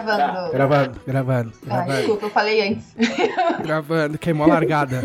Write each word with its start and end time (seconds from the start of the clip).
Gravando. 0.00 0.52
Gravando, 0.52 1.00
gravando, 1.06 1.52
Ah, 1.54 1.66
gravando. 1.66 1.92
desculpa, 1.98 2.26
eu 2.26 2.30
falei 2.30 2.68
antes. 2.68 2.94
Gravando, 3.62 4.18
queimou 4.18 4.46
a 4.46 4.54
largada. 4.54 5.02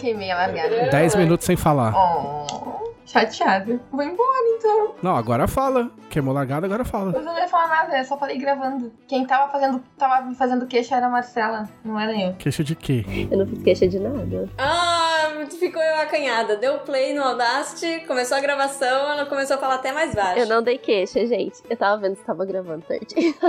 Queimei 0.00 0.30
a 0.32 0.36
largada. 0.36 0.88
10 0.90 1.14
minutos 1.14 1.46
sem 1.46 1.56
falar. 1.56 1.94
Oh, 1.96 2.92
chateada. 3.06 3.78
Vou 3.92 4.02
embora 4.02 4.48
então. 4.58 4.94
Não, 5.02 5.14
agora 5.16 5.46
fala. 5.46 5.90
Queimou 6.10 6.32
a 6.32 6.34
largada, 6.40 6.66
agora 6.66 6.84
fala. 6.84 7.12
Eu 7.12 7.22
não 7.22 7.36
ia 7.38 7.46
falar 7.48 7.68
nada, 7.68 7.98
eu 7.98 8.04
só 8.04 8.16
falei 8.18 8.36
gravando. 8.38 8.92
Quem 9.06 9.24
tava 9.26 9.50
fazendo, 9.52 9.82
tava 9.96 10.24
me 10.26 10.34
fazendo 10.34 10.66
queixa 10.66 10.96
era 10.96 11.06
a 11.06 11.10
Marcela, 11.10 11.68
não 11.84 11.98
era 11.98 12.12
eu. 12.20 12.34
Queixa 12.34 12.64
de 12.64 12.74
quê? 12.74 13.04
Eu 13.30 13.38
não 13.38 13.46
fiz 13.46 13.62
queixa 13.62 13.86
de 13.88 13.98
nada. 14.00 14.48
Ah, 14.58 15.13
ficou 15.58 15.82
eu 15.82 15.96
acanhada. 15.96 16.56
Deu 16.56 16.78
play 16.78 17.14
no 17.14 17.22
Audacity, 17.22 18.04
começou 18.06 18.36
a 18.36 18.40
gravação, 18.40 19.12
ela 19.12 19.26
começou 19.26 19.56
a 19.56 19.58
falar 19.58 19.76
até 19.76 19.92
mais 19.92 20.14
baixo. 20.14 20.40
Eu 20.40 20.46
não 20.46 20.62
dei 20.62 20.78
queixa, 20.78 21.26
gente. 21.26 21.62
Eu 21.68 21.76
tava 21.76 22.00
vendo 22.00 22.16
se 22.16 22.24
tava 22.24 22.44
gravando 22.44 22.84
certinho. 22.86 23.34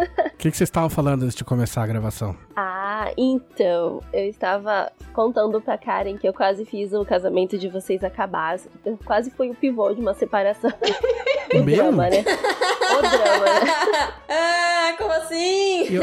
O 0.00 0.42
que, 0.42 0.50
que 0.50 0.56
vocês 0.56 0.68
estavam 0.68 0.88
falando 0.88 1.24
antes 1.24 1.34
de 1.34 1.44
começar 1.44 1.82
a 1.82 1.86
gravação? 1.86 2.34
Ah, 2.56 3.12
então, 3.14 4.02
eu 4.10 4.24
estava 4.24 4.90
contando 5.12 5.60
pra 5.60 5.76
Karen 5.76 6.16
que 6.16 6.26
eu 6.26 6.32
quase 6.32 6.64
fiz 6.64 6.94
o 6.94 7.04
casamento 7.04 7.58
de 7.58 7.68
vocês 7.68 8.02
acabar. 8.02 8.58
Eu 8.82 8.98
quase 9.04 9.30
fui 9.30 9.50
o 9.50 9.54
pivô 9.54 9.92
de 9.92 10.00
uma 10.00 10.14
separação. 10.14 10.72
O 11.52 11.64
Meu? 11.64 11.74
drama, 11.74 12.08
né? 12.08 12.20
O 12.20 13.02
drama, 13.02 13.44
né? 13.44 14.12
ah, 14.30 14.94
como 14.96 15.12
assim? 15.14 15.88
Eu, 15.92 16.02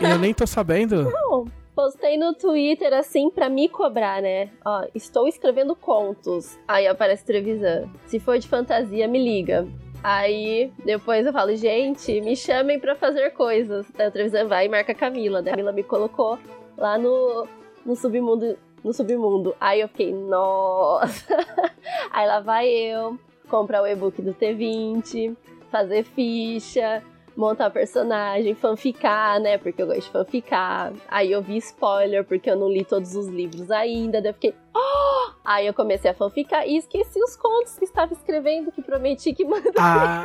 eu 0.00 0.18
nem 0.18 0.32
tô 0.32 0.46
sabendo. 0.46 1.10
Não, 1.10 1.44
postei 1.76 2.16
no 2.16 2.32
Twitter 2.32 2.94
assim 2.94 3.28
pra 3.28 3.50
me 3.50 3.68
cobrar, 3.68 4.22
né? 4.22 4.50
Ó, 4.64 4.86
estou 4.94 5.28
escrevendo 5.28 5.76
contos. 5.76 6.58
Aí 6.66 6.86
aparece 6.86 7.26
Trevisan. 7.26 7.90
Se 8.06 8.18
for 8.18 8.38
de 8.38 8.48
fantasia, 8.48 9.06
me 9.06 9.22
liga. 9.22 9.68
Aí 10.02 10.72
depois 10.84 11.26
eu 11.26 11.32
falo, 11.32 11.54
gente, 11.54 12.18
me 12.22 12.34
chamem 12.34 12.80
pra 12.80 12.96
fazer 12.96 13.30
coisas. 13.30 13.86
Daí 13.94 14.08
o 14.08 14.10
Trevisan 14.10 14.46
vai 14.46 14.64
e 14.64 14.68
marca 14.70 14.92
a 14.92 14.94
Camila. 14.94 15.42
Daí 15.42 15.52
a 15.52 15.56
Camila 15.56 15.72
me 15.72 15.82
colocou 15.82 16.38
lá 16.78 16.96
no, 16.96 17.46
no 17.84 17.94
submundo. 17.94 18.58
No 18.82 18.94
submundo. 18.94 19.54
Aí 19.60 19.80
eu 19.82 19.88
fiquei, 19.88 20.14
nossa. 20.14 21.36
Aí 22.10 22.26
lá 22.26 22.40
vai 22.40 22.68
eu 22.68 23.18
comprar 23.50 23.82
o 23.82 23.86
e-book 23.86 24.22
do 24.22 24.32
T20, 24.32 25.36
fazer 25.70 26.04
ficha, 26.04 27.02
montar 27.36 27.70
personagem, 27.70 28.54
fanficar, 28.54 29.38
né? 29.40 29.58
Porque 29.58 29.82
eu 29.82 29.86
gosto 29.86 30.02
de 30.02 30.10
fanficar. 30.10 30.92
Aí 31.08 31.30
eu 31.30 31.42
vi 31.42 31.58
spoiler, 31.58 32.24
porque 32.24 32.50
eu 32.50 32.56
não 32.56 32.68
li 32.68 32.84
todos 32.84 33.14
os 33.14 33.28
livros 33.28 33.70
ainda. 33.70 34.20
Daí 34.22 34.30
eu 34.30 34.34
fiquei. 34.34 34.54
"Oh!" 34.74 35.30
Aí 35.44 35.66
eu 35.66 35.74
comecei 35.74 36.10
a 36.10 36.14
fanficar 36.14 36.66
e 36.66 36.76
esqueci 36.76 37.22
os 37.22 37.36
contos 37.36 37.78
que 37.78 37.84
estava 37.84 38.12
escrevendo, 38.12 38.72
que 38.72 38.82
prometi 38.82 39.32
que 39.32 39.44
mandar. 39.44 39.72
Ah, 39.78 40.24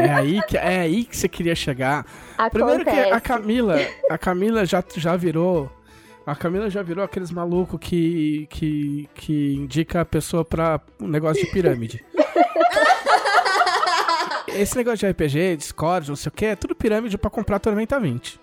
é 0.00 0.10
aí 0.12 0.42
que, 0.42 0.56
é 0.56 0.80
aí 0.80 1.04
que 1.04 1.16
você 1.16 1.28
queria 1.28 1.54
chegar. 1.54 2.04
Primeiro 2.50 2.82
que 2.84 2.90
a 2.90 2.92
Acontece. 2.92 3.20
Camila, 3.20 3.76
a 4.10 4.18
Camila 4.18 4.64
já, 4.66 4.82
já 4.96 5.14
virou. 5.16 5.70
A 6.26 6.34
Camila 6.34 6.68
já 6.68 6.82
virou 6.82 7.04
aqueles 7.04 7.30
malucos 7.30 7.78
que, 7.78 8.48
que, 8.50 9.08
que 9.14 9.54
indica 9.54 10.00
a 10.00 10.04
pessoa 10.04 10.44
pra 10.44 10.80
um 11.00 11.06
negócio 11.06 11.44
de 11.44 11.52
pirâmide. 11.52 12.04
Esse 14.58 14.76
negócio 14.76 14.98
de 14.98 15.08
RPG, 15.08 15.56
Discord, 15.56 16.08
não 16.08 16.16
sei 16.16 16.28
o 16.28 16.32
que, 16.32 16.46
é 16.46 16.56
tudo 16.56 16.74
pirâmide 16.74 17.18
pra 17.18 17.30
comprar 17.30 17.58
Tormenta 17.58 17.98
20. 18.00 18.40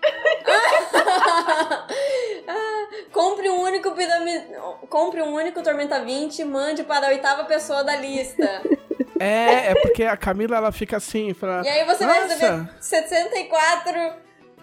Ah, 2.47 2.87
compre 3.11 3.49
um 3.49 3.61
único 3.61 3.91
pirami... 3.91 4.41
compre 4.89 5.21
um 5.21 5.33
único 5.33 5.61
Tormenta 5.63 6.03
20 6.03 6.39
e 6.39 6.45
mande 6.45 6.83
para 6.83 7.07
a 7.07 7.09
oitava 7.09 7.45
pessoa 7.45 7.83
da 7.83 7.95
lista. 7.95 8.61
É, 9.19 9.71
é 9.71 9.75
porque 9.75 10.03
a 10.03 10.17
Camila 10.17 10.57
ela 10.57 10.71
fica 10.71 10.97
assim, 10.97 11.33
fala. 11.33 11.63
E 11.63 11.69
aí 11.69 11.85
você 11.85 12.05
vai 12.05 12.21
"Nossa, 12.21 12.33
receber 12.33 12.69
74 12.81 13.93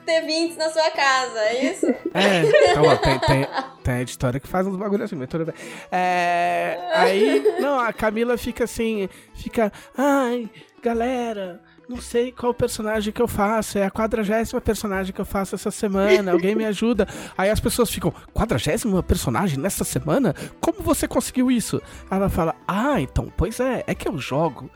T20 0.06 0.56
na 0.56 0.68
sua 0.68 0.90
casa, 0.90 1.38
é 1.40 1.64
isso? 1.64 1.86
É, 1.86 2.70
então, 2.72 2.84
ó, 2.84 2.96
tem, 2.96 3.18
tem, 3.20 3.46
tem 3.82 4.00
editora 4.00 4.38
que 4.38 4.48
faz 4.48 4.66
uns 4.66 4.76
bagulho 4.76 5.04
assim, 5.04 5.16
mas 5.16 5.28
tudo 5.28 5.46
bem. 5.46 5.54
É, 5.90 6.78
aí, 6.92 7.42
não, 7.60 7.78
a 7.78 7.92
Camila 7.92 8.36
fica 8.36 8.64
assim, 8.64 9.08
fica, 9.34 9.72
ai, 9.96 10.50
galera, 10.80 11.60
não 11.88 12.00
sei 12.00 12.32
qual 12.32 12.54
personagem 12.54 13.12
que 13.12 13.20
eu 13.20 13.28
faço, 13.28 13.78
é 13.78 13.84
a 13.84 13.90
quadragésima 13.90 14.60
personagem 14.60 15.12
que 15.12 15.20
eu 15.20 15.24
faço 15.24 15.54
essa 15.54 15.70
semana, 15.70 16.32
alguém 16.32 16.54
me 16.54 16.64
ajuda. 16.64 17.06
Aí 17.36 17.50
as 17.50 17.60
pessoas 17.60 17.90
ficam, 17.90 18.12
quadragésima 18.32 19.02
personagem 19.02 19.58
nessa 19.58 19.84
semana? 19.84 20.34
Como 20.60 20.82
você 20.82 21.06
conseguiu 21.06 21.50
isso? 21.50 21.80
Ela 22.10 22.28
fala, 22.28 22.54
ah, 22.66 23.00
então, 23.00 23.32
pois 23.36 23.60
é, 23.60 23.84
é 23.86 23.94
que 23.94 24.08
eu 24.08 24.16
jogo 24.18 24.70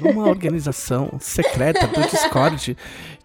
numa 0.00 0.28
organização 0.28 1.10
secreta 1.18 1.86
do 1.86 2.00
Discord 2.02 2.76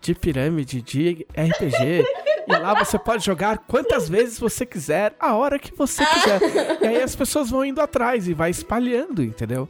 de 0.01 0.13
pirâmide, 0.13 0.81
de 0.81 1.25
RPG. 1.35 2.05
E 2.47 2.51
lá 2.51 2.75
você 2.75 2.99
pode 2.99 3.25
jogar 3.25 3.57
quantas 3.67 4.07
vezes 4.07 4.37
você 4.37 4.65
quiser, 4.65 5.15
a 5.19 5.35
hora 5.35 5.57
que 5.57 5.73
você 5.75 6.05
quiser. 6.05 6.41
E 6.81 6.87
aí 6.87 7.01
as 7.01 7.15
pessoas 7.15 7.49
vão 7.49 7.65
indo 7.65 7.81
atrás 7.81 8.27
e 8.27 8.33
vai 8.33 8.51
espalhando, 8.51 9.23
entendeu? 9.23 9.67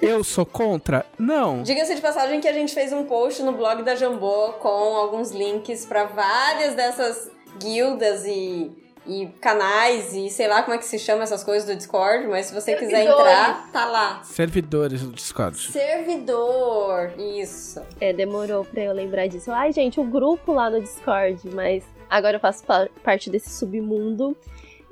Eu 0.00 0.22
sou 0.22 0.46
contra? 0.46 1.04
Não. 1.18 1.62
Diga-se 1.62 1.94
de 1.94 2.00
passagem 2.00 2.40
que 2.40 2.46
a 2.46 2.52
gente 2.52 2.72
fez 2.72 2.92
um 2.92 3.04
post 3.04 3.42
no 3.42 3.52
blog 3.52 3.82
da 3.82 3.96
Jambô 3.96 4.52
com 4.60 4.68
alguns 4.68 5.32
links 5.32 5.84
para 5.84 6.04
várias 6.04 6.74
dessas 6.74 7.30
guildas 7.58 8.24
e, 8.24 8.70
e 9.06 9.26
canais 9.40 10.14
e 10.14 10.30
sei 10.30 10.48
lá 10.48 10.62
como 10.62 10.74
é 10.74 10.78
que 10.78 10.84
se 10.84 10.98
chama 10.98 11.22
essas 11.24 11.44
coisas 11.44 11.68
do 11.68 11.76
Discord, 11.76 12.26
mas 12.26 12.46
se 12.46 12.54
você 12.54 12.74
quiser 12.74 13.04
Servidores. 13.04 13.32
entrar, 13.32 13.68
tá 13.72 13.84
lá. 13.86 14.20
Servidores 14.24 15.02
do 15.02 15.10
Discord. 15.12 15.56
Servidor, 15.58 17.12
isso. 17.18 17.82
É, 18.00 18.12
demorou 18.12 18.64
pra 18.64 18.82
eu 18.82 18.92
lembrar 18.92 19.26
disso. 19.26 19.50
Ai, 19.52 19.72
gente, 19.72 20.00
o 20.00 20.04
grupo 20.04 20.52
lá 20.52 20.70
no 20.70 20.80
Discord, 20.80 21.38
mas 21.54 21.84
agora 22.08 22.36
eu 22.36 22.40
faço 22.40 22.64
pa- 22.64 22.88
parte 23.02 23.28
desse 23.30 23.50
submundo. 23.50 24.36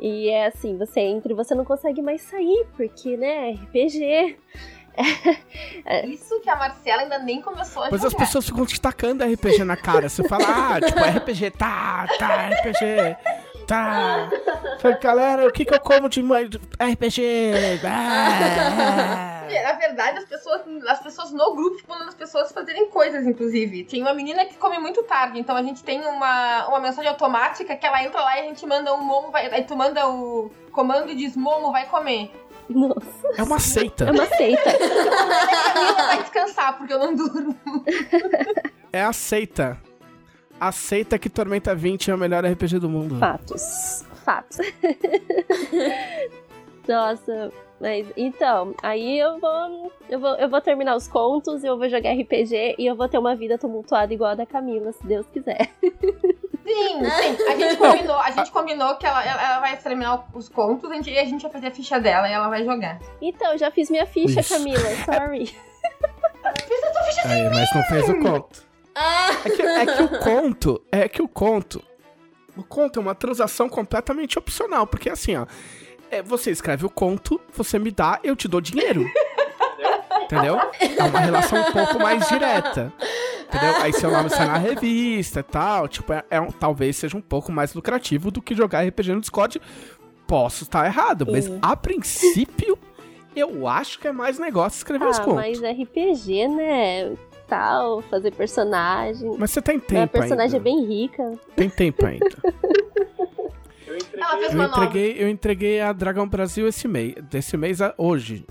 E 0.00 0.28
é 0.28 0.46
assim, 0.46 0.76
você 0.76 0.98
entra 1.00 1.32
e 1.32 1.36
você 1.36 1.54
não 1.54 1.64
consegue 1.64 2.02
mais 2.02 2.22
sair, 2.22 2.66
porque, 2.76 3.16
né, 3.16 3.52
RPG. 3.52 4.36
Isso 6.06 6.40
que 6.40 6.50
a 6.50 6.56
Marcela 6.56 7.02
ainda 7.02 7.18
nem 7.18 7.40
começou 7.40 7.82
a 7.84 7.90
Mas 7.90 8.00
jogar. 8.02 8.08
as 8.08 8.14
pessoas 8.14 8.44
ficam 8.46 8.66
te 8.66 8.80
tacando 8.80 9.24
RPG 9.24 9.64
na 9.64 9.76
cara. 9.76 10.08
Você 10.08 10.22
fala, 10.28 10.44
ah, 10.76 10.80
tipo, 10.80 10.98
RPG, 10.98 11.50
tá, 11.52 12.06
tá, 12.18 12.48
RPG, 12.50 13.16
tá. 13.72 14.28
Fala, 14.78 14.98
galera, 14.98 15.46
o 15.46 15.52
que 15.52 15.64
que 15.64 15.74
eu 15.74 15.80
como 15.80 16.08
de? 16.08 16.20
RPG, 16.20 17.80
ah. 17.86 19.46
Na 19.62 19.72
verdade, 19.72 20.18
as 20.18 20.24
pessoas, 20.24 20.62
as 20.88 21.02
pessoas 21.02 21.30
no 21.32 21.54
grupo 21.54 21.82
mandando 21.88 22.08
as 22.08 22.14
pessoas 22.14 22.52
fazerem 22.52 22.88
coisas, 22.88 23.26
inclusive. 23.26 23.84
Tem 23.84 24.02
uma 24.02 24.14
menina 24.14 24.44
que 24.44 24.56
come 24.56 24.78
muito 24.78 25.02
tarde, 25.02 25.38
então 25.38 25.56
a 25.56 25.62
gente 25.62 25.82
tem 25.82 26.00
uma, 26.00 26.68
uma 26.68 26.80
mensagem 26.80 27.10
automática 27.10 27.76
que 27.76 27.86
ela 27.86 28.02
entra 28.02 28.20
lá 28.20 28.36
e 28.38 28.40
a 28.40 28.44
gente 28.44 28.64
manda 28.66 28.94
um 28.94 29.02
momo, 29.02 29.30
vai, 29.30 29.52
aí 29.52 29.64
tu 29.64 29.76
manda 29.76 30.08
o 30.08 30.50
comando 30.70 31.10
e 31.10 31.14
diz 31.14 31.36
momo, 31.36 31.70
vai 31.70 31.86
comer. 31.86 32.30
Nossa, 32.68 33.28
É 33.36 33.42
uma 33.42 33.58
seita. 33.58 34.04
é 34.04 34.10
uma 34.10 34.26
seita. 34.26 34.70
A 34.70 35.72
Camila 35.74 36.06
vai 36.06 36.22
descansar, 36.22 36.78
porque 36.78 36.92
eu 36.92 36.98
não 36.98 37.14
durmo. 37.14 37.56
É 38.92 39.02
a 39.02 39.12
seita. 39.12 39.78
Aceita 40.62 41.18
que 41.18 41.28
Tormenta 41.28 41.74
20 41.74 42.12
é 42.12 42.14
o 42.14 42.18
melhor 42.18 42.44
RPG 42.44 42.78
do 42.78 42.88
mundo. 42.88 43.18
Fatos. 43.18 44.04
Fatos. 44.24 44.58
Nossa, 46.86 47.52
mas 47.80 48.06
então, 48.16 48.72
aí 48.80 49.18
eu 49.18 49.40
vou, 49.40 49.92
eu 50.08 50.20
vou. 50.20 50.36
Eu 50.36 50.48
vou 50.48 50.60
terminar 50.60 50.94
os 50.94 51.08
contos, 51.08 51.64
eu 51.64 51.76
vou 51.76 51.88
jogar 51.88 52.12
RPG 52.12 52.76
e 52.78 52.86
eu 52.86 52.94
vou 52.94 53.08
ter 53.08 53.18
uma 53.18 53.34
vida 53.34 53.58
tumultuada 53.58 54.14
igual 54.14 54.30
a 54.30 54.34
da 54.36 54.46
Camila, 54.46 54.92
se 54.92 55.04
Deus 55.04 55.26
quiser. 55.32 55.68
Sim, 55.80 57.00
sim. 57.10 57.44
A 57.50 57.56
gente 57.56 57.76
combinou, 57.76 58.16
a 58.16 58.30
gente 58.30 58.52
combinou 58.52 58.94
que 58.94 59.04
ela, 59.04 59.24
ela, 59.24 59.58
vai 59.58 59.76
terminar 59.76 60.24
os 60.32 60.48
contos 60.48 60.88
a 60.88 60.96
e 60.96 61.18
a 61.18 61.24
gente 61.24 61.42
vai 61.42 61.50
fazer 61.50 61.66
a 61.66 61.70
ficha 61.72 61.98
dela 61.98 62.28
e 62.28 62.32
ela 62.32 62.48
vai 62.48 62.64
jogar. 62.64 63.00
Então, 63.20 63.58
já 63.58 63.68
fiz 63.72 63.90
minha 63.90 64.06
ficha, 64.06 64.38
Isso. 64.38 64.54
Camila. 64.54 64.78
Sorry. 65.04 65.52
Aí, 67.24 67.50
mas 67.50 67.68
não 67.74 67.82
fez 67.82 68.08
o 68.08 68.20
conto. 68.20 68.71
Ah, 68.94 69.30
É 69.44 69.50
que, 69.50 69.62
é 69.62 69.86
que 69.86 70.02
o 70.02 70.08
conto, 70.18 70.82
é 70.92 71.08
que 71.08 71.22
o 71.22 71.28
conto, 71.28 71.82
o 72.56 72.62
conto 72.62 72.98
é 72.98 73.02
uma 73.02 73.14
transação 73.14 73.68
completamente 73.68 74.38
opcional, 74.38 74.86
porque 74.86 75.08
assim, 75.08 75.36
ó, 75.36 75.46
é, 76.10 76.22
você 76.22 76.50
escreve 76.50 76.84
o 76.84 76.90
conto, 76.90 77.40
você 77.54 77.78
me 77.78 77.90
dá, 77.90 78.20
eu 78.22 78.36
te 78.36 78.46
dou 78.46 78.60
dinheiro. 78.60 79.08
Entendeu? 80.24 80.58
É 80.80 81.02
uma 81.02 81.20
relação 81.20 81.60
um 81.60 81.72
pouco 81.72 81.98
mais 81.98 82.26
direta. 82.28 82.92
Entendeu? 83.48 83.76
Aí 83.82 83.92
seu 83.92 84.10
nome 84.10 84.30
sai 84.30 84.46
na 84.46 84.56
revista 84.56 85.40
e 85.40 85.42
tal. 85.42 85.86
Tipo, 85.88 86.12
é, 86.14 86.24
é 86.30 86.40
um- 86.40 86.50
talvez 86.50 86.96
seja 86.96 87.16
um 87.16 87.20
pouco 87.20 87.52
mais 87.52 87.74
lucrativo 87.74 88.30
do 88.30 88.40
que 88.40 88.54
jogar 88.54 88.82
RPG 88.86 89.12
no 89.14 89.20
Discord. 89.20 89.60
Posso 90.26 90.64
estar 90.64 90.86
errado, 90.86 91.26
mas 91.30 91.44
Sim. 91.44 91.58
a 91.60 91.76
princípio, 91.76 92.78
eu 93.36 93.66
acho 93.68 93.98
que 93.98 94.08
é 94.08 94.12
mais 94.12 94.38
negócio 94.38 94.78
escrever 94.78 95.06
os 95.06 95.18
Ah, 95.18 95.22
contos. 95.24 95.60
mas 95.60 95.62
RPG, 95.62 96.48
né? 96.48 97.12
Tal, 97.52 98.00
fazer 98.02 98.32
personagem. 98.32 99.36
Mas 99.38 99.50
você 99.50 99.60
tem 99.60 99.74
Minha 99.76 99.86
tempo 100.06 100.12
personagem 100.14 100.54
é 100.54 100.58
ainda. 100.58 100.64
bem 100.64 100.86
rica. 100.86 101.32
Tem 101.54 101.68
tempo 101.68 102.06
ainda. 102.06 102.24
Eu 103.86 103.96
entreguei. 103.98 104.22
Ela 104.22 104.38
fez 104.38 104.54
Eu 104.54 104.62
entreguei, 104.64 105.16
eu 105.22 105.28
entreguei 105.28 105.80
a 105.82 105.92
Dragão 105.92 106.26
Brasil 106.26 106.66
esse 106.66 106.88
mês, 106.88 107.14
desse 107.30 107.58
mês 107.58 107.82
a 107.82 107.92
hoje. 107.98 108.46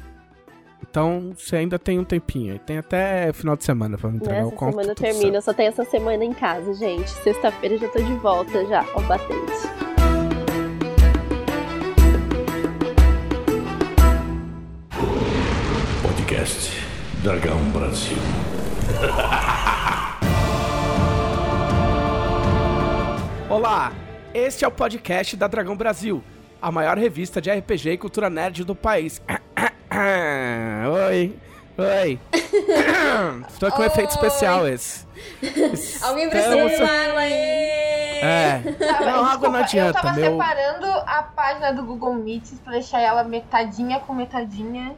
Então 0.88 1.34
você 1.36 1.56
ainda 1.56 1.80
tem 1.80 1.98
um 1.98 2.04
tempinho. 2.04 2.60
Tem 2.60 2.78
até 2.78 3.34
final 3.34 3.56
de 3.58 3.64
semana 3.64 3.98
pra 3.98 4.08
me 4.12 4.18
entregar 4.18 4.42
o 4.42 4.46
Nessa 4.46 4.56
conto. 4.56 4.72
semana 4.76 4.94
termina, 4.94 5.38
eu 5.38 5.42
só 5.42 5.52
tenho 5.52 5.70
essa 5.70 5.84
semana 5.84 6.24
em 6.24 6.34
casa, 6.34 6.72
gente. 6.76 7.10
Sexta-feira 7.10 7.80
já 7.80 7.88
tô 7.88 7.98
de 8.04 8.14
volta 8.16 8.64
já, 8.68 8.86
ao 8.94 9.02
batente. 9.02 9.52
Podcast 16.04 16.72
Dragão 17.24 17.60
Brasil. 17.72 18.18
Olá, 23.50 23.92
este 24.34 24.64
é 24.64 24.68
o 24.68 24.72
podcast 24.72 25.36
da 25.36 25.48
Dragão 25.48 25.76
Brasil, 25.76 26.24
a 26.62 26.72
maior 26.72 26.98
revista 27.00 27.42
de 27.42 27.50
RPG 27.52 27.90
e 27.92 27.98
cultura 27.98 28.30
nerd 28.30 28.64
do 28.64 28.76
país. 28.76 29.20
Oi, 31.10 31.36
oi. 31.78 32.20
Estou 33.50 33.72
com 33.72 33.82
um 33.82 33.86
efeito 33.86 34.12
especial 34.12 34.68
esse. 34.68 35.06
Alguém 36.06 36.30
precisa 36.30 36.56
de 36.56 36.84
água 36.84 37.20
aí. 37.22 37.34
É. 37.34 38.62
Tá, 38.78 38.98
mas 39.00 39.08
Não, 39.08 39.26
água 39.26 39.50
não 39.50 39.60
adianta, 39.60 39.98
Eu 39.98 40.02
tava 40.04 40.16
meu- 40.20 40.32
separando 40.32 40.86
a 41.08 41.24
página 41.24 41.74
do 41.74 41.84
Google 41.84 42.14
Meets 42.14 42.60
pra 42.60 42.74
deixar 42.74 43.02
ela 43.02 43.24
metadinha 43.24 44.00
com 44.00 44.14
metadinha. 44.14 44.96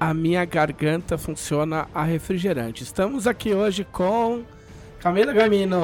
A 0.00 0.14
minha 0.14 0.44
garganta 0.44 1.18
funciona 1.18 1.88
a 1.92 2.04
refrigerante. 2.04 2.84
Estamos 2.84 3.26
aqui 3.26 3.52
hoje 3.52 3.82
com 3.84 4.44
Camila 5.00 5.32
Gamino. 5.32 5.82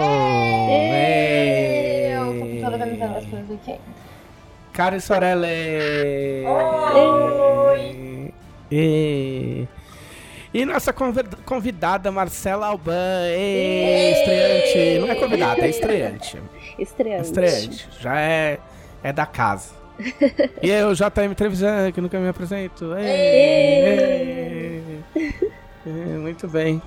Ei. 0.71 2.15
Karen 4.73 5.01
Sorelle. 5.01 6.47
Oi. 6.47 8.33
E... 8.71 9.67
e 10.53 10.65
nossa 10.65 10.93
convidada 11.45 12.13
Marcela 12.13 12.69
Alban. 12.69 13.27
Ei, 13.27 14.13
estreante. 14.13 14.99
Não 15.01 15.11
é 15.11 15.15
convidada, 15.17 15.61
é 15.61 15.69
estreante. 15.71 16.39
Estreante. 16.79 17.25
Estreante. 17.25 17.89
Já 18.01 18.21
é, 18.21 18.61
é 19.03 19.13
da 19.13 19.27
casa. 19.27 19.84
E 20.63 20.69
eu, 20.71 20.93
JM 20.95 21.35
Trevisan, 21.37 21.93
que 21.93 22.01
nunca 22.01 22.19
me 22.19 22.29
apresento. 22.29 22.95
Ei, 22.97 23.07
ei. 25.15 25.35
É, 25.87 25.91
Muito 26.19 26.49
bem. 26.49 26.81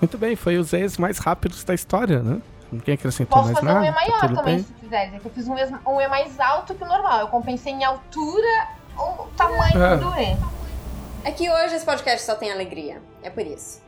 Muito 0.00 0.18
bem, 0.18 0.36
foi 0.36 0.56
os 0.58 0.72
ex 0.72 0.98
mais 0.98 1.18
rápidos 1.18 1.64
da 1.64 1.72
história, 1.74 2.22
né? 2.22 2.40
Ninguém 2.70 2.94
acrescentou 2.94 3.38
Posso 3.38 3.52
mais 3.52 3.58
fazer 3.60 3.72
nada. 3.72 3.80
um 3.80 3.84
E 3.84 3.92
tá 3.92 3.94
maior 4.00 4.20
tudo 4.20 4.34
também, 4.36 4.54
bem. 4.56 4.64
se 4.64 4.72
quiser. 4.74 5.14
É 5.14 5.18
que 5.18 5.26
eu 5.26 5.30
fiz 5.30 5.48
um, 5.48 5.56
E- 5.56 5.78
um 5.86 6.00
E 6.00 6.08
mais 6.08 6.38
alto 6.40 6.74
que 6.74 6.82
o 6.82 6.86
normal. 6.86 7.20
Eu 7.20 7.28
compensei 7.28 7.72
em 7.72 7.84
altura 7.84 8.68
ou 8.98 9.28
tamanho 9.36 9.82
Ah. 9.82 9.96
do 9.96 10.08
E. 10.20 10.36
É 11.24 11.30
que 11.30 11.48
hoje 11.48 11.76
esse 11.76 11.84
podcast 11.84 12.26
só 12.26 12.34
tem 12.34 12.50
alegria. 12.52 13.00
É 13.22 13.30
por 13.30 13.46
isso. 13.46 13.80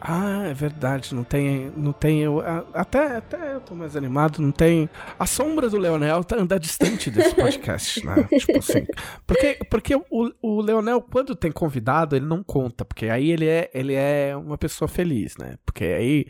Ah, 0.00 0.46
é 0.46 0.54
verdade, 0.54 1.14
não 1.14 1.22
tem. 1.22 1.70
Não 1.76 1.92
tem. 1.92 2.22
Eu, 2.22 2.42
até, 2.72 3.16
até 3.16 3.54
eu 3.54 3.60
tô 3.60 3.74
mais 3.74 3.94
animado, 3.94 4.40
não 4.40 4.50
tem. 4.50 4.88
A 5.18 5.26
sombra 5.26 5.68
do 5.68 5.76
Leonel 5.76 6.24
tá 6.24 6.36
anda 6.36 6.58
distante 6.58 7.10
desse 7.10 7.34
podcast, 7.34 8.04
né? 8.06 8.26
tipo 8.38 8.58
assim. 8.58 8.86
Porque, 9.26 9.58
porque 9.70 9.94
o, 9.94 10.04
o 10.40 10.62
Leonel, 10.62 11.02
quando 11.02 11.36
tem 11.36 11.52
convidado, 11.52 12.16
ele 12.16 12.24
não 12.24 12.42
conta, 12.42 12.82
porque 12.82 13.10
aí 13.10 13.30
ele 13.30 13.46
é, 13.46 13.70
ele 13.74 13.94
é 13.94 14.34
uma 14.34 14.56
pessoa 14.56 14.88
feliz, 14.88 15.36
né? 15.36 15.56
Porque 15.66 15.84
aí 15.84 16.26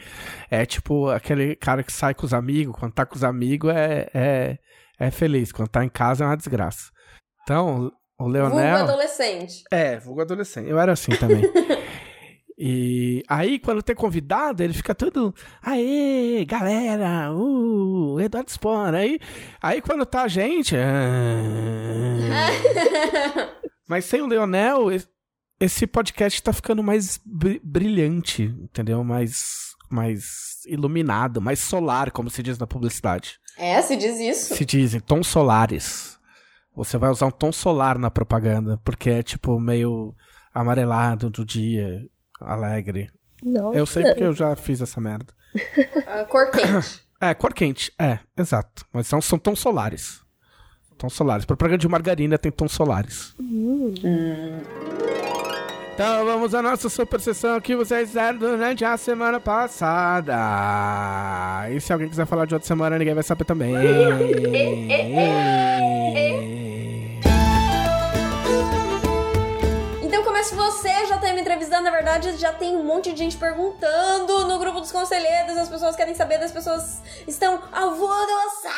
é 0.51 0.67
tipo 0.67 1.09
aquele 1.09 1.55
cara 1.55 1.85
que 1.85 1.93
sai 1.93 2.13
com 2.13 2.27
os 2.27 2.35
amigos, 2.35 2.75
quando 2.77 2.93
tá 2.93 3.07
com 3.07 3.15
os 3.15 3.23
amigos 3.23 3.71
é, 3.73 4.11
é, 4.13 4.59
é 4.99 5.11
feliz, 5.13 5.53
quando 5.53 5.69
tá 5.69 5.85
em 5.85 5.89
casa 5.89 6.25
é 6.25 6.27
uma 6.27 6.37
desgraça. 6.37 6.91
Então, 7.45 7.93
o 8.19 8.25
Vulgo 8.25 8.33
Leonel. 8.33 8.77
adolescente. 8.77 9.63
É, 9.71 9.99
vulgo 9.99 10.21
adolescente. 10.21 10.69
Eu 10.69 10.79
era 10.79 10.93
assim 10.93 11.13
também. 11.13 11.43
e 12.63 13.23
aí, 13.27 13.59
quando 13.59 13.83
tem 13.83 13.97
convidado, 13.97 14.63
ele 14.63 14.75
fica 14.75 14.95
todo. 14.95 15.35
Aê, 15.63 16.45
galera! 16.45 17.33
Uh, 17.33 18.21
Eduardo 18.21 18.51
Spor. 18.51 18.95
Aí, 18.95 19.19
aí 19.63 19.81
quando 19.81 20.05
tá 20.05 20.25
a 20.25 20.29
gente. 20.29 20.77
ah. 20.77 22.51
Mas 23.89 24.05
sem 24.05 24.21
o 24.23 24.27
Leonel, 24.27 24.93
es- 24.93 25.09
esse 25.59 25.87
podcast 25.87 26.43
tá 26.43 26.53
ficando 26.53 26.83
mais 26.83 27.19
bri- 27.25 27.61
brilhante, 27.65 28.43
entendeu? 28.43 29.03
Mais, 29.03 29.71
mais 29.91 30.61
iluminado, 30.67 31.41
mais 31.41 31.59
solar, 31.61 32.11
como 32.11 32.31
se 32.31 32.43
diz 32.43 32.59
na 32.59 32.67
publicidade. 32.67 33.39
É, 33.59 33.81
se 33.83 33.97
diz 33.97 34.19
isso. 34.21 34.55
Se 34.55 34.65
dizem 34.65 35.01
tons 35.01 35.27
solares. 35.27 36.19
Você 36.77 36.97
vai 36.97 37.11
usar 37.11 37.27
um 37.27 37.31
tom 37.31 37.51
solar 37.53 37.99
na 37.99 38.11
propaganda, 38.11 38.79
porque 38.85 39.11
é 39.11 39.23
tipo 39.23 39.59
meio 39.59 40.15
amarelado 40.55 41.29
do 41.29 41.45
dia, 41.45 42.07
alegre. 42.41 43.11
Nossa. 43.43 43.79
Eu 43.79 43.87
sei 43.87 44.05
porque 44.05 44.25
eu 44.25 44.33
já 44.33 44.57
fiz 44.57 44.81
essa 44.81 45.01
merda. 45.01 45.33
Ah, 46.07 46.25
cor 46.25 46.51
quente. 46.51 47.09
É, 47.23 47.35
cor 47.35 47.53
quente, 47.53 47.93
é, 48.01 48.19
exato. 48.35 48.83
Mas 48.91 49.07
são, 49.07 49.21
são 49.21 49.39
tons 49.39 49.59
solares. 49.59 50.23
Tons 50.97 51.13
solares. 51.13 51.45
Propaganda 51.45 51.77
de 51.77 51.87
margarina 51.87 52.39
tem 52.39 52.51
tons 52.51 52.73
solares. 52.73 53.37
Então 55.93 56.25
vamos 56.25 56.55
à 56.55 56.63
nossa 56.63 56.89
super 56.89 57.21
sessão 57.21 57.61
que 57.61 57.77
vocês 57.77 58.09
fizeram 58.09 58.39
durante 58.39 58.87
a 58.87 58.97
semana 58.97 59.39
passada. 59.39 60.35
E 61.71 61.79
se 61.79 61.93
alguém 61.93 62.09
quiser 62.09 62.25
falar 62.25 62.47
de 62.47 62.55
outra 62.55 62.67
semana, 62.67 62.99
ninguém 62.99 63.13
vai 63.13 63.23
saber 63.23 63.45
também. 63.45 63.75
Comece 70.41 70.55
você, 70.55 71.07
já 71.07 71.19
tá 71.19 71.31
me 71.35 71.43
entrevistando. 71.43 71.83
Na 71.83 71.91
verdade, 71.91 72.35
já 72.39 72.51
tem 72.51 72.75
um 72.75 72.83
monte 72.83 73.13
de 73.13 73.19
gente 73.19 73.37
perguntando 73.37 74.47
no 74.47 74.59
grupo 74.59 74.81
dos 74.81 74.91
conselheiros. 74.91 75.55
As 75.59 75.69
pessoas 75.69 75.95
querem 75.95 76.15
saber, 76.15 76.37
as 76.37 76.51
pessoas 76.51 77.03
estão 77.29 77.61
alvoroçadas. 77.71 78.75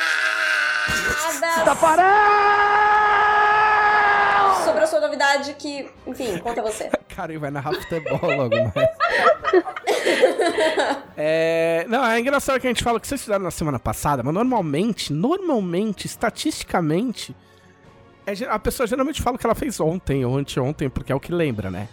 Sobre 4.65 4.83
a 4.83 4.87
sua 4.89 5.01
novidade 5.01 5.55
que, 5.55 5.89
enfim, 6.05 6.37
conta 6.39 6.61
você. 6.63 6.91
Cara, 7.15 7.39
vai 7.39 7.53
narrar 7.53 7.75
futebol 7.75 8.19
logo 8.23 8.57
mais. 8.75 8.75
é, 11.17 11.87
não, 11.89 12.05
é 12.05 12.19
engraçado 12.19 12.59
que 12.59 12.67
a 12.67 12.71
gente 12.71 12.83
fala 12.83 12.99
que 12.99 13.07
vocês 13.07 13.21
fizeram 13.21 13.45
na 13.45 13.53
semana 13.53 13.79
passada, 13.79 14.21
mas 14.25 14.35
normalmente, 14.35 15.13
normalmente, 15.13 16.07
estatisticamente, 16.07 17.37
é 18.27 18.45
a 18.49 18.59
pessoa 18.59 18.87
geralmente 18.87 19.21
fala 19.21 19.37
que 19.37 19.47
ela 19.47 19.55
fez 19.55 19.81
ontem 19.81 20.25
ou 20.25 20.37
anteontem, 20.37 20.89
porque 20.89 21.13
é 21.13 21.15
o 21.15 21.21
que 21.21 21.33
lembra, 21.33 21.71
né? 21.71 21.89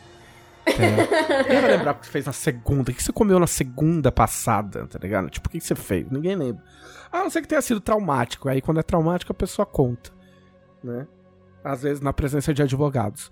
Entendeu? 0.68 1.08
Quem 1.48 1.62
vai 1.62 1.72
lembrar 1.72 1.92
o 1.92 1.96
que 1.96 2.08
fez 2.08 2.26
na 2.26 2.34
segunda? 2.34 2.92
O 2.92 2.94
que 2.94 3.02
você 3.02 3.12
comeu 3.12 3.40
na 3.40 3.48
segunda 3.48 4.12
passada, 4.12 4.86
tá 4.88 5.00
ligado? 5.02 5.30
Tipo, 5.30 5.48
o 5.48 5.52
que 5.52 5.59
você 5.59 5.76
fez? 5.76 6.09
Ninguém 6.09 6.36
lembra. 6.36 6.64
A 7.12 7.19
não 7.19 7.30
ser 7.30 7.42
que 7.42 7.48
tenha 7.48 7.62
sido 7.62 7.80
traumático. 7.80 8.48
Aí, 8.48 8.62
quando 8.62 8.80
é 8.80 8.83
traumático, 8.83 9.31
a 9.31 9.36
pessoa 9.36 9.66
conta, 9.66 10.12
né? 10.83 11.07
Às 11.64 11.81
vezes 11.81 12.02
na 12.02 12.14
presença 12.14 12.54
de 12.54 12.62
advogados. 12.62 13.31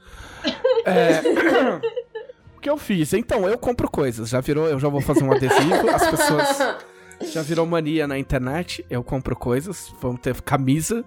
É, 0.86 1.22
o 2.58 2.60
que 2.60 2.70
eu 2.70 2.78
fiz? 2.78 3.14
Então, 3.14 3.48
eu 3.48 3.58
compro 3.58 3.90
coisas. 3.90 4.30
Já 4.30 4.42
virou, 4.42 4.68
eu 4.68 4.80
já 4.80 4.90
vou 4.90 5.02
fazer 5.02 5.24
um 5.24 5.32
adesivo. 5.32 5.90
As 5.90 6.08
pessoas 6.10 6.78
já 7.22 7.42
virou 7.42 7.66
mania 7.66 8.08
na 8.08 8.18
internet. 8.18 8.86
Eu 8.90 9.04
compro 9.04 9.36
coisas. 9.36 9.94
Vamos 10.02 10.22
ter 10.22 10.40
camisa. 10.42 11.04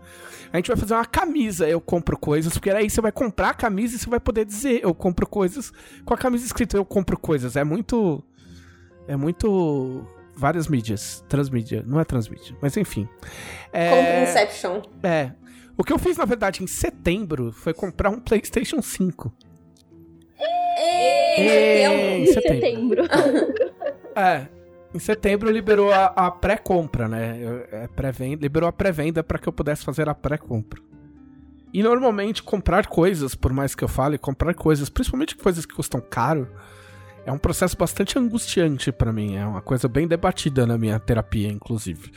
A 0.53 0.57
gente 0.57 0.69
vai 0.69 0.77
fazer 0.77 0.95
uma 0.95 1.05
camisa. 1.05 1.69
Eu 1.69 1.81
compro 1.81 2.19
coisas. 2.19 2.53
Porque 2.53 2.71
aí 2.71 2.89
você 2.91 3.01
vai 3.01 3.13
comprar 3.13 3.51
a 3.51 3.55
camisa 3.55 3.97
e 3.97 3.99
você 3.99 4.09
vai 4.11 4.21
poder 4.21 4.45
dizer 4.45 4.81
eu 4.83 4.95
compro 4.95 5.27
coisas 5.27 5.73
com 6.05 6.13
a 6.15 6.17
camisa 6.17 6.45
escrita 6.45 6.77
eu 6.77 6.85
compro 6.85 7.19
coisas. 7.19 7.57
É 7.57 7.65
muito. 7.65 8.23
É 9.07 9.17
muito. 9.17 10.05
Várias 10.35 10.69
mídias. 10.69 11.25
Transmídia. 11.29 11.85
Não 11.87 12.01
é 12.01 12.05
transmídia. 12.05 12.57
Mas 12.63 12.77
enfim. 12.77 13.09
É... 13.73 13.91
Compre 13.91 14.23
Inception. 14.23 14.83
É. 15.03 15.33
O 15.77 15.85
que 15.85 15.93
eu 15.93 15.99
fiz, 15.99 16.17
na 16.17 16.25
verdade, 16.25 16.63
em 16.63 16.67
setembro 16.67 17.53
foi 17.53 17.73
comprar 17.73 18.11
um 18.11 18.21
PlayStation 18.21 18.83
5. 18.83 19.33
Ei, 20.77 22.23
Em 22.23 22.27
setembro. 22.27 22.33
setembro. 22.33 23.03
Setembro. 23.05 23.71
É. 24.17 24.49
Em 24.93 24.99
setembro 24.99 25.51
liberou 25.51 25.93
a, 25.93 26.07
a 26.07 26.31
pré-compra, 26.31 27.09
né? 27.09 27.39
É 27.71 27.89
pré-venda, 27.89 28.43
liberou 28.43 28.69
a 28.69 28.73
pré-venda 28.73 29.23
para 29.23 29.39
que 29.39 29.49
eu 29.49 29.53
pudesse 29.53 29.85
fazer 29.85 30.09
a 30.09 30.15
pré-compra. 30.15 30.81
E 31.73 31.83
normalmente 31.83 32.43
comprar 32.43 32.87
coisas, 32.89 33.35
por 33.35 33.53
mais 33.53 33.75
que 33.75 33.85
eu 33.85 33.89
fale, 33.89 34.19
comprar 34.19 34.53
coisas, 34.55 34.89
principalmente 34.89 35.37
coisas 35.37 35.65
que 35.65 35.75
custam 35.75 36.01
caro, 36.01 36.49
é 37.25 37.31
um 37.31 37.39
processo 37.39 37.77
bastante 37.77 38.19
angustiante 38.19 38.91
pra 38.91 39.13
mim. 39.13 39.37
É 39.37 39.47
uma 39.47 39.63
coisa 39.63 39.87
bem 39.87 40.09
debatida 40.09 40.67
na 40.67 40.77
minha 40.77 40.99
terapia, 40.99 41.49
inclusive. 41.49 42.11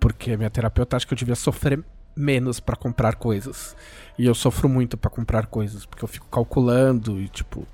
Porque 0.00 0.36
minha 0.36 0.48
terapeuta 0.48 0.96
acha 0.96 1.06
que 1.06 1.12
eu 1.12 1.18
devia 1.18 1.34
sofrer 1.34 1.84
menos 2.16 2.58
pra 2.58 2.74
comprar 2.74 3.16
coisas. 3.16 3.76
E 4.18 4.24
eu 4.24 4.34
sofro 4.34 4.68
muito 4.68 4.96
pra 4.96 5.10
comprar 5.10 5.46
coisas, 5.46 5.84
porque 5.84 6.02
eu 6.02 6.08
fico 6.08 6.26
calculando 6.30 7.20
e 7.20 7.28
tipo 7.28 7.66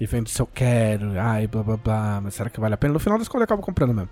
e 0.00 0.06
vendo 0.06 0.28
se 0.28 0.40
eu 0.40 0.46
quero, 0.46 1.12
ai, 1.20 1.46
blá 1.46 1.62
blá 1.62 1.76
blá, 1.76 2.20
mas 2.22 2.34
será 2.34 2.48
que 2.48 2.58
vale 2.58 2.74
a 2.74 2.76
pena? 2.76 2.94
No 2.94 2.98
final 2.98 3.18
das 3.18 3.28
contas 3.28 3.42
eu 3.42 3.44
acabo 3.44 3.62
comprando 3.62 3.92
mesmo. 3.92 4.10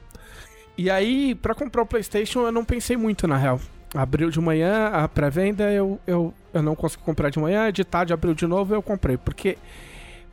E 0.77 0.91
aí, 0.91 1.35
pra 1.35 1.55
comprar 1.55 1.83
o 1.83 1.87
PlayStation, 1.87 2.41
eu 2.41 2.53
não 2.53 2.65
pensei 2.65 2.97
muito 2.97 3.27
na 3.27 3.37
real. 3.37 3.61
Abriu 3.95 4.31
de 4.31 4.39
manhã 4.39 4.89
a 4.89 5.09
pré-venda, 5.09 5.73
eu, 5.73 5.99
eu, 6.07 6.33
eu 6.53 6.63
não 6.63 6.77
consegui 6.77 7.03
comprar 7.03 7.31
de 7.31 7.39
manhã, 7.39 7.73
de 7.73 7.85
tarde 7.85 8.13
abriu 8.13 8.35
de 8.35 8.47
novo 8.47 8.75
eu 8.75 8.83
comprei. 8.83 9.17
Porque 9.17 9.57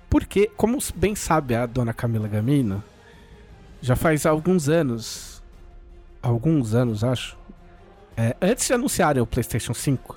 Porque, 0.09 0.51
como 0.55 0.77
bem 0.95 1.15
sabe 1.15 1.55
a 1.55 1.65
dona 1.65 1.93
Camila 1.93 2.27
Gamino, 2.27 2.83
já 3.81 3.95
faz 3.95 4.25
alguns 4.25 4.67
anos, 4.67 5.41
alguns 6.21 6.75
anos 6.75 7.03
acho, 7.03 7.37
é, 8.17 8.35
antes 8.41 8.67
de 8.67 8.73
anunciarem 8.73 9.21
o 9.21 9.25
PlayStation 9.25 9.73
5, 9.73 10.15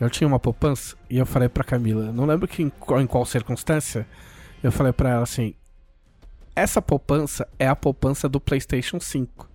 eu 0.00 0.10
tinha 0.10 0.26
uma 0.28 0.38
poupança 0.38 0.96
e 1.08 1.18
eu 1.18 1.26
falei 1.26 1.48
pra 1.48 1.64
Camila, 1.64 2.12
não 2.12 2.26
lembro 2.26 2.46
que 2.46 2.62
em, 2.62 2.72
em 3.00 3.06
qual 3.06 3.24
circunstância, 3.24 4.06
eu 4.62 4.72
falei 4.72 4.92
pra 4.92 5.10
ela 5.10 5.22
assim: 5.22 5.54
essa 6.54 6.80
poupança 6.82 7.46
é 7.58 7.68
a 7.68 7.76
poupança 7.76 8.28
do 8.28 8.40
PlayStation 8.40 8.98
5. 9.00 9.48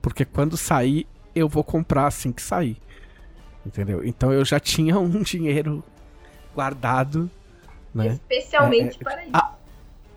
Porque 0.00 0.24
quando 0.24 0.56
sair, 0.56 1.06
eu 1.34 1.48
vou 1.48 1.62
comprar 1.62 2.06
assim 2.06 2.32
que 2.32 2.42
sair. 2.42 2.76
Entendeu? 3.64 4.04
Então 4.04 4.32
eu 4.32 4.44
já 4.44 4.58
tinha 4.58 4.98
um 5.00 5.22
dinheiro 5.22 5.82
guardado, 6.54 7.30
né? 7.94 8.18
Especialmente 8.28 8.98
É, 8.98 9.00
é, 9.00 9.04
para 9.04 9.22
isso. 9.22 9.30
ah, 9.34 9.54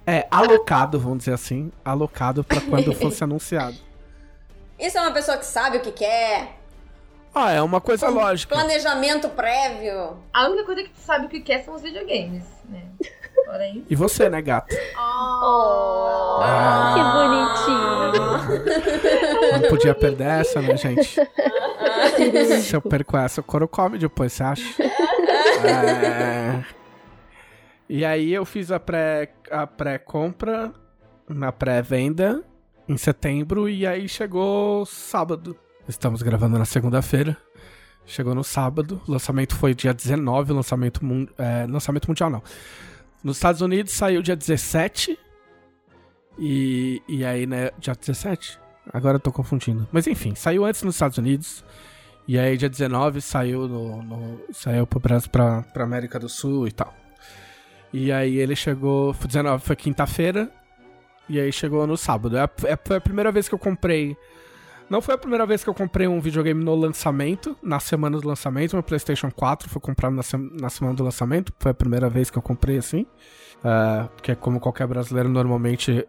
É, 0.08 0.28
alocado, 0.32 1.00
vamos 1.00 1.20
dizer 1.20 1.34
assim, 1.34 1.72
alocado 1.84 2.44
pra 2.44 2.62
quando 2.62 2.94
fosse 2.96 3.24
anunciado. 3.24 3.78
Isso 4.80 4.98
é 4.98 5.02
uma 5.02 5.12
pessoa 5.12 5.38
que 5.38 5.46
sabe 5.46 5.78
o 5.78 5.82
que 5.82 5.92
quer. 5.92 6.58
Ah, 7.34 7.52
é 7.52 7.62
uma 7.62 7.80
coisa 7.82 8.08
lógica. 8.10 8.56
Planejamento 8.56 9.30
prévio. 9.30 10.18
A 10.34 10.48
única 10.48 10.66
coisa 10.66 10.84
que 10.84 10.90
tu 10.90 11.00
sabe 11.00 11.26
o 11.26 11.30
que 11.30 11.42
quer 11.42 11.64
são 11.64 11.76
os 11.76 11.82
videogames, 11.82 12.44
né? 12.66 12.84
E 13.90 13.96
você, 13.96 14.30
né, 14.30 14.42
gato? 14.42 14.76
Oh, 14.98 16.40
Ah. 16.42 16.94
que 16.96 17.02
bonitinho. 18.46 19.62
Não 19.62 19.70
podia 19.70 19.96
perder 19.96 20.28
essa, 20.42 20.62
né, 20.62 20.76
gente? 20.78 21.20
Se 22.62 22.76
eu 22.76 22.82
perco 22.82 23.18
essa, 23.18 23.42
o 23.42 23.44
couro 23.44 23.68
come 23.68 23.98
depois, 23.98 24.34
você 24.34 24.44
acha? 24.44 24.84
É... 25.64 26.64
E 27.88 28.04
aí 28.04 28.34
eu 28.34 28.46
fiz 28.46 28.72
a 28.72 28.80
pré 28.80 29.32
a 29.52 29.68
pré-compra 29.68 30.74
na 31.30 31.52
pré-venda 31.52 32.44
em 32.88 32.98
setembro 32.98 33.70
e 33.70 33.86
aí 33.86 34.08
chegou 34.10 34.86
sábado. 34.86 35.56
Estamos 35.88 36.22
gravando 36.22 36.58
na 36.58 36.66
segunda-feira. 36.66 37.38
Chegou 38.06 38.34
no 38.36 38.44
sábado. 38.44 39.02
O 39.08 39.12
lançamento 39.12 39.56
foi 39.56 39.74
dia 39.74 39.94
19, 39.94 40.54
lançamento, 40.54 41.04
mun 41.04 41.28
é, 41.38 41.66
lançamento 41.68 42.08
mundial 42.08 42.30
não. 42.30 42.42
Nos 43.26 43.38
Estados 43.38 43.62
Unidos 43.62 43.92
saiu 43.92 44.22
dia 44.22 44.36
17. 44.36 45.18
E, 46.38 47.02
e 47.08 47.26
aí, 47.26 47.48
né, 47.48 47.72
dia 47.80 47.96
17? 47.96 48.60
Agora 48.94 49.16
eu 49.16 49.20
tô 49.20 49.32
confundindo. 49.32 49.88
Mas 49.92 50.06
enfim, 50.06 50.36
saiu 50.36 50.64
antes 50.64 50.84
nos 50.84 50.94
Estados 50.94 51.18
Unidos. 51.18 51.66
E 52.28 52.38
aí, 52.38 52.56
dia 52.56 52.70
19, 52.70 53.22
saiu 53.22 53.68
no, 53.68 54.04
no 54.04 54.42
saiu 54.54 54.86
pro 54.86 55.00
Brasil, 55.00 55.32
pra, 55.32 55.64
pra 55.64 55.84
América 55.84 56.20
do 56.20 56.30
Sul 56.30 56.68
e 56.68 56.72
tal. 56.72 56.94
E 57.92 58.12
aí 58.12 58.38
ele 58.38 58.56
chegou. 58.56 59.12
19 59.12 59.64
foi 59.64 59.76
quinta-feira. 59.76 60.52
E 61.28 61.40
aí 61.40 61.52
chegou 61.52 61.88
no 61.88 61.98
sábado. 61.98 62.38
É 62.38 62.42
a, 62.44 62.50
é, 62.66 62.78
foi 62.78 62.98
a 62.98 63.02
primeira 63.02 63.32
vez 63.32 63.50
que 63.50 63.56
eu 63.56 63.60
comprei. 63.60 64.16
Não 64.90 65.02
foi 65.02 65.16
a 65.16 65.18
primeira 65.18 65.46
vez 65.48 65.64
que 65.64 65.70
eu 65.70 65.74
comprei 65.74 66.08
um 66.08 66.20
videogame 66.20 66.64
no 66.64 66.76
lançamento, 66.76 67.58
na 67.62 67.80
semana 67.80 68.20
do 68.20 68.28
lançamento. 68.28 68.74
Meu 68.76 68.84
PlayStation 68.84 69.32
4 69.32 69.68
foi 69.68 69.82
comprado 69.82 70.14
na, 70.16 70.22
sem- 70.22 70.50
na 70.60 70.70
semana 70.70 70.96
do 70.96 71.04
lançamento. 71.04 71.52
Foi 71.60 71.72
a 71.72 71.74
primeira 71.74 72.08
vez 72.10 72.30
que 72.30 72.38
eu 72.38 72.42
comprei 72.42 72.78
assim. 72.78 73.06
Ah, 73.64 74.08
porque, 74.16 74.36
como 74.36 74.60
qualquer 74.60 74.86
brasileiro, 74.86 75.28
normalmente 75.28 76.06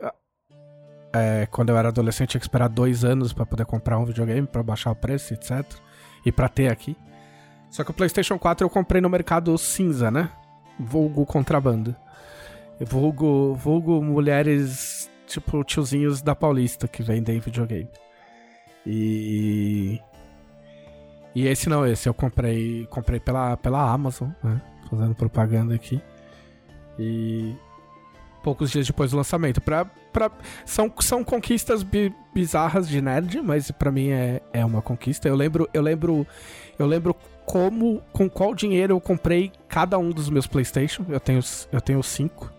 é, 1.15 1.47
quando 1.51 1.71
eu 1.71 1.79
era 1.79 1.89
adolescente, 1.89 2.31
tinha 2.31 2.41
que 2.41 2.45
esperar 2.45 2.69
dois 2.69 3.03
anos 3.03 3.33
pra 3.33 3.47
poder 3.47 3.65
comprar 3.65 3.99
um 3.99 4.05
videogame, 4.05 4.47
pra 4.47 4.63
baixar 4.63 4.91
o 4.91 4.95
preço, 4.97 5.33
etc. 5.33 5.65
E 6.25 6.31
pra 6.31 6.47
ter 6.49 6.71
aqui. 6.71 6.95
Só 7.71 7.83
que 7.83 7.91
o 7.91 7.95
PlayStation 7.95 8.39
4 8.39 8.65
eu 8.65 8.71
comprei 8.71 9.01
no 9.01 9.09
mercado 9.09 9.57
cinza, 9.57 10.11
né? 10.11 10.31
Vulgo 10.79 11.25
contrabando. 11.25 11.97
Vulgo, 12.79 13.55
vulgo 13.55 14.03
mulheres, 14.03 15.11
tipo, 15.27 15.65
tiozinhos 15.65 16.21
da 16.21 16.35
Paulista 16.35 16.87
que 16.87 17.03
vendem 17.03 17.41
videogame. 17.41 17.89
E. 18.87 20.01
E 21.35 21.47
esse 21.47 21.69
não, 21.69 21.87
esse 21.87 22.09
eu 22.09 22.15
comprei 22.15 22.87
comprei 22.89 23.21
pela, 23.21 23.57
pela 23.57 23.91
Amazon, 23.91 24.31
né? 24.43 24.61
Fazendo 24.89 25.15
propaganda 25.15 25.75
aqui. 25.75 26.01
E 26.99 27.55
poucos 28.43 28.71
dias 28.71 28.87
depois 28.87 29.11
do 29.11 29.17
lançamento. 29.19 29.61
Pra, 29.61 29.85
pra, 29.85 30.31
são, 30.65 30.91
são 31.01 31.23
conquistas 31.23 31.83
bi- 31.83 32.15
bizarras 32.33 32.89
de 32.89 33.03
nerd, 33.03 33.43
mas 33.43 33.71
pra 33.71 33.91
mim 33.91 34.11
é, 34.11 34.41
é 34.53 34.65
uma 34.65 34.81
conquista. 34.81 35.29
Eu 35.29 35.35
lembro, 35.35 35.69
eu 35.75 35.83
lembro, 35.83 36.27
eu 36.79 36.87
lembro 36.87 37.15
como, 37.45 38.01
com 38.13 38.31
qual 38.31 38.55
dinheiro 38.55 38.95
eu 38.95 39.01
comprei 39.01 39.53
cada 39.69 39.99
um 39.99 40.11
dos 40.11 40.31
meus 40.31 40.47
PlayStation. 40.47 41.05
Eu 41.09 41.21
tenho, 41.21 41.41
eu 41.71 41.81
tenho 41.83 42.03
cinco. 42.03 42.51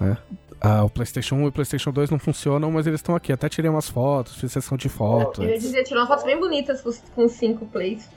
né? 0.00 0.16
Ah, 0.60 0.84
o 0.84 0.90
PlayStation 0.90 1.36
1 1.36 1.44
e 1.44 1.48
o 1.48 1.52
PlayStation 1.52 1.90
2 1.90 2.10
não 2.10 2.18
funcionam, 2.18 2.70
mas 2.70 2.86
eles 2.86 3.00
estão 3.00 3.14
aqui. 3.14 3.32
Até 3.32 3.48
tirei 3.48 3.70
umas 3.70 3.88
fotos, 3.88 4.34
fiz 4.36 4.52
sessão 4.52 4.76
de 4.76 4.88
fotos. 4.88 5.42
Eu 5.42 5.50
ia 5.50 5.58
dizer, 5.58 5.82
tirou 5.84 6.00
umas 6.02 6.08
fotos 6.08 6.24
bem 6.24 6.38
bonitas 6.38 6.82
com, 7.14 7.28
cinco 7.28 7.64
plays. 7.66 8.08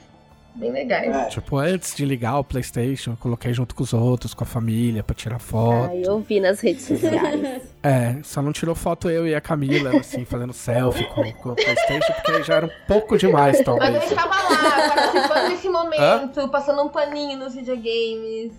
Bem 0.55 0.71
legais. 0.71 1.15
É. 1.15 1.25
Tipo, 1.29 1.57
antes 1.57 1.95
de 1.95 2.05
ligar 2.05 2.37
o 2.37 2.43
PlayStation, 2.43 3.11
eu 3.11 3.17
coloquei 3.17 3.51
junto 3.53 3.73
com 3.73 3.81
os 3.81 3.91
outros, 3.91 4.35
com 4.35 4.43
a 4.43 4.45
família, 4.45 5.01
pra 5.01 5.15
tirar 5.15 5.39
foto. 5.39 5.89
Ai, 5.89 6.03
eu 6.05 6.19
vi 6.19 6.39
nas 6.39 6.59
redes 6.59 6.85
sociais. 6.85 7.63
É, 7.85 8.15
só 8.23 8.41
não 8.41 8.53
tirou 8.53 8.73
foto 8.75 9.09
eu 9.09 9.27
e 9.27 9.35
a 9.35 9.41
Camila, 9.41 9.99
assim, 9.99 10.23
fazendo 10.23 10.53
selfie 10.53 11.03
com, 11.09 11.29
com 11.33 11.49
o 11.49 11.53
PlayStation, 11.55 12.13
porque 12.13 12.41
já 12.41 12.55
era 12.55 12.65
um 12.65 12.69
pouco 12.87 13.17
demais, 13.17 13.57
Mas 13.57 13.59
eu 13.59 13.65
talvez. 13.65 14.03
estava 14.05 14.35
lá, 14.41 14.95
participando 14.95 15.49
desse 15.49 15.67
momento, 15.67 16.47
passando 16.47 16.81
um 16.81 16.87
paninho 16.87 17.37
nos 17.37 17.53
videogames, 17.53 18.53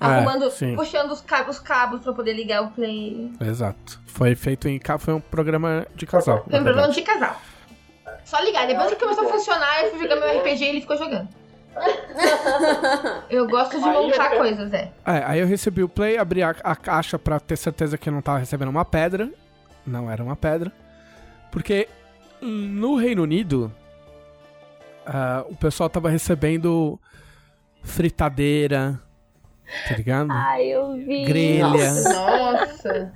arrumando, 0.00 0.44
É, 0.46 0.50
sim. 0.50 0.74
puxando 0.76 1.10
os 1.10 1.20
cabos, 1.20 1.56
os 1.56 1.62
cabos 1.62 2.00
pra 2.02 2.12
poder 2.12 2.32
ligar 2.32 2.62
o 2.62 2.70
play. 2.70 3.30
Exato. 3.40 4.00
Foi 4.06 4.34
feito 4.34 4.68
em. 4.68 4.80
Foi 4.98 5.14
um 5.14 5.20
programa 5.20 5.86
de 5.94 6.06
casal. 6.06 6.44
Foi 6.48 6.60
um 6.60 6.64
verdade. 6.64 6.94
de 6.94 7.02
casal. 7.02 7.40
Só 8.24 8.40
ligar. 8.40 8.66
Depois 8.66 8.90
que 8.90 8.96
começou 8.96 9.26
a 9.26 9.32
funcionar, 9.32 9.84
eu 9.84 9.90
fui 9.90 10.00
jogar 10.00 10.16
meu 10.16 10.38
RPG 10.40 10.64
e 10.64 10.68
ele 10.68 10.80
ficou 10.80 10.96
jogando. 10.96 11.28
Eu 13.30 13.46
gosto 13.46 13.78
de 13.78 13.84
montar 13.84 14.30
coisas, 14.36 14.72
é. 14.72 14.90
É, 15.06 15.22
aí 15.24 15.38
eu 15.38 15.46
recebi 15.46 15.82
o 15.82 15.88
Play, 15.88 16.18
abri 16.18 16.42
a, 16.42 16.50
a 16.64 16.74
caixa 16.74 17.18
pra 17.18 17.38
ter 17.38 17.56
certeza 17.56 17.96
que 17.96 18.08
eu 18.08 18.12
não 18.12 18.20
tava 18.20 18.38
recebendo 18.38 18.68
uma 18.68 18.84
pedra. 18.84 19.30
Não 19.86 20.10
era 20.10 20.22
uma 20.22 20.34
pedra. 20.34 20.72
Porque 21.52 21.88
no 22.42 22.96
Reino 22.96 23.22
Unido, 23.22 23.72
ah, 25.06 25.44
o 25.48 25.54
pessoal 25.56 25.88
tava 25.88 26.10
recebendo 26.10 26.98
fritadeira, 27.82 29.00
tá 29.88 29.96
ligado? 29.96 30.30
Ai, 30.30 30.66
eu 30.66 30.94
vi. 30.96 31.24
Grelha. 31.24 31.92
Nossa. 31.92 33.12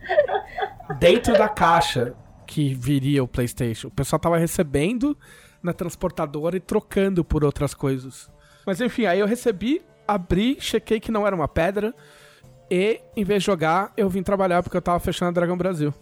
dentro 0.98 1.32
da 1.36 1.48
caixa 1.48 2.14
que 2.46 2.74
viria 2.74 3.22
o 3.22 3.28
PlayStation. 3.28 3.88
O 3.88 3.90
pessoal 3.90 4.20
tava 4.20 4.36
recebendo 4.36 5.16
na 5.62 5.72
transportadora 5.72 6.56
e 6.56 6.60
trocando 6.60 7.24
por 7.24 7.44
outras 7.44 7.72
coisas. 7.74 8.30
Mas 8.66 8.80
enfim, 8.80 9.06
aí 9.06 9.20
eu 9.20 9.26
recebi, 9.26 9.82
abri, 10.06 10.58
chequei 10.60 11.00
que 11.00 11.10
não 11.10 11.26
era 11.26 11.34
uma 11.34 11.48
pedra. 11.48 11.94
E, 12.70 13.00
em 13.16 13.24
vez 13.24 13.42
de 13.42 13.46
jogar, 13.46 13.92
eu 13.96 14.08
vim 14.08 14.22
trabalhar 14.22 14.62
porque 14.62 14.76
eu 14.76 14.82
tava 14.82 14.98
fechando 14.98 15.28
a 15.28 15.32
Dragão 15.32 15.56
Brasil. 15.56 15.92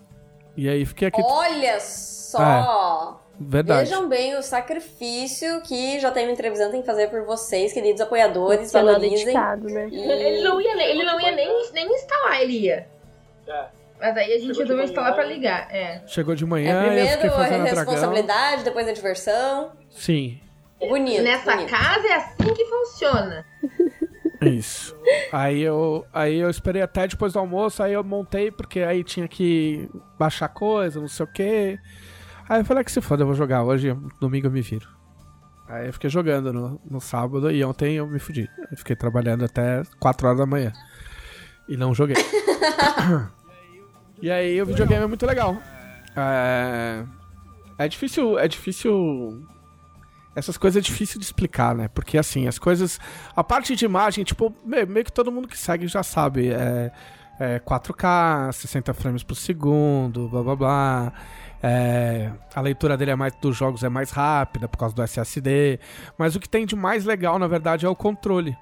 E 0.57 0.69
aí 0.69 0.85
fiquei 0.85 1.09
aqui. 1.09 1.21
Olha 1.23 1.81
só! 1.81 3.20
Verdade. 3.43 3.89
Vejam 3.89 4.07
bem 4.07 4.37
o 4.37 4.43
sacrifício 4.43 5.63
que 5.63 5.99
já 5.99 6.11
tem 6.11 6.31
entrevistando 6.31 6.73
tem 6.73 6.81
que 6.83 6.87
fazer 6.87 7.09
por 7.09 7.23
vocês, 7.25 7.73
queridos 7.73 8.01
apoiadores, 8.03 8.71
valorizem. 8.71 9.25
dedicado, 9.25 9.67
né? 9.69 9.89
E- 9.91 9.97
Ele 9.99 10.43
não 10.45 10.61
ia, 10.61 10.91
ele 10.91 11.05
não 11.05 11.19
ia 11.19 11.33
nem, 11.33 11.49
nem 11.73 11.87
instalar, 11.95 12.43
ele 12.43 12.53
ia. 12.59 12.87
É. 13.49 13.65
Mas 13.99 14.17
aí 14.17 14.33
a 14.33 14.39
gente 14.39 14.47
Chegou 14.49 14.61
resolveu 14.63 14.85
instalar 14.85 15.15
pra 15.15 15.25
ligar. 15.25 15.75
É. 15.75 16.03
Chegou 16.07 16.35
de 16.35 16.45
É 16.45 16.47
manhã, 16.47 16.75
eu 16.83 16.87
primeiro 16.87 17.11
fiquei 17.13 17.31
a 17.31 17.33
Dragão. 17.49 17.65
responsabilidade, 17.65 18.65
depois 18.65 18.87
a 18.89 18.93
diversão. 18.93 19.73
Sim, 19.89 20.39
Bonito. 20.79 21.23
Nessa 21.23 21.53
bonito. 21.53 21.71
casa 21.71 22.07
é 22.09 22.15
assim 22.15 22.55
que 22.55 22.65
funciona. 22.67 23.45
Isso. 24.43 24.97
aí 25.33 25.61
eu 25.61 26.07
aí 26.15 26.39
eu 26.39 26.49
esperei 26.49 26.81
até 26.81 27.07
depois 27.07 27.35
do 27.35 27.39
almoço, 27.39 27.83
aí 27.83 27.93
eu 27.93 28.03
montei, 28.03 28.51
porque 28.51 28.81
aí 28.81 29.05
tinha 29.05 29.29
que 29.29 29.89
baixar 30.19 30.49
coisa, 30.49 30.99
não 31.01 31.09
sei 31.09 31.25
o 31.27 31.33
quê. 31.33 31.79
Aí 32.51 32.61
eu 32.61 32.65
falei 32.65 32.81
"Ah, 32.81 32.85
que 32.85 32.91
se 32.91 33.01
foda, 33.01 33.23
eu 33.23 33.27
vou 33.29 33.37
jogar 33.37 33.63
hoje, 33.63 33.97
domingo 34.21 34.49
eu 34.49 34.51
me 34.51 34.61
viro. 34.61 34.89
Aí 35.69 35.87
eu 35.87 35.93
fiquei 35.93 36.11
jogando 36.11 36.53
no, 36.53 36.81
no 36.91 37.01
sábado 37.01 37.49
e 37.49 37.63
ontem 37.65 37.95
eu 37.95 38.07
me 38.09 38.19
fudi. 38.19 38.51
Eu 38.73 38.77
fiquei 38.77 38.97
trabalhando 38.97 39.45
até 39.45 39.83
4 40.01 40.27
horas 40.27 40.41
da 40.41 40.47
manhã. 40.47 40.73
E 41.69 41.77
não 41.77 41.95
joguei. 41.95 42.17
e 44.21 44.29
aí 44.31 44.61
o 44.61 44.67
videogame 44.67 45.05
é 45.05 45.07
muito 45.07 45.25
legal. 45.25 45.57
É, 46.17 47.05
é 47.79 47.87
difícil. 47.89 48.37
É 48.37 48.49
difícil. 48.49 49.47
Essas 50.35 50.59
coisas 50.59 50.79
é 50.79 50.85
difícil 50.85 51.21
de 51.21 51.27
explicar, 51.27 51.73
né? 51.75 51.87
Porque 51.87 52.19
assim, 52.19 52.49
as 52.49 52.59
coisas. 52.59 52.99
A 53.37 53.45
parte 53.45 53.77
de 53.77 53.85
imagem, 53.85 54.25
tipo, 54.25 54.53
me- 54.65 54.87
meio 54.87 55.05
que 55.05 55.13
todo 55.13 55.31
mundo 55.31 55.47
que 55.47 55.57
segue 55.57 55.87
já 55.87 56.03
sabe. 56.03 56.49
É, 56.51 56.91
é 57.39 57.59
4K, 57.61 58.51
60 58.53 58.93
frames 58.93 59.23
por 59.23 59.37
segundo, 59.37 60.29
blá 60.29 60.43
blá 60.43 60.57
blá. 60.57 61.13
É, 61.63 62.33
a 62.55 62.61
leitura 62.61 62.97
dele 62.97 63.11
é 63.11 63.15
mais, 63.15 63.35
dos 63.37 63.57
jogos 63.57 63.83
é 63.85 63.89
mais 63.89 64.11
rápida 64.11 64.67
por 64.67 64.79
causa 64.79 64.95
do 64.95 65.03
SSD. 65.03 65.79
Mas 66.17 66.35
o 66.35 66.41
que 66.41 66.49
tem 66.49 66.65
de 66.65 66.75
mais 66.75 67.05
legal, 67.05 67.39
na 67.39 67.47
verdade, 67.47 67.87
é 67.87 67.89
o 67.89 67.97
controle. 67.97 68.57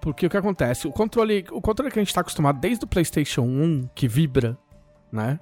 Porque 0.00 0.26
o 0.26 0.30
que 0.30 0.36
acontece? 0.36 0.86
O 0.86 0.92
controle, 0.92 1.44
o 1.50 1.60
controle 1.60 1.90
que 1.90 1.98
a 1.98 2.02
gente 2.02 2.14
tá 2.14 2.20
acostumado 2.20 2.60
desde 2.60 2.84
o 2.84 2.88
PlayStation 2.88 3.42
1, 3.42 3.90
que 3.94 4.06
vibra, 4.06 4.56
né? 5.10 5.40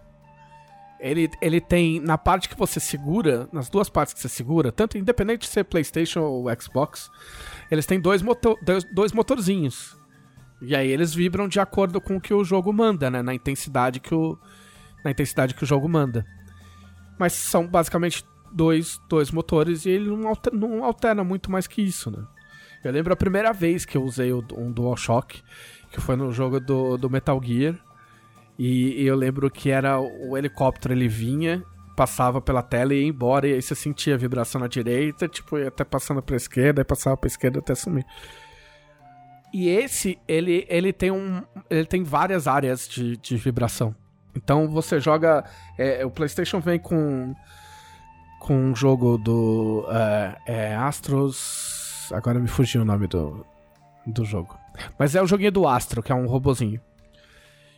Ele, 1.00 1.28
ele 1.42 1.60
tem, 1.60 2.00
na 2.00 2.16
parte 2.16 2.48
que 2.48 2.56
você 2.56 2.80
segura, 2.80 3.46
nas 3.52 3.68
duas 3.68 3.90
partes 3.90 4.14
que 4.14 4.20
você 4.20 4.28
segura, 4.28 4.72
tanto 4.72 4.96
independente 4.96 5.40
de 5.40 5.48
ser 5.48 5.64
PlayStation 5.64 6.20
ou 6.20 6.46
Xbox, 6.58 7.10
eles 7.70 7.84
têm 7.84 8.00
dois, 8.00 8.22
motor, 8.22 8.58
dois, 8.62 8.84
dois 8.84 9.12
motorzinhos. 9.12 9.94
E 10.62 10.74
aí 10.74 10.88
eles 10.88 11.12
vibram 11.12 11.46
de 11.46 11.60
acordo 11.60 12.00
com 12.00 12.16
o 12.16 12.20
que 12.20 12.32
o 12.32 12.42
jogo 12.42 12.72
manda, 12.72 13.10
né? 13.10 13.20
Na 13.20 13.34
intensidade 13.34 14.00
que 14.00 14.14
o, 14.14 14.38
na 15.04 15.10
intensidade 15.10 15.54
que 15.54 15.62
o 15.62 15.66
jogo 15.66 15.86
manda. 15.88 16.24
Mas 17.18 17.32
são 17.32 17.66
basicamente 17.66 18.24
dois, 18.52 19.00
dois 19.08 19.30
motores 19.30 19.84
e 19.84 19.90
ele 19.90 20.08
não 20.08 20.28
altera, 20.28 20.56
não 20.56 20.84
altera 20.84 21.24
muito 21.24 21.50
mais 21.50 21.66
que 21.66 21.82
isso, 21.82 22.10
né? 22.10 22.24
Eu 22.82 22.92
lembro 22.92 23.12
a 23.12 23.16
primeira 23.16 23.52
vez 23.52 23.84
que 23.84 23.96
eu 23.96 24.02
usei 24.02 24.32
um 24.32 24.70
DualShock, 24.70 25.42
que 25.90 26.00
foi 26.00 26.16
no 26.16 26.30
jogo 26.32 26.60
do, 26.60 26.98
do 26.98 27.08
Metal 27.08 27.40
Gear. 27.42 27.78
E, 28.58 29.02
e 29.02 29.06
eu 29.06 29.16
lembro 29.16 29.50
que 29.50 29.70
era 29.70 29.98
o 29.98 30.36
helicóptero, 30.36 30.92
ele 30.92 31.08
vinha, 31.08 31.64
passava 31.96 32.40
pela 32.40 32.62
tela 32.62 32.94
e 32.94 33.00
ia 33.00 33.08
embora, 33.08 33.48
e 33.48 33.54
aí 33.54 33.62
você 33.62 33.74
sentia 33.74 34.14
a 34.14 34.18
vibração 34.18 34.60
na 34.60 34.66
direita, 34.68 35.26
tipo, 35.26 35.58
ia 35.58 35.68
até 35.68 35.82
passando 35.82 36.22
pra 36.22 36.36
esquerda, 36.36 36.82
aí 36.82 36.84
passava 36.84 37.16
pra 37.16 37.26
esquerda 37.26 37.58
até 37.58 37.74
sumir. 37.74 38.04
E 39.52 39.68
esse, 39.68 40.18
ele, 40.26 40.66
ele 40.68 40.92
tem 40.92 41.10
um. 41.10 41.42
Ele 41.70 41.86
tem 41.86 42.02
várias 42.02 42.48
áreas 42.48 42.88
de, 42.88 43.16
de 43.16 43.36
vibração. 43.36 43.94
Então 44.34 44.68
você 44.68 45.00
joga. 45.00 45.44
É, 45.78 46.04
o 46.04 46.10
PlayStation 46.10 46.60
vem 46.60 46.78
com. 46.78 47.34
Com 48.40 48.56
um 48.56 48.76
jogo 48.76 49.16
do. 49.16 49.86
É, 49.88 50.36
é, 50.46 50.74
Astros. 50.74 52.10
Agora 52.12 52.38
me 52.38 52.48
fugiu 52.48 52.82
o 52.82 52.84
nome 52.84 53.06
do. 53.06 53.44
Do 54.06 54.24
jogo. 54.24 54.58
Mas 54.98 55.14
é 55.14 55.22
o 55.22 55.26
joguinho 55.26 55.52
do 55.52 55.66
Astro, 55.66 56.02
que 56.02 56.12
é 56.12 56.14
um 56.14 56.26
robozinho. 56.26 56.80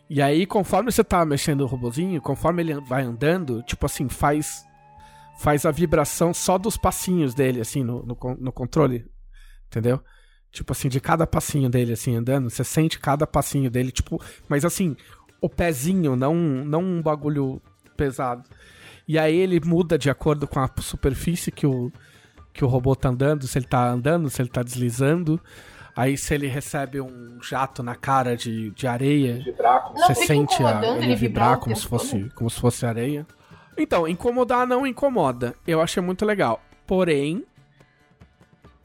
E 0.08 0.22
aí, 0.22 0.46
conforme 0.46 0.90
você 0.90 1.04
tá 1.04 1.24
mexendo 1.24 1.62
o 1.62 1.66
robozinho, 1.66 2.20
conforme 2.20 2.62
ele 2.62 2.80
vai 2.80 3.02
andando, 3.02 3.62
tipo 3.62 3.86
assim, 3.86 4.08
faz. 4.08 4.64
Faz 5.38 5.66
a 5.66 5.70
vibração 5.70 6.32
só 6.32 6.56
dos 6.56 6.78
passinhos 6.78 7.34
dele, 7.34 7.60
assim, 7.60 7.84
no, 7.84 8.02
no, 8.06 8.16
no 8.40 8.50
controle. 8.50 9.04
Entendeu? 9.66 10.02
Tipo 10.56 10.72
assim, 10.72 10.88
de 10.88 11.00
cada 11.00 11.26
passinho 11.26 11.68
dele, 11.68 11.92
assim, 11.92 12.16
andando, 12.16 12.48
você 12.48 12.64
sente 12.64 12.98
cada 12.98 13.26
passinho 13.26 13.70
dele, 13.70 13.92
tipo, 13.92 14.18
mas 14.48 14.64
assim, 14.64 14.96
o 15.40 15.48
pezinho, 15.48 16.16
não, 16.16 16.34
não 16.34 16.82
um 16.82 17.02
bagulho 17.02 17.60
pesado. 17.96 18.42
E 19.08 19.18
aí 19.18 19.36
ele 19.36 19.60
muda 19.64 19.96
de 19.96 20.10
acordo 20.10 20.48
com 20.48 20.58
a 20.58 20.68
superfície 20.80 21.52
que 21.52 21.66
o, 21.66 21.92
que 22.52 22.64
o 22.64 22.68
robô 22.68 22.96
tá 22.96 23.08
andando, 23.08 23.46
se 23.46 23.58
ele 23.58 23.66
tá 23.66 23.88
andando, 23.88 24.28
se 24.28 24.42
ele 24.42 24.48
tá 24.48 24.62
deslizando. 24.62 25.40
Aí 25.94 26.18
se 26.18 26.34
ele 26.34 26.46
recebe 26.46 27.00
um 27.00 27.38
jato 27.40 27.82
na 27.82 27.94
cara 27.94 28.36
de, 28.36 28.70
de 28.72 28.86
areia, 28.86 29.42
você 29.94 30.14
sente 30.14 30.62
a, 30.62 30.82
ele, 30.84 31.06
ele 31.06 31.16
vibrar 31.16 31.58
como 31.58 31.74
se, 31.74 31.86
fosse, 31.86 32.28
como 32.34 32.50
se 32.50 32.60
fosse 32.60 32.84
areia. 32.84 33.26
Então, 33.78 34.06
incomodar 34.06 34.66
não 34.66 34.86
incomoda. 34.86 35.54
Eu 35.66 35.80
achei 35.80 36.02
muito 36.02 36.24
legal. 36.24 36.60
Porém, 36.86 37.44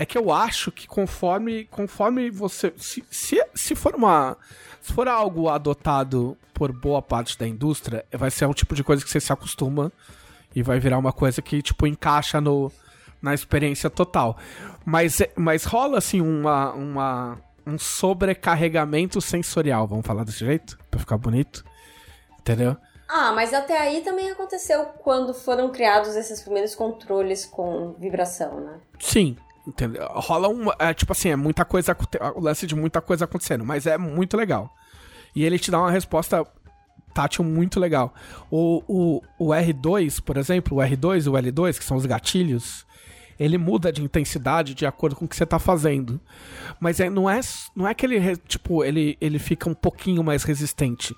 é 0.02 0.06
que 0.06 0.18
eu 0.18 0.32
acho 0.32 0.72
que 0.72 0.88
conforme, 0.88 1.66
conforme 1.66 2.32
você. 2.32 2.74
Se, 2.76 3.04
se, 3.12 3.40
se 3.54 3.76
for 3.76 3.94
uma. 3.94 4.36
Se 4.82 4.92
for 4.92 5.08
algo 5.08 5.48
adotado 5.48 6.36
por 6.56 6.72
boa 6.72 7.04
parte 7.04 7.38
da 7.38 7.48
indústria, 7.48 8.04
vai 8.12 8.32
ser 8.32 8.48
um 8.48 8.54
tipo 8.54 8.74
de 8.74 8.84
coisa 8.84 9.04
que 9.04 9.12
você 9.12 9.20
se 9.20 9.32
acostuma 9.32 9.92
e 10.56 10.64
vai 10.64 10.80
virar 10.80 10.98
uma 10.98 11.14
coisa 11.14 11.40
que, 11.40 11.62
tipo, 11.62 11.86
encaixa 11.86 12.42
no, 12.42 12.72
na 13.22 13.36
experiência 13.36 13.92
total. 13.92 14.36
Mas, 14.84 15.20
mas 15.36 15.66
rola, 15.66 16.00
assim, 16.00 16.20
uma, 16.20 16.72
uma, 16.74 17.38
um 17.68 17.78
sobrecarregamento 17.78 19.22
sensorial, 19.22 19.88
vamos 19.88 20.08
falar 20.08 20.24
desse 20.24 20.40
jeito? 20.40 20.80
Pra 20.90 21.00
ficar 21.00 21.20
bonito. 21.20 21.64
Entendeu? 22.40 22.76
Ah, 23.08 23.34
mas 23.34 23.54
até 23.54 23.78
aí 23.78 24.02
também 24.02 24.32
aconteceu 24.32 24.84
quando 25.04 25.32
foram 25.32 25.72
criados 25.72 26.16
esses 26.16 26.42
primeiros 26.42 26.74
controles 26.74 27.46
com 27.46 27.94
vibração, 28.00 28.62
né? 28.62 28.80
Sim, 29.00 29.38
Entendeu? 29.66 30.08
Rola 30.16 30.48
um. 30.50 30.70
É, 30.80 30.94
tipo 30.94 31.12
assim, 31.12 31.30
é 31.30 31.36
muita 31.36 31.64
coisa. 31.64 31.96
O 32.36 32.42
lance 32.42 32.66
de 32.66 32.76
muita 32.76 33.02
coisa 33.02 33.26
acontecendo, 33.26 33.64
mas 33.64 33.86
é 33.86 33.98
muito 33.98 34.36
legal. 34.36 34.74
E 35.36 35.44
ele 35.44 35.60
te 35.60 35.72
dá 35.72 35.80
uma 35.80 35.92
resposta 35.92 36.46
tátil 37.14 37.44
muito 37.44 37.80
legal. 37.80 38.14
O, 38.50 38.84
o, 38.88 39.22
o 39.38 39.50
R2, 39.50 40.22
por 40.22 40.38
exemplo, 40.38 40.78
o 40.78 40.82
R2 40.82 41.26
e 41.26 41.30
o 41.30 41.34
L2, 41.34 41.78
que 41.78 41.84
são 41.84 41.98
os 41.98 42.06
gatilhos, 42.06 42.86
ele 43.40 43.58
muda 43.58 43.92
de 43.92 44.04
intensidade 44.04 44.74
de 44.74 44.86
acordo 44.86 45.16
com 45.16 45.26
o 45.26 45.28
que 45.28 45.36
você 45.36 45.46
tá 45.46 45.58
fazendo. 45.58 46.20
Mas 46.80 47.00
é, 47.00 47.10
não, 47.10 47.30
é, 47.30 47.40
não 47.76 47.88
é 47.88 47.94
que 47.94 48.06
ele, 48.06 48.38
tipo, 48.48 48.84
ele, 48.84 49.18
ele 49.20 49.40
fica 49.40 49.70
um 49.70 49.74
pouquinho 49.74 50.24
mais 50.24 50.44
resistente. 50.44 51.16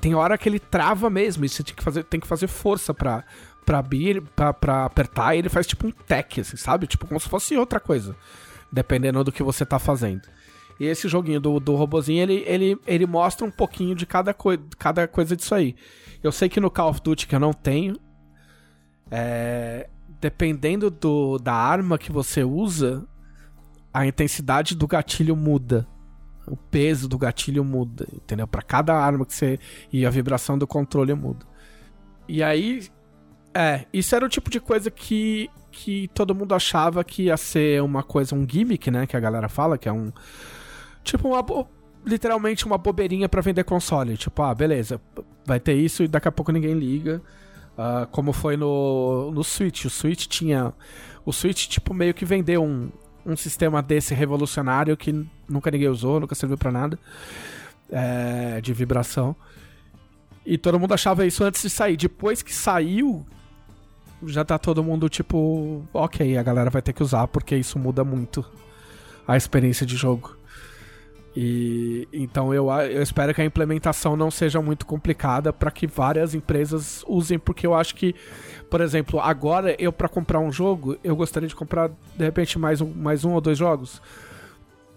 Tem 0.00 0.14
hora 0.14 0.38
que 0.38 0.48
ele 0.48 0.60
trava 0.60 1.10
mesmo, 1.10 1.44
e 1.44 1.48
você 1.48 1.62
tem 1.62 1.74
que 1.74 1.82
fazer, 1.82 2.04
tem 2.04 2.20
que 2.20 2.26
fazer 2.26 2.46
força 2.46 2.94
pra, 2.94 3.24
pra 3.64 3.78
abrir, 3.78 4.20
pra, 4.20 4.52
pra 4.52 4.84
apertar, 4.84 5.36
ele 5.36 5.48
faz 5.48 5.66
tipo 5.66 5.86
um 5.86 5.90
tech, 5.90 6.40
assim, 6.40 6.56
sabe? 6.56 6.86
Tipo, 6.86 7.06
como 7.06 7.18
se 7.18 7.28
fosse 7.28 7.56
outra 7.56 7.80
coisa. 7.80 8.16
Dependendo 8.72 9.22
do 9.22 9.32
que 9.32 9.42
você 9.42 9.64
tá 9.64 9.78
fazendo. 9.78 10.22
E 10.78 10.86
esse 10.86 11.08
joguinho 11.08 11.40
do, 11.40 11.60
do 11.60 11.74
robozinho, 11.74 12.22
ele, 12.22 12.44
ele, 12.46 12.78
ele 12.86 13.06
mostra 13.06 13.46
um 13.46 13.50
pouquinho 13.50 13.94
de 13.94 14.04
cada, 14.04 14.34
coi 14.34 14.58
cada 14.78 15.06
coisa 15.06 15.36
disso 15.36 15.54
aí. 15.54 15.76
Eu 16.22 16.32
sei 16.32 16.48
que 16.48 16.60
no 16.60 16.70
Call 16.70 16.90
of 16.90 17.00
Duty, 17.02 17.26
que 17.26 17.34
eu 17.34 17.40
não 17.40 17.52
tenho, 17.52 17.96
é, 19.10 19.88
dependendo 20.20 20.90
do, 20.90 21.38
da 21.38 21.54
arma 21.54 21.98
que 21.98 22.10
você 22.10 22.42
usa, 22.42 23.06
a 23.92 24.06
intensidade 24.06 24.74
do 24.74 24.88
gatilho 24.88 25.36
muda. 25.36 25.86
O 26.46 26.56
peso 26.56 27.08
do 27.08 27.16
gatilho 27.16 27.64
muda, 27.64 28.06
entendeu? 28.12 28.46
Para 28.46 28.60
cada 28.60 28.94
arma 28.94 29.24
que 29.24 29.34
você. 29.34 29.58
E 29.92 30.04
a 30.04 30.10
vibração 30.10 30.58
do 30.58 30.66
controle 30.66 31.14
muda. 31.14 31.46
E 32.28 32.42
aí, 32.42 32.88
é, 33.54 33.86
isso 33.92 34.14
era 34.16 34.26
o 34.26 34.28
tipo 34.28 34.50
de 34.50 34.58
coisa 34.58 34.90
que, 34.90 35.48
que 35.70 36.08
todo 36.12 36.34
mundo 36.34 36.54
achava 36.54 37.04
que 37.04 37.24
ia 37.24 37.36
ser 37.36 37.80
uma 37.82 38.02
coisa, 38.02 38.34
um 38.34 38.46
gimmick, 38.48 38.90
né? 38.90 39.06
Que 39.06 39.16
a 39.16 39.20
galera 39.20 39.48
fala, 39.48 39.78
que 39.78 39.88
é 39.88 39.92
um. 39.92 40.12
Tipo, 41.04 41.28
uma, 41.28 41.66
literalmente 42.04 42.66
uma 42.66 42.76
bobeirinha 42.76 43.28
para 43.28 43.40
vender 43.40 43.62
console. 43.62 44.16
Tipo, 44.16 44.42
ah, 44.42 44.54
beleza, 44.54 45.00
vai 45.46 45.60
ter 45.60 45.74
isso 45.74 46.02
e 46.02 46.08
daqui 46.08 46.26
a 46.26 46.32
pouco 46.32 46.50
ninguém 46.50 46.74
liga. 46.74 47.22
Uh, 47.78 48.06
como 48.08 48.32
foi 48.32 48.56
no, 48.56 49.30
no 49.32 49.44
Switch. 49.44 49.84
O 49.84 49.90
Switch 49.90 50.26
tinha. 50.26 50.72
O 51.24 51.32
Switch, 51.32 51.68
tipo, 51.68 51.94
meio 51.94 52.12
que 52.12 52.24
vendeu 52.24 52.62
um, 52.62 52.90
um 53.24 53.36
sistema 53.36 53.80
desse 53.80 54.14
revolucionário 54.14 54.96
que 54.96 55.12
nunca 55.48 55.70
ninguém 55.70 55.88
usou, 55.88 56.20
nunca 56.20 56.34
serviu 56.34 56.58
para 56.58 56.72
nada. 56.72 56.98
É, 57.90 58.60
de 58.60 58.72
vibração. 58.72 59.36
E 60.44 60.58
todo 60.58 60.78
mundo 60.78 60.92
achava 60.92 61.24
isso 61.24 61.42
antes 61.44 61.62
de 61.62 61.70
sair. 61.70 61.96
Depois 61.96 62.42
que 62.42 62.52
saiu, 62.52 63.24
já 64.26 64.44
tá 64.44 64.58
todo 64.58 64.82
mundo 64.82 65.08
tipo, 65.08 65.82
ok, 65.92 66.36
a 66.36 66.42
galera 66.42 66.70
vai 66.70 66.82
ter 66.82 66.92
que 66.92 67.02
usar 67.02 67.26
porque 67.28 67.56
isso 67.56 67.78
muda 67.78 68.04
muito 68.04 68.44
a 69.26 69.36
experiência 69.36 69.86
de 69.86 69.96
jogo. 69.96 70.36
E 71.36 72.06
então 72.12 72.54
eu, 72.54 72.70
eu 72.70 73.02
espero 73.02 73.34
que 73.34 73.40
a 73.40 73.44
implementação 73.44 74.16
não 74.16 74.30
seja 74.30 74.62
muito 74.62 74.86
complicada 74.86 75.52
para 75.52 75.70
que 75.70 75.86
várias 75.86 76.34
empresas 76.34 77.04
usem, 77.08 77.38
porque 77.38 77.66
eu 77.66 77.74
acho 77.74 77.94
que, 77.96 78.14
por 78.70 78.80
exemplo, 78.80 79.18
agora 79.18 79.74
eu 79.78 79.92
para 79.92 80.08
comprar 80.08 80.38
um 80.38 80.52
jogo, 80.52 80.96
eu 81.02 81.16
gostaria 81.16 81.48
de 81.48 81.56
comprar 81.56 81.88
de 81.88 82.24
repente 82.24 82.58
mais 82.58 82.80
um, 82.80 82.92
mais 82.94 83.24
um 83.24 83.32
ou 83.32 83.40
dois 83.40 83.58
jogos. 83.58 84.00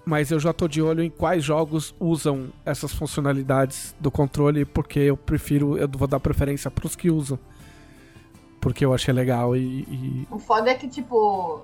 Mas 0.06 0.32
eu 0.32 0.40
já 0.40 0.54
tô 0.54 0.70
de 0.70 0.82
olho 0.82 1.04
em 1.04 1.10
quais 1.10 1.44
jogos 1.44 1.94
usam 2.00 2.48
essas 2.64 2.94
funcionalidades 2.94 3.94
do 4.00 4.10
controle, 4.10 4.64
porque 4.64 5.00
eu 5.00 5.18
prefiro, 5.18 5.78
eu 5.78 5.90
vou 5.90 6.08
dar 6.08 6.20
preferência 6.20 6.72
para 6.72 6.86
os 6.86 6.96
que 6.96 7.10
usam 7.10 7.38
porque 8.68 8.84
eu 8.84 8.94
achei 8.94 9.14
legal 9.14 9.56
e, 9.56 9.84
e, 9.84 10.28
O 10.30 10.38
foda 10.38 10.70
é 10.70 10.74
que, 10.74 10.90
tipo, 10.90 11.62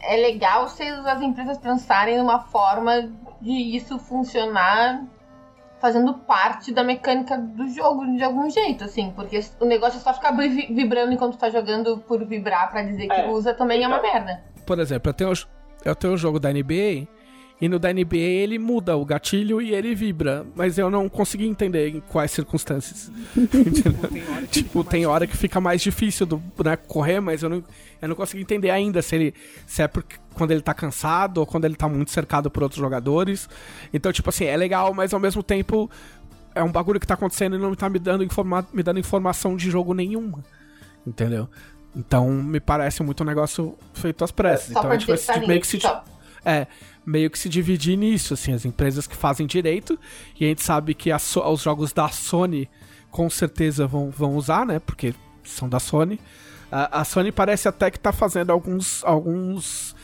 é 0.00 0.16
legal 0.16 0.68
se 0.68 0.84
as 0.84 1.20
empresas 1.20 1.58
pensarem 1.58 2.16
numa 2.18 2.38
forma 2.38 3.10
de 3.40 3.50
isso 3.50 3.98
funcionar 3.98 5.02
fazendo 5.80 6.14
parte 6.14 6.72
da 6.72 6.84
mecânica 6.84 7.36
do 7.36 7.66
jogo 7.66 8.06
de 8.16 8.22
algum 8.22 8.48
jeito, 8.48 8.84
assim, 8.84 9.10
porque 9.10 9.40
o 9.58 9.64
negócio 9.64 9.98
é 9.98 10.00
só 10.00 10.14
ficar 10.14 10.30
vibrando 10.30 11.12
enquanto 11.12 11.36
tá 11.36 11.50
jogando 11.50 11.98
por 11.98 12.24
vibrar 12.24 12.70
para 12.70 12.84
dizer 12.84 13.08
que 13.08 13.20
é, 13.20 13.28
usa 13.28 13.52
também 13.52 13.82
então. 13.82 13.92
é 13.92 13.96
uma 13.96 14.00
merda. 14.00 14.44
Por 14.64 14.78
exemplo, 14.78 15.10
eu 15.10 15.14
tenho, 15.14 15.32
eu 15.84 15.96
tenho 15.96 16.12
o 16.12 16.16
jogo 16.16 16.38
da 16.38 16.52
NBA 16.52 17.08
e 17.60 17.68
no 17.68 17.78
da 17.78 17.92
NBA 17.92 18.16
ele 18.16 18.58
muda 18.58 18.96
o 18.96 19.04
gatilho 19.04 19.62
e 19.62 19.72
ele 19.72 19.94
vibra, 19.94 20.44
mas 20.56 20.76
eu 20.76 20.90
não 20.90 21.08
consegui 21.08 21.46
entender 21.46 21.88
em 21.88 22.00
quais 22.00 22.30
circunstâncias. 22.32 23.10
tipo, 24.50 24.82
tem 24.82 25.06
hora 25.06 25.26
que 25.26 25.36
fica 25.36 25.60
mais 25.60 25.80
difícil 25.80 26.26
do, 26.26 26.42
né, 26.64 26.76
correr, 26.76 27.20
mas 27.20 27.42
eu 27.42 27.48
não, 27.48 27.64
eu 28.02 28.08
não 28.08 28.16
consegui 28.16 28.42
entender 28.42 28.70
ainda 28.70 29.00
se 29.00 29.14
ele 29.14 29.34
se 29.66 29.82
é 29.82 29.88
porque 29.88 30.16
quando 30.34 30.50
ele 30.50 30.62
tá 30.62 30.74
cansado 30.74 31.38
ou 31.38 31.46
quando 31.46 31.64
ele 31.64 31.76
tá 31.76 31.88
muito 31.88 32.10
cercado 32.10 32.50
por 32.50 32.62
outros 32.62 32.80
jogadores. 32.80 33.48
Então, 33.92 34.12
tipo 34.12 34.28
assim, 34.28 34.44
é 34.44 34.56
legal, 34.56 34.92
mas 34.92 35.14
ao 35.14 35.20
mesmo 35.20 35.42
tempo 35.42 35.88
é 36.54 36.62
um 36.62 36.72
bagulho 36.72 36.98
que 36.98 37.06
tá 37.06 37.14
acontecendo 37.14 37.54
e 37.54 37.58
não 37.58 37.74
tá 37.74 37.88
me 37.88 38.00
dando, 38.00 38.24
informa 38.24 38.66
me 38.72 38.82
dando 38.82 38.98
informação 38.98 39.56
de 39.56 39.70
jogo 39.70 39.94
nenhuma. 39.94 40.44
Entendeu? 41.06 41.48
Então 41.94 42.28
me 42.30 42.58
parece 42.58 43.02
muito 43.02 43.22
um 43.22 43.26
negócio 43.26 43.78
feito 43.92 44.24
às 44.24 44.32
pressas. 44.32 44.74
É, 44.74 44.78
então 44.78 44.90
a 44.90 44.96
gente 44.96 45.06
vai 45.06 45.46
meio 45.46 45.60
que 45.60 45.66
se. 45.66 45.78
É, 46.44 46.66
meio 47.06 47.30
que 47.30 47.38
se 47.38 47.48
dividir 47.48 47.96
nisso, 47.96 48.34
assim, 48.34 48.52
as 48.52 48.64
empresas 48.64 49.06
que 49.06 49.16
fazem 49.16 49.46
direito, 49.46 49.98
e 50.38 50.44
a 50.44 50.48
gente 50.48 50.62
sabe 50.62 50.94
que 50.94 51.10
a 51.10 51.16
os 51.16 51.62
jogos 51.62 51.92
da 51.92 52.08
Sony 52.08 52.68
com 53.10 53.30
certeza 53.30 53.86
vão, 53.86 54.10
vão 54.10 54.36
usar, 54.36 54.66
né? 54.66 54.78
Porque 54.80 55.14
são 55.44 55.68
da 55.68 55.78
Sony. 55.78 56.18
A, 56.70 57.00
a 57.00 57.04
Sony 57.04 57.30
parece 57.30 57.68
até 57.68 57.90
que 57.90 57.98
tá 57.98 58.12
fazendo 58.12 58.50
alguns, 58.50 59.04
alguns, 59.04 59.94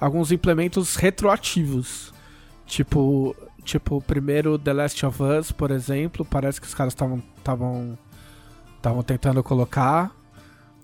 alguns 0.00 0.30
implementos 0.30 0.94
retroativos. 0.94 2.14
Tipo, 2.66 3.34
tipo, 3.64 4.00
primeiro 4.02 4.56
The 4.56 4.72
Last 4.72 5.04
of 5.04 5.20
Us, 5.20 5.50
por 5.50 5.72
exemplo, 5.72 6.24
parece 6.24 6.60
que 6.60 6.66
os 6.66 6.74
caras 6.74 6.92
estavam 6.92 7.98
estavam 8.76 9.02
tentando 9.02 9.42
colocar. 9.42 10.12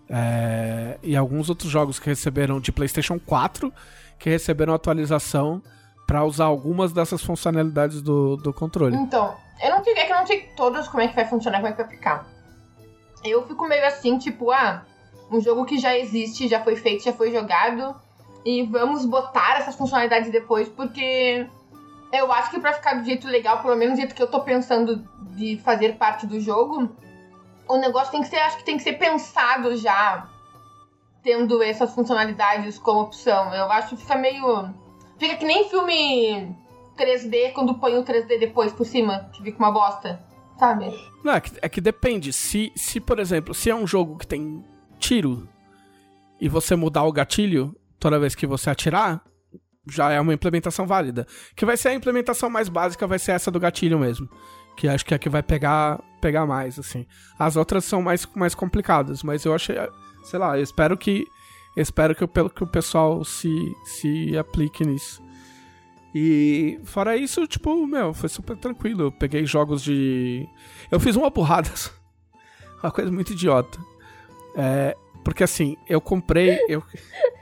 É, 0.08 0.98
e 1.02 1.16
alguns 1.16 1.48
outros 1.48 1.70
jogos 1.70 1.98
que 1.98 2.06
receberam 2.06 2.60
de 2.60 2.70
PlayStation 2.70 3.18
4 3.18 3.72
que 4.18 4.30
receberam 4.30 4.74
atualização 4.74 5.62
pra 6.06 6.24
usar 6.24 6.44
algumas 6.44 6.92
dessas 6.92 7.22
funcionalidades 7.22 8.00
do, 8.00 8.36
do 8.36 8.52
controle. 8.52 8.96
Então, 8.96 9.34
eu 9.62 9.70
não 9.70 9.82
sei, 9.82 9.94
é 9.94 10.04
que 10.04 10.12
eu 10.12 10.16
não 10.16 10.26
sei 10.26 10.42
todos 10.56 10.86
como 10.88 11.02
é 11.02 11.08
que 11.08 11.14
vai 11.14 11.26
funcionar, 11.26 11.58
como 11.58 11.68
é 11.68 11.72
que 11.72 11.82
vai 11.82 11.90
ficar. 11.90 12.26
Eu 13.24 13.46
fico 13.46 13.66
meio 13.66 13.84
assim, 13.86 14.18
tipo, 14.18 14.52
ah, 14.52 14.84
um 15.30 15.40
jogo 15.40 15.64
que 15.64 15.78
já 15.78 15.96
existe, 15.96 16.46
já 16.46 16.62
foi 16.62 16.76
feito, 16.76 17.04
já 17.04 17.12
foi 17.12 17.32
jogado, 17.32 17.96
e 18.44 18.62
vamos 18.62 19.04
botar 19.04 19.58
essas 19.58 19.74
funcionalidades 19.74 20.30
depois, 20.30 20.68
porque 20.68 21.46
eu 22.12 22.30
acho 22.30 22.50
que 22.50 22.60
pra 22.60 22.72
ficar 22.72 22.94
do 22.94 23.04
jeito 23.04 23.26
legal, 23.26 23.60
pelo 23.60 23.74
menos 23.74 23.94
do 23.94 24.00
jeito 24.00 24.14
que 24.14 24.22
eu 24.22 24.30
tô 24.30 24.40
pensando 24.40 25.04
de 25.32 25.58
fazer 25.58 25.96
parte 25.96 26.26
do 26.26 26.38
jogo, 26.40 26.88
o 27.68 27.76
negócio 27.76 28.12
tem 28.12 28.22
que 28.22 28.28
ser, 28.28 28.36
acho 28.36 28.58
que 28.58 28.64
tem 28.64 28.76
que 28.76 28.84
ser 28.84 28.92
pensado 28.92 29.76
já, 29.76 30.28
tendo 31.26 31.60
essas 31.60 31.92
funcionalidades 31.92 32.78
como 32.78 33.00
opção. 33.00 33.52
Eu 33.52 33.64
acho 33.64 33.96
que 33.96 34.02
fica 34.02 34.16
meio. 34.16 34.72
Fica 35.18 35.34
que 35.34 35.44
nem 35.44 35.68
filme 35.68 36.56
3D 36.96 37.52
quando 37.52 37.74
põe 37.74 37.98
o 37.98 38.04
3D 38.04 38.38
depois 38.38 38.72
por 38.72 38.86
cima, 38.86 39.28
que 39.32 39.42
fica 39.42 39.58
uma 39.58 39.72
bosta, 39.72 40.24
sabe? 40.56 40.86
Não, 41.24 41.32
é 41.32 41.40
que, 41.40 41.50
é 41.60 41.68
que 41.68 41.80
depende. 41.80 42.32
Se, 42.32 42.72
se, 42.76 43.00
por 43.00 43.18
exemplo, 43.18 43.52
se 43.52 43.68
é 43.68 43.74
um 43.74 43.88
jogo 43.88 44.16
que 44.16 44.26
tem 44.26 44.64
tiro 45.00 45.48
e 46.40 46.48
você 46.48 46.76
mudar 46.76 47.02
o 47.02 47.12
gatilho 47.12 47.74
toda 47.98 48.20
vez 48.20 48.36
que 48.36 48.46
você 48.46 48.70
atirar, 48.70 49.20
já 49.84 50.12
é 50.12 50.20
uma 50.20 50.32
implementação 50.32 50.86
válida. 50.86 51.26
Que 51.56 51.66
vai 51.66 51.76
ser 51.76 51.88
a 51.88 51.94
implementação 51.94 52.48
mais 52.48 52.68
básica, 52.68 53.04
vai 53.04 53.18
ser 53.18 53.32
essa 53.32 53.50
do 53.50 53.58
gatilho 53.58 53.98
mesmo. 53.98 54.28
Que 54.76 54.86
acho 54.86 55.04
que 55.04 55.12
é 55.12 55.16
a 55.16 55.18
que 55.18 55.28
vai 55.28 55.42
pegar, 55.42 56.00
pegar 56.20 56.46
mais, 56.46 56.78
assim. 56.78 57.04
As 57.36 57.56
outras 57.56 57.84
são 57.84 58.00
mais, 58.00 58.24
mais 58.36 58.54
complicadas, 58.54 59.24
mas 59.24 59.44
eu 59.44 59.52
achei, 59.52 59.76
sei 60.26 60.38
lá, 60.38 60.56
eu 60.58 60.62
espero 60.62 60.96
que 60.96 61.26
eu 61.76 61.82
espero 61.82 62.14
que, 62.14 62.24
o- 62.24 62.28
pelo 62.28 62.48
que 62.50 62.62
o 62.64 62.66
pessoal 62.66 63.22
se, 63.24 63.50
se 63.84 64.36
aplique 64.38 64.84
nisso. 64.84 65.22
E 66.14 66.80
fora 66.84 67.16
isso, 67.16 67.46
tipo, 67.46 67.86
meu, 67.86 68.14
foi 68.14 68.28
super 68.30 68.56
tranquilo. 68.56 69.02
Eu 69.04 69.12
peguei 69.12 69.44
jogos 69.44 69.82
de. 69.82 70.48
Eu 70.90 70.98
fiz 70.98 71.16
uma 71.16 71.28
burrada. 71.30 71.70
Uma 72.82 72.92
coisa 72.92 73.10
muito 73.10 73.32
idiota. 73.32 73.78
É, 74.54 74.94
porque 75.24 75.42
assim, 75.42 75.76
eu 75.88 76.00
comprei. 76.00 76.58
Eu... 76.68 76.82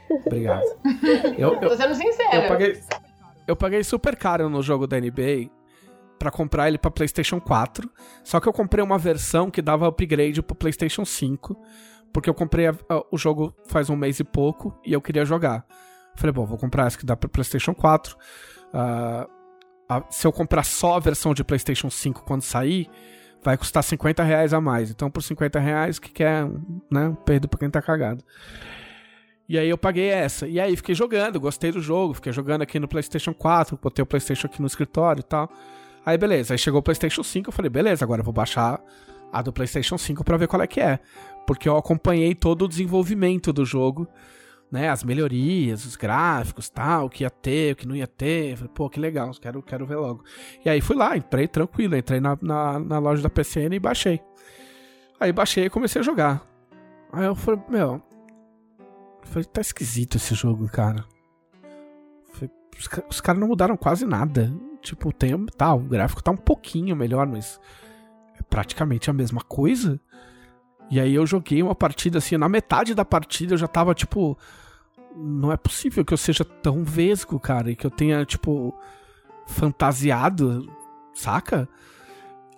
Obrigado. 0.25 0.63
Eu, 1.37 1.53
eu, 1.55 1.59
Tô 1.69 1.75
sendo 1.75 1.93
sincera. 1.93 2.35
eu 2.43 2.47
paguei, 2.47 2.81
eu 3.47 3.55
paguei 3.55 3.83
super 3.83 4.15
caro 4.15 4.49
no 4.49 4.61
jogo 4.63 4.87
da 4.87 4.99
NBA 4.99 5.49
pra 6.17 6.31
comprar 6.31 6.67
ele 6.67 6.77
pra 6.77 6.89
PlayStation 6.89 7.39
4. 7.39 7.87
Só 8.23 8.39
que 8.39 8.47
eu 8.47 8.53
comprei 8.53 8.83
uma 8.83 8.97
versão 8.97 9.51
que 9.51 9.61
dava 9.61 9.87
upgrade 9.87 10.41
pro 10.41 10.55
PlayStation 10.55 11.05
5. 11.05 11.55
Porque 12.15 12.29
eu 12.29 12.33
comprei 12.33 12.67
a- 12.67 12.75
a- 12.87 13.03
o 13.11 13.17
jogo 13.17 13.53
faz 13.67 13.89
um 13.89 13.95
mês 13.97 14.21
e 14.21 14.23
pouco 14.23 14.73
e 14.85 14.93
eu 14.93 15.01
queria 15.01 15.25
jogar. 15.25 15.65
Falei, 16.15 16.31
bom, 16.31 16.45
vou 16.45 16.57
comprar 16.57 16.87
essa 16.87 16.97
que 16.97 17.05
dá 17.05 17.13
pra 17.13 17.27
PlayStation 17.27 17.75
4. 17.75 18.15
Ah, 18.73 19.27
a- 19.89 20.03
se 20.09 20.25
eu 20.25 20.31
comprar 20.31 20.63
só 20.63 20.95
a 20.95 20.99
versão 21.01 21.33
de 21.33 21.43
PlayStation 21.43 21.89
5 21.89 22.23
quando 22.23 22.41
sair, 22.41 22.89
vai 23.43 23.57
custar 23.57 23.83
50 23.83 24.23
reais 24.23 24.53
a 24.53 24.61
mais. 24.61 24.89
Então, 24.89 25.11
por 25.11 25.21
50 25.21 25.59
reais, 25.59 25.99
que, 25.99 26.09
que 26.09 26.23
é? 26.23 26.45
Né? 26.89 27.13
Perdo 27.25 27.49
pra 27.49 27.59
quem 27.59 27.69
tá 27.69 27.81
cagado. 27.81 28.23
E 29.49 29.59
aí 29.59 29.69
eu 29.69 29.77
paguei 29.77 30.07
essa. 30.09 30.47
E 30.47 30.57
aí 30.57 30.73
fiquei 30.77 30.95
jogando, 30.95 31.37
gostei 31.37 31.69
do 31.69 31.81
jogo, 31.81 32.13
fiquei 32.13 32.31
jogando 32.31 32.61
aqui 32.61 32.79
no 32.79 32.87
PlayStation 32.87 33.33
4, 33.33 33.77
botei 33.81 34.01
o 34.01 34.05
PlayStation 34.05 34.47
aqui 34.47 34.61
no 34.61 34.67
escritório 34.67 35.19
e 35.19 35.23
tal. 35.23 35.51
Aí 36.05 36.17
beleza, 36.17 36.53
aí 36.53 36.57
chegou 36.57 36.79
o 36.79 36.83
PlayStation 36.83 37.23
5, 37.23 37.49
eu 37.49 37.53
falei, 37.53 37.69
beleza, 37.69 38.05
agora 38.05 38.21
eu 38.21 38.23
vou 38.23 38.33
baixar 38.33 38.79
a 39.33 39.41
do 39.41 39.51
PlayStation 39.51 39.97
5 39.97 40.23
pra 40.23 40.37
ver 40.37 40.47
qual 40.47 40.61
é 40.61 40.67
que 40.67 40.79
é. 40.79 40.97
Porque 41.45 41.69
eu 41.69 41.77
acompanhei 41.77 42.33
todo 42.33 42.65
o 42.65 42.67
desenvolvimento 42.67 43.53
do 43.53 43.65
jogo, 43.65 44.07
né, 44.71 44.89
as 44.89 45.03
melhorias, 45.03 45.85
os 45.85 45.95
gráficos, 45.95 46.69
tal, 46.69 47.05
o 47.05 47.09
que 47.09 47.23
ia 47.23 47.29
ter, 47.29 47.73
o 47.73 47.75
que 47.75 47.87
não 47.87 47.95
ia 47.95 48.07
ter. 48.07 48.57
Falei, 48.57 48.71
pô, 48.73 48.89
que 48.89 48.99
legal, 48.99 49.31
quero, 49.39 49.61
quero 49.61 49.85
ver 49.85 49.95
logo. 49.95 50.23
E 50.63 50.69
aí 50.69 50.81
fui 50.81 50.95
lá, 50.95 51.15
entrei 51.15 51.47
tranquilo, 51.47 51.95
entrei 51.95 52.19
na, 52.19 52.37
na, 52.41 52.79
na 52.79 52.99
loja 52.99 53.21
da 53.21 53.29
PCN 53.29 53.75
e 53.75 53.79
baixei. 53.79 54.21
Aí 55.19 55.31
baixei 55.31 55.65
e 55.65 55.69
comecei 55.69 56.01
a 56.01 56.03
jogar. 56.03 56.45
Aí 57.11 57.25
eu 57.25 57.35
falei, 57.35 57.61
meu, 57.69 58.01
eu 58.79 59.27
falei, 59.27 59.45
tá 59.45 59.61
esquisito 59.61 60.17
esse 60.17 60.35
jogo, 60.35 60.67
cara. 60.67 61.05
Falei, 62.33 62.51
os, 62.77 62.89
os 63.09 63.21
caras 63.21 63.39
não 63.39 63.47
mudaram 63.47 63.77
quase 63.77 64.05
nada. 64.05 64.51
Tipo, 64.81 65.11
tem, 65.13 65.45
tá, 65.57 65.73
o 65.73 65.79
gráfico 65.79 66.21
tá 66.21 66.31
um 66.31 66.37
pouquinho 66.37 66.95
melhor, 66.95 67.25
mas 67.25 67.59
é 68.37 68.43
praticamente 68.43 69.09
a 69.09 69.13
mesma 69.13 69.41
coisa. 69.41 69.99
E 70.89 70.99
aí 70.99 71.13
eu 71.15 71.25
joguei 71.25 71.61
uma 71.63 71.73
partida 71.75 72.19
assim, 72.19 72.37
na 72.37 72.47
metade 72.47 72.93
da 72.93 73.03
partida 73.05 73.53
eu 73.53 73.57
já 73.57 73.67
tava 73.67 73.93
tipo. 73.93 74.37
Não 75.17 75.51
é 75.51 75.55
possível 75.57 76.03
que 76.03 76.13
eu 76.13 76.17
seja 76.17 76.43
tão 76.43 76.83
vesgo, 76.83 77.39
cara, 77.39 77.71
e 77.71 77.75
que 77.75 77.85
eu 77.87 77.89
tenha, 77.91 78.25
tipo, 78.25 78.77
fantasiado, 79.47 80.69
saca? 81.13 81.69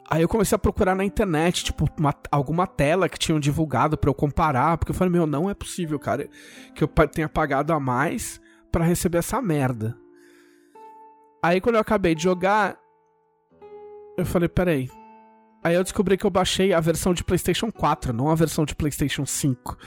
Aí 0.09 0.21
eu 0.23 0.27
comecei 0.27 0.55
a 0.55 0.59
procurar 0.59 0.95
na 0.95 1.05
internet, 1.05 1.65
tipo, 1.65 1.85
uma- 1.99 2.15
alguma 2.31 2.65
tela 2.65 3.07
que 3.07 3.19
tinham 3.19 3.39
divulgado 3.39 3.95
pra 3.97 4.09
eu 4.09 4.13
comparar, 4.13 4.77
porque 4.77 4.91
eu 4.91 4.95
falei, 4.95 5.11
meu, 5.11 5.27
não 5.27 5.47
é 5.49 5.53
possível, 5.53 5.99
cara, 5.99 6.27
que 6.73 6.83
eu 6.83 6.87
tenha 6.87 7.29
pagado 7.29 7.73
a 7.73 7.79
mais 7.79 8.41
pra 8.71 8.83
receber 8.83 9.19
essa 9.19 9.39
merda. 9.41 9.95
Aí 11.43 11.61
quando 11.61 11.75
eu 11.75 11.81
acabei 11.81 12.15
de 12.15 12.23
jogar, 12.23 12.75
eu 14.17 14.25
falei, 14.25 14.49
peraí. 14.49 14.89
Aí 15.63 15.75
eu 15.75 15.83
descobri 15.83 16.17
que 16.17 16.25
eu 16.25 16.29
baixei 16.29 16.73
a 16.73 16.79
versão 16.79 17.13
de 17.13 17.23
PlayStation 17.23 17.71
4, 17.71 18.13
não 18.13 18.29
a 18.29 18.35
versão 18.35 18.65
de 18.65 18.75
PlayStation 18.75 19.25
5. 19.25 19.77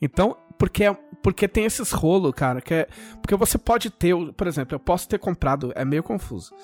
Então, 0.00 0.36
porque, 0.58 0.84
porque 1.22 1.48
tem 1.48 1.64
esses 1.64 1.90
rolos, 1.90 2.32
cara, 2.34 2.60
que 2.60 2.74
é. 2.74 2.88
Porque 3.20 3.36
você 3.36 3.58
pode 3.58 3.90
ter, 3.90 4.14
por 4.34 4.46
exemplo, 4.46 4.74
eu 4.74 4.80
posso 4.80 5.08
ter 5.08 5.18
comprado, 5.18 5.72
é 5.74 5.84
meio 5.84 6.02
confuso. 6.02 6.54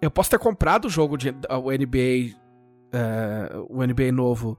Eu 0.00 0.10
posso 0.10 0.30
ter 0.30 0.38
comprado 0.38 0.86
o 0.86 0.90
jogo 0.90 1.16
de 1.16 1.30
o 1.30 1.70
NBA, 1.70 2.36
é, 2.92 3.50
o 3.68 3.84
NBA 3.84 4.12
novo 4.12 4.58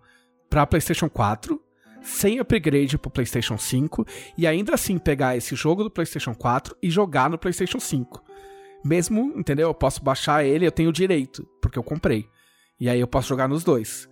pra 0.49 0.67
PlayStation 0.67 1.09
4, 1.09 1.61
sem 2.01 2.39
upgrade 2.39 2.97
pro 2.97 3.11
PlayStation 3.11 3.57
5, 3.57 4.05
e 4.37 4.47
ainda 4.47 4.73
assim 4.73 4.97
pegar 4.97 5.37
esse 5.37 5.55
jogo 5.55 5.83
do 5.83 5.91
PlayStation 5.91 6.33
4 6.33 6.75
e 6.81 6.89
jogar 6.89 7.29
no 7.29 7.37
PlayStation 7.37 7.79
5. 7.79 8.23
Mesmo, 8.83 9.33
entendeu? 9.37 9.67
Eu 9.67 9.73
posso 9.73 10.03
baixar 10.03 10.43
ele, 10.45 10.65
eu 10.65 10.71
tenho 10.71 10.91
direito, 10.91 11.47
porque 11.61 11.77
eu 11.77 11.83
comprei. 11.83 12.27
E 12.79 12.89
aí 12.89 12.99
eu 12.99 13.07
posso 13.07 13.27
jogar 13.27 13.47
nos 13.47 13.63
dois. 13.63 14.09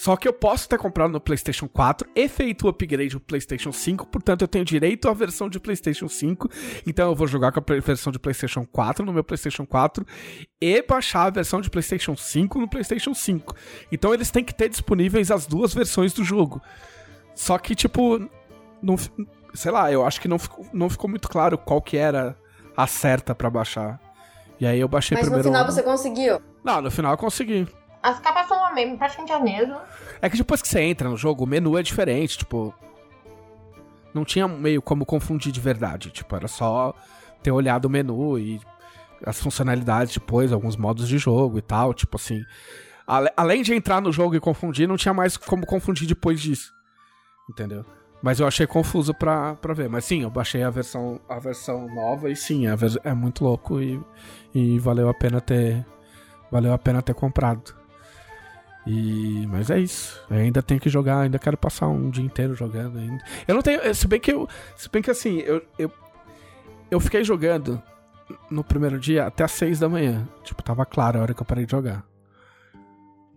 Só 0.00 0.16
que 0.16 0.26
eu 0.26 0.32
posso 0.32 0.66
ter 0.66 0.78
comprado 0.78 1.10
no 1.10 1.20
PlayStation 1.20 1.68
4 1.68 2.08
e 2.16 2.26
feito 2.26 2.64
o 2.64 2.68
upgrade 2.70 3.10
pro 3.10 3.20
PlayStation 3.20 3.70
5, 3.70 4.06
portanto 4.06 4.40
eu 4.40 4.48
tenho 4.48 4.64
direito 4.64 5.06
à 5.08 5.12
versão 5.12 5.46
de 5.46 5.60
PlayStation 5.60 6.08
5. 6.08 6.48
Então 6.86 7.10
eu 7.10 7.14
vou 7.14 7.26
jogar 7.26 7.52
com 7.52 7.60
a 7.60 7.80
versão 7.80 8.10
de 8.10 8.18
PlayStation 8.18 8.64
4 8.64 9.04
no 9.04 9.12
meu 9.12 9.22
PlayStation 9.22 9.66
4 9.66 10.06
e 10.58 10.82
baixar 10.82 11.26
a 11.26 11.30
versão 11.30 11.60
de 11.60 11.68
PlayStation 11.68 12.16
5 12.16 12.58
no 12.58 12.66
PlayStation 12.66 13.12
5. 13.12 13.54
Então 13.92 14.14
eles 14.14 14.30
têm 14.30 14.42
que 14.42 14.54
ter 14.54 14.70
disponíveis 14.70 15.30
as 15.30 15.46
duas 15.46 15.74
versões 15.74 16.14
do 16.14 16.24
jogo. 16.24 16.62
Só 17.34 17.58
que, 17.58 17.74
tipo, 17.74 18.26
não, 18.82 18.96
sei 19.52 19.70
lá, 19.70 19.92
eu 19.92 20.04
acho 20.04 20.18
que 20.18 20.28
não 20.28 20.38
ficou, 20.38 20.66
não 20.72 20.88
ficou 20.88 21.10
muito 21.10 21.28
claro 21.28 21.58
qual 21.58 21.82
que 21.82 21.98
era 21.98 22.34
a 22.74 22.86
certa 22.86 23.34
pra 23.34 23.50
baixar. 23.50 24.00
E 24.60 24.66
aí 24.66 24.78
eu 24.78 24.86
baixei 24.88 25.16
Mas 25.16 25.24
no 25.26 25.30
primeiro. 25.32 25.48
final 25.48 25.64
um. 25.64 25.66
você 25.72 25.82
conseguiu. 25.82 26.40
Não, 26.62 26.82
no 26.82 26.90
final 26.90 27.12
eu 27.12 27.18
consegui. 27.18 27.66
As 28.02 28.18
capas 28.20 28.46
são 28.46 28.62
a 28.64 28.72
mesma, 28.72 28.96
praticamente 28.98 29.32
a 29.32 29.40
mesma. 29.40 29.82
É 30.20 30.28
que 30.28 30.36
depois 30.36 30.60
que 30.60 30.68
você 30.68 30.80
entra 30.82 31.08
no 31.08 31.16
jogo, 31.16 31.44
o 31.44 31.46
menu 31.46 31.76
é 31.78 31.82
diferente, 31.82 32.38
tipo. 32.38 32.74
Não 34.12 34.24
tinha 34.24 34.46
meio 34.48 34.82
como 34.82 35.06
confundir 35.06 35.52
de 35.52 35.60
verdade. 35.60 36.10
Tipo, 36.10 36.34
era 36.36 36.48
só 36.48 36.94
ter 37.42 37.50
olhado 37.52 37.84
o 37.86 37.90
menu 37.90 38.38
e 38.38 38.60
as 39.24 39.40
funcionalidades 39.40 40.12
depois, 40.14 40.52
alguns 40.52 40.76
modos 40.76 41.08
de 41.08 41.16
jogo 41.18 41.58
e 41.58 41.62
tal. 41.62 41.94
Tipo 41.94 42.16
assim. 42.16 42.42
ale- 43.06 43.30
Além 43.36 43.62
de 43.62 43.72
entrar 43.74 44.00
no 44.02 44.12
jogo 44.12 44.34
e 44.34 44.40
confundir, 44.40 44.86
não 44.88 44.96
tinha 44.96 45.14
mais 45.14 45.36
como 45.36 45.64
confundir 45.64 46.06
depois 46.06 46.40
disso. 46.40 46.72
Entendeu? 47.48 47.84
Mas 48.22 48.38
eu 48.38 48.46
achei 48.46 48.66
confuso 48.66 49.14
pra, 49.14 49.54
pra 49.56 49.72
ver. 49.72 49.88
Mas 49.88 50.04
sim, 50.04 50.22
eu 50.22 50.30
baixei 50.30 50.62
a 50.62 50.70
versão, 50.70 51.20
a 51.28 51.38
versão 51.38 51.92
nova 51.94 52.30
e 52.30 52.36
sim, 52.36 52.64
é 53.04 53.14
muito 53.14 53.44
louco 53.44 53.80
e, 53.80 54.00
e 54.54 54.78
valeu 54.78 55.08
a 55.08 55.14
pena 55.14 55.40
ter. 55.40 55.84
Valeu 56.50 56.72
a 56.72 56.78
pena 56.78 57.00
ter 57.00 57.14
comprado. 57.14 57.74
E, 58.86 59.46
mas 59.48 59.70
é 59.70 59.78
isso. 59.78 60.20
Eu 60.28 60.38
ainda 60.38 60.62
tenho 60.62 60.80
que 60.80 60.88
jogar, 60.88 61.20
ainda 61.20 61.38
quero 61.38 61.56
passar 61.56 61.86
um 61.88 62.10
dia 62.10 62.24
inteiro 62.24 62.54
jogando 62.54 62.98
ainda. 62.98 63.22
Eu 63.46 63.54
não 63.54 63.62
tenho, 63.62 63.94
se 63.94 64.08
bem 64.08 64.18
que 64.18 64.32
eu, 64.32 64.48
se 64.76 64.90
bem 64.90 65.00
que 65.00 65.10
assim, 65.10 65.38
eu, 65.38 65.62
eu 65.78 65.90
eu 66.90 66.98
fiquei 66.98 67.22
jogando 67.22 67.80
no 68.50 68.64
primeiro 68.64 68.98
dia 68.98 69.26
até 69.26 69.44
as 69.44 69.52
6 69.52 69.78
da 69.78 69.88
manhã. 69.88 70.28
Tipo, 70.42 70.62
tava 70.62 70.84
claro 70.84 71.18
a 71.18 71.22
hora 71.22 71.34
que 71.34 71.40
eu 71.40 71.46
parei 71.46 71.64
de 71.64 71.70
jogar. 71.70 72.04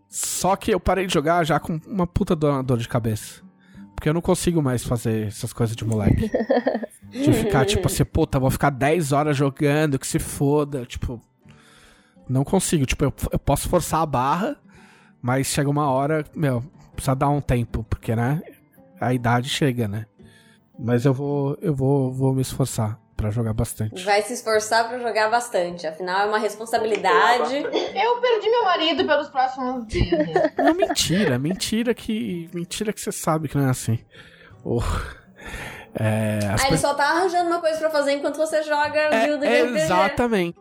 Só 0.10 0.56
que 0.56 0.72
eu 0.72 0.80
parei 0.80 1.06
de 1.06 1.14
jogar 1.14 1.44
já 1.44 1.60
com 1.60 1.80
uma 1.88 2.08
puta 2.08 2.36
dor 2.36 2.78
de 2.78 2.88
cabeça. 2.88 3.42
Porque 3.96 4.10
eu 4.10 4.14
não 4.14 4.22
consigo 4.22 4.62
mais 4.62 4.84
fazer 4.84 5.28
essas 5.28 5.54
coisas 5.54 5.76
de 5.76 5.86
moleque. 5.86 6.30
de 7.12 7.34
ficar, 7.34 7.66
tipo 7.66 7.88
assim, 7.88 8.04
puta, 8.04 8.40
vou 8.40 8.50
ficar 8.50 8.70
10 8.70 9.12
horas 9.12 9.38
jogando, 9.38 10.00
que 10.00 10.08
se 10.08 10.20
foda. 10.20 10.86
Tipo, 10.86 11.22
não 12.28 12.44
consigo. 12.44 12.86
Tipo, 12.86 13.06
eu, 13.06 13.14
eu 13.32 13.40
posso 13.40 13.70
forçar 13.70 14.02
a 14.02 14.06
barra, 14.06 14.58
mas 15.22 15.48
chega 15.48 15.70
uma 15.70 15.90
hora, 15.90 16.26
meu, 16.36 16.64
precisa 16.94 17.16
dar 17.16 17.30
um 17.30 17.42
tempo, 17.42 17.86
porque, 17.90 18.16
né? 18.16 18.42
A 19.00 19.14
idade 19.14 19.50
chega, 19.50 19.88
né? 19.88 20.06
Mas 20.80 21.06
eu 21.06 21.14
vou, 21.14 21.58
eu 21.62 21.76
vou, 21.76 22.12
vou 22.12 22.34
me 22.34 22.42
esforçar 22.42 23.03
pra 23.16 23.30
jogar 23.30 23.54
bastante. 23.54 24.04
Vai 24.04 24.22
se 24.22 24.34
esforçar 24.34 24.88
pra 24.90 25.00
jogar 25.00 25.30
bastante. 25.30 25.86
Afinal, 25.88 26.22
é 26.22 26.26
uma 26.26 26.38
responsabilidade. 26.40 27.56
Eu 27.56 28.20
perdi 28.22 28.50
meu 28.50 28.64
marido 28.64 29.06
pelos 29.06 29.30
próximos 29.30 29.88
dias. 29.88 30.28
Não, 30.58 30.74
mentira, 30.74 31.38
mentira 31.40 31.94
que. 31.94 32.50
Mentira 32.54 32.92
que 32.94 33.00
você 33.02 33.12
sabe 33.12 33.48
que 33.48 33.58
não 33.58 33.68
é 33.68 33.72
assim. 33.72 34.00
Oh, 34.64 34.82
é, 35.96 36.40
Ah, 36.62 36.68
ele 36.68 36.78
só 36.78 36.94
tá 36.94 37.06
arranjando 37.10 37.50
uma 37.50 37.60
coisa 37.60 37.78
pra 37.80 37.90
fazer 37.90 38.14
enquanto 38.14 38.38
você 38.38 38.64
joga 38.64 38.98
é, 39.00 39.26
guilda 39.26 39.46
é 39.46 39.66
de 39.66 39.78
exatamente. 39.78 40.58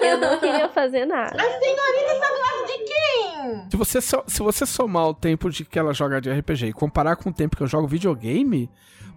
Eu 0.00 0.18
não 0.18 0.38
queria 0.38 0.68
fazer 0.68 1.06
nada. 1.06 1.34
A 1.36 1.58
senhorita 1.58 2.12
está 2.12 2.26
do 2.28 2.38
lado 2.38 2.66
de 2.66 2.84
quem? 2.84 3.70
Se 3.70 3.76
você, 3.76 4.00
so- 4.00 4.24
se 4.26 4.42
você 4.42 4.66
somar 4.66 5.08
o 5.08 5.14
tempo 5.14 5.50
de 5.50 5.64
que 5.64 5.78
ela 5.78 5.92
joga 5.94 6.20
de 6.20 6.30
RPG 6.30 6.66
e 6.66 6.72
comparar 6.72 7.16
com 7.16 7.30
o 7.30 7.32
tempo 7.32 7.56
que 7.56 7.62
eu 7.62 7.66
jogo 7.66 7.86
videogame, 7.88 8.70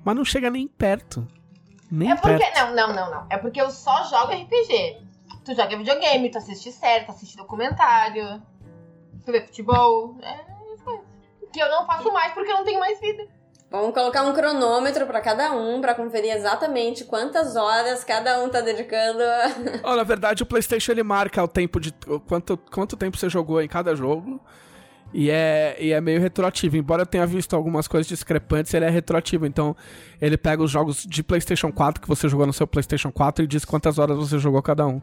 mas 0.03 0.15
não 0.15 0.23
chega 0.25 0.49
nem 0.49 0.67
perto. 0.67 1.27
Nem 1.95 2.11
É 2.11 2.15
porque. 2.15 2.37
perto. 2.37 2.55
Não, 2.57 2.73
não, 2.87 2.93
não, 2.95 3.11
não. 3.11 3.27
É 3.29 3.37
porque 3.37 3.61
eu 3.61 3.69
só 3.69 4.03
jogo 4.05 4.33
RPG. 4.33 4.97
Tu 5.45 5.53
joga 5.53 5.77
videogame, 5.77 6.29
tu 6.31 6.37
assiste 6.37 6.71
série, 6.71 7.05
tu 7.05 7.11
assiste 7.11 7.37
documentário, 7.37 8.41
tu 9.25 9.31
vê 9.31 9.41
futebol. 9.41 10.15
É. 10.23 10.53
Que 11.51 11.59
eu 11.61 11.69
não 11.69 11.85
faço 11.85 12.11
mais 12.11 12.33
porque 12.33 12.51
eu 12.51 12.55
não 12.57 12.63
tenho 12.65 12.79
mais 12.79 12.99
vida. 12.99 13.27
Vamos 13.69 13.93
colocar 13.93 14.23
um 14.23 14.33
cronômetro 14.33 15.05
pra 15.05 15.19
cada 15.21 15.51
um 15.51 15.81
pra 15.81 15.93
conferir 15.95 16.31
exatamente 16.35 17.05
quantas 17.05 17.55
horas 17.55 18.03
cada 18.03 18.43
um 18.43 18.49
tá 18.49 18.61
dedicando. 18.61 19.21
a- 19.23 19.51
Ó, 19.91 19.95
na 19.95 20.03
verdade, 20.03 20.41
o 20.43 20.45
PlayStation 20.45 20.91
ele 20.93 21.03
marca 21.03 21.43
o 21.43 21.47
tempo 21.47 21.79
de. 21.79 21.93
o 22.07 22.19
Quanto, 22.19 22.57
quanto 22.57 22.95
tempo 22.97 23.17
você 23.17 23.29
jogou 23.29 23.61
em 23.61 23.67
cada 23.67 23.95
jogo. 23.95 24.39
E 25.13 25.29
é, 25.29 25.77
e 25.79 25.91
é 25.91 26.01
meio 26.01 26.19
retroativo. 26.19 26.75
Embora 26.75 27.03
eu 27.03 27.05
tenha 27.05 27.25
visto 27.27 27.55
algumas 27.55 27.87
coisas 27.87 28.07
discrepantes, 28.07 28.73
ele 28.73 28.85
é 28.85 28.89
retroativo. 28.89 29.45
Então, 29.45 29.75
ele 30.19 30.37
pega 30.37 30.63
os 30.63 30.71
jogos 30.71 31.03
de 31.05 31.21
PlayStation 31.21 31.71
4 31.71 32.01
que 32.01 32.07
você 32.07 32.27
jogou 32.27 32.47
no 32.47 32.53
seu 32.53 32.65
PlayStation 32.65 33.11
4 33.11 33.43
e 33.43 33.47
diz 33.47 33.63
quantas 33.63 33.99
horas 33.99 34.17
você 34.17 34.39
jogou 34.39 34.61
cada 34.61 34.87
um. 34.87 34.99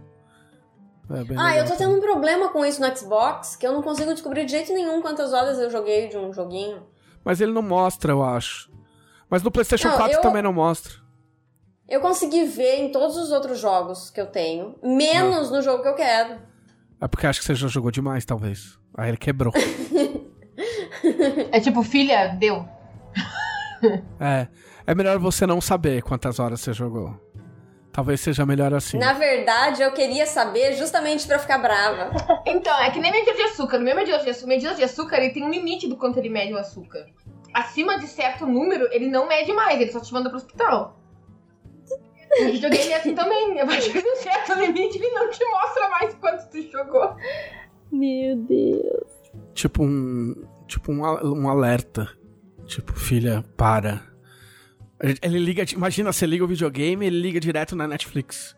É 1.10 1.14
Ah, 1.14 1.22
legal 1.22 1.56
eu 1.56 1.66
tô 1.66 1.76
tendo 1.76 1.96
um 1.96 2.00
problema 2.00 2.48
com 2.50 2.64
isso 2.64 2.80
no 2.80 2.96
Xbox, 2.96 3.56
que 3.56 3.66
eu 3.66 3.72
não 3.72 3.82
consigo 3.82 4.12
descobrir 4.12 4.44
de 4.44 4.52
jeito 4.52 4.72
nenhum 4.72 5.00
quantas 5.02 5.32
horas 5.32 5.58
eu 5.58 5.68
joguei 5.70 6.08
de 6.08 6.16
um 6.16 6.32
joguinho. 6.32 6.82
Mas 7.24 7.40
ele 7.40 7.52
não 7.52 7.62
mostra, 7.62 8.12
eu 8.12 8.22
acho. 8.22 8.70
Mas 9.28 9.42
no 9.42 9.50
PlayStation 9.50 9.88
Não, 9.88 9.96
4 9.96 10.16
eu- 10.18 10.22
também 10.22 10.42
não 10.42 10.52
mostra. 10.52 10.92
Eu 11.88 12.00
consegui 12.00 12.44
ver 12.44 12.76
em 12.76 12.92
todos 12.92 13.16
os 13.16 13.32
outros 13.32 13.58
jogos 13.58 14.10
que 14.10 14.20
eu 14.20 14.26
tenho, 14.26 14.76
menos 14.82 15.50
no 15.50 15.60
jogo 15.60 15.82
que 15.82 15.88
eu 15.88 15.94
quero. 15.94 16.38
É 17.00 17.08
porque 17.08 17.26
acho 17.26 17.40
que 17.40 17.46
você 17.46 17.54
já 17.54 17.68
jogou 17.68 17.90
demais, 17.90 18.24
talvez. 18.24 18.78
Aí 18.96 19.10
ele 19.10 19.16
quebrou. 19.16 19.52
É 21.50 21.58
tipo, 21.60 21.82
filha, 21.82 22.36
deu. 22.38 22.68
é. 24.20 24.46
É 24.86 24.94
melhor 24.94 25.18
você 25.18 25.46
não 25.46 25.60
saber 25.60 26.02
quantas 26.02 26.38
horas 26.38 26.60
você 26.60 26.72
jogou. 26.72 27.14
Talvez 27.92 28.20
seja 28.20 28.44
melhor 28.44 28.72
assim. 28.74 28.98
Na 28.98 29.14
verdade, 29.14 29.82
eu 29.82 29.92
queria 29.92 30.26
saber 30.26 30.74
justamente 30.74 31.26
pra 31.26 31.38
ficar 31.38 31.58
brava. 31.58 32.10
Então, 32.46 32.78
é 32.80 32.90
que 32.90 33.00
nem 33.00 33.10
medidor 33.10 33.34
de 33.34 33.42
açúcar. 33.42 33.78
No 33.78 33.84
meu 33.84 33.96
medidor 33.96 34.20
de 34.20 34.30
açúcar, 34.30 34.46
medidor 34.48 34.74
de 34.74 34.84
açúcar, 34.84 35.16
ele 35.18 35.30
tem 35.30 35.44
um 35.44 35.50
limite 35.50 35.88
do 35.88 35.96
quanto 35.96 36.18
ele 36.18 36.28
mede 36.28 36.52
o 36.52 36.58
açúcar. 36.58 37.06
Acima 37.54 37.98
de 37.98 38.06
certo 38.06 38.46
número, 38.46 38.88
ele 38.92 39.08
não 39.08 39.26
mede 39.26 39.52
mais, 39.52 39.80
ele 39.80 39.90
só 39.90 40.00
te 40.00 40.12
manda 40.12 40.28
pro 40.28 40.38
hospital. 40.38 40.99
O 42.38 42.52
videogame 42.52 42.92
é 42.92 42.96
assim 42.96 43.14
também. 43.14 43.60
A 43.60 43.66
partir 43.66 43.92
de 43.92 44.08
um 44.08 44.16
certo 44.16 44.54
limite, 44.54 44.98
ele 44.98 45.10
não 45.10 45.30
te 45.30 45.44
mostra 45.44 45.88
mais 45.88 46.14
quanto 46.14 46.50
tu 46.50 46.62
jogou. 46.70 47.16
Meu 47.90 48.36
Deus. 48.36 49.10
Tipo 49.54 49.84
um. 49.84 50.34
Tipo 50.66 50.92
um, 50.92 51.02
um 51.02 51.48
alerta. 51.48 52.08
Tipo, 52.66 52.92
filha, 52.92 53.44
para. 53.56 54.02
Ele 55.22 55.38
liga. 55.38 55.64
Imagina, 55.72 56.12
você 56.12 56.26
liga 56.26 56.44
o 56.44 56.48
videogame 56.48 57.06
ele 57.06 57.20
liga 57.20 57.40
direto 57.40 57.74
na 57.74 57.88
Netflix. 57.88 58.54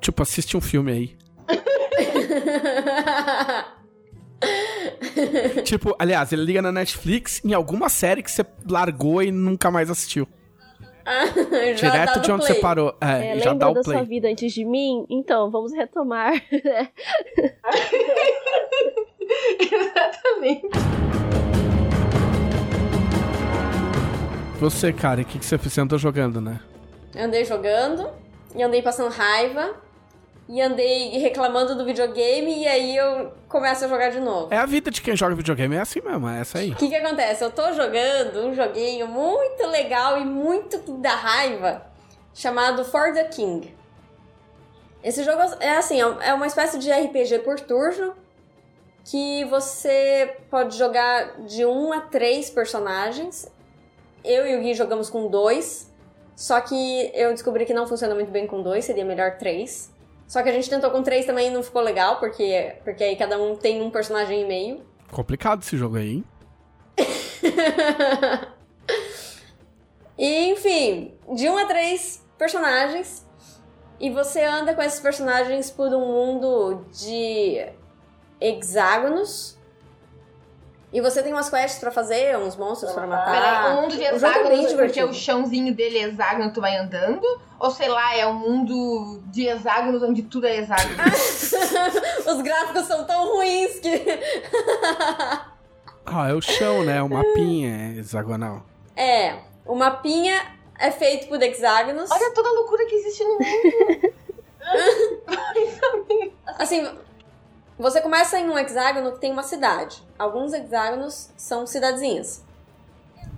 Tipo, 0.00 0.22
assiste 0.22 0.56
um 0.56 0.60
filme 0.60 0.92
aí. 0.92 1.18
Tipo, 5.64 5.96
aliás, 5.98 6.32
ele 6.32 6.44
liga 6.44 6.62
na 6.62 6.70
Netflix 6.70 7.44
em 7.44 7.52
alguma 7.52 7.88
série 7.88 8.22
que 8.22 8.30
você 8.30 8.46
largou 8.68 9.22
e 9.22 9.32
nunca 9.32 9.70
mais 9.70 9.90
assistiu. 9.90 10.28
Direto 11.76 12.20
de 12.20 12.32
onde 12.32 12.44
play. 12.44 12.54
você 12.54 12.60
parou. 12.60 12.94
É, 13.00 13.36
É, 13.36 13.38
já 13.38 13.54
dá 13.54 13.66
lembra 13.66 13.70
o 13.70 13.74
da 13.74 13.80
play. 13.82 13.98
sua 13.98 14.06
vida 14.06 14.28
antes 14.28 14.52
de 14.52 14.64
mim? 14.64 15.06
Então, 15.08 15.50
vamos 15.50 15.72
retomar. 15.72 16.32
Exatamente. 19.60 20.68
Você, 24.60 24.92
cara, 24.92 25.20
o 25.20 25.24
que, 25.24 25.38
que 25.38 25.46
você 25.46 25.56
fez? 25.56 25.72
Você 25.72 25.80
andou 25.80 25.98
jogando, 25.98 26.40
né? 26.40 26.58
Andei 27.16 27.44
jogando, 27.44 28.08
e 28.56 28.62
andei 28.62 28.82
passando 28.82 29.08
raiva, 29.10 29.72
e 30.48 30.62
andei 30.62 31.10
reclamando 31.18 31.74
do 31.74 31.84
videogame, 31.84 32.62
e 32.62 32.66
aí 32.66 32.96
eu 32.96 33.32
começo 33.48 33.84
a 33.84 33.88
jogar 33.88 34.10
de 34.10 34.18
novo. 34.18 34.52
É 34.52 34.56
a 34.56 34.64
vida 34.64 34.90
de 34.90 35.02
quem 35.02 35.14
joga 35.14 35.34
videogame, 35.34 35.76
é 35.76 35.80
assim 35.80 36.00
mesmo, 36.00 36.26
é 36.28 36.40
essa 36.40 36.58
aí. 36.58 36.70
O 36.70 36.76
que 36.76 36.88
que 36.88 36.96
acontece? 36.96 37.44
Eu 37.44 37.50
tô 37.50 37.70
jogando 37.74 38.46
um 38.46 38.54
joguinho 38.54 39.06
muito 39.06 39.66
legal 39.66 40.18
e 40.18 40.24
muito 40.24 40.78
dá 40.98 41.14
raiva, 41.14 41.86
chamado 42.32 42.82
For 42.84 43.12
the 43.12 43.24
King. 43.24 43.76
Esse 45.04 45.22
jogo 45.22 45.40
é 45.60 45.76
assim, 45.76 46.00
é 46.00 46.32
uma 46.32 46.46
espécie 46.46 46.78
de 46.78 46.90
RPG 46.90 47.40
por 47.40 47.60
turno, 47.60 48.14
que 49.04 49.44
você 49.44 50.36
pode 50.50 50.76
jogar 50.76 51.42
de 51.42 51.64
um 51.64 51.92
a 51.92 52.00
três 52.00 52.50
personagens. 52.50 53.50
Eu 54.24 54.46
e 54.46 54.56
o 54.56 54.60
Gui 54.60 54.74
jogamos 54.74 55.08
com 55.10 55.28
dois, 55.28 55.90
só 56.34 56.60
que 56.60 57.10
eu 57.14 57.32
descobri 57.32 57.66
que 57.66 57.74
não 57.74 57.86
funciona 57.86 58.14
muito 58.14 58.30
bem 58.30 58.46
com 58.46 58.62
dois, 58.62 58.84
seria 58.86 59.04
melhor 59.04 59.36
três. 59.38 59.90
Só 60.28 60.42
que 60.42 60.48
a 60.48 60.52
gente 60.52 60.70
tentou 60.70 60.92
com 60.92 61.02
três 61.02 61.26
também 61.26 61.48
e 61.48 61.50
não 61.50 61.64
ficou 61.64 61.82
legal, 61.82 62.20
porque, 62.20 62.76
porque 62.84 63.02
aí 63.02 63.16
cada 63.16 63.36
um 63.42 63.56
tem 63.56 63.82
um 63.82 63.90
personagem 63.90 64.42
e 64.42 64.44
meio. 64.44 64.82
Complicado 65.10 65.62
esse 65.62 65.76
jogo 65.76 65.96
aí, 65.96 66.12
hein? 66.16 66.24
E, 70.18 70.50
enfim, 70.50 71.14
de 71.32 71.48
um 71.48 71.56
a 71.56 71.64
três 71.64 72.26
personagens. 72.36 73.24
E 74.00 74.10
você 74.10 74.42
anda 74.42 74.74
com 74.74 74.82
esses 74.82 75.00
personagens 75.00 75.70
por 75.70 75.94
um 75.94 76.00
mundo 76.00 76.84
de 76.92 77.64
hexágonos. 78.40 79.57
E 80.90 81.00
você 81.02 81.22
tem 81.22 81.32
umas 81.34 81.50
quests 81.50 81.78
pra 81.80 81.90
fazer, 81.90 82.38
uns 82.38 82.56
monstros 82.56 82.92
pra 82.92 83.06
matar. 83.06 83.30
Peraí, 83.30 83.72
um 83.76 83.82
mundo 83.82 83.94
de 83.94 84.00
O 84.00 84.04
é 84.04 84.14
hexágonos, 84.14 84.48
porque 84.60 84.68
divertido. 84.68 85.08
o 85.10 85.14
chãozinho 85.14 85.74
dele 85.74 85.98
é 85.98 86.02
hexágono, 86.04 86.50
tu 86.52 86.62
vai 86.62 86.76
andando? 86.78 87.20
Ou 87.60 87.70
sei 87.70 87.88
lá, 87.88 88.16
é 88.16 88.26
um 88.26 88.32
mundo 88.34 89.20
de 89.26 89.46
hexágonos 89.46 90.02
onde 90.02 90.22
tudo 90.22 90.46
é 90.46 90.56
hexágono? 90.56 90.94
Os 92.26 92.40
gráficos 92.42 92.84
são 92.86 93.04
tão 93.04 93.34
ruins 93.34 93.78
que. 93.80 94.02
Ah, 96.10 96.30
é 96.30 96.32
o 96.32 96.40
chão, 96.40 96.82
né? 96.84 97.02
O 97.02 97.08
mapinha 97.10 97.68
é 97.94 97.98
hexagonal. 98.00 98.62
é, 98.96 99.40
o 99.66 99.74
mapinha 99.74 100.40
é 100.78 100.90
feito 100.90 101.28
por 101.28 101.42
hexágonos. 101.42 102.10
Olha 102.10 102.32
toda 102.32 102.48
a 102.48 102.52
loucura 102.52 102.86
que 102.86 102.94
existe 102.94 103.22
no 103.24 103.32
mundo. 103.34 104.14
Assim, 106.58 106.88
você 107.78 108.00
começa 108.00 108.38
em 108.38 108.48
um 108.48 108.58
hexágono 108.58 109.12
que 109.12 109.20
tem 109.20 109.32
uma 109.32 109.42
cidade. 109.42 110.02
Alguns 110.18 110.52
hexágonos 110.52 111.30
são 111.36 111.66
cidadezinhas. 111.66 112.42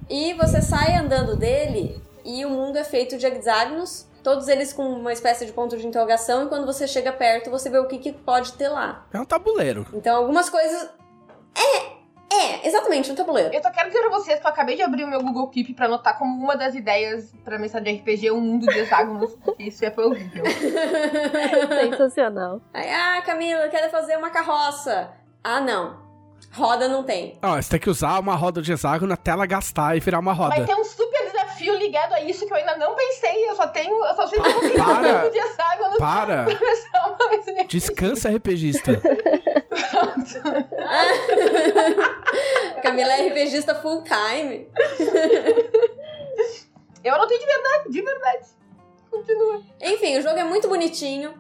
E 0.08 0.32
você 0.34 0.62
sai 0.62 0.96
andando 0.96 1.36
dele 1.36 2.02
e 2.24 2.44
o 2.44 2.50
mundo 2.50 2.76
é 2.76 2.84
feito 2.84 3.16
de 3.16 3.26
hexágonos, 3.26 4.06
todos 4.22 4.48
eles 4.48 4.72
com 4.72 4.82
uma 4.82 5.12
espécie 5.12 5.46
de 5.46 5.52
ponto 5.52 5.76
de 5.76 5.86
interrogação, 5.86 6.44
e 6.44 6.48
quando 6.48 6.66
você 6.66 6.86
chega 6.86 7.12
perto, 7.12 7.50
você 7.50 7.70
vê 7.70 7.78
o 7.78 7.86
que, 7.86 7.98
que 7.98 8.12
pode 8.12 8.52
ter 8.54 8.68
lá. 8.68 9.06
É 9.12 9.20
um 9.20 9.24
tabuleiro. 9.24 9.86
Então, 9.92 10.16
algumas 10.16 10.48
coisas. 10.50 10.88
É! 11.54 11.99
É, 12.32 12.66
exatamente, 12.66 13.10
um 13.10 13.14
tabuleiro. 13.14 13.52
Eu 13.52 13.60
só 13.60 13.70
quero 13.70 13.88
dizer 13.88 14.00
pra 14.00 14.10
vocês 14.10 14.38
que 14.38 14.46
eu 14.46 14.50
acabei 14.50 14.76
de 14.76 14.82
abrir 14.82 15.02
o 15.04 15.08
meu 15.08 15.20
Google 15.20 15.48
Keep 15.48 15.74
pra 15.74 15.86
anotar 15.86 16.16
como 16.16 16.42
uma 16.42 16.56
das 16.56 16.74
ideias 16.74 17.32
pra 17.44 17.58
mensagem 17.58 17.96
de 17.96 18.00
RPG 18.00 18.30
um 18.30 18.40
mundo 18.40 18.66
de 18.66 18.78
hexágonos, 18.78 19.34
porque 19.44 19.64
isso 19.64 19.84
é 19.84 19.92
horrível. 19.96 20.44
Sensacional. 21.90 22.60
Aí, 22.72 22.88
ah, 22.88 23.20
Camila, 23.22 23.62
eu 23.62 23.70
quero 23.70 23.90
fazer 23.90 24.16
uma 24.16 24.30
carroça. 24.30 25.10
Ah, 25.42 25.60
não. 25.60 26.08
Roda 26.52 26.88
não 26.88 27.02
tem. 27.02 27.38
Ó, 27.42 27.56
você 27.60 27.70
tem 27.70 27.80
que 27.80 27.90
usar 27.90 28.18
uma 28.18 28.34
roda 28.34 28.62
de 28.62 28.72
hexágono 28.72 29.12
até 29.12 29.30
ela 29.32 29.46
gastar 29.46 29.96
e 29.96 30.00
virar 30.00 30.18
uma 30.18 30.32
roda. 30.32 30.56
Vai 30.56 30.64
ter 30.64 30.74
um 30.74 30.84
super 30.84 31.24
desafio 31.26 31.76
ligado 31.76 32.12
a 32.14 32.22
isso 32.22 32.46
que 32.46 32.52
eu 32.52 32.56
ainda 32.56 32.76
não 32.76 32.94
pensei. 32.94 33.48
Eu 33.48 33.54
só 33.54 33.66
tenho. 33.68 34.04
Eu 34.04 34.14
só 34.14 34.26
sei 34.26 34.40
que 34.40 34.48
eu 34.48 34.84
Para. 34.84 35.26
um 35.26 35.30
de 35.30 35.38
hexágonos 35.38 35.98
Para! 35.98 36.46
nesse 37.30 37.64
Descansa, 37.66 38.30
RPGista. 38.30 39.00
Camila 42.82 43.12
é 43.12 43.28
RPGista 43.28 43.76
full 43.76 44.02
time. 44.02 44.68
Eu 47.02 47.14
anotei 47.14 47.38
de 47.38 47.46
verdade, 47.46 47.90
de 47.90 48.02
verdade. 48.02 48.46
Continua. 49.10 49.62
Enfim, 49.80 50.18
o 50.18 50.22
jogo 50.22 50.38
é 50.38 50.44
muito 50.44 50.68
bonitinho. 50.68 51.32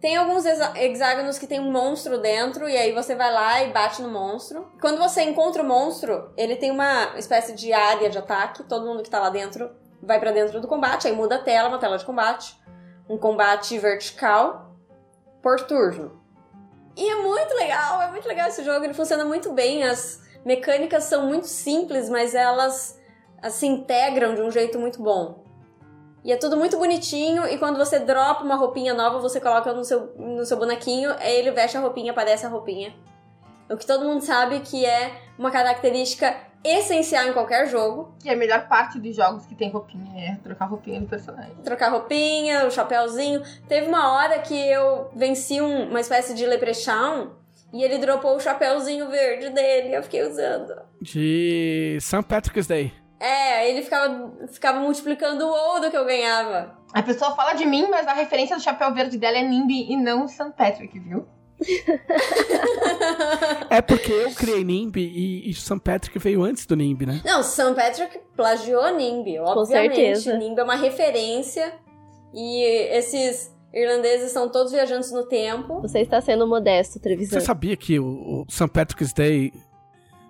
Tem 0.00 0.16
alguns 0.16 0.44
hexágonos 0.44 1.38
que 1.38 1.46
tem 1.46 1.60
um 1.60 1.70
monstro 1.72 2.18
dentro, 2.18 2.68
e 2.68 2.76
aí 2.76 2.92
você 2.92 3.14
vai 3.14 3.32
lá 3.32 3.62
e 3.62 3.72
bate 3.72 4.02
no 4.02 4.10
monstro. 4.10 4.70
Quando 4.78 4.98
você 4.98 5.22
encontra 5.22 5.62
o 5.62 5.66
monstro, 5.66 6.30
ele 6.36 6.56
tem 6.56 6.70
uma 6.70 7.16
espécie 7.16 7.54
de 7.54 7.72
área 7.72 8.10
de 8.10 8.18
ataque. 8.18 8.64
Todo 8.64 8.86
mundo 8.86 9.02
que 9.02 9.08
tá 9.08 9.18
lá 9.18 9.30
dentro 9.30 9.70
vai 10.02 10.20
pra 10.20 10.30
dentro 10.30 10.60
do 10.60 10.68
combate, 10.68 11.06
aí 11.06 11.14
muda 11.14 11.36
a 11.36 11.42
tela, 11.42 11.68
uma 11.68 11.78
tela 11.78 11.96
de 11.96 12.04
combate. 12.04 12.54
Um 13.08 13.16
combate 13.16 13.78
vertical 13.78 14.76
por 15.42 15.58
turno. 15.60 16.23
E 16.96 17.08
é 17.08 17.16
muito 17.22 17.54
legal, 17.54 18.02
é 18.02 18.10
muito 18.10 18.26
legal 18.26 18.48
esse 18.48 18.62
jogo, 18.62 18.84
ele 18.84 18.94
funciona 18.94 19.24
muito 19.24 19.52
bem. 19.52 19.82
As 19.82 20.22
mecânicas 20.44 21.04
são 21.04 21.26
muito 21.26 21.46
simples, 21.46 22.08
mas 22.08 22.34
elas 22.34 23.00
ah, 23.42 23.50
se 23.50 23.66
integram 23.66 24.34
de 24.34 24.42
um 24.42 24.50
jeito 24.50 24.78
muito 24.78 25.02
bom. 25.02 25.44
E 26.24 26.32
é 26.32 26.36
tudo 26.36 26.56
muito 26.56 26.78
bonitinho, 26.78 27.46
e 27.46 27.58
quando 27.58 27.76
você 27.76 27.98
dropa 27.98 28.42
uma 28.42 28.54
roupinha 28.54 28.94
nova, 28.94 29.18
você 29.18 29.38
coloca 29.38 29.74
no 29.74 29.84
seu, 29.84 30.14
no 30.16 30.46
seu 30.46 30.56
bonequinho, 30.56 31.14
ele 31.20 31.50
veste 31.50 31.76
a 31.76 31.80
roupinha, 31.80 32.12
aparece 32.12 32.46
a 32.46 32.48
roupinha. 32.48 32.94
O 33.70 33.76
que 33.76 33.86
todo 33.86 34.04
mundo 34.04 34.20
sabe 34.22 34.60
que 34.60 34.84
é 34.84 35.12
uma 35.38 35.50
característica 35.50 36.36
essencial 36.62 37.26
em 37.28 37.32
qualquer 37.32 37.66
jogo. 37.68 38.14
Que 38.22 38.28
é 38.28 38.32
a 38.34 38.36
melhor 38.36 38.68
parte 38.68 38.98
dos 38.98 39.14
jogos 39.16 39.44
que 39.46 39.54
tem 39.54 39.70
roupinha, 39.70 40.32
é 40.32 40.36
trocar 40.42 40.66
roupinha 40.66 41.00
do 41.00 41.06
personagem. 41.06 41.54
Trocar 41.64 41.90
roupinha, 41.90 42.66
o 42.66 42.70
chapéuzinho. 42.70 43.42
Teve 43.68 43.86
uma 43.88 44.12
hora 44.14 44.38
que 44.38 44.54
eu 44.54 45.10
venci 45.14 45.60
um- 45.60 45.88
uma 45.90 46.00
espécie 46.00 46.34
de 46.34 46.46
leprechaun, 46.46 47.30
e 47.72 47.82
ele 47.82 47.98
dropou 47.98 48.36
o 48.36 48.40
chapéuzinho 48.40 49.08
verde 49.10 49.50
dele, 49.50 49.88
e 49.90 49.94
eu 49.94 50.02
fiquei 50.02 50.22
usando. 50.26 50.74
De 51.00 51.98
St. 52.00 52.22
Patrick's 52.22 52.66
Day. 52.66 52.92
É, 53.20 53.68
ele 53.70 53.82
ficava, 53.82 54.32
ficava 54.48 54.78
multiplicando 54.80 55.44
o 55.46 55.50
ouro 55.50 55.90
que 55.90 55.96
eu 55.96 56.04
ganhava. 56.04 56.76
A 56.92 57.02
pessoa 57.02 57.34
fala 57.34 57.54
de 57.54 57.64
mim, 57.64 57.86
mas 57.90 58.06
a 58.06 58.12
referência 58.12 58.56
do 58.56 58.62
chapéu 58.62 58.92
verde 58.92 59.18
dela 59.18 59.38
é 59.38 59.42
NIMBY 59.42 59.92
e 59.92 59.96
não 59.96 60.28
St. 60.28 60.52
Patrick, 60.56 60.98
viu? 60.98 61.26
É 63.70 63.82
porque 63.82 64.12
eu 64.12 64.30
criei 64.34 64.62
NIMB 64.64 64.96
e, 64.98 65.50
e 65.50 65.54
St. 65.54 65.80
Patrick 65.80 66.18
veio 66.18 66.42
antes 66.42 66.66
do 66.66 66.76
NIMB, 66.76 67.06
né? 67.06 67.20
Não, 67.24 67.42
St. 67.42 67.74
Patrick 67.74 68.20
plagiou 68.36 68.94
NIMBY, 68.94 69.38
obviamente. 69.40 69.96
certeza. 69.96 70.36
NIMBY 70.36 70.60
é 70.60 70.64
uma 70.64 70.76
referência 70.76 71.72
e 72.32 72.62
esses 72.96 73.52
irlandeses 73.72 74.30
são 74.30 74.48
todos 74.48 74.72
viajantes 74.72 75.10
no 75.10 75.26
tempo. 75.26 75.80
Você 75.80 76.00
está 76.00 76.20
sendo 76.20 76.46
modesto, 76.46 77.00
Trevisan. 77.00 77.40
Você 77.40 77.44
sabia 77.44 77.76
que 77.76 77.98
o, 77.98 78.42
o 78.42 78.46
St. 78.48 78.68
Patrick's 78.68 79.12
Day. 79.12 79.52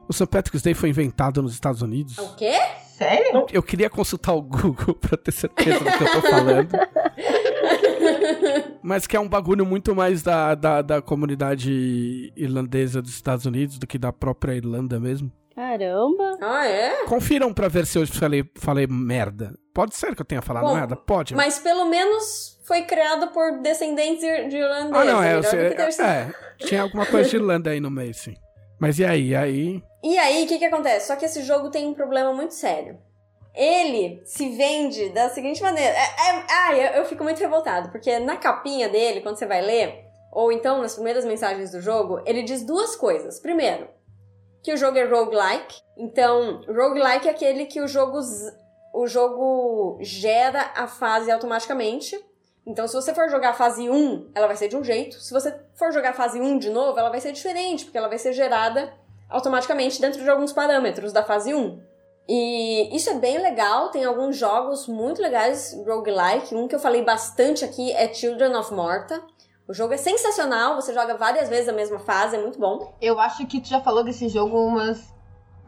O 0.09 0.13
St. 0.13 0.27
Patrick's 0.27 0.63
Day 0.63 0.75
foi 0.75 0.91
inventado 0.91 1.43
nos 1.43 1.53
Estados 1.53 1.83
Unidos? 1.83 2.19
O 2.19 2.35
quê? 2.37 2.53
Sério? 2.97 3.47
Eu 3.53 3.63
queria 3.63 3.91
consultar 3.91 4.35
o 4.35 4.41
Google 4.43 4.95
pra 5.01 5.17
ter 5.17 5.33
certeza 5.33 5.81
do 5.81 5.85
que 5.85 6.03
eu 6.03 6.13
tô 6.13 6.23
falando. 6.23 6.71
Mas 8.83 9.07
que 9.07 9.17
é 9.17 9.21
um 9.21 9.29
bagulho 9.29 9.65
muito 9.65 9.95
mais 9.95 10.23
da, 10.23 10.55
da, 10.55 10.83
da 10.83 11.03
comunidade 11.03 12.33
irlandesa 12.37 13.01
dos 13.01 13.13
Estados 13.15 13.47
Unidos 13.47 13.79
do 13.79 13.87
que 13.87 13.99
da 13.99 14.13
própria 14.13 14.55
Irlanda 14.55 14.99
mesmo. 15.01 15.31
Caramba. 15.55 16.37
Ah, 16.41 16.67
é? 16.67 17.05
Confiram 17.05 17.53
pra 17.55 17.69
ver 17.69 17.87
se 17.87 17.99
eu 17.99 18.07
falei, 18.07 18.45
falei 18.57 18.87
merda. 18.89 19.55
Pode 19.73 19.95
ser 19.95 20.15
que 20.15 20.21
eu 20.23 20.27
tenha 20.27 20.43
falado 20.43 20.65
Bom, 20.67 20.75
merda? 20.75 20.97
Pode. 20.97 21.35
Mas 21.35 21.59
pelo 21.59 21.85
menos 21.87 22.59
foi 22.67 22.83
criado 22.83 23.29
por 23.29 23.61
descendentes 23.63 24.21
de 24.21 24.57
irlandeses. 24.57 24.93
ah, 24.97 25.05
não, 25.05 25.23
é, 25.23 25.35
eu 25.35 25.43
melhor 25.43 25.45
sei- 25.45 25.93
sido- 25.93 26.05
é. 26.07 26.35
Tinha 26.59 26.83
alguma 26.83 27.07
coisa 27.07 27.29
de 27.31 27.37
Irlanda 27.37 27.71
aí 27.71 27.81
no 27.81 27.91
meio, 27.91 28.15
sim. 28.15 28.35
Mas 28.81 28.99
e 28.99 29.05
aí? 29.05 29.29
E 29.29 29.37
aí? 29.37 29.83
E 30.03 30.19
aí, 30.19 30.45
o 30.45 30.49
que 30.49 30.59
que 30.59 30.65
acontece? 30.65 31.07
Só 31.07 31.17
que 31.17 31.25
esse 31.25 31.43
jogo 31.43 31.71
tem 31.71 31.87
um 31.87 31.95
problema 31.95 32.33
muito 32.33 32.53
sério. 32.55 32.99
Ele 33.55 34.21
se 34.25 34.49
vende 34.51 35.11
da 35.11 35.29
seguinte 35.29 35.63
maneira. 35.63 35.95
É, 35.95 36.03
é, 36.03 36.45
ah, 36.51 36.77
eu, 36.77 37.03
eu 37.03 37.05
fico 37.05 37.23
muito 37.23 37.39
revoltado, 37.39 37.91
porque 37.91 38.19
na 38.19 38.37
capinha 38.37 38.89
dele, 38.89 39.21
quando 39.21 39.39
você 39.39 39.47
vai 39.47 39.63
ler, 39.63 40.05
ou 40.33 40.51
então 40.51 40.83
nas 40.83 40.95
primeiras 40.95 41.25
mensagens 41.25 41.71
do 41.71 41.81
jogo, 41.81 42.21
ele 42.27 42.43
diz 42.43 42.65
duas 42.67 42.97
coisas. 42.97 43.39
Primeiro, 43.39 43.89
que 44.63 44.73
o 44.73 44.77
jogo 44.77 44.99
é 44.99 45.05
roguelike. 45.05 45.81
Então, 45.97 46.63
roguelike 46.67 47.29
é 47.29 47.31
aquele 47.31 47.67
que 47.67 47.81
o 47.81 47.87
jogo, 47.87 48.19
o 48.93 49.07
jogo 49.07 49.99
gera 50.01 50.73
a 50.75 50.89
fase 50.89 51.31
automaticamente. 51.31 52.19
Então, 52.67 52.89
se 52.89 52.95
você 52.95 53.15
for 53.15 53.29
jogar 53.29 53.51
a 53.51 53.55
fase 53.55 53.89
1, 53.89 54.31
ela 54.35 54.47
vai 54.49 54.57
ser 54.57 54.69
de 54.69 54.77
um 54.77 54.83
jeito. 54.83 55.21
Se 55.21 55.33
você 55.33 55.55
for 55.75 55.93
jogar 55.93 56.11
a 56.11 56.15
fase 56.15 56.41
1 56.41 56.59
de 56.59 56.71
novo, 56.71 56.99
ela 56.99 57.11
vai 57.11 57.21
ser 57.21 57.31
diferente, 57.31 57.85
porque 57.85 57.99
ela 57.99 58.09
vai 58.09 58.19
ser 58.19 58.33
gerada 58.33 58.93
automaticamente 59.29 60.01
dentro 60.01 60.23
de 60.23 60.31
alguns 60.31 60.53
parâmetros 60.53 61.13
da 61.13 61.23
fase 61.23 61.55
1. 61.55 61.94
E 62.29 62.95
isso 62.97 63.11
é 63.11 63.15
bem 63.15 63.39
legal, 63.39 63.91
tem 63.91 64.05
alguns 64.05 64.37
jogos 64.37 64.89
muito 64.89 65.21
legais 65.21 65.75
roguelike. 65.87 66.55
Um 66.55 66.67
que 66.67 66.75
eu 66.75 66.79
falei 66.81 67.03
bastante 67.03 67.65
aqui 67.65 67.93
é 67.93 68.13
Children 68.13 68.57
of 68.57 68.73
Morta. 68.73 69.23
O 69.69 69.73
jogo 69.75 69.95
é 69.95 69.97
sensacional, 69.97 70.75
você 70.77 70.93
joga 70.93 71.17
várias 71.17 71.49
vezes 71.49 71.69
a 71.69 71.73
mesma 71.73 71.99
fase, 71.99 72.37
é 72.37 72.41
muito 72.41 72.59
bom. 72.59 72.95
Eu 73.01 73.19
acho 73.19 73.47
que 73.47 73.61
tu 73.61 73.69
já 73.69 73.81
falou 73.81 74.05
desse 74.05 74.29
jogo 74.29 74.59
umas 74.59 75.13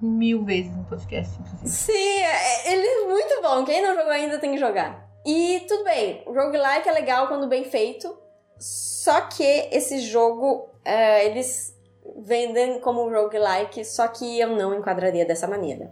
mil 0.00 0.44
vezes 0.44 0.74
no 0.74 0.84
podcast, 0.84 1.32
inclusive. 1.40 1.68
Sim, 1.68 1.92
é- 2.22 2.72
ele 2.72 2.86
é 2.86 3.06
muito 3.06 3.40
bom. 3.42 3.64
Quem 3.64 3.82
não 3.82 3.94
jogou 3.94 4.12
ainda 4.12 4.38
tem 4.38 4.52
que 4.52 4.58
jogar. 4.58 5.06
E 5.24 5.64
tudo 5.66 5.84
bem, 5.84 6.22
roguelike 6.26 6.88
é 6.88 6.92
legal 6.92 7.26
quando 7.28 7.48
bem 7.48 7.64
feito. 7.64 8.16
Só 8.58 9.22
que 9.22 9.42
esse 9.72 9.98
jogo, 10.00 10.68
é, 10.84 11.26
eles 11.26 11.74
vendem 12.18 12.80
como 12.80 13.08
roguelike, 13.10 13.84
só 13.84 14.08
que 14.08 14.38
eu 14.38 14.48
não 14.48 14.74
enquadraria 14.74 15.26
dessa 15.26 15.46
maneira. 15.46 15.90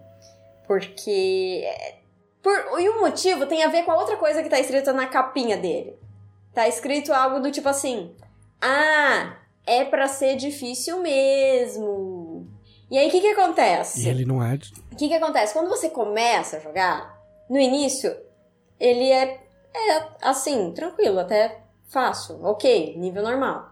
Porque. 0.67 1.65
Por, 2.43 2.81
e 2.81 2.89
o 2.89 3.01
motivo 3.01 3.47
tem 3.47 3.65
a 3.65 3.69
ver 3.69 3.85
com 3.85 3.93
a 3.93 3.97
outra 3.99 4.17
coisa 4.17 4.43
que 4.43 4.51
tá 4.51 4.61
escrito 4.61 4.93
na 4.93 5.07
capinha 5.07 5.57
dele. 5.57 5.99
Tá 6.53 6.69
escrito 6.69 7.13
algo 7.13 7.41
do 7.41 7.51
tipo 7.51 7.69
assim: 7.69 8.15
Ah, 8.61 9.37
é 9.67 9.85
pra 9.85 10.07
ser 10.09 10.37
difícil 10.37 11.01
mesmo. 11.01 12.47
E 12.91 12.99
aí 12.99 13.09
o 13.09 13.11
que 13.11 13.21
que 13.21 13.29
acontece? 13.29 14.05
E 14.05 14.09
ele 14.09 14.25
não 14.25 14.43
é. 14.43 14.55
O 14.93 14.97
que 14.97 15.09
que 15.09 15.15
acontece? 15.15 15.53
Quando 15.53 15.69
você 15.69 15.89
começa 15.89 16.59
a 16.59 16.61
jogar, 16.61 17.15
no 17.49 17.59
início, 17.59 18.15
ele 18.79 19.11
é, 19.11 19.41
é 19.75 20.09
assim, 20.23 20.73
tranquilo, 20.73 21.19
até 21.19 21.61
fácil, 21.89 22.43
ok, 22.45 22.97
nível 22.97 23.23
normal. 23.23 23.71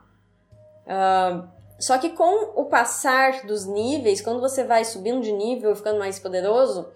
Ah, 0.87 1.45
só 1.83 1.99
que 1.99 2.11
com 2.11 2.61
o 2.61 2.67
passar 2.67 3.43
dos 3.45 3.67
níveis, 3.67 4.21
quando 4.21 4.41
você 4.41 4.63
vai 4.63 4.85
subindo 4.85 5.21
de 5.21 5.33
nível, 5.33 5.75
ficando 5.75 5.99
mais 5.99 6.19
poderoso, 6.19 6.89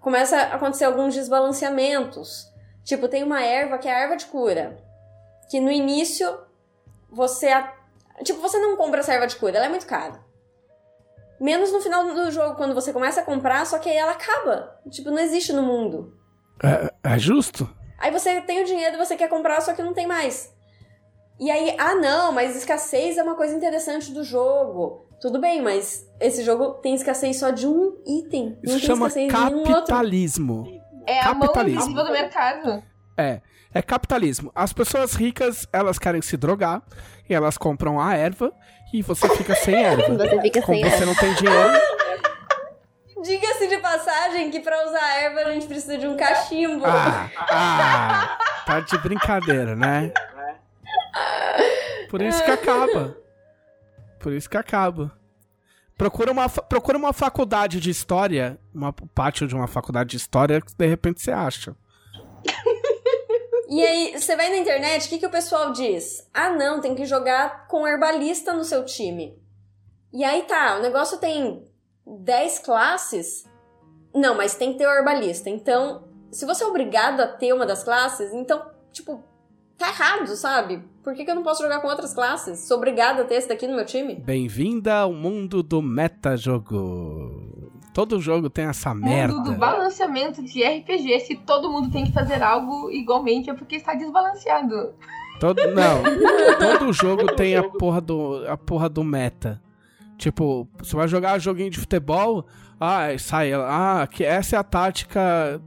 começa 0.00 0.36
a 0.36 0.54
acontecer 0.54 0.84
alguns 0.84 1.12
desbalanceamentos. 1.14 2.48
Tipo, 2.84 3.06
tem 3.08 3.22
uma 3.22 3.42
erva 3.42 3.76
que 3.78 3.86
é 3.86 3.94
a 3.94 3.98
erva 4.00 4.16
de 4.16 4.26
cura, 4.26 4.78
que 5.50 5.60
no 5.60 5.70
início 5.70 6.38
você. 7.10 7.48
a- 7.48 7.72
Tipo, 8.22 8.40
você 8.40 8.58
não 8.58 8.76
compra 8.76 9.00
essa 9.00 9.12
erva 9.12 9.26
de 9.26 9.36
cura, 9.36 9.56
ela 9.56 9.66
é 9.66 9.68
muito 9.68 9.86
cara. 9.86 10.24
Menos 11.40 11.72
no 11.72 11.80
final 11.80 12.04
do 12.14 12.30
jogo, 12.30 12.54
quando 12.56 12.74
você 12.74 12.92
começa 12.92 13.20
a 13.20 13.24
comprar, 13.24 13.66
só 13.66 13.78
que 13.78 13.88
aí 13.90 13.96
ela 13.96 14.12
acaba. 14.12 14.78
Tipo, 14.88 15.10
não 15.10 15.18
existe 15.18 15.52
no 15.52 15.62
mundo. 15.62 16.16
É, 16.62 17.12
é 17.14 17.18
justo? 17.18 17.68
Aí 17.98 18.10
você 18.10 18.40
tem 18.40 18.62
o 18.62 18.64
dinheiro 18.64 18.94
e 18.94 18.98
você 18.98 19.16
quer 19.16 19.28
comprar, 19.28 19.60
só 19.60 19.74
que 19.74 19.82
não 19.82 19.92
tem 19.92 20.06
mais. 20.06 20.53
E 21.40 21.50
aí, 21.50 21.74
ah 21.78 21.94
não, 21.96 22.32
mas 22.32 22.56
escassez 22.56 23.16
é 23.18 23.22
uma 23.22 23.34
coisa 23.34 23.54
interessante 23.56 24.12
do 24.12 24.22
jogo. 24.22 25.06
Tudo 25.20 25.40
bem, 25.40 25.62
mas 25.62 26.06
esse 26.20 26.42
jogo 26.44 26.74
tem 26.74 26.94
escassez 26.94 27.38
só 27.38 27.50
de 27.50 27.66
um 27.66 27.96
item. 28.06 28.58
Isso 28.62 28.72
não 28.74 28.78
tem 28.78 28.86
chama 28.86 29.06
escassez 29.08 29.32
de 29.32 29.38
nenhum 29.44 29.58
outro. 29.58 29.72
capitalismo. 29.74 30.80
É 31.06 31.20
a 31.20 31.32
mão 31.34 31.40
Capitalismo. 31.42 31.80
invisível 31.80 32.04
do 32.04 32.12
mercado. 32.12 32.82
É. 33.16 33.40
É 33.76 33.82
capitalismo. 33.82 34.52
As 34.54 34.72
pessoas 34.72 35.14
ricas, 35.14 35.66
elas 35.72 35.98
querem 35.98 36.22
se 36.22 36.36
drogar 36.36 36.80
e 37.28 37.34
elas 37.34 37.58
compram 37.58 38.00
a 38.00 38.14
erva 38.14 38.52
e 38.92 39.02
você 39.02 39.28
fica 39.36 39.54
sem 39.56 39.74
erva. 39.82 40.14
Você 40.16 40.40
fica 40.42 40.62
Como 40.62 40.78
sem 40.78 40.84
você 40.88 40.94
erva. 40.96 41.06
não 41.06 41.14
tem 41.16 41.34
dinheiro, 41.34 41.72
Diga-se 43.22 43.66
de 43.68 43.78
passagem 43.78 44.50
que 44.50 44.60
pra 44.60 44.86
usar 44.86 45.00
a 45.02 45.22
erva 45.22 45.40
a 45.40 45.52
gente 45.52 45.66
precisa 45.66 45.96
de 45.96 46.06
um 46.06 46.16
cachimbo. 46.16 46.84
Ah, 46.84 47.30
ah, 47.38 48.38
tá 48.66 48.80
de 48.80 48.98
brincadeira, 48.98 49.74
né? 49.74 50.12
Por 52.10 52.22
isso 52.22 52.44
que 52.44 52.50
acaba. 52.50 53.16
Por 54.20 54.32
isso 54.32 54.48
que 54.48 54.56
acaba. 54.56 55.12
Procura 55.96 56.32
uma, 56.32 56.48
procura 56.48 56.98
uma 56.98 57.12
faculdade 57.12 57.78
de 57.78 57.90
história, 57.90 58.58
uma, 58.74 58.88
o 58.88 59.06
pátio 59.06 59.46
de 59.46 59.54
uma 59.54 59.68
faculdade 59.68 60.10
de 60.10 60.16
história, 60.16 60.60
que 60.60 60.74
de 60.74 60.86
repente 60.86 61.22
você 61.22 61.30
acha. 61.30 61.76
E 63.68 63.84
aí, 63.84 64.12
você 64.18 64.36
vai 64.36 64.50
na 64.50 64.58
internet, 64.58 65.06
o 65.06 65.08
que, 65.08 65.18
que 65.18 65.26
o 65.26 65.30
pessoal 65.30 65.72
diz? 65.72 66.28
Ah, 66.32 66.50
não, 66.50 66.80
tem 66.80 66.94
que 66.94 67.06
jogar 67.06 67.66
com 67.66 67.86
herbalista 67.86 68.52
no 68.52 68.62
seu 68.62 68.84
time. 68.84 69.36
E 70.12 70.22
aí 70.22 70.42
tá, 70.42 70.76
o 70.76 70.82
negócio 70.82 71.18
tem 71.18 71.64
10 72.06 72.58
classes. 72.60 73.44
Não, 74.14 74.36
mas 74.36 74.54
tem 74.54 74.72
que 74.72 74.78
ter 74.78 74.86
o 74.86 74.92
herbalista. 74.92 75.50
Então, 75.50 76.04
se 76.30 76.44
você 76.44 76.62
é 76.62 76.66
obrigado 76.66 77.20
a 77.20 77.26
ter 77.26 77.52
uma 77.52 77.66
das 77.66 77.82
classes, 77.82 78.32
então, 78.32 78.64
tipo, 78.92 79.24
tá 79.78 79.88
errado, 79.88 80.34
sabe? 80.36 80.82
Por 81.02 81.14
que, 81.14 81.24
que 81.24 81.30
eu 81.30 81.34
não 81.34 81.42
posso 81.42 81.62
jogar 81.62 81.80
com 81.80 81.88
outras 81.88 82.14
classes? 82.14 82.60
Sou 82.60 82.78
obrigada 82.78 83.22
a 83.22 83.24
ter 83.24 83.34
esse 83.34 83.48
daqui 83.48 83.66
no 83.66 83.76
meu 83.76 83.84
time? 83.84 84.14
Bem-vinda 84.14 84.94
ao 84.94 85.12
mundo 85.12 85.62
do 85.62 85.82
metajogo. 85.82 87.70
Todo 87.92 88.20
jogo 88.20 88.48
tem 88.50 88.64
essa 88.64 88.94
merda. 88.94 89.34
Mundo 89.34 89.52
do 89.52 89.58
balanceamento 89.58 90.42
de 90.42 90.64
RPG. 90.64 91.20
Se 91.20 91.36
todo 91.36 91.70
mundo 91.70 91.90
tem 91.90 92.04
que 92.04 92.12
fazer 92.12 92.42
algo 92.42 92.90
igualmente, 92.90 93.50
é 93.50 93.54
porque 93.54 93.76
está 93.76 93.94
desbalanceado. 93.94 94.94
Todo, 95.38 95.60
não, 95.74 96.02
todo 96.58 96.92
jogo 96.92 97.34
tem 97.34 97.56
a 97.56 97.62
porra, 97.62 98.00
do, 98.00 98.44
a 98.48 98.56
porra 98.56 98.88
do 98.88 99.04
meta. 99.04 99.60
Tipo, 100.16 100.66
você 100.78 100.96
vai 100.96 101.08
jogar 101.08 101.38
joguinho 101.38 101.70
de 101.70 101.78
futebol, 101.78 102.46
ah, 102.80 103.08
sai, 103.18 103.52
ah, 103.52 104.08
que 104.10 104.24
essa 104.24 104.56
é 104.56 104.58
a 104.58 104.62
tática 104.62 105.60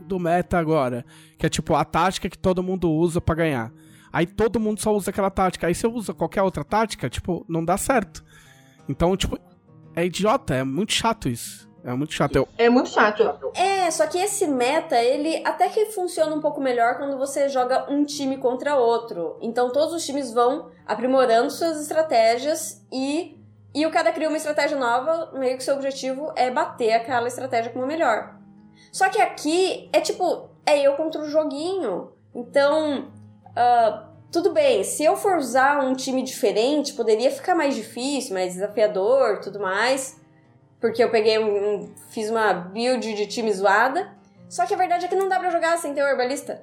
do 0.00 0.18
meta 0.18 0.58
agora. 0.58 1.04
Que 1.42 1.46
é 1.46 1.48
tipo 1.48 1.74
a 1.74 1.84
tática 1.84 2.30
que 2.30 2.38
todo 2.38 2.62
mundo 2.62 2.88
usa 2.88 3.20
para 3.20 3.34
ganhar. 3.34 3.72
Aí 4.12 4.26
todo 4.26 4.60
mundo 4.60 4.80
só 4.80 4.94
usa 4.94 5.10
aquela 5.10 5.28
tática. 5.28 5.66
Aí 5.66 5.74
você 5.74 5.88
usa 5.88 6.14
qualquer 6.14 6.40
outra 6.40 6.62
tática, 6.62 7.10
tipo, 7.10 7.44
não 7.48 7.64
dá 7.64 7.76
certo. 7.76 8.22
Então, 8.88 9.16
tipo, 9.16 9.36
é 9.96 10.06
idiota, 10.06 10.54
é 10.54 10.62
muito 10.62 10.92
chato 10.92 11.28
isso. 11.28 11.68
É 11.82 11.92
muito 11.94 12.12
chato. 12.12 12.36
Eu... 12.36 12.48
É 12.56 12.70
muito 12.70 12.90
chato. 12.90 13.28
É, 13.56 13.90
só 13.90 14.06
que 14.06 14.18
esse 14.18 14.46
meta, 14.46 15.02
ele 15.02 15.42
até 15.44 15.68
que 15.68 15.86
funciona 15.86 16.32
um 16.32 16.40
pouco 16.40 16.60
melhor 16.60 16.96
quando 16.96 17.18
você 17.18 17.48
joga 17.48 17.90
um 17.90 18.04
time 18.04 18.36
contra 18.36 18.76
outro. 18.76 19.36
Então 19.42 19.72
todos 19.72 19.92
os 19.92 20.06
times 20.06 20.32
vão 20.32 20.70
aprimorando 20.86 21.50
suas 21.50 21.82
estratégias 21.82 22.86
e 22.92 23.36
e 23.74 23.84
o 23.84 23.90
cara 23.90 24.12
cria 24.12 24.28
uma 24.28 24.36
estratégia 24.36 24.78
nova, 24.78 25.32
meio 25.36 25.56
que 25.56 25.64
seu 25.64 25.74
objetivo 25.74 26.32
é 26.36 26.52
bater 26.52 26.92
aquela 26.92 27.26
estratégia 27.26 27.72
como 27.72 27.84
a 27.84 27.88
melhor. 27.88 28.38
Só 28.92 29.08
que 29.08 29.20
aqui 29.20 29.88
é 29.92 30.00
tipo, 30.00 30.51
é 30.66 30.80
eu 30.80 30.94
contra 30.94 31.20
o 31.20 31.28
joguinho. 31.28 32.12
Então, 32.34 33.10
uh, 33.48 34.12
tudo 34.30 34.52
bem, 34.52 34.82
se 34.82 35.04
eu 35.04 35.16
for 35.16 35.36
usar 35.36 35.84
um 35.84 35.94
time 35.94 36.22
diferente, 36.22 36.94
poderia 36.94 37.30
ficar 37.30 37.54
mais 37.54 37.74
difícil, 37.74 38.34
mais 38.34 38.54
desafiador 38.54 39.40
tudo 39.40 39.60
mais. 39.60 40.20
Porque 40.80 41.02
eu 41.02 41.10
peguei 41.10 41.38
um, 41.38 41.74
um. 41.74 41.94
fiz 42.10 42.28
uma 42.30 42.52
build 42.52 43.14
de 43.14 43.26
time 43.26 43.52
zoada. 43.52 44.10
Só 44.48 44.66
que 44.66 44.74
a 44.74 44.76
verdade 44.76 45.04
é 45.04 45.08
que 45.08 45.14
não 45.14 45.28
dá 45.28 45.38
pra 45.38 45.50
jogar 45.50 45.78
sem 45.78 45.94
ter 45.94 46.02
o 46.02 46.06
herbalista. 46.06 46.62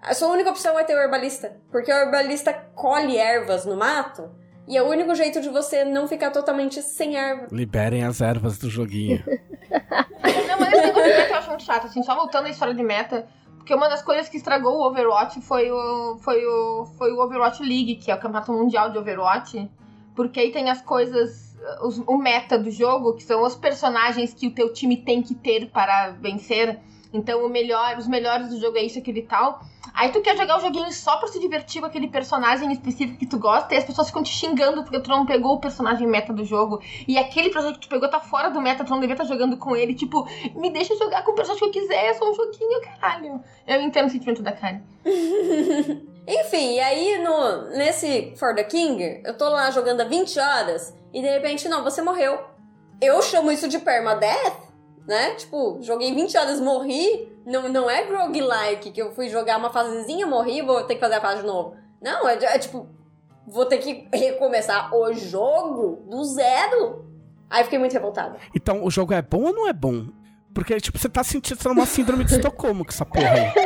A 0.00 0.14
sua 0.14 0.28
única 0.28 0.50
opção 0.50 0.78
é 0.78 0.84
ter 0.84 0.94
o 0.94 1.00
herbalista. 1.00 1.56
Porque 1.70 1.92
o 1.92 1.96
herbalista 1.96 2.52
colhe 2.74 3.16
ervas 3.16 3.64
no 3.64 3.76
mato 3.76 4.30
e 4.68 4.76
é 4.76 4.82
o 4.82 4.88
único 4.88 5.14
jeito 5.14 5.40
de 5.40 5.48
você 5.48 5.84
não 5.84 6.08
ficar 6.08 6.30
totalmente 6.30 6.82
sem 6.82 7.16
erva. 7.16 7.46
Liberem 7.52 8.04
as 8.04 8.20
ervas 8.20 8.58
do 8.58 8.68
joguinho. 8.68 9.22
não, 10.48 10.60
mas 10.60 10.85
assim, 11.84 12.02
só 12.02 12.14
voltando 12.14 12.46
à 12.46 12.50
história 12.50 12.74
de 12.74 12.82
meta. 12.82 13.26
Porque 13.56 13.74
uma 13.74 13.88
das 13.88 14.02
coisas 14.02 14.28
que 14.28 14.36
estragou 14.36 14.76
o 14.76 14.86
Overwatch 14.86 15.40
foi 15.40 15.70
o, 15.70 16.16
foi 16.18 16.46
o, 16.46 16.86
foi 16.96 17.12
o 17.12 17.20
Overwatch 17.20 17.62
League, 17.62 17.96
que 17.96 18.10
é 18.10 18.14
o 18.14 18.18
campeonato 18.18 18.52
mundial 18.52 18.90
de 18.90 18.98
Overwatch. 18.98 19.68
Porque 20.14 20.40
aí 20.40 20.52
tem 20.52 20.70
as 20.70 20.80
coisas, 20.80 21.56
os, 21.82 21.98
o 21.98 22.16
meta 22.16 22.58
do 22.58 22.70
jogo, 22.70 23.14
que 23.14 23.22
são 23.22 23.42
os 23.42 23.54
personagens 23.56 24.32
que 24.32 24.46
o 24.46 24.50
teu 24.52 24.72
time 24.72 24.96
tem 24.96 25.20
que 25.20 25.34
ter 25.34 25.68
para 25.70 26.10
vencer. 26.10 26.78
Então, 27.12 27.44
o 27.44 27.48
melhor, 27.48 27.96
os 27.98 28.06
melhores 28.06 28.48
do 28.48 28.60
jogo 28.60 28.78
é 28.78 28.82
isso, 28.82 28.98
aquele 28.98 29.22
tal. 29.22 29.60
Aí 29.96 30.12
tu 30.12 30.20
quer 30.20 30.36
jogar 30.36 30.58
o 30.58 30.60
joguinho 30.60 30.92
só 30.92 31.16
pra 31.16 31.26
se 31.26 31.40
divertir 31.40 31.80
com 31.80 31.86
aquele 31.86 32.06
personagem 32.06 32.70
específico 32.70 33.18
que 33.18 33.24
tu 33.24 33.38
gosta 33.38 33.74
e 33.74 33.78
as 33.78 33.84
pessoas 33.84 34.08
ficam 34.08 34.22
te 34.22 34.28
xingando 34.28 34.82
porque 34.82 35.00
tu 35.00 35.08
não 35.08 35.24
pegou 35.24 35.54
o 35.54 35.58
personagem 35.58 36.06
meta 36.06 36.34
do 36.34 36.44
jogo. 36.44 36.82
E 37.08 37.16
aquele 37.16 37.48
personagem 37.48 37.80
que 37.80 37.86
tu 37.86 37.90
pegou 37.90 38.06
tá 38.10 38.20
fora 38.20 38.50
do 38.50 38.60
meta, 38.60 38.84
tu 38.84 38.90
não 38.90 39.00
devia 39.00 39.14
estar 39.14 39.24
tá 39.24 39.30
jogando 39.30 39.56
com 39.56 39.74
ele. 39.74 39.94
Tipo, 39.94 40.28
me 40.54 40.68
deixa 40.68 40.94
jogar 40.96 41.24
com 41.24 41.32
o 41.32 41.34
personagem 41.34 41.70
que 41.70 41.78
eu 41.78 41.82
quiser, 41.82 42.04
é 42.04 42.12
só 42.12 42.30
um 42.30 42.34
joguinho, 42.34 42.82
caralho. 42.82 43.40
Eu 43.66 43.80
entendo 43.80 44.08
o 44.08 44.10
sentimento 44.10 44.42
da 44.42 44.52
Karen. 44.52 44.82
Enfim, 46.28 46.74
e 46.74 46.80
aí 46.80 47.18
no, 47.24 47.70
nesse 47.70 48.34
For 48.36 48.54
the 48.54 48.64
King, 48.64 49.22
eu 49.24 49.34
tô 49.38 49.48
lá 49.48 49.70
jogando 49.70 50.02
há 50.02 50.04
20 50.04 50.38
horas 50.38 50.94
e 51.14 51.22
de 51.22 51.26
repente, 51.26 51.68
não, 51.68 51.82
você 51.82 52.02
morreu. 52.02 52.38
Eu 53.00 53.22
chamo 53.22 53.50
isso 53.50 53.66
de 53.66 53.78
permadeath 53.78 54.66
né? 55.06 55.34
Tipo, 55.36 55.78
joguei 55.80 56.12
20 56.14 56.36
horas, 56.36 56.60
morri. 56.60 57.32
Não, 57.46 57.68
não 57.68 57.88
é 57.88 58.02
roguelike, 58.02 58.90
que 58.90 59.00
eu 59.00 59.14
fui 59.14 59.28
jogar 59.28 59.56
uma 59.56 59.70
fasezinha, 59.70 60.26
morri 60.26 60.62
vou 60.62 60.82
ter 60.82 60.96
que 60.96 61.00
fazer 61.00 61.14
a 61.14 61.20
fase 61.20 61.42
de 61.42 61.46
novo. 61.46 61.76
Não, 62.02 62.28
é, 62.28 62.34
é 62.34 62.58
tipo, 62.58 62.88
vou 63.46 63.64
ter 63.66 63.78
que 63.78 64.08
recomeçar 64.12 64.92
o 64.92 65.12
jogo 65.12 66.04
do 66.10 66.24
zero. 66.24 67.06
Aí 67.48 67.62
fiquei 67.62 67.78
muito 67.78 67.92
revoltada. 67.92 68.36
Então, 68.52 68.84
o 68.84 68.90
jogo 68.90 69.14
é 69.14 69.22
bom 69.22 69.44
ou 69.44 69.54
não 69.54 69.68
é 69.68 69.72
bom? 69.72 70.08
Porque, 70.52 70.80
tipo, 70.80 70.98
você 70.98 71.08
tá 71.08 71.22
sentindo 71.22 71.60
uma 71.70 71.86
síndrome 71.86 72.24
de 72.24 72.34
Estocolmo 72.34 72.84
com 72.84 72.90
essa 72.90 73.06
porra 73.06 73.30
aí. 73.30 73.52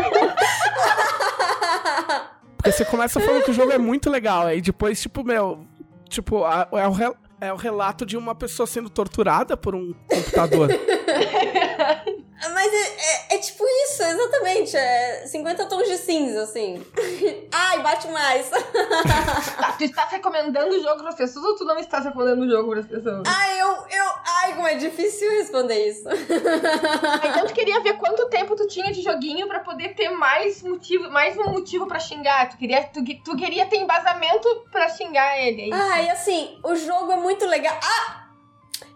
Porque 2.59 2.73
você 2.73 2.85
começa 2.85 3.19
falando 3.19 3.45
que 3.45 3.51
o 3.51 3.55
jogo 3.55 3.73
é 3.73 3.79
muito 3.79 4.11
legal, 4.11 4.45
aí 4.45 4.61
depois, 4.61 5.01
tipo, 5.01 5.25
meu, 5.25 5.65
tipo, 6.11 6.45
é 6.77 6.87
o, 6.87 7.17
é 7.41 7.51
o 7.51 7.57
relato 7.57 8.05
de 8.05 8.19
uma 8.19 8.35
pessoa 8.35 8.67
sendo 8.67 8.91
torturada 8.91 9.57
por 9.57 9.75
um 9.75 9.95
computador. 10.07 10.69
Mas 12.49 12.73
é, 12.73 12.77
é, 12.77 13.35
é, 13.35 13.39
tipo 13.39 13.65
isso, 13.85 14.03
exatamente. 14.03 14.77
É 14.77 15.27
50 15.27 15.67
tons 15.67 15.89
de 15.89 15.99
cinza, 15.99 16.43
assim. 16.43 16.83
Ai, 17.53 17.83
bate 17.83 18.09
mais. 18.09 18.49
Tá, 18.51 19.73
tu 19.73 19.85
estás 19.85 20.11
recomendando 20.11 20.75
o 20.75 20.83
jogo 20.83 21.01
para 21.01 21.11
as 21.11 21.15
pessoas 21.15 21.45
ou 21.45 21.57
tu 21.57 21.65
não 21.65 21.79
estás 21.79 22.05
recomendando 22.05 22.43
o 22.43 22.49
jogo 22.49 22.71
para 22.71 22.81
as 22.81 22.87
pessoas? 22.87 23.23
Ai, 23.27 23.61
eu, 23.61 23.69
eu. 23.69 24.05
Ai, 24.43 24.55
como 24.55 24.67
é 24.67 24.75
difícil 24.75 25.31
responder 25.33 25.89
isso. 25.89 26.09
então 26.09 27.47
tu 27.47 27.53
queria 27.53 27.81
ver 27.81 27.95
quanto 27.95 28.29
tempo 28.29 28.57
tu 28.57 28.67
tinha 28.67 28.91
de 28.93 29.03
joguinho 29.03 29.47
para 29.47 29.61
poder 29.61 29.95
ter 29.95 30.09
mais 30.11 30.63
motivo, 30.63 31.11
mais 31.11 31.37
um 31.37 31.51
motivo 31.51 31.87
para 31.87 31.99
xingar. 31.99 32.49
Tu 32.49 32.57
queria, 32.57 32.85
tu, 32.85 33.05
tu 33.25 33.37
queria 33.37 33.67
ter 33.67 33.77
embasamento 33.77 34.67
para 34.73 34.89
xingar 34.89 35.39
ele. 35.39 35.71
É 35.71 35.75
Ai, 35.75 36.11
assim, 36.11 36.59
o 36.63 36.75
jogo 36.75 37.13
é 37.13 37.17
muito 37.17 37.47
legal. 37.47 37.79
Ah! 37.83 38.20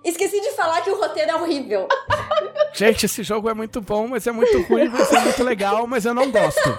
Esqueci 0.05 0.41
de 0.41 0.51
falar 0.51 0.83
que 0.83 0.91
o 0.91 1.01
roteiro 1.01 1.31
é 1.31 1.35
horrível. 1.35 1.89
Gente, 2.75 3.07
esse 3.07 3.23
jogo 3.23 3.49
é 3.49 3.55
muito 3.55 3.81
bom, 3.81 4.07
mas 4.07 4.27
é 4.27 4.33
muito 4.33 4.61
ruim, 4.63 4.89
mas 4.89 5.11
é 5.13 5.21
muito 5.21 5.43
legal, 5.43 5.87
mas 5.87 6.05
eu 6.05 6.13
não 6.13 6.31
gosto. 6.31 6.77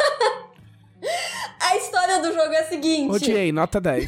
A 1.59 1.75
história 1.77 2.19
do 2.19 2.31
jogo 2.31 2.53
é 2.53 2.59
a 2.59 2.67
seguinte. 2.67 3.15
Odiei, 3.15 3.51
nota 3.51 3.81
10. 3.81 4.05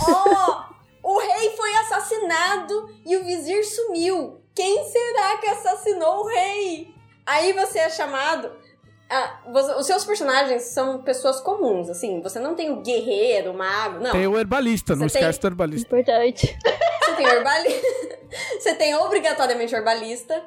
Oh, 1.03 1.11
o 1.11 1.19
rei 1.19 1.55
foi 1.55 1.73
assassinado 1.77 2.95
e 3.05 3.17
o 3.17 3.23
vizir 3.23 3.65
sumiu. 3.65 4.41
Quem 4.53 4.83
será 4.85 5.37
que 5.37 5.47
assassinou 5.47 6.23
o 6.23 6.27
rei? 6.27 6.93
Aí 7.25 7.53
você 7.53 7.79
é 7.79 7.89
chamado 7.89 8.51
ah, 9.09 9.39
você, 9.51 9.73
os 9.73 9.85
seus 9.85 10.03
personagens 10.03 10.63
são 10.63 11.01
pessoas 11.01 11.39
comuns, 11.39 11.89
assim. 11.89 12.21
Você 12.21 12.39
não 12.39 12.55
tem 12.55 12.69
o 12.69 12.81
guerreiro, 12.81 13.51
o 13.51 13.57
mago, 13.57 13.99
não. 13.99 14.11
Tem 14.11 14.27
o 14.27 14.37
herbalista, 14.37 14.95
você 14.95 14.99
não 14.99 15.07
tem... 15.07 15.21
esquece 15.21 15.39
do 15.39 15.47
herbalista. 15.47 15.87
Importante. 15.87 16.57
Você 17.07 17.15
tem 17.15 17.25
o 17.25 17.29
herbalista. 17.29 17.87
você 18.59 18.75
tem 18.75 18.95
obrigatoriamente 18.95 19.73
o 19.73 19.77
herbalista. 19.77 20.43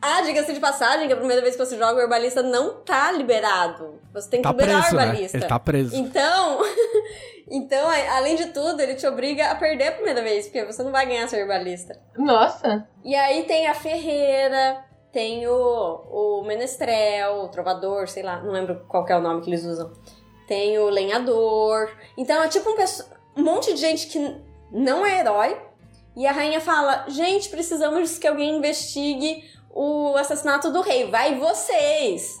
Ah, 0.00 0.20
diga-se 0.22 0.52
de 0.52 0.60
passagem 0.60 1.06
que 1.06 1.12
a 1.12 1.16
primeira 1.16 1.42
vez 1.42 1.56
que 1.56 1.64
você 1.64 1.76
joga 1.76 1.94
o 1.94 2.00
herbalista 2.00 2.42
não 2.42 2.82
tá 2.82 3.10
liberado. 3.10 4.00
Você 4.12 4.30
tem 4.30 4.40
que 4.40 4.44
tá 4.44 4.50
liberar 4.50 4.80
preso, 4.80 4.96
o 4.96 5.00
herbalista. 5.00 5.38
Né? 5.38 5.42
Ele 5.42 5.48
tá 5.48 5.58
preso. 5.58 5.96
Então, 5.96 6.60
então, 7.50 7.88
além 8.12 8.36
de 8.36 8.46
tudo, 8.46 8.80
ele 8.80 8.94
te 8.94 9.06
obriga 9.06 9.50
a 9.50 9.54
perder 9.54 9.88
a 9.88 9.92
primeira 9.92 10.22
vez, 10.22 10.46
porque 10.46 10.64
você 10.64 10.82
não 10.82 10.92
vai 10.92 11.06
ganhar 11.06 11.28
seu 11.28 11.38
herbalista. 11.38 11.98
Nossa! 12.16 12.86
E 13.02 13.14
aí 13.14 13.44
tem 13.44 13.66
a 13.66 13.74
ferreira, 13.74 14.84
tem 15.14 15.46
o, 15.46 15.52
o 16.10 16.44
menestrel, 16.44 17.44
o 17.44 17.48
trovador, 17.48 18.08
sei 18.08 18.24
lá, 18.24 18.42
não 18.42 18.50
lembro 18.50 18.84
qual 18.88 19.06
é 19.08 19.16
o 19.16 19.20
nome 19.20 19.42
que 19.42 19.48
eles 19.48 19.64
usam. 19.64 19.92
Tem 20.48 20.76
o 20.76 20.90
lenhador. 20.90 21.88
Então 22.18 22.42
é 22.42 22.48
tipo 22.48 22.68
um, 22.68 23.40
um 23.40 23.44
monte 23.44 23.72
de 23.72 23.80
gente 23.80 24.08
que 24.08 24.36
não 24.72 25.06
é 25.06 25.20
herói. 25.20 25.56
E 26.16 26.26
a 26.26 26.32
rainha 26.32 26.60
fala: 26.60 27.04
gente, 27.06 27.48
precisamos 27.48 28.18
que 28.18 28.26
alguém 28.26 28.56
investigue 28.56 29.48
o 29.70 30.16
assassinato 30.16 30.72
do 30.72 30.80
rei. 30.80 31.08
Vai 31.08 31.38
vocês! 31.38 32.40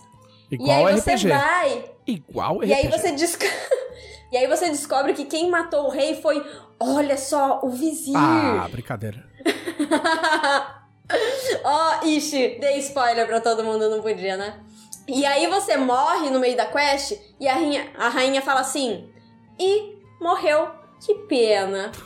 Igual 0.50 0.68
e 0.68 0.92
aí 0.92 0.98
RPG. 0.98 1.18
você 1.18 1.28
vai. 1.28 1.90
Igual 2.04 2.56
RPG. 2.56 2.68
E 2.68 2.74
aí 2.74 2.88
você 2.88 3.12
descobre. 3.12 3.54
e 4.32 4.36
aí 4.36 4.46
você 4.48 4.68
descobre 4.68 5.14
que 5.14 5.24
quem 5.26 5.48
matou 5.48 5.86
o 5.86 5.90
rei 5.90 6.20
foi, 6.20 6.44
olha 6.80 7.16
só, 7.16 7.60
o 7.62 7.70
vizir. 7.70 8.16
Ah, 8.16 8.66
brincadeira. 8.68 9.24
Ó, 11.64 12.00
oh, 12.02 12.06
ixi, 12.06 12.58
dei 12.60 12.78
spoiler 12.78 13.26
pra 13.26 13.40
todo 13.40 13.64
mundo, 13.64 13.90
não 13.90 14.00
podia, 14.00 14.36
né? 14.36 14.60
E 15.06 15.26
aí 15.26 15.46
você 15.46 15.76
morre 15.76 16.30
no 16.30 16.40
meio 16.40 16.56
da 16.56 16.64
quest 16.66 17.12
e 17.38 17.46
a 17.46 17.54
rainha, 17.54 17.90
a 17.96 18.08
rainha 18.08 18.40
fala 18.40 18.60
assim: 18.60 19.12
e 19.58 19.98
morreu, 20.20 20.70
que 21.04 21.14
pena. 21.26 21.92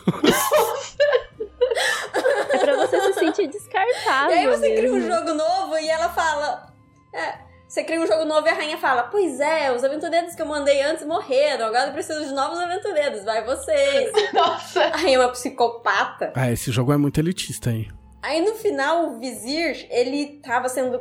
é 2.52 2.58
pra 2.58 2.76
você 2.76 3.00
se 3.00 3.12
sentir 3.20 3.46
descartável. 3.46 4.34
E 4.34 4.38
aí 4.38 4.46
você 4.46 4.68
mesmo. 4.68 4.76
cria 4.76 4.92
um 4.92 5.00
jogo 5.00 5.32
novo 5.34 5.78
e 5.78 5.88
ela 5.88 6.08
fala. 6.08 6.74
É, 7.14 7.46
você 7.68 7.84
cria 7.84 8.00
um 8.00 8.06
jogo 8.06 8.24
novo 8.24 8.48
e 8.48 8.50
a 8.50 8.54
rainha 8.54 8.78
fala: 8.78 9.04
Pois 9.04 9.38
é, 9.38 9.70
os 9.70 9.84
aventureiros 9.84 10.34
que 10.34 10.42
eu 10.42 10.46
mandei 10.46 10.82
antes 10.82 11.06
morreram, 11.06 11.66
agora 11.66 11.86
eu 11.88 11.92
preciso 11.92 12.24
de 12.24 12.32
novos 12.32 12.58
aventureiros, 12.58 13.24
vai 13.24 13.44
vocês. 13.44 14.10
Nossa! 14.34 14.86
A 14.86 14.96
rainha 14.96 15.18
é 15.18 15.20
uma 15.20 15.30
psicopata. 15.30 16.32
Ah, 16.34 16.50
esse 16.50 16.72
jogo 16.72 16.92
é 16.92 16.96
muito 16.96 17.20
elitista, 17.20 17.70
hein? 17.70 17.88
Aí 18.22 18.40
no 18.40 18.54
final, 18.54 19.06
o 19.10 19.18
vizir, 19.18 19.86
ele 19.90 20.40
tava 20.42 20.68
sendo 20.68 21.00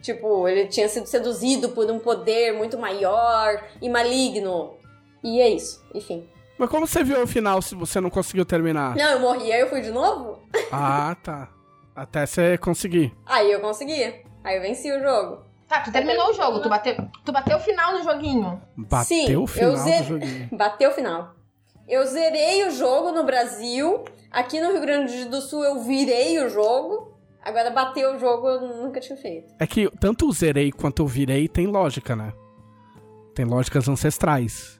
Tipo, 0.00 0.46
ele 0.48 0.66
tinha 0.66 0.88
sido 0.88 1.06
seduzido 1.06 1.70
por 1.70 1.90
um 1.90 1.98
poder 1.98 2.52
muito 2.52 2.78
maior 2.78 3.64
e 3.82 3.88
maligno. 3.88 4.74
E 5.22 5.40
é 5.40 5.48
isso, 5.48 5.84
enfim. 5.94 6.26
Mas 6.56 6.70
como 6.70 6.86
você 6.86 7.02
viu 7.04 7.22
o 7.22 7.26
final 7.26 7.60
se 7.62 7.74
você 7.74 8.00
não 8.00 8.10
conseguiu 8.10 8.44
terminar? 8.44 8.96
Não, 8.96 9.10
eu 9.10 9.20
morri, 9.20 9.52
aí 9.52 9.60
eu 9.60 9.68
fui 9.68 9.80
de 9.80 9.90
novo? 9.90 10.38
Ah, 10.70 11.16
tá. 11.22 11.48
Até 11.96 12.26
você 12.26 12.58
conseguir. 12.58 13.14
Aí 13.26 13.50
eu 13.50 13.60
consegui. 13.60 14.22
Aí 14.44 14.56
eu 14.56 14.62
venci 14.62 14.92
o 14.92 15.00
jogo. 15.00 15.42
Tá, 15.66 15.80
tu 15.80 15.90
terminou 15.90 16.30
o 16.30 16.32
jogo, 16.34 16.60
tu 16.60 16.68
bateu, 16.68 16.94
tu 17.24 17.32
bateu 17.32 17.56
o 17.56 17.60
final 17.60 17.92
no 17.94 18.02
joguinho. 18.02 18.60
Bateu 18.76 19.04
Sim, 19.26 19.36
o 19.36 19.46
final 19.46 19.70
eu 19.70 19.76
ze- 19.76 19.98
do 19.98 20.04
joguinho. 20.04 20.48
Bateu 20.52 20.90
o 20.90 20.92
final. 20.92 21.34
Eu 21.88 22.04
zerei 22.06 22.66
o 22.66 22.70
jogo 22.70 23.12
no 23.12 23.24
Brasil. 23.24 24.04
Aqui 24.30 24.60
no 24.60 24.72
Rio 24.72 24.80
Grande 24.82 25.24
do 25.24 25.40
Sul 25.40 25.64
eu 25.64 25.82
virei 25.82 26.38
o 26.38 26.50
jogo. 26.50 27.16
Agora 27.42 27.70
bateu 27.70 28.14
o 28.14 28.18
jogo 28.18 28.46
eu 28.46 28.82
nunca 28.82 29.00
tinha 29.00 29.16
feito. 29.16 29.54
É 29.58 29.66
que 29.66 29.90
tanto 29.98 30.28
o 30.28 30.32
zerei 30.32 30.70
quanto 30.70 31.02
o 31.02 31.06
virei 31.06 31.48
tem 31.48 31.66
lógica, 31.66 32.14
né? 32.14 32.32
Tem 33.34 33.46
lógicas 33.46 33.88
ancestrais. 33.88 34.78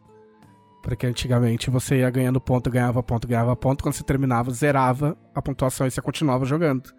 Porque 0.82 1.06
antigamente 1.06 1.70
você 1.70 2.00
ia 2.00 2.10
ganhando 2.10 2.40
ponto, 2.40 2.70
ganhava 2.70 3.02
ponto, 3.02 3.26
ganhava 3.26 3.56
ponto. 3.56 3.82
Quando 3.82 3.94
você 3.94 4.04
terminava, 4.04 4.50
zerava 4.50 5.16
a 5.34 5.40
pontuação 5.40 5.86
e 5.86 5.90
você 5.90 6.02
continuava 6.02 6.44
jogando. 6.44 6.92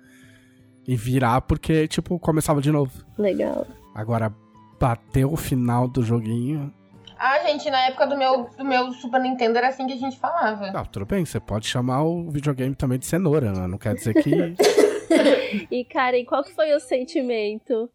E 0.88 0.96
virar 0.96 1.42
porque, 1.42 1.88
tipo, 1.88 2.18
começava 2.18 2.62
de 2.62 2.72
novo. 2.72 2.92
Legal. 3.16 3.68
Agora, 3.94 4.34
bateu 4.80 5.32
o 5.32 5.38
final 5.38 5.88
do 5.88 6.02
joguinho. 6.02 6.74
Ah, 7.20 7.40
gente, 7.40 7.70
na 7.70 7.88
época 7.88 8.08
do 8.08 8.18
meu, 8.18 8.50
do 8.58 8.64
meu 8.66 8.92
Super 8.94 9.20
Nintendo 9.20 9.58
era 9.58 9.68
assim 9.68 9.86
que 9.86 9.94
a 9.94 9.98
gente 9.98 10.18
falava. 10.18 10.72
Ah, 10.74 10.86
tudo 10.86 11.06
bem, 11.06 11.26
você 11.26 11.40
pode 11.40 11.68
chamar 11.68 12.04
o 12.04 12.30
videogame 12.32 12.74
também 12.74 12.98
de 12.98 13.06
cenoura, 13.06 13.52
né? 13.52 13.68
Não 13.68 13.78
quer 13.78 13.94
dizer 13.96 14.14
que. 14.16 14.32
E, 15.72 15.84
Karen, 15.84 16.24
qual 16.24 16.44
que 16.44 16.54
foi 16.54 16.72
o 16.76 16.80
sentimento? 16.80 17.90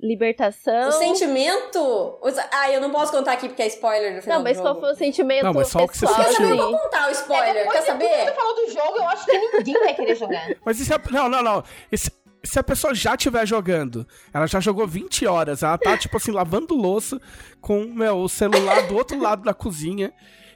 Libertação? 0.00 0.88
O 0.88 0.92
sentimento. 0.92 2.18
os- 2.22 2.38
Ah, 2.50 2.70
eu 2.70 2.80
não 2.80 2.90
posso 2.90 3.12
contar 3.12 3.32
aqui 3.32 3.48
porque 3.48 3.62
é 3.62 3.66
spoiler 3.66 4.14
do 4.16 4.22
final 4.22 4.38
Não, 4.38 4.44
mas 4.44 4.56
do 4.56 4.62
qual 4.62 4.74
jogo. 4.74 4.86
foi 4.86 4.94
o 4.94 4.96
sentimento 4.96 5.44
Não, 5.44 5.52
mas 5.54 5.68
só 5.68 5.84
o 5.84 5.88
que 5.88 5.96
você 5.96 6.06
sentiu. 6.06 6.48
Eu 6.50 6.56
vou 6.56 6.78
contar 6.78 7.08
o 7.08 7.10
spoiler, 7.12 7.54
Depois 7.54 7.72
quer 7.78 7.82
saber? 7.86 8.26
tu 8.26 8.34
falou 8.34 8.54
do 8.54 8.70
jogo, 8.70 8.96
eu 8.96 9.08
acho 9.08 9.24
que 9.26 9.38
ninguém 9.38 9.74
vai 9.74 9.94
querer 9.94 10.14
jogar. 10.16 10.48
Mas 10.64 10.76
se 10.78 10.92
a... 10.92 11.00
Não, 11.10 11.28
não, 11.28 11.42
não. 11.42 11.64
E 11.90 11.96
se, 12.46 12.58
a 12.58 12.62
pessoa 12.62 12.94
já 12.94 13.14
estiver 13.14 13.46
jogando, 13.46 14.06
ela 14.32 14.46
já 14.46 14.60
jogou 14.60 14.86
20 14.86 15.26
horas, 15.26 15.62
ela 15.62 15.76
tá, 15.76 15.96
tipo 15.96 16.16
assim, 16.16 16.30
lavando 16.30 16.74
louça 16.74 17.20
com 17.60 17.84
meu, 17.84 18.18
o 18.18 18.28
celular 18.28 18.86
do 18.86 18.94
outro 18.94 19.20
lado 19.20 19.42
da 19.42 19.52
cozinha. 19.52 20.12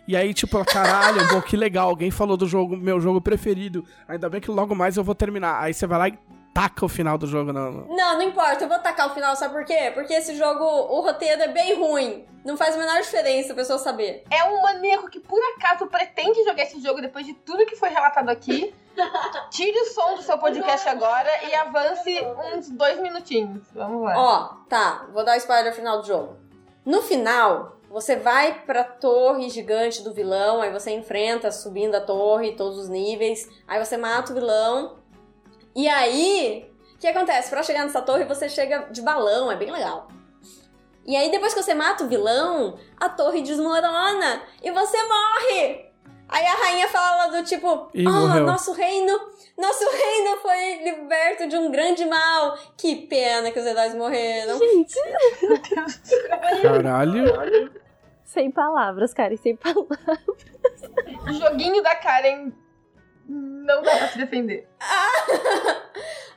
E 0.09 0.17
aí, 0.17 0.35
tipo, 0.35 0.57
ela, 0.57 0.65
caralho, 0.65 1.29
pô, 1.29 1.41
que 1.43 1.57
legal, 1.57 1.89
alguém 1.89 2.11
falou 2.11 2.37
do 2.37 2.47
jogo, 2.47 2.77
meu 2.77 3.01
jogo 3.01 3.21
preferido. 3.21 3.85
Ainda 4.09 4.29
bem 4.29 4.41
que 4.41 4.51
logo 4.51 4.75
mais 4.75 4.97
eu 4.97 5.05
vou 5.05 5.15
terminar. 5.15 5.63
Aí 5.63 5.75
você 5.75 5.87
vai 5.87 5.99
lá 5.99 6.09
e 6.09 6.19
taca 6.53 6.85
o 6.85 6.89
final 6.89 7.17
do 7.17 7.27
jogo. 7.27 7.53
Não, 7.53 7.71
Não, 7.71 8.15
não 8.15 8.23
importa, 8.23 8.65
eu 8.65 8.69
vou 8.69 8.79
tacar 8.79 9.11
o 9.11 9.15
final, 9.15 9.35
sabe 9.37 9.55
por 9.55 9.65
quê? 9.65 9.91
Porque 9.95 10.13
esse 10.13 10.35
jogo, 10.37 10.65
o 10.65 11.01
roteiro 11.01 11.43
é 11.43 11.49
bem 11.49 11.75
ruim. 11.75 12.27
Não 12.45 12.57
faz 12.57 12.75
a 12.75 12.79
menor 12.79 13.01
diferença 13.01 13.53
a 13.53 13.57
pessoa 13.57 13.79
saber. 13.79 14.25
É 14.31 14.45
um 14.45 14.63
maníaco 14.63 15.11
que 15.11 15.21
por 15.21 15.41
acaso 15.57 15.87
pretende 15.87 16.43
jogar 16.45 16.63
esse 16.63 16.81
jogo 16.81 17.01
depois 17.01 17.27
de 17.27 17.35
tudo 17.35 17.67
que 17.67 17.77
foi 17.77 17.91
relatado 17.91 18.31
aqui. 18.31 18.75
Tire 19.51 19.79
o 19.79 19.87
som 19.87 20.15
do 20.15 20.23
seu 20.23 20.39
podcast 20.39 20.89
agora 20.89 21.29
e 21.49 21.55
avance 21.55 22.19
uns 22.55 22.71
dois 22.71 22.99
minutinhos. 23.01 23.63
Vamos 23.75 24.03
lá. 24.03 24.15
Ó, 24.17 24.67
tá, 24.69 25.07
vou 25.13 25.25
dar 25.25 25.35
o 25.35 25.39
spoiler 25.39 25.75
final 25.75 26.01
do 26.01 26.07
jogo. 26.07 26.37
No 26.85 27.03
final, 27.03 27.77
você 27.91 28.17
vai 28.17 28.63
pra 28.65 28.85
torre 28.85 29.51
gigante 29.51 30.03
do 30.03 30.15
vilão, 30.15 30.63
aí 30.63 30.73
você 30.73 30.93
enfrenta 30.93 31.51
subindo 31.51 31.95
a 31.95 32.01
torre, 32.01 32.57
todos 32.57 32.79
os 32.79 32.89
níveis, 32.89 33.49
aí 33.69 33.85
você 33.85 33.97
mata 33.97 34.33
o 34.33 34.35
vilão. 34.35 35.00
E 35.75 35.89
aí, 35.89 36.71
o 36.95 36.99
que 36.99 37.07
acontece? 37.07 37.51
Pra 37.51 37.63
chegar 37.63 37.85
nessa 37.85 38.03
torre, 38.03 38.25
você 38.25 38.49
chega 38.49 38.89
de 38.91 39.03
balão, 39.03 39.51
é 39.51 39.57
bem 39.57 39.71
legal. 39.71 40.09
E 41.07 41.17
aí, 41.17 41.31
depois 41.31 41.55
que 41.55 41.63
você 41.63 41.75
mata 41.75 42.05
o 42.05 42.09
vilão, 42.09 42.79
a 42.99 43.09
torre 43.09 43.43
desmorona 43.43 44.43
e 44.63 44.71
você 44.71 44.97
morre! 45.05 45.91
Aí 46.29 46.47
a 46.47 46.55
rainha 46.55 46.87
fala 46.89 47.27
do 47.27 47.43
tipo, 47.45 47.91
Ih, 47.93 48.05
morreu." 48.05 48.47
nosso 48.47 48.73
reino, 48.73 49.19
nosso 49.59 49.85
reino 49.91 50.37
foi 50.41 50.85
liberto 50.85 51.49
de 51.49 51.57
um 51.57 51.73
grande 51.73 52.05
mal. 52.07 52.57
Que 52.77 52.95
pena 53.07 53.51
que 53.51 53.59
os 53.59 53.67
heróis 53.67 53.95
morreram. 53.97 54.57
Gente, 54.57 54.95
Caralho. 56.63 57.73
sem 58.25 58.49
palavras, 58.51 59.13
Karen, 59.13 59.37
sem 59.37 59.57
palavras. 59.57 59.99
O 61.29 61.33
joguinho 61.33 61.83
da 61.83 61.97
Karen 61.97 62.53
não 63.77 63.83
dá 63.83 63.97
pra 63.97 64.09
se 64.09 64.19
defender. 64.19 64.69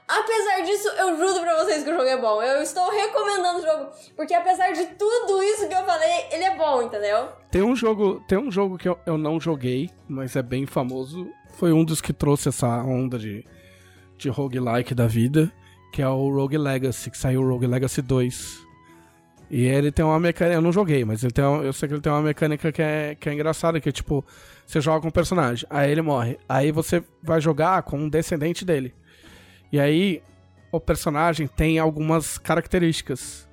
Apesar 0.08 0.62
disso, 0.64 0.90
eu 0.90 1.18
juro 1.18 1.42
pra 1.42 1.64
vocês 1.64 1.84
que 1.84 1.90
o 1.90 1.94
jogo 1.94 2.08
é 2.08 2.18
bom. 2.18 2.42
Eu 2.42 2.62
estou 2.62 2.90
recomendando 2.92 3.60
o 3.60 3.62
jogo, 3.62 3.92
porque 4.16 4.34
apesar 4.34 4.72
de 4.74 4.86
tudo 4.86 5.42
isso 5.42 5.68
que 5.68 5.74
eu 5.74 5.84
falei, 5.86 6.26
ele 6.32 6.44
é 6.44 6.56
bom, 6.56 6.84
entendeu? 6.84 7.30
Tem 7.50 7.64
um 7.64 7.76
jogo, 7.76 8.22
tem 8.28 8.38
um 8.38 8.52
jogo 8.52 8.78
que 8.78 8.88
eu, 8.88 9.00
eu 9.06 9.18
não 9.18 9.40
joguei, 9.40 9.90
mas 10.08 10.36
é 10.36 10.44
bem 10.44 10.66
famoso. 10.66 11.28
Foi 11.54 11.72
um 11.72 11.84
dos 11.84 12.02
que 12.02 12.12
trouxe 12.12 12.50
essa 12.50 12.68
onda 12.84 13.18
de, 13.18 13.46
de 14.18 14.30
roguelike 14.30 14.94
da 14.94 15.08
vida, 15.08 15.52
que 15.92 16.02
é 16.02 16.08
o 16.08 16.30
Rogue 16.30 16.58
Legacy, 16.58 17.10
que 17.10 17.18
saiu 17.18 17.42
o 17.42 17.50
Rogue 17.50 17.68
Legacy 17.68 18.02
2. 18.02 18.63
E 19.56 19.66
ele 19.66 19.92
tem 19.92 20.04
uma 20.04 20.20
mecânica, 20.20 20.56
eu 20.56 20.62
não 20.62 20.72
joguei, 20.72 21.06
mas 21.06 21.24
ele 21.24 21.32
tem 21.32 21.44
eu 21.44 21.72
sei 21.74 21.88
que 21.88 21.94
ele 21.94 22.02
tem 22.02 22.12
uma 22.12 22.24
mecânica 22.24 22.72
que 22.72 22.82
é, 22.82 23.14
que 23.14 23.30
é 23.30 23.34
engraçada, 23.36 23.80
que 23.80 23.88
é 23.88 23.92
tipo, 23.92 24.26
você 24.66 24.82
joga 24.82 25.02
com 25.02 25.10
um 25.10 25.12
personagem, 25.12 25.68
aí 25.70 25.92
ele 25.92 26.02
morre, 26.02 26.40
aí 26.50 26.72
você 26.72 27.04
vai 27.22 27.40
jogar 27.40 27.84
com 27.84 28.00
um 28.00 28.10
descendente 28.10 28.66
dele. 28.66 28.96
E 29.72 29.80
aí 29.80 30.24
o 30.72 30.80
personagem 30.80 31.46
tem 31.46 31.78
algumas 31.78 32.40
características. 32.40 33.48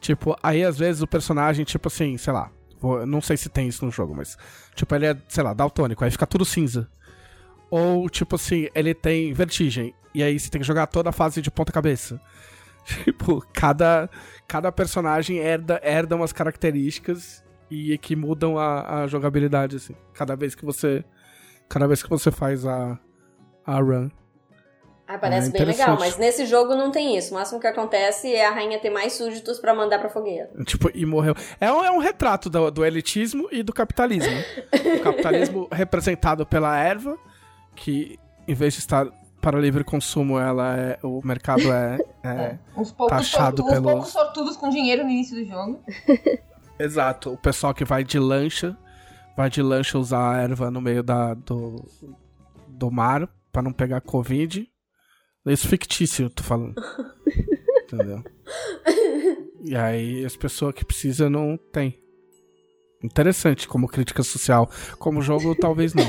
Tipo, 0.00 0.36
aí 0.42 0.64
às 0.64 0.76
vezes 0.76 1.00
o 1.00 1.06
personagem, 1.06 1.64
tipo 1.64 1.86
assim, 1.86 2.16
sei 2.18 2.32
lá, 2.32 2.50
vou- 2.80 3.06
não 3.06 3.20
sei 3.20 3.36
se 3.36 3.48
tem 3.48 3.68
isso 3.68 3.84
no 3.84 3.92
jogo, 3.92 4.16
mas 4.16 4.36
tipo, 4.74 4.92
ele 4.96 5.06
é, 5.06 5.16
sei 5.28 5.44
lá, 5.44 5.54
daltônico, 5.54 6.04
aí 6.04 6.10
fica 6.10 6.26
tudo 6.26 6.44
cinza. 6.44 6.88
Ou 7.70 8.10
tipo 8.10 8.34
assim, 8.34 8.66
ele 8.74 8.92
tem 8.94 9.32
vertigem, 9.32 9.94
e 10.12 10.24
aí 10.24 10.40
você 10.40 10.50
tem 10.50 10.60
que 10.60 10.66
jogar 10.66 10.88
toda 10.88 11.10
a 11.10 11.12
fase 11.12 11.40
de 11.40 11.52
ponta 11.52 11.70
cabeça. 11.70 12.20
Tipo, 13.04 13.44
cada, 13.52 14.08
cada 14.46 14.70
personagem 14.70 15.38
herda, 15.38 15.80
herda 15.82 16.14
umas 16.14 16.32
características 16.32 17.44
e 17.70 17.98
que 17.98 18.14
mudam 18.14 18.56
a, 18.58 19.02
a 19.02 19.06
jogabilidade, 19.06 19.76
assim. 19.76 19.94
Cada 20.14 20.36
vez 20.36 20.54
que 20.54 20.64
você. 20.64 21.04
Cada 21.68 21.86
vez 21.88 22.02
que 22.02 22.08
você 22.08 22.30
faz 22.30 22.64
a, 22.64 22.98
a 23.66 23.80
run. 23.80 24.08
Ah, 25.08 25.18
parece 25.18 25.50
Ah, 25.50 25.52
bem 25.52 25.64
legal, 25.64 25.96
mas 25.98 26.16
nesse 26.16 26.46
jogo 26.46 26.74
não 26.74 26.90
tem 26.90 27.16
isso. 27.16 27.32
O 27.32 27.34
máximo 27.34 27.60
que 27.60 27.66
acontece 27.66 28.32
é 28.32 28.44
a 28.44 28.50
rainha 28.50 28.78
ter 28.78 28.90
mais 28.90 29.12
súditos 29.12 29.58
pra 29.58 29.72
mandar 29.74 29.98
pra 29.98 30.08
fogueira. 30.08 30.50
Tipo, 30.64 30.90
e 30.92 31.06
morreu. 31.06 31.34
É 31.60 31.72
um, 31.72 31.84
é 31.84 31.90
um 31.90 31.98
retrato 31.98 32.50
do, 32.50 32.70
do 32.70 32.84
elitismo 32.84 33.48
e 33.52 33.62
do 33.62 33.72
capitalismo. 33.72 34.36
o 34.98 35.00
capitalismo 35.00 35.68
representado 35.70 36.44
pela 36.44 36.76
erva, 36.76 37.16
que 37.76 38.18
em 38.48 38.54
vez 38.54 38.74
de 38.74 38.80
estar 38.80 39.06
para 39.46 39.60
livre 39.60 39.84
consumo, 39.84 40.40
ela 40.40 40.76
é. 40.76 40.98
O 41.04 41.24
mercado 41.24 41.70
é. 41.72 41.98
é- 42.24 42.58
Uns 42.76 42.90
poucos, 42.90 43.16
Taxado 43.16 43.58
sortu- 43.58 43.62
uns 43.62 43.70
pelos- 43.74 43.92
poucos 43.92 44.08
sortudos 44.12 44.56
com 44.56 44.68
dinheiro 44.68 45.04
no 45.04 45.10
início 45.10 45.36
do 45.36 45.44
jogo. 45.48 45.80
Exato. 46.80 47.32
O 47.32 47.36
pessoal 47.38 47.72
que 47.72 47.84
vai 47.84 48.02
de 48.02 48.18
lancha, 48.18 48.76
vai 49.36 49.48
de 49.48 49.62
lancha 49.62 49.96
usar 49.98 50.34
a 50.34 50.40
erva 50.42 50.68
no 50.68 50.80
meio 50.80 51.00
da, 51.00 51.34
do, 51.34 51.80
do 52.66 52.90
mar 52.90 53.28
pra 53.52 53.62
não 53.62 53.72
pegar 53.72 54.00
Covid. 54.00 54.68
Isso 55.46 55.68
fictício, 55.68 56.28
tô 56.28 56.42
falando. 56.42 56.74
Entendeu? 57.84 58.24
E 59.62 59.76
aí 59.76 60.24
as 60.24 60.36
pessoas 60.36 60.74
que 60.74 60.84
precisam 60.84 61.30
não 61.30 61.56
tem. 61.56 62.00
Interessante 63.00 63.68
como 63.68 63.86
crítica 63.86 64.24
social. 64.24 64.68
Como 64.98 65.22
jogo, 65.22 65.54
talvez 65.54 65.94
não. 65.94 66.02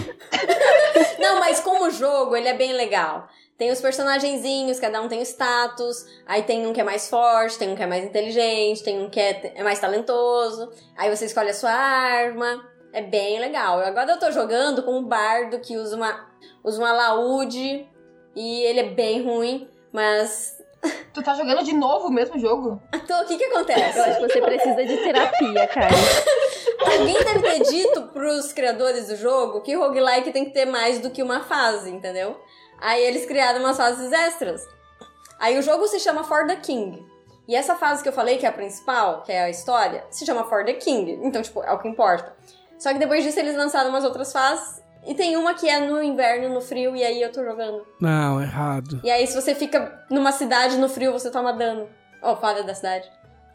Mas 1.58 1.62
como 1.62 1.90
jogo, 1.90 2.36
ele 2.36 2.48
é 2.48 2.54
bem 2.54 2.74
legal. 2.74 3.28
Tem 3.58 3.72
os 3.72 3.82
personagenzinhos, 3.82 4.80
cada 4.80 5.02
um 5.02 5.08
tem 5.08 5.20
o 5.20 5.24
status. 5.24 6.06
Aí 6.28 6.44
tem 6.44 6.68
um 6.68 6.74
que 6.74 6.80
é 6.80 6.84
mais 6.84 7.10
forte, 7.10 7.58
tem 7.58 7.70
um 7.70 7.76
que 7.76 7.82
é 7.82 7.88
mais 7.88 8.06
inteligente, 8.06 8.84
tem 8.84 9.02
um 9.02 9.10
que 9.10 9.20
é, 9.20 9.54
é 9.56 9.64
mais 9.64 9.80
talentoso. 9.80 10.72
Aí 10.96 11.10
você 11.10 11.26
escolhe 11.26 11.50
a 11.50 11.54
sua 11.54 11.72
arma. 11.72 12.64
É 12.94 13.02
bem 13.02 13.40
legal. 13.40 13.80
Agora 13.80 14.12
eu 14.12 14.20
tô 14.20 14.32
jogando 14.32 14.84
com 14.84 15.00
um 15.00 15.04
bardo 15.04 15.60
que 15.60 15.78
usa 15.78 15.96
uma, 15.96 16.28
usa 16.64 16.80
um 16.80 16.86
alaúde. 16.86 17.90
E 18.36 18.62
ele 18.62 18.82
é 18.82 18.90
bem 18.90 19.24
ruim, 19.24 19.68
mas. 19.92 20.56
Tu 21.12 21.24
tá 21.24 21.34
jogando 21.34 21.64
de 21.64 21.74
novo 21.74 22.10
o 22.10 22.12
mesmo 22.12 22.38
jogo? 22.38 22.80
Então, 22.94 23.24
o 23.24 23.26
que 23.26 23.36
que 23.36 23.46
acontece? 23.46 23.98
Eu 23.98 24.04
acho 24.04 24.20
que 24.20 24.28
você 24.28 24.42
precisa 24.42 24.86
de 24.86 24.98
terapia, 24.98 25.66
Karen. 25.66 25.96
Alguém 26.98 27.24
deve 27.24 27.42
ter 27.42 27.64
dito 27.64 28.02
pros 28.08 28.52
criadores 28.52 29.08
do 29.08 29.16
jogo 29.16 29.62
que 29.62 29.76
roguelike 29.76 30.32
tem 30.32 30.46
que 30.46 30.52
ter 30.52 30.66
mais 30.66 31.00
do 31.00 31.12
que 31.12 31.22
uma 31.22 31.42
fase, 31.42 31.92
entendeu? 31.92 32.40
Aí 32.80 33.04
eles 33.04 33.26
criaram 33.26 33.60
umas 33.60 33.78
fases 33.78 34.12
extras. 34.12 34.68
Aí 35.40 35.58
o 35.60 35.62
jogo 35.62 35.88
se 35.88 36.00
chama 36.00 36.24
For 36.24 36.48
the 36.48 36.56
King. 36.56 37.06
E 37.48 37.56
essa 37.56 37.76
fase 37.76 38.04
que 38.04 38.10
eu 38.10 38.14
falei, 38.14 38.38
que 38.38 38.46
é 38.46 38.50
a 38.50 38.54
principal, 38.54 39.22
que 39.22 39.32
é 39.32 39.44
a 39.44 39.50
história, 39.50 40.06
se 40.10 40.26
chama 40.26 40.44
For 40.46 40.66
the 40.66 40.74
King. 40.74 41.20
Então, 41.24 41.42
tipo, 41.42 41.64
é 41.64 41.72
o 41.72 41.80
que 41.80 41.88
importa. 41.88 42.36
Só 42.78 42.92
que 42.92 43.00
depois 43.00 43.24
disso 43.24 43.40
eles 43.40 43.56
lançaram 43.56 43.90
umas 43.90 44.04
outras 44.04 44.34
fases. 44.34 44.82
E 45.06 45.14
tem 45.14 45.38
uma 45.38 45.54
que 45.54 45.70
é 45.70 45.80
no 45.80 46.04
inverno, 46.04 46.50
no 46.50 46.60
frio, 46.60 46.96
e 46.96 47.04
aí 47.04 47.22
eu 47.22 47.32
tô 47.32 47.44
jogando. 47.44 47.86
Não, 48.02 48.42
errado. 48.42 49.00
E 49.04 49.10
aí, 49.10 49.26
se 49.26 49.34
você 49.34 49.56
fica 49.56 50.04
numa 50.10 50.34
cidade 50.34 50.78
no 50.78 50.90
frio, 50.90 51.14
você 51.14 51.32
toma 51.32 51.54
dano. 51.54 51.88
Ó, 52.22 52.36
falha 52.36 52.64
da 52.64 52.76
cidade. 52.76 53.10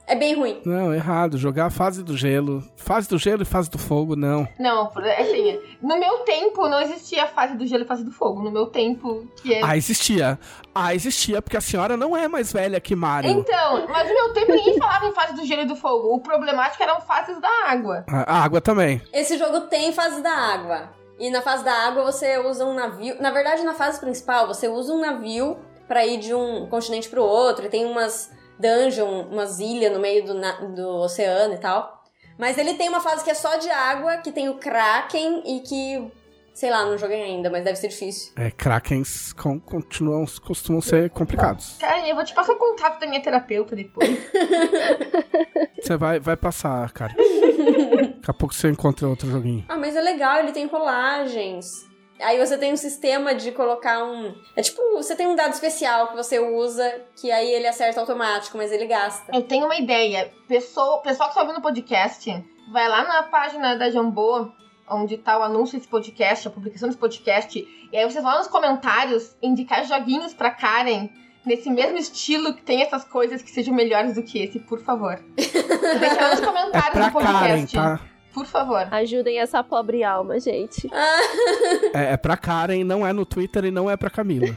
É 0.06 0.14
bem 0.14 0.34
ruim. 0.34 0.60
Não, 0.64 0.92
errado. 0.92 1.38
Jogar 1.38 1.66
a 1.66 1.70
fase 1.70 2.02
do 2.02 2.16
gelo. 2.16 2.62
Fase 2.76 3.08
do 3.08 3.18
gelo 3.18 3.42
e 3.42 3.44
fase 3.46 3.70
do 3.70 3.78
fogo, 3.78 4.16
não. 4.16 4.46
Não, 4.58 4.90
assim, 5.18 5.60
no 5.80 5.98
meu 5.98 6.18
tempo 6.18 6.68
não 6.68 6.80
existia 6.80 7.24
a 7.24 7.28
fase 7.28 7.56
do 7.56 7.66
gelo 7.66 7.84
e 7.84 7.86
fase 7.86 8.04
do 8.04 8.10
fogo. 8.10 8.42
No 8.42 8.50
meu 8.50 8.66
tempo, 8.66 9.26
que 9.40 9.54
é. 9.54 9.60
Ah, 9.62 9.76
existia. 9.76 10.38
Ah, 10.74 10.94
existia, 10.94 11.40
porque 11.40 11.56
a 11.56 11.60
senhora 11.60 11.96
não 11.96 12.16
é 12.16 12.26
mais 12.28 12.52
velha 12.52 12.80
que 12.80 12.96
Mario. 12.96 13.30
Então, 13.30 13.86
mas 13.88 14.08
no 14.08 14.14
meu 14.14 14.32
tempo 14.32 14.52
ninguém 14.52 14.78
falava 14.78 15.06
em 15.06 15.12
fase 15.12 15.34
do 15.34 15.46
gelo 15.46 15.62
e 15.62 15.66
do 15.66 15.76
fogo. 15.76 16.14
O 16.14 16.20
problemático 16.20 16.82
eram 16.82 17.00
fases 17.00 17.40
da 17.40 17.50
água. 17.68 18.04
A 18.08 18.32
a 18.32 18.44
água 18.44 18.60
também. 18.60 19.00
Esse 19.12 19.38
jogo 19.38 19.62
tem 19.62 19.92
fase 19.92 20.22
da 20.22 20.32
água. 20.32 20.90
E 21.18 21.30
na 21.30 21.40
fase 21.42 21.64
da 21.64 21.72
água 21.72 22.02
você 22.02 22.38
usa 22.38 22.64
um 22.64 22.74
navio. 22.74 23.16
Na 23.20 23.30
verdade, 23.30 23.62
na 23.62 23.74
fase 23.74 24.00
principal, 24.00 24.46
você 24.46 24.68
usa 24.68 24.92
um 24.92 25.00
navio 25.00 25.56
pra 25.86 26.04
ir 26.06 26.18
de 26.18 26.34
um 26.34 26.66
continente 26.66 27.08
pro 27.08 27.22
outro. 27.22 27.66
E 27.66 27.68
tem 27.68 27.84
umas 27.84 28.30
dungeon, 28.62 29.26
umas 29.30 29.58
ilhas 29.58 29.92
no 29.92 29.98
meio 30.00 30.24
do, 30.24 30.34
do 30.74 30.88
oceano 31.00 31.54
e 31.54 31.58
tal. 31.58 32.00
Mas 32.38 32.56
ele 32.56 32.74
tem 32.74 32.88
uma 32.88 33.00
fase 33.00 33.22
que 33.22 33.30
é 33.30 33.34
só 33.34 33.56
de 33.56 33.68
água, 33.70 34.16
que 34.18 34.32
tem 34.32 34.48
o 34.48 34.54
Kraken 34.54 35.42
e 35.44 35.60
que. 35.60 36.10
Sei 36.54 36.70
lá, 36.70 36.84
não 36.84 36.98
joguei 36.98 37.22
ainda, 37.22 37.48
mas 37.48 37.64
deve 37.64 37.76
ser 37.76 37.88
difícil. 37.88 38.30
É, 38.36 38.50
Krakens 38.50 39.32
com- 39.32 39.58
continuam, 39.58 40.26
costumam 40.44 40.82
ser 40.82 41.08
complicados. 41.08 41.76
Cara, 41.80 42.06
eu 42.06 42.14
vou 42.14 42.22
te 42.24 42.34
passar 42.34 42.52
o 42.52 42.56
contato 42.58 43.00
da 43.00 43.06
minha 43.06 43.22
terapeuta 43.22 43.74
depois. 43.74 44.06
Você 45.80 45.96
vai, 45.96 46.20
vai 46.20 46.36
passar, 46.36 46.92
cara. 46.92 47.14
Daqui 47.18 48.30
a 48.30 48.34
pouco 48.34 48.54
você 48.54 48.68
encontra 48.68 49.08
outro 49.08 49.28
joguinho. 49.30 49.64
Ah, 49.68 49.76
mas 49.76 49.96
é 49.96 50.00
legal, 50.00 50.38
ele 50.38 50.52
tem 50.52 50.66
rolagens. 50.66 51.90
Aí 52.22 52.38
você 52.38 52.56
tem 52.56 52.72
um 52.72 52.76
sistema 52.76 53.34
de 53.34 53.52
colocar 53.52 54.04
um. 54.04 54.34
É 54.56 54.62
tipo, 54.62 54.80
você 54.94 55.14
tem 55.16 55.26
um 55.26 55.34
dado 55.34 55.52
especial 55.52 56.08
que 56.08 56.16
você 56.16 56.38
usa, 56.38 57.02
que 57.16 57.30
aí 57.30 57.50
ele 57.50 57.66
acerta 57.66 58.00
automático, 58.00 58.56
mas 58.56 58.72
ele 58.72 58.86
gasta. 58.86 59.34
Eu 59.34 59.42
tenho 59.42 59.66
uma 59.66 59.76
ideia. 59.76 60.32
Pessoa, 60.48 61.00
pessoal 61.02 61.28
que 61.28 61.34
está 61.34 61.42
ouvindo 61.42 61.58
o 61.58 61.62
podcast, 61.62 62.44
vai 62.72 62.88
lá 62.88 63.04
na 63.04 63.22
página 63.24 63.76
da 63.76 63.90
Jambô, 63.90 64.48
onde 64.88 65.16
tá 65.18 65.38
o 65.38 65.42
anúncio 65.42 65.76
desse 65.78 65.88
podcast, 65.88 66.48
a 66.48 66.50
publicação 66.50 66.88
desse 66.88 67.00
podcast, 67.00 67.58
e 67.92 67.96
aí 67.96 68.04
vocês 68.04 68.22
vão 68.22 68.32
lá 68.32 68.38
nos 68.38 68.48
comentários 68.48 69.36
indicar 69.42 69.84
joguinhos 69.84 70.32
pra 70.34 70.50
Karen. 70.50 71.08
Nesse 71.44 71.68
mesmo 71.68 71.98
estilo 71.98 72.54
que 72.54 72.62
tem 72.62 72.82
essas 72.82 73.04
coisas 73.04 73.42
que 73.42 73.50
sejam 73.50 73.74
melhores 73.74 74.14
do 74.14 74.22
que 74.22 74.38
esse, 74.38 74.60
por 74.60 74.80
favor. 74.80 75.18
Deixa 75.36 76.20
lá 76.20 76.30
nos 76.30 76.40
É 76.40 76.46
comentários 76.46 76.92
pra 76.92 77.06
do 77.08 77.12
podcast. 77.12 77.76
Karen, 77.76 77.96
tá? 77.98 78.11
Por 78.32 78.46
favor. 78.46 78.86
Ajudem 78.90 79.38
essa 79.38 79.62
pobre 79.62 80.02
alma, 80.02 80.38
gente. 80.40 80.88
É, 81.94 82.12
é 82.12 82.16
pra 82.16 82.36
Karen, 82.36 82.84
não 82.84 83.06
é 83.06 83.12
no 83.12 83.26
Twitter 83.26 83.66
e 83.66 83.70
não 83.70 83.90
é 83.90 83.96
pra 83.96 84.08
Camila. 84.08 84.56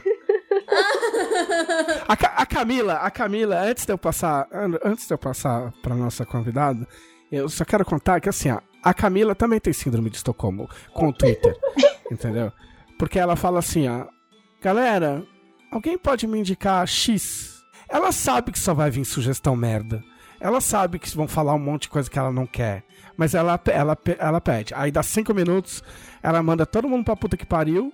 A, 2.08 2.16
Ca- 2.16 2.34
a 2.36 2.46
Camila, 2.46 2.94
a 2.94 3.10
Camila, 3.10 3.60
antes 3.60 3.84
de 3.84 3.92
eu 3.92 3.98
passar, 3.98 4.46
an- 4.52 4.78
antes 4.84 5.06
de 5.06 5.12
eu 5.14 5.18
passar 5.18 5.72
pra 5.82 5.94
nossa 5.94 6.24
convidada, 6.24 6.86
eu 7.30 7.48
só 7.48 7.64
quero 7.64 7.84
contar 7.84 8.20
que 8.20 8.28
assim, 8.28 8.50
ó, 8.50 8.60
a 8.82 8.94
Camila 8.94 9.34
também 9.34 9.60
tem 9.60 9.72
síndrome 9.72 10.10
de 10.10 10.16
Estocolmo 10.16 10.68
com 10.92 11.08
o 11.08 11.12
Twitter, 11.12 11.54
entendeu? 12.10 12.52
Porque 12.98 13.18
ela 13.18 13.36
fala 13.36 13.58
assim, 13.58 13.88
ó, 13.88 14.06
galera, 14.62 15.22
alguém 15.70 15.98
pode 15.98 16.26
me 16.26 16.38
indicar 16.38 16.86
X? 16.86 17.62
Ela 17.88 18.12
sabe 18.12 18.50
que 18.52 18.58
só 18.58 18.72
vai 18.74 18.90
vir 18.90 19.04
sugestão 19.04 19.54
merda. 19.54 20.02
Ela 20.40 20.60
sabe 20.60 20.98
que 20.98 21.14
vão 21.16 21.28
falar 21.28 21.54
um 21.54 21.58
monte 21.58 21.82
de 21.82 21.88
coisa 21.88 22.10
que 22.10 22.18
ela 22.18 22.32
não 22.32 22.46
quer. 22.46 22.84
Mas 23.16 23.34
ela, 23.34 23.60
ela, 23.66 23.98
ela 24.18 24.40
pede. 24.40 24.74
Aí 24.74 24.90
dá 24.90 25.02
cinco 25.02 25.32
minutos, 25.32 25.82
ela 26.22 26.42
manda 26.42 26.66
todo 26.66 26.88
mundo 26.88 27.04
pra 27.04 27.16
puta 27.16 27.36
que 27.36 27.46
pariu 27.46 27.92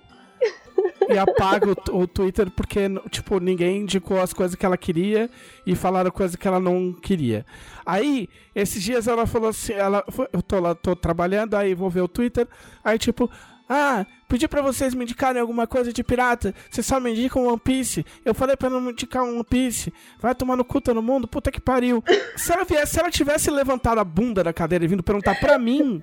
e 1.09 1.17
apaga 1.17 1.67
o, 1.71 2.01
o 2.01 2.07
Twitter 2.07 2.49
porque, 2.51 2.81
tipo, 3.09 3.39
ninguém 3.39 3.81
indicou 3.81 4.21
as 4.21 4.33
coisas 4.33 4.55
que 4.55 4.65
ela 4.65 4.77
queria 4.77 5.29
e 5.65 5.75
falaram 5.75 6.11
coisas 6.11 6.35
que 6.35 6.47
ela 6.47 6.59
não 6.59 6.93
queria. 6.93 7.45
Aí, 7.85 8.29
esses 8.53 8.81
dias 8.81 9.07
ela 9.07 9.25
falou 9.25 9.49
assim, 9.49 9.73
ela, 9.73 10.03
eu 10.31 10.41
tô 10.41 10.59
lá, 10.59 10.75
tô 10.75 10.95
trabalhando, 10.95 11.55
aí 11.55 11.73
vou 11.73 11.89
ver 11.89 12.01
o 12.01 12.07
Twitter, 12.07 12.47
aí 12.83 12.97
tipo, 12.97 13.29
ah, 13.73 14.05
pedi 14.27 14.47
pra 14.47 14.61
vocês 14.61 14.93
me 14.93 15.03
indicarem 15.03 15.41
alguma 15.41 15.65
coisa 15.67 15.91
de 15.91 16.03
pirata, 16.03 16.53
vocês 16.69 16.85
só 16.85 16.99
me 16.99 17.11
indicam 17.11 17.45
One 17.47 17.59
Piece, 17.59 18.05
eu 18.23 18.33
falei 18.33 18.55
pra 18.55 18.69
não 18.69 18.79
me 18.79 18.91
indicar 18.91 19.23
um 19.23 19.35
One 19.35 19.43
Piece, 19.43 19.93
vai 20.19 20.33
tomar 20.35 20.55
no 20.55 20.63
cu 20.63 20.79
todo 20.79 21.01
mundo, 21.01 21.27
puta 21.27 21.51
que 21.51 21.59
pariu. 21.59 22.03
Se 22.35 22.51
ela, 22.53 22.63
viesse, 22.63 22.93
se 22.93 22.99
ela 22.99 23.09
tivesse 23.09 23.49
levantado 23.49 23.99
a 23.99 24.03
bunda 24.03 24.43
da 24.43 24.53
cadeira 24.53 24.85
e 24.85 24.87
vindo 24.87 25.03
perguntar 25.03 25.39
pra 25.39 25.57
mim, 25.57 26.01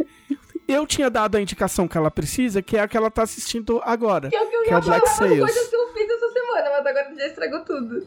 eu 0.68 0.86
tinha 0.86 1.10
dado 1.10 1.36
a 1.36 1.40
indicação 1.40 1.88
que 1.88 1.96
ela 1.96 2.10
precisa, 2.10 2.62
que 2.62 2.76
é 2.76 2.80
a 2.80 2.88
que 2.88 2.96
ela 2.96 3.10
tá 3.10 3.22
assistindo 3.22 3.80
agora. 3.84 4.28
Que 4.28 4.36
é 4.36 4.42
o 4.42 4.48
que 4.48 4.56
eu 4.56 4.62
Que 4.62 4.68
é 4.68 4.72
ia 4.72 4.78
o 4.78 4.82
Black 4.82 5.06
falar, 5.06 5.16
Sails. 5.16 5.40
coisas 5.40 5.68
que 5.68 5.76
eu 5.76 5.92
fiz 5.92 6.10
essa 6.10 6.32
semana, 6.32 6.70
mas 6.70 6.86
agora 6.86 7.14
já 7.16 7.26
estragou 7.26 7.60
tudo. 7.64 8.06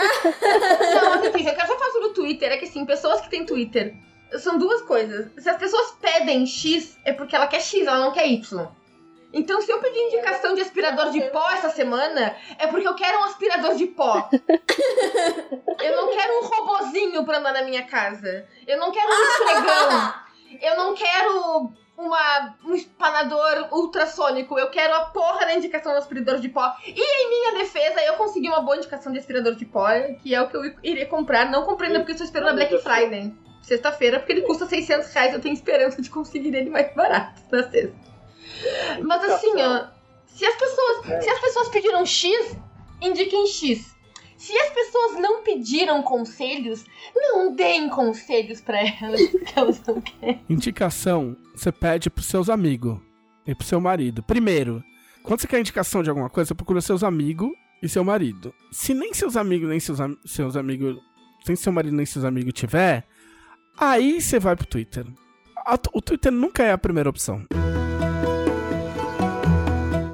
não, 0.00 1.24
eu 1.24 1.32
quero 1.32 1.66
só 1.66 1.78
falar 1.78 1.92
sobre 1.92 2.08
o 2.08 2.12
Twitter. 2.14 2.52
É 2.52 2.56
que 2.56 2.66
assim, 2.66 2.84
pessoas 2.84 3.20
que 3.20 3.30
têm 3.30 3.44
Twitter 3.44 3.94
são 4.38 4.58
duas 4.58 4.82
coisas. 4.82 5.30
Se 5.38 5.48
as 5.48 5.56
pessoas 5.56 5.92
pedem 6.00 6.46
X, 6.46 6.96
é 7.04 7.12
porque 7.12 7.34
ela 7.34 7.46
quer 7.46 7.60
X, 7.60 7.86
ela 7.86 8.00
não 8.00 8.12
quer 8.12 8.26
Y. 8.28 8.68
Então, 9.34 9.60
se 9.60 9.70
eu 9.70 9.80
pedir 9.80 9.98
indicação 9.98 10.54
de 10.54 10.60
aspirador 10.60 11.10
de 11.10 11.20
pó 11.30 11.50
essa 11.50 11.68
semana, 11.70 12.36
é 12.56 12.68
porque 12.68 12.86
eu 12.86 12.94
quero 12.94 13.18
um 13.18 13.24
aspirador 13.24 13.74
de 13.74 13.88
pó. 13.88 14.30
eu 15.82 15.96
não 15.96 16.10
quero 16.12 16.38
um 16.38 16.46
robozinho 16.46 17.24
pra 17.24 17.38
andar 17.38 17.52
na 17.52 17.62
minha 17.62 17.82
casa. 17.82 18.46
Eu 18.66 18.78
não 18.78 18.92
quero 18.92 19.08
um 19.08 19.24
esfregão. 19.24 20.14
Eu 20.62 20.76
não 20.76 20.94
quero 20.94 21.72
uma, 21.98 22.56
um 22.64 22.74
espanador 22.74 23.68
ultrassônico. 23.72 24.56
Eu 24.56 24.70
quero 24.70 24.94
a 24.94 25.06
porra 25.06 25.46
da 25.46 25.54
indicação 25.54 25.92
do 25.92 25.98
aspirador 25.98 26.38
de 26.38 26.48
pó. 26.48 26.72
E 26.86 26.92
em 26.92 27.28
minha 27.28 27.64
defesa, 27.64 28.00
eu 28.02 28.14
consegui 28.14 28.48
uma 28.48 28.60
boa 28.60 28.76
indicação 28.76 29.12
de 29.12 29.18
aspirador 29.18 29.56
de 29.56 29.64
pó, 29.64 29.88
que 30.22 30.32
é 30.32 30.40
o 30.40 30.48
que 30.48 30.56
eu 30.56 30.62
iria 30.80 31.06
comprar. 31.06 31.50
Não 31.50 31.64
comprei 31.64 31.88
ainda 31.88 32.00
porque 32.00 32.12
eu 32.12 32.14
estou 32.14 32.26
esperando 32.26 32.50
a 32.50 32.54
Black 32.54 32.78
Friday. 32.78 33.34
Sexta-feira, 33.62 34.18
porque 34.18 34.32
ele 34.32 34.42
custa 34.42 34.66
600 34.66 35.12
reais. 35.12 35.34
Eu 35.34 35.40
tenho 35.40 35.54
esperança 35.54 36.00
de 36.00 36.08
conseguir 36.08 36.54
ele 36.54 36.70
mais 36.70 36.94
barato 36.94 37.42
na 37.50 37.68
sexta. 37.68 38.13
Mas 39.02 39.24
assim, 39.24 39.52
ó. 39.62 39.86
Se 40.26 40.44
as 40.44 40.54
pessoas, 40.56 41.22
se 41.22 41.30
as 41.30 41.38
pessoas 41.40 41.68
pediram 41.68 42.04
X, 42.04 42.56
indiquem 43.00 43.46
X. 43.46 43.94
Se 44.36 44.52
as 44.58 44.70
pessoas 44.70 45.20
não 45.20 45.42
pediram 45.42 46.02
conselhos, 46.02 46.84
não 47.14 47.54
deem 47.54 47.88
conselhos 47.88 48.60
pra 48.60 48.78
elas, 48.80 49.20
porque 49.30 49.52
elas 49.58 49.80
não 49.86 50.00
querem. 50.00 50.44
Indicação, 50.50 51.36
você 51.54 51.70
pede 51.70 52.10
pros 52.10 52.26
seus 52.26 52.50
amigos 52.50 52.98
e 53.46 53.54
pro 53.54 53.64
seu 53.66 53.80
marido. 53.80 54.22
Primeiro, 54.24 54.82
quando 55.22 55.40
você 55.40 55.46
quer 55.46 55.60
indicação 55.60 56.02
de 56.02 56.10
alguma 56.10 56.28
coisa, 56.28 56.48
você 56.48 56.54
procura 56.54 56.80
seus 56.80 57.04
amigos 57.04 57.50
e 57.80 57.88
seu 57.88 58.02
marido. 58.02 58.52
Se 58.72 58.92
nem 58.92 59.14
seus 59.14 59.36
amigos, 59.36 59.68
nem 59.68 59.78
seus, 59.78 60.00
am- 60.00 60.18
seus 60.26 60.56
amigos, 60.56 60.98
sem 61.46 61.54
seu 61.54 61.72
marido 61.72 61.94
nem 61.96 62.04
seus 62.04 62.24
amigos 62.24 62.52
tiver, 62.54 63.06
aí 63.78 64.20
você 64.20 64.38
vai 64.40 64.56
pro 64.56 64.66
Twitter. 64.66 65.06
O 65.92 66.02
Twitter 66.02 66.32
nunca 66.32 66.62
é 66.64 66.72
a 66.72 66.78
primeira 66.78 67.08
opção. 67.08 67.46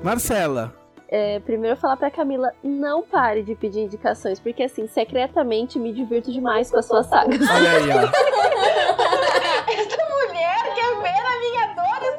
Marcela, 0.03 0.72
É, 1.09 1.40
primeiro 1.40 1.76
falar 1.76 1.96
pra 1.96 2.11
Camila, 2.11 2.53
não 2.62 3.03
pare 3.03 3.42
de 3.42 3.55
pedir 3.57 3.80
indicações, 3.80 4.38
porque 4.38 4.62
assim, 4.62 4.86
secretamente 4.86 5.76
me 5.78 5.92
divirto 5.92 6.30
demais 6.30 6.70
com 6.70 6.78
as 6.78 6.86
suas 6.86 7.07
sagas. 7.07 7.40
olha 7.40 7.70
aí, 7.72 7.90
ó. 7.90 8.03
Essa 9.72 10.05
mulher 10.09 10.74
quer 10.74 11.03
ver 11.03 11.26
a 11.26 11.38
minha 11.40 11.66
dor 11.74 12.01
e 12.03 12.16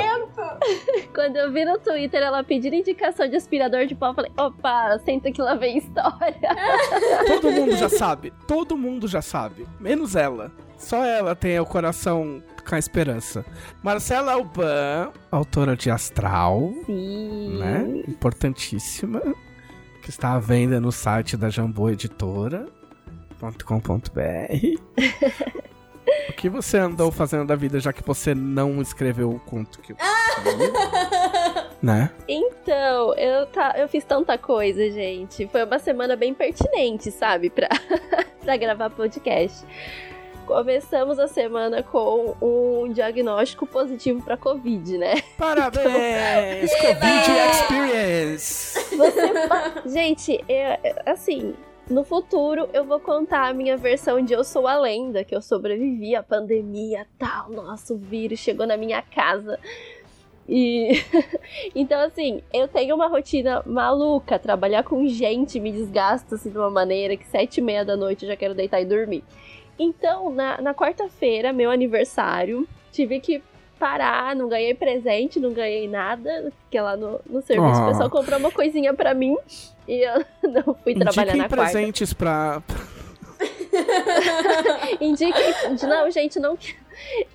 sofrimento. 0.00 1.10
Quando 1.14 1.36
eu 1.36 1.52
vi 1.52 1.64
no 1.64 1.78
Twitter 1.78 2.22
ela 2.22 2.42
pedir 2.42 2.72
indicação 2.72 3.28
de 3.28 3.36
aspirador 3.36 3.86
de 3.86 3.94
pó, 3.94 4.08
eu 4.08 4.14
falei, 4.14 4.32
opa, 4.36 4.98
senta 5.04 5.30
que 5.30 5.40
lá 5.40 5.54
vem 5.54 5.78
história. 5.78 6.56
Todo 7.26 7.50
mundo 7.50 7.76
já 7.76 7.88
sabe. 7.88 8.32
Todo 8.46 8.76
mundo 8.76 9.08
já 9.08 9.22
sabe. 9.22 9.66
Menos 9.78 10.16
ela. 10.16 10.50
Só 10.76 11.04
ela 11.04 11.34
tem 11.34 11.58
o 11.60 11.66
coração 11.66 12.42
com 12.66 12.74
a 12.74 12.78
esperança. 12.78 13.44
Marcela 13.82 14.32
Alban, 14.32 15.10
autora 15.30 15.76
de 15.76 15.90
Astral, 15.90 16.72
Sim. 16.86 17.58
né? 17.58 18.02
Importantíssima. 18.08 19.20
Que 20.02 20.08
está 20.08 20.34
à 20.34 20.38
venda 20.38 20.80
no 20.80 20.90
site 20.90 21.36
da 21.36 21.50
Jambô 21.50 21.90
Editora. 21.90 22.66
O 26.28 26.32
que 26.32 26.48
você 26.48 26.78
andou 26.78 27.10
fazendo 27.10 27.46
da 27.46 27.54
vida 27.54 27.78
já 27.80 27.92
que 27.92 28.02
você 28.02 28.34
não 28.34 28.80
escreveu 28.80 29.30
o 29.30 29.40
conto 29.40 29.80
que 29.80 29.92
eu? 29.92 29.96
Né? 31.82 32.10
Então, 32.28 33.14
eu, 33.14 33.46
tá, 33.46 33.74
eu 33.78 33.88
fiz 33.88 34.04
tanta 34.04 34.36
coisa, 34.36 34.90
gente. 34.90 35.46
Foi 35.46 35.64
uma 35.64 35.78
semana 35.78 36.14
bem 36.14 36.34
pertinente, 36.34 37.10
sabe? 37.10 37.48
Pra, 37.48 37.70
pra 38.44 38.56
gravar 38.58 38.90
podcast. 38.90 39.64
Começamos 40.46 41.18
a 41.18 41.28
semana 41.28 41.82
com 41.82 42.36
um 42.42 42.92
diagnóstico 42.92 43.66
positivo 43.66 44.20
pra 44.20 44.36
Covid, 44.36 44.98
né? 44.98 45.22
Parabéns! 45.38 46.70
Covid 46.74 47.30
Experience! 47.50 48.96
Você 48.96 49.88
Gente, 49.88 50.44
é, 50.48 51.02
assim, 51.06 51.54
no 51.90 52.04
futuro 52.04 52.68
eu 52.72 52.84
vou 52.84 53.00
contar 53.00 53.48
a 53.48 53.52
minha 53.52 53.76
versão 53.76 54.24
de 54.24 54.32
Eu 54.32 54.44
Sou 54.44 54.66
a 54.66 54.78
Lenda, 54.78 55.24
que 55.24 55.34
eu 55.34 55.42
sobrevivi 55.42 56.14
à 56.14 56.22
pandemia 56.22 57.06
tal. 57.18 57.50
Nossa, 57.50 57.92
o 57.92 57.98
vírus 57.98 58.38
chegou 58.38 58.66
na 58.66 58.76
minha 58.76 59.02
casa. 59.02 59.58
E 60.48 60.92
então 61.74 62.00
assim, 62.00 62.42
eu 62.52 62.68
tenho 62.68 62.94
uma 62.94 63.08
rotina 63.08 63.62
maluca, 63.66 64.38
trabalhar 64.38 64.84
com 64.84 65.06
gente 65.06 65.60
me 65.60 65.72
desgasta 65.72 66.36
assim, 66.36 66.50
de 66.50 66.58
uma 66.58 66.70
maneira 66.70 67.16
que 67.16 67.26
sete 67.26 67.58
e 67.58 67.62
meia 67.62 67.84
da 67.84 67.96
noite 67.96 68.24
eu 68.24 68.30
já 68.30 68.36
quero 68.36 68.54
deitar 68.54 68.80
e 68.80 68.84
dormir. 68.84 69.24
Então, 69.78 70.30
na, 70.30 70.60
na 70.60 70.74
quarta-feira, 70.74 71.52
meu 71.52 71.70
aniversário, 71.70 72.68
tive 72.92 73.18
que 73.18 73.42
parar, 73.80 74.36
não 74.36 74.48
ganhei 74.48 74.74
presente, 74.74 75.40
não 75.40 75.52
ganhei 75.52 75.88
nada, 75.88 76.52
porque 76.60 76.78
lá 76.78 76.96
no, 76.96 77.18
no 77.28 77.40
serviço 77.42 77.80
Ah. 77.80 77.84
o 77.86 77.88
pessoal 77.88 78.10
comprou 78.10 78.38
uma 78.38 78.50
coisinha 78.52 78.92
pra 78.94 79.14
mim 79.14 79.36
e 79.88 80.06
eu 80.06 80.24
não 80.48 80.74
fui 80.84 80.94
trabalhar 80.94 81.22
Indiquem 81.32 81.36
na 81.42 81.48
quarta. 81.48 81.56
presentes 81.56 82.12
pra. 82.12 82.62
Indiquem. 85.00 85.54
Não, 85.88 86.10
gente, 86.10 86.38
não. 86.38 86.58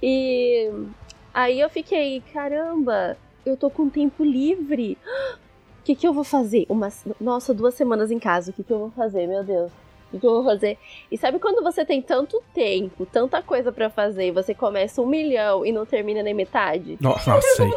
E 0.02 0.70
aí 1.34 1.60
eu 1.60 1.70
fiquei, 1.70 2.22
caramba, 2.34 3.18
eu 3.46 3.58
tô 3.58 3.70
com 3.70 3.90
tempo 3.90 4.24
livre. 4.24 4.98
O 5.78 5.86
que, 5.86 5.94
que 5.94 6.08
eu 6.08 6.14
vou 6.14 6.24
fazer? 6.24 6.66
Uma, 6.68 6.90
nossa, 7.22 7.54
duas 7.54 7.76
semanas 7.76 8.10
em 8.10 8.18
casa. 8.18 8.50
O 8.50 8.54
que, 8.56 8.64
que 8.64 8.74
eu 8.74 8.80
vou 8.80 8.90
fazer, 8.90 9.28
meu 9.28 9.44
Deus? 9.44 9.72
Eu 10.24 10.36
vou 10.36 10.44
fazer? 10.44 10.78
E 11.12 11.18
sabe 11.18 11.40
quando 11.40 11.64
você 11.64 11.86
tem 11.86 12.02
tanto 12.02 12.42
tempo, 12.54 13.06
tanta 13.06 13.42
coisa 13.42 13.72
pra 13.72 13.90
fazer, 13.90 14.28
e 14.28 14.32
você 14.32 14.54
começa 14.54 15.02
um 15.02 15.06
milhão 15.06 15.66
e 15.66 15.72
não 15.72 15.86
termina 15.86 16.24
nem 16.24 16.34
metade? 16.34 16.98
Nossa, 17.02 17.32
nossa 17.32 17.48
sei. 17.56 17.70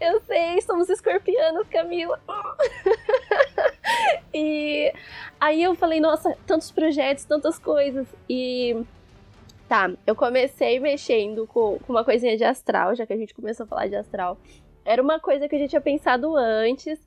Eu 0.00 0.20
sei, 0.20 0.60
somos 0.60 0.88
escorpianos, 0.90 1.66
Camila. 1.68 2.20
e 4.32 4.92
aí 5.40 5.62
eu 5.62 5.74
falei, 5.74 6.00
nossa, 6.00 6.36
tantos 6.46 6.70
projetos, 6.70 7.24
tantas 7.24 7.58
coisas. 7.58 8.06
E 8.28 8.76
tá, 9.68 9.90
eu 10.06 10.14
comecei 10.14 10.78
mexendo 10.78 11.46
com, 11.46 11.78
com 11.78 11.92
uma 11.92 12.04
coisinha 12.04 12.36
de 12.36 12.44
astral, 12.44 12.94
já 12.94 13.06
que 13.06 13.12
a 13.12 13.16
gente 13.16 13.34
começou 13.34 13.64
a 13.64 13.66
falar 13.66 13.86
de 13.86 13.96
astral. 13.96 14.38
Era 14.84 15.02
uma 15.02 15.18
coisa 15.18 15.48
que 15.48 15.54
eu 15.54 15.60
já 15.60 15.68
tinha 15.68 15.80
pensado 15.80 16.36
antes, 16.36 16.98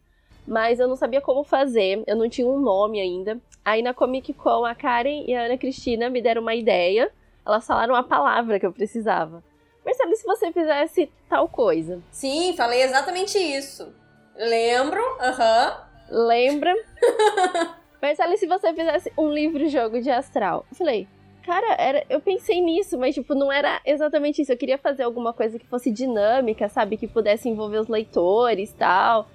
mas 0.48 0.80
eu 0.80 0.88
não 0.88 0.96
sabia 0.96 1.22
como 1.22 1.44
fazer, 1.44 2.04
eu 2.08 2.16
não 2.16 2.30
tinha 2.30 2.48
um 2.48 2.60
nome 2.60 3.00
ainda. 3.00 3.40
Aí 3.64 3.82
na 3.82 3.94
Comic 3.94 4.34
Con, 4.34 4.66
a 4.66 4.74
Karen 4.74 5.26
e 5.28 5.36
a 5.36 5.44
Ana 5.44 5.58
Cristina 5.58 6.10
me 6.10 6.22
deram 6.22 6.42
uma 6.42 6.56
ideia. 6.56 7.12
Elas 7.46 7.66
falaram 7.66 7.96
a 7.96 8.04
palavra 8.04 8.60
que 8.60 8.66
eu 8.66 8.74
precisava. 8.74 9.44
Marcelo, 9.86 10.12
e 10.12 10.16
se 10.16 10.26
você 10.26 10.52
fizesse 10.52 11.10
tal 11.28 11.48
coisa? 11.48 12.02
Sim, 12.12 12.54
falei 12.56 12.84
exatamente 12.84 13.38
isso. 13.38 13.94
Lembro, 14.36 15.02
aham. 15.20 15.78
Lembra? 16.10 16.74
Marcelo, 18.02 18.34
e 18.34 18.38
se 18.38 18.48
você 18.48 18.74
fizesse 18.74 19.12
um 19.18 19.30
livro-jogo 19.30 20.02
de 20.02 20.10
astral? 20.10 20.66
Eu 20.72 20.76
falei, 20.76 21.08
cara, 21.46 21.76
era, 21.80 22.06
eu 22.10 22.20
pensei 22.20 22.62
nisso, 22.62 22.98
mas 22.98 23.14
tipo, 23.14 23.36
não 23.36 23.52
era 23.52 23.80
exatamente 23.86 24.42
isso. 24.42 24.52
Eu 24.52 24.58
queria 24.58 24.78
fazer 24.78 25.04
alguma 25.04 25.34
coisa 25.34 25.60
que 25.60 25.68
fosse 25.68 25.92
dinâmica, 25.92 26.68
sabe? 26.70 26.98
Que 26.98 27.08
pudesse 27.08 27.48
envolver 27.48 27.78
os 27.78 27.88
leitores 27.88 28.72
e 28.72 28.76
tal. 28.76 29.28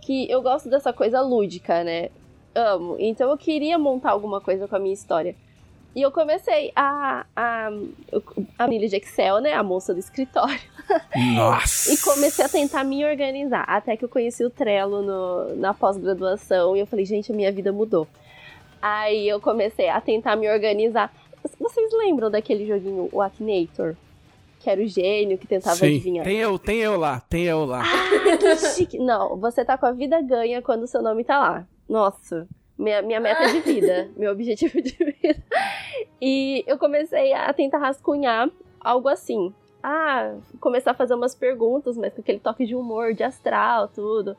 Que 0.00 0.30
eu 0.30 0.40
gosto 0.42 0.68
dessa 0.68 0.92
coisa 0.92 1.20
lúdica, 1.20 1.84
né? 1.84 2.08
Amo. 2.54 2.96
Então 2.98 3.30
eu 3.30 3.36
queria 3.38 3.78
montar 3.78 4.10
alguma 4.10 4.40
coisa 4.40 4.66
com 4.66 4.76
a 4.76 4.78
minha 4.78 4.94
história. 4.94 5.34
E 5.94 6.02
eu 6.02 6.10
comecei 6.12 6.70
a. 6.76 7.26
A, 7.34 7.70
a 8.58 8.68
Milha 8.68 8.88
de 8.88 8.96
Excel, 8.96 9.40
né? 9.40 9.52
A 9.54 9.62
moça 9.62 9.92
do 9.92 9.98
escritório. 10.00 10.58
Nossa. 11.34 11.92
E 11.92 11.96
comecei 11.98 12.44
a 12.44 12.48
tentar 12.48 12.84
me 12.84 13.04
organizar. 13.04 13.64
Até 13.66 13.96
que 13.96 14.04
eu 14.04 14.08
conheci 14.08 14.44
o 14.44 14.50
Trello 14.50 15.02
no- 15.02 15.56
na 15.56 15.74
pós-graduação. 15.74 16.76
E 16.76 16.80
eu 16.80 16.86
falei, 16.86 17.04
gente, 17.04 17.32
a 17.32 17.34
minha 17.34 17.50
vida 17.52 17.72
mudou. 17.72 18.06
Aí 18.80 19.28
eu 19.28 19.40
comecei 19.40 19.88
a 19.88 20.00
tentar 20.00 20.36
me 20.36 20.48
organizar. 20.50 21.12
Vocês 21.58 21.92
lembram 21.92 22.30
daquele 22.30 22.66
joguinho, 22.66 23.08
o 23.12 23.20
Akinator? 23.20 23.94
Que 24.60 24.70
era 24.70 24.80
o 24.80 24.86
gênio 24.86 25.38
que 25.38 25.46
tentava 25.46 25.76
Sim. 25.76 25.86
adivinhar. 25.86 26.24
Tem 26.24 26.36
eu, 26.36 26.58
tem 26.58 26.78
eu 26.78 26.98
lá, 26.98 27.18
tem 27.20 27.44
eu 27.44 27.64
lá. 27.64 27.82
Ah, 27.82 28.36
que 28.36 28.56
chique. 28.56 28.98
Não, 28.98 29.36
você 29.36 29.64
tá 29.64 29.76
com 29.76 29.86
a 29.86 29.92
vida 29.92 30.20
ganha 30.20 30.60
quando 30.60 30.82
o 30.82 30.86
seu 30.86 31.02
nome 31.02 31.24
tá 31.24 31.38
lá. 31.38 31.66
Nossa, 31.88 32.46
minha, 32.78 33.02
minha 33.02 33.20
meta 33.20 33.46
de 33.48 33.60
vida, 33.60 34.10
meu 34.16 34.30
objetivo 34.30 34.80
de 34.80 34.92
vida. 34.92 35.42
E 36.20 36.62
eu 36.66 36.78
comecei 36.78 37.32
a 37.32 37.52
tentar 37.52 37.78
rascunhar 37.78 38.50
algo 38.78 39.08
assim. 39.08 39.52
Ah, 39.82 40.34
começar 40.60 40.90
a 40.90 40.94
fazer 40.94 41.14
umas 41.14 41.34
perguntas, 41.34 41.96
mas 41.96 42.12
com 42.12 42.20
aquele 42.20 42.38
toque 42.38 42.66
de 42.66 42.76
humor, 42.76 43.14
de 43.14 43.22
astral, 43.22 43.88
tudo. 43.88 44.36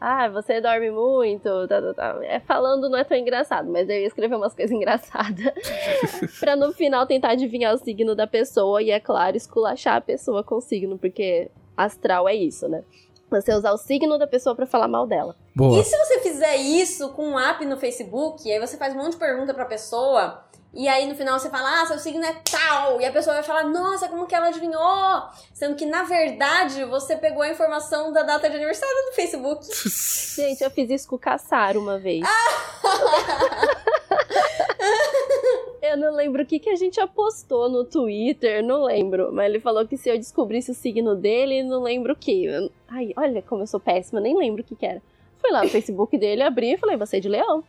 Ah, 0.00 0.28
você 0.28 0.60
dorme 0.60 0.90
muito, 0.90 1.66
tá, 1.66 1.80
tá, 1.80 1.94
tá. 1.94 2.18
É, 2.24 2.40
falando 2.40 2.90
não 2.90 2.98
é 2.98 3.04
tão 3.04 3.16
engraçado, 3.16 3.70
mas 3.70 3.88
eu 3.88 3.96
ia 3.96 4.06
escrever 4.06 4.36
umas 4.36 4.54
coisas 4.54 4.70
engraçadas. 4.74 5.52
pra 6.40 6.56
no 6.56 6.72
final 6.72 7.06
tentar 7.06 7.30
adivinhar 7.30 7.74
o 7.74 7.78
signo 7.78 8.14
da 8.14 8.26
pessoa 8.26 8.82
e, 8.82 8.90
é 8.90 9.00
claro, 9.00 9.36
esculachar 9.36 9.96
a 9.96 10.00
pessoa 10.00 10.44
com 10.44 10.56
o 10.56 10.60
signo, 10.60 10.98
porque 10.98 11.50
astral 11.76 12.28
é 12.28 12.34
isso, 12.34 12.68
né? 12.68 12.84
Você 13.30 13.52
usar 13.52 13.72
o 13.72 13.78
signo 13.78 14.18
da 14.18 14.26
pessoa 14.26 14.54
pra 14.54 14.66
falar 14.66 14.86
mal 14.86 15.06
dela. 15.06 15.34
Boa. 15.56 15.80
E 15.80 15.84
se 15.84 15.96
você 15.96 16.20
fizer 16.20 16.56
isso 16.56 17.08
com 17.10 17.30
um 17.30 17.38
app 17.38 17.64
no 17.64 17.76
Facebook, 17.76 18.50
aí 18.50 18.60
você 18.60 18.76
faz 18.76 18.94
um 18.94 18.98
monte 18.98 19.12
de 19.12 19.16
pergunta 19.18 19.54
pra 19.54 19.64
pessoa, 19.64 20.43
e 20.74 20.88
aí 20.88 21.06
no 21.06 21.14
final 21.14 21.38
você 21.38 21.48
fala, 21.48 21.82
ah, 21.82 21.86
seu 21.86 21.98
signo 21.98 22.24
é 22.24 22.34
tal, 22.50 23.00
e 23.00 23.04
a 23.04 23.12
pessoa 23.12 23.34
vai 23.34 23.44
falar, 23.44 23.64
nossa, 23.64 24.08
como 24.08 24.26
que 24.26 24.34
ela 24.34 24.48
adivinhou? 24.48 25.22
Sendo 25.52 25.76
que, 25.76 25.86
na 25.86 26.02
verdade, 26.02 26.84
você 26.84 27.16
pegou 27.16 27.42
a 27.42 27.48
informação 27.48 28.12
da 28.12 28.24
data 28.24 28.50
de 28.50 28.56
aniversário 28.56 29.06
do 29.06 29.12
Facebook. 29.12 29.64
Gente, 30.34 30.64
eu 30.64 30.70
fiz 30.70 30.90
isso 30.90 31.08
com 31.08 31.14
o 31.14 31.18
Caçar 31.18 31.76
uma 31.76 31.96
vez. 31.96 32.26
eu 35.80 35.96
não 35.96 36.12
lembro 36.12 36.42
o 36.42 36.46
que, 36.46 36.58
que 36.58 36.70
a 36.70 36.76
gente 36.76 37.00
apostou 37.00 37.68
no 37.68 37.84
Twitter, 37.84 38.64
não 38.64 38.82
lembro. 38.82 39.30
Mas 39.32 39.46
ele 39.46 39.60
falou 39.60 39.86
que 39.86 39.96
se 39.96 40.10
eu 40.10 40.18
descobrisse 40.18 40.72
o 40.72 40.74
signo 40.74 41.14
dele, 41.14 41.62
não 41.62 41.82
lembro 41.82 42.14
o 42.14 42.16
que. 42.16 42.48
Ai, 42.88 43.12
olha 43.16 43.40
como 43.42 43.62
eu 43.62 43.68
sou 43.68 43.78
péssima, 43.78 44.20
nem 44.20 44.36
lembro 44.36 44.62
o 44.62 44.64
que, 44.64 44.74
que 44.74 44.84
era. 44.84 45.00
Fui 45.38 45.52
lá 45.52 45.62
no 45.62 45.68
Facebook 45.68 46.18
dele, 46.18 46.42
abri 46.42 46.72
e 46.72 46.78
falei, 46.78 46.96
você 46.96 47.18
é 47.18 47.20
de 47.20 47.28
leão. 47.28 47.62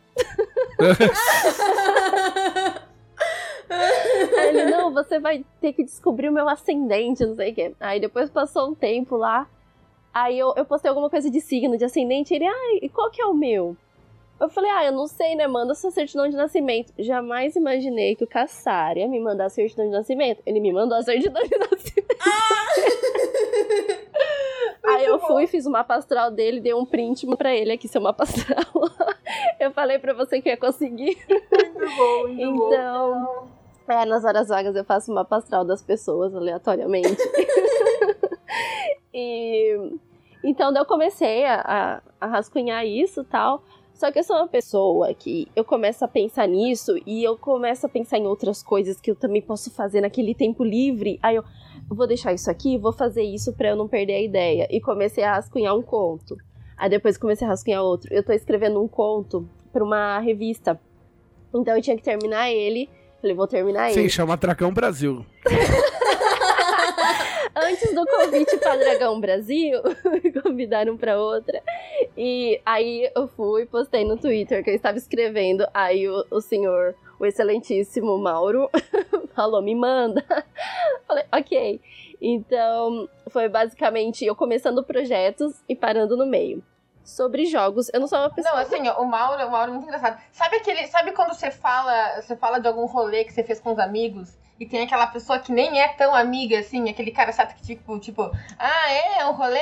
Não, 4.86 4.92
você 4.92 5.18
vai 5.18 5.44
ter 5.60 5.72
que 5.72 5.82
descobrir 5.82 6.28
o 6.28 6.32
meu 6.32 6.48
ascendente, 6.48 7.26
não 7.26 7.34
sei 7.34 7.50
o 7.50 7.54
quê. 7.54 7.74
Aí 7.80 7.98
depois 7.98 8.30
passou 8.30 8.70
um 8.70 8.74
tempo 8.74 9.16
lá. 9.16 9.48
Aí 10.14 10.38
eu, 10.38 10.54
eu 10.56 10.64
postei 10.64 10.88
alguma 10.88 11.10
coisa 11.10 11.28
de 11.28 11.40
signo, 11.40 11.76
de 11.76 11.84
ascendente. 11.84 12.32
Ele, 12.32 12.46
ai, 12.46 12.78
e 12.82 12.88
qual 12.88 13.10
que 13.10 13.20
é 13.20 13.26
o 13.26 13.34
meu? 13.34 13.76
Eu 14.38 14.48
falei, 14.48 14.70
ah, 14.70 14.84
eu 14.84 14.92
não 14.92 15.08
sei, 15.08 15.34
né? 15.34 15.46
Manda 15.46 15.74
sua 15.74 15.90
certidão 15.90 16.28
de 16.28 16.36
nascimento. 16.36 16.92
Jamais 16.98 17.56
imaginei 17.56 18.14
que 18.14 18.22
o 18.22 18.26
Caçar 18.26 18.96
ia 18.96 19.08
me 19.08 19.18
mandar 19.18 19.46
a 19.46 19.50
certidão 19.50 19.86
de 19.86 19.90
nascimento. 19.90 20.40
Ele 20.46 20.60
me 20.60 20.72
mandou 20.72 20.96
a 20.96 21.02
certidão 21.02 21.42
de 21.42 21.56
nascimento. 21.58 22.06
Aí 24.86 25.04
eu 25.04 25.18
fui, 25.18 25.48
fiz 25.48 25.66
o 25.66 25.70
mapa 25.70 25.96
astral 25.96 26.30
dele, 26.30 26.60
dei 26.60 26.72
um 26.72 26.86
print 26.86 27.26
pra 27.36 27.52
ele 27.52 27.72
aqui, 27.72 27.88
seu 27.88 28.00
mapa 28.00 28.22
astral. 28.22 28.64
eu 29.58 29.72
falei 29.72 29.98
pra 29.98 30.14
você 30.14 30.40
que 30.40 30.48
ia 30.48 30.56
conseguir. 30.56 31.18
Muito 31.28 31.96
bom, 31.96 32.28
muito 32.28 32.56
bom. 32.56 33.48
É, 33.88 34.04
nas 34.04 34.24
horas 34.24 34.48
vagas 34.48 34.74
eu 34.74 34.84
faço 34.84 35.12
o 35.12 35.14
mapa 35.14 35.36
astral 35.36 35.64
das 35.64 35.82
pessoas 35.82 36.34
aleatoriamente. 36.34 37.16
e 39.14 39.98
então 40.42 40.72
eu 40.76 40.84
comecei 40.84 41.44
a, 41.44 41.60
a, 41.60 42.02
a 42.20 42.26
rascunhar 42.26 42.86
isso 42.86 43.24
tal. 43.24 43.62
Só 43.96 44.12
que 44.12 44.18
eu 44.18 44.24
sou 44.24 44.36
uma 44.36 44.46
pessoa 44.46 45.14
que 45.14 45.48
eu 45.56 45.64
começo 45.64 46.04
a 46.04 46.08
pensar 46.08 46.46
nisso 46.46 46.98
e 47.06 47.24
eu 47.24 47.36
começo 47.36 47.86
a 47.86 47.88
pensar 47.88 48.18
em 48.18 48.26
outras 48.26 48.62
coisas 48.62 49.00
que 49.00 49.10
eu 49.10 49.16
também 49.16 49.40
posso 49.40 49.70
fazer 49.70 50.02
naquele 50.02 50.34
tempo 50.34 50.62
livre. 50.62 51.18
Aí 51.22 51.36
eu 51.36 51.44
vou 51.88 52.06
deixar 52.06 52.34
isso 52.34 52.50
aqui, 52.50 52.76
vou 52.76 52.92
fazer 52.92 53.22
isso 53.22 53.54
pra 53.54 53.70
eu 53.70 53.76
não 53.76 53.88
perder 53.88 54.16
a 54.16 54.20
ideia. 54.20 54.68
E 54.70 54.80
comecei 54.82 55.24
a 55.24 55.36
rascunhar 55.36 55.74
um 55.74 55.82
conto. 55.82 56.36
Aí 56.76 56.90
depois 56.90 57.16
comecei 57.16 57.46
a 57.46 57.50
rascunhar 57.50 57.82
outro. 57.82 58.12
Eu 58.12 58.22
tô 58.22 58.32
escrevendo 58.32 58.82
um 58.82 58.86
conto 58.86 59.48
pra 59.72 59.82
uma 59.82 60.18
revista. 60.18 60.78
Então 61.54 61.74
eu 61.74 61.80
tinha 61.80 61.96
que 61.96 62.02
terminar 62.02 62.50
ele. 62.50 62.90
Falei, 63.26 63.34
vou 63.34 63.48
terminar 63.48 63.90
Sim, 63.90 64.00
ele. 64.00 64.08
chama 64.08 64.36
Dragão 64.36 64.72
Brasil. 64.72 65.26
Antes 67.56 67.92
do 67.92 68.06
convite 68.06 68.56
pra 68.58 68.76
Dragão 68.76 69.20
Brasil, 69.20 69.80
me 70.22 70.30
convidaram 70.40 70.96
pra 70.96 71.18
outra. 71.18 71.60
E 72.16 72.60
aí 72.64 73.10
eu 73.16 73.26
fui, 73.26 73.66
postei 73.66 74.04
no 74.04 74.16
Twitter 74.16 74.62
que 74.62 74.70
eu 74.70 74.76
estava 74.76 74.96
escrevendo. 74.96 75.66
Aí 75.74 76.08
o, 76.08 76.24
o 76.30 76.40
senhor, 76.40 76.94
o 77.18 77.26
excelentíssimo 77.26 78.16
Mauro, 78.16 78.70
falou: 79.34 79.60
me 79.60 79.74
manda. 79.74 80.24
Falei, 81.08 81.24
ok. 81.32 81.80
Então 82.22 83.08
foi 83.28 83.48
basicamente 83.48 84.24
eu 84.24 84.36
começando 84.36 84.84
projetos 84.84 85.64
e 85.68 85.74
parando 85.74 86.16
no 86.16 86.26
meio. 86.26 86.62
Sobre 87.06 87.46
jogos, 87.46 87.88
eu 87.94 88.00
não 88.00 88.08
sou 88.08 88.18
uma 88.18 88.30
pessoa. 88.30 88.52
Não, 88.52 88.60
assim, 88.60 88.88
ó, 88.88 89.00
o 89.00 89.06
Mauro, 89.06 89.46
o 89.46 89.50
Mauro 89.50 89.70
é 89.70 89.74
muito 89.74 89.86
engraçado. 89.86 90.20
Sabe 90.32 90.56
aquele, 90.56 90.88
sabe 90.88 91.12
quando 91.12 91.32
você 91.32 91.52
fala, 91.52 92.20
você 92.20 92.34
fala 92.34 92.58
de 92.58 92.66
algum 92.66 92.84
rolê 92.84 93.22
que 93.22 93.32
você 93.32 93.44
fez 93.44 93.60
com 93.60 93.72
os 93.72 93.78
amigos 93.78 94.36
e 94.58 94.66
tem 94.66 94.82
aquela 94.82 95.06
pessoa 95.06 95.38
que 95.38 95.52
nem 95.52 95.80
é 95.80 95.86
tão 95.86 96.12
amiga 96.12 96.58
assim, 96.58 96.90
aquele 96.90 97.12
cara 97.12 97.30
chato 97.30 97.54
que 97.54 97.62
tipo, 97.62 97.96
tipo, 98.00 98.28
ah, 98.58 98.92
é, 98.92 99.24
um 99.24 99.30
rolê, 99.32 99.60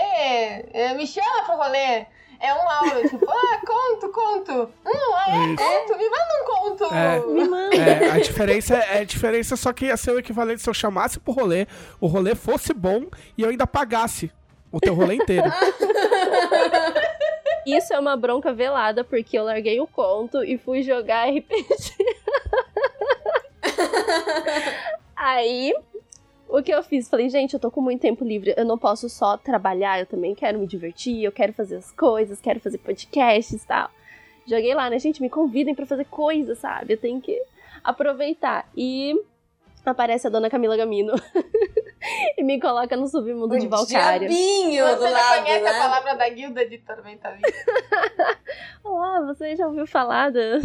é, 0.72 0.94
me 0.94 1.06
chama 1.06 1.44
pro 1.44 1.56
rolê. 1.56 2.06
É 2.40 2.54
um 2.54 2.64
Mauro, 2.64 3.02
tipo, 3.10 3.26
ah, 3.30 3.60
conto, 3.66 4.08
conto. 4.08 4.72
Hum, 4.86 5.14
ah, 5.14 5.24
é, 5.28 5.46
Isso. 5.48 5.56
conto, 5.56 5.98
me 5.98 6.08
manda 6.08 6.40
um 6.40 6.46
conto. 6.46 6.94
É. 6.94 7.20
Me 7.26 7.44
manda. 7.46 7.76
É, 7.76 8.10
a 8.10 8.18
diferença 8.20 8.74
é 8.74 9.00
a 9.00 9.04
diferença 9.04 9.54
só 9.54 9.70
que 9.70 9.84
ia 9.84 9.98
ser 9.98 10.12
o 10.12 10.18
equivalente 10.18 10.62
se 10.62 10.70
eu 10.70 10.74
chamasse 10.74 11.20
pro 11.20 11.34
rolê, 11.34 11.66
o 12.00 12.06
rolê 12.06 12.34
fosse 12.34 12.72
bom 12.72 13.02
e 13.36 13.42
eu 13.42 13.50
ainda 13.50 13.66
pagasse 13.66 14.32
o 14.76 14.80
teu 14.80 14.94
rolê 14.94 15.16
inteiro. 15.16 15.50
Isso 17.66 17.94
é 17.94 17.98
uma 17.98 18.16
bronca 18.16 18.52
velada, 18.52 19.02
porque 19.02 19.38
eu 19.38 19.44
larguei 19.44 19.80
o 19.80 19.86
conto 19.86 20.44
e 20.44 20.58
fui 20.58 20.82
jogar 20.82 21.28
RPG. 21.32 21.94
Aí, 25.16 25.72
o 26.46 26.62
que 26.62 26.72
eu 26.72 26.82
fiz? 26.82 27.08
Falei, 27.08 27.30
gente, 27.30 27.54
eu 27.54 27.60
tô 27.60 27.70
com 27.70 27.80
muito 27.80 28.02
tempo 28.02 28.24
livre, 28.24 28.52
eu 28.56 28.64
não 28.64 28.76
posso 28.76 29.08
só 29.08 29.36
trabalhar, 29.38 29.98
eu 29.98 30.06
também 30.06 30.34
quero 30.34 30.58
me 30.58 30.66
divertir, 30.66 31.24
eu 31.24 31.32
quero 31.32 31.54
fazer 31.54 31.76
as 31.76 31.90
coisas, 31.90 32.40
quero 32.40 32.60
fazer 32.60 32.78
podcasts 32.78 33.62
e 33.62 33.66
tal. 33.66 33.90
Joguei 34.46 34.74
lá, 34.74 34.90
né? 34.90 34.98
Gente, 34.98 35.22
me 35.22 35.30
convidem 35.30 35.74
para 35.74 35.86
fazer 35.86 36.04
coisas, 36.04 36.58
sabe? 36.58 36.92
Eu 36.92 36.98
tenho 36.98 37.20
que 37.20 37.42
aproveitar. 37.82 38.68
E 38.76 39.14
aparece 39.90 40.26
a 40.26 40.30
dona 40.30 40.48
Camila 40.50 40.76
Gamino 40.76 41.12
e 42.38 42.42
me 42.42 42.60
coloca 42.60 42.96
no 42.96 43.06
submundo 43.06 43.58
de 43.58 43.66
Valkyria. 43.68 44.18
diabinho 44.18 44.84
Você 44.86 44.96
do 44.96 45.02
já 45.02 45.10
lado, 45.10 45.42
conhece 45.44 45.64
né? 45.64 45.70
a 45.70 45.78
palavra 45.82 46.14
da 46.16 46.28
guilda 46.28 46.66
de 46.68 46.78
Tormenta 46.78 47.30
Viva? 47.32 47.46
Olá, 48.84 49.20
você 49.22 49.56
já 49.56 49.66
ouviu 49.66 49.86
falar 49.86 50.30
da, 50.30 50.58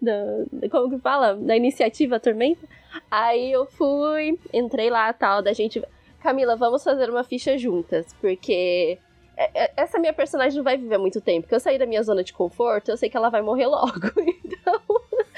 da, 0.00 0.68
como 0.70 0.90
que 0.90 0.98
fala? 0.98 1.34
Da 1.36 1.56
iniciativa 1.56 2.18
Tormenta? 2.20 2.66
Aí 3.10 3.52
eu 3.52 3.66
fui, 3.66 4.38
entrei 4.52 4.90
lá, 4.90 5.12
tal, 5.12 5.42
da 5.42 5.52
gente... 5.52 5.82
Camila, 6.20 6.56
vamos 6.56 6.82
fazer 6.82 7.08
uma 7.08 7.22
ficha 7.22 7.56
juntas, 7.56 8.06
porque 8.20 8.98
é- 9.36 9.50
é- 9.66 9.72
essa 9.76 10.00
minha 10.00 10.12
personagem 10.12 10.56
não 10.56 10.64
vai 10.64 10.76
viver 10.76 10.98
muito 10.98 11.20
tempo, 11.20 11.42
porque 11.42 11.54
eu 11.54 11.60
saí 11.60 11.78
da 11.78 11.86
minha 11.86 12.02
zona 12.02 12.24
de 12.24 12.32
conforto, 12.32 12.90
eu 12.90 12.96
sei 12.96 13.08
que 13.08 13.16
ela 13.16 13.30
vai 13.30 13.40
morrer 13.40 13.66
logo. 13.66 13.92
Então, 14.68 14.82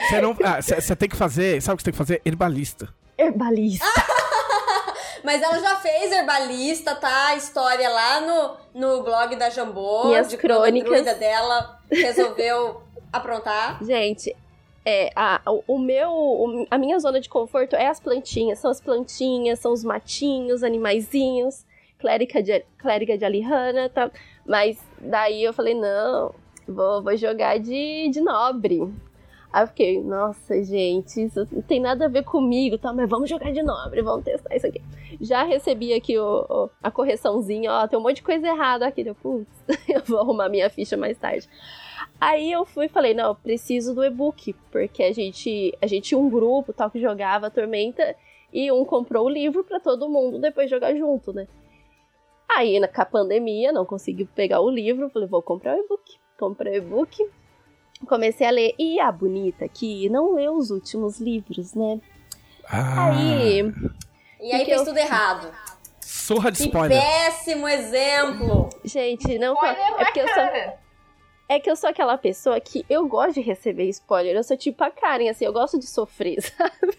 Você 0.09 0.21
não. 0.23 0.35
ah, 0.43 0.97
tem 0.97 1.09
que 1.09 1.15
fazer. 1.17 1.61
Sabe 1.61 1.75
o 1.75 1.77
que 1.77 1.83
você 1.83 1.85
tem 1.85 1.93
que 1.93 1.99
fazer? 1.99 2.23
Herbalista. 2.25 2.89
Herbalista. 3.21 3.85
Mas 5.23 5.43
ela 5.43 5.59
já 5.59 5.77
fez 5.77 6.11
herbalista, 6.13 6.95
tá? 6.95 7.29
A 7.29 7.37
história 7.37 7.89
lá 7.89 8.21
no, 8.21 8.57
no 8.75 9.03
blog 9.03 9.37
da 9.37 9.51
Jambô. 9.51 10.07
Minhas 10.07 10.29
de 10.29 10.39
quando 10.39 10.53
a 10.53 10.57
crônicas. 10.63 10.91
druida 10.91 11.15
dela 11.15 11.79
resolveu 11.91 12.83
aprontar. 13.13 13.83
Gente, 13.85 14.35
é, 14.85 15.11
a, 15.15 15.41
o, 15.67 15.79
meu, 15.79 16.67
a 16.71 16.79
minha 16.79 16.99
zona 16.99 17.21
de 17.21 17.29
conforto 17.29 17.77
é 17.77 17.87
as 17.87 18.01
plantinhas. 18.01 18.59
São 18.59 18.71
as 18.71 18.81
plantinhas, 18.81 19.59
são 19.59 19.73
os 19.73 19.85
matinhos, 19.85 20.63
animaizinhos, 20.63 21.67
clérica 21.99 22.43
de, 22.43 22.65
clériga 22.79 23.19
de 23.19 23.25
Alihana, 23.25 23.89
tá? 23.89 24.11
Mas 24.47 24.79
daí 24.99 25.45
eu 25.45 25.53
falei, 25.53 25.75
não, 25.75 26.35
vou, 26.67 27.03
vou 27.03 27.17
jogar 27.17 27.59
de, 27.59 28.09
de 28.09 28.21
nobre. 28.21 28.81
Aí 29.53 29.65
eu 29.65 29.67
fiquei, 29.67 30.01
nossa, 30.01 30.63
gente, 30.63 31.25
isso 31.25 31.47
não 31.51 31.61
tem 31.63 31.81
nada 31.81 32.05
a 32.05 32.09
ver 32.09 32.23
comigo, 32.23 32.79
tá? 32.79 32.93
Mas 32.93 33.11
vamos 33.11 33.29
jogar 33.29 33.53
de 33.53 33.63
nobre, 33.63 34.01
vamos 34.01 34.25
testar 34.25 34.55
isso 34.55 34.67
aqui. 34.67 34.81
Já 35.21 35.43
recebi 35.43 35.93
aqui 35.93 36.17
o, 36.17 36.47
o- 36.49 36.71
a 36.81 36.91
correçãozinha, 36.91 37.73
ó, 37.73 37.89
tem 37.89 37.99
um 37.99 38.03
monte 38.03 38.17
de 38.17 38.23
coisa 38.23 38.47
errada 38.47 38.87
aqui. 38.87 39.05
Eu, 39.05 39.15
putz, 39.15 39.51
eu 39.89 40.03
vou 40.07 40.21
arrumar 40.21 40.49
minha 40.49 40.71
ficha 40.71 40.97
mais 40.97 41.19
tarde. 41.19 41.49
Aí 42.21 42.53
eu 42.53 42.65
fui 42.65 42.87
e 42.87 42.89
falei, 42.89 43.13
não, 43.13 43.35
preciso 43.35 43.93
do 43.95 44.05
e-book, 44.05 44.55
porque 44.71 45.03
a 45.03 45.13
gente, 45.13 45.77
a 45.83 45.87
gente 45.87 46.05
tinha 46.11 46.19
um 46.19 46.31
grupo 46.31 46.73
tal 46.73 46.91
que 46.91 47.01
jogava 47.01 47.51
Tormenta 47.51 48.15
e 48.53 48.71
um 48.71 48.85
comprou 48.85 49.27
o 49.27 49.31
livro 49.31 49.65
pra 49.65 49.81
todo 49.81 50.09
mundo 50.09 50.39
depois 50.39 50.71
jogar 50.71 50.95
junto, 50.95 51.33
né? 51.33 51.49
Aí, 52.49 52.79
na, 52.79 52.89
pandemia, 52.89 53.73
não 53.73 53.85
consegui 53.85 54.25
pegar 54.25 54.61
o 54.61 54.71
livro, 54.71 55.09
falei, 55.11 55.29
vou 55.29 55.41
comprar 55.43 55.77
o 55.77 55.81
e-book. 55.81 56.19
Comprei 56.39 56.75
o 56.75 56.77
e-book, 56.77 57.17
comecei 58.07 58.47
a 58.47 58.51
ler. 58.51 58.75
E 58.79 58.99
a 59.01 59.11
bonita 59.13 59.69
que 59.69 60.09
não 60.09 60.35
leu 60.35 60.55
os 60.55 60.71
últimos 60.71 61.19
livros, 61.21 61.75
né? 61.75 62.01
Ah, 62.69 63.11
Aí, 63.11 63.61
E 64.41 64.53
aí 64.53 64.65
fez 64.65 64.79
eu- 64.81 64.85
tudo 64.85 64.99
errado. 64.99 65.53
Surra 66.01 66.51
de 66.53 66.59
Que 66.59 66.65
spoiler. 66.67 67.01
péssimo 67.01 67.69
exemplo. 67.69 68.69
gente, 68.85 69.39
não 69.39 69.55
Olha 69.57 69.71
é 69.71 70.05
porque 70.05 70.21
eu 70.21 70.29
sou. 70.29 70.43
É 71.49 71.59
que 71.59 71.69
eu 71.69 71.75
sou 71.75 71.91
aquela 71.91 72.17
pessoa 72.17 72.61
que 72.61 72.87
eu 72.89 73.09
gosto 73.09 73.35
de 73.35 73.41
receber 73.41 73.89
spoiler. 73.89 74.37
Eu 74.37 74.45
sou 74.45 74.57
tipo 74.57 74.85
a 74.85 74.91
Karen, 74.91 75.29
assim, 75.29 75.45
eu 75.45 75.53
gosto 75.53 75.79
de 75.81 75.87
sofrer, 75.89 76.39
sabe? 76.43 76.97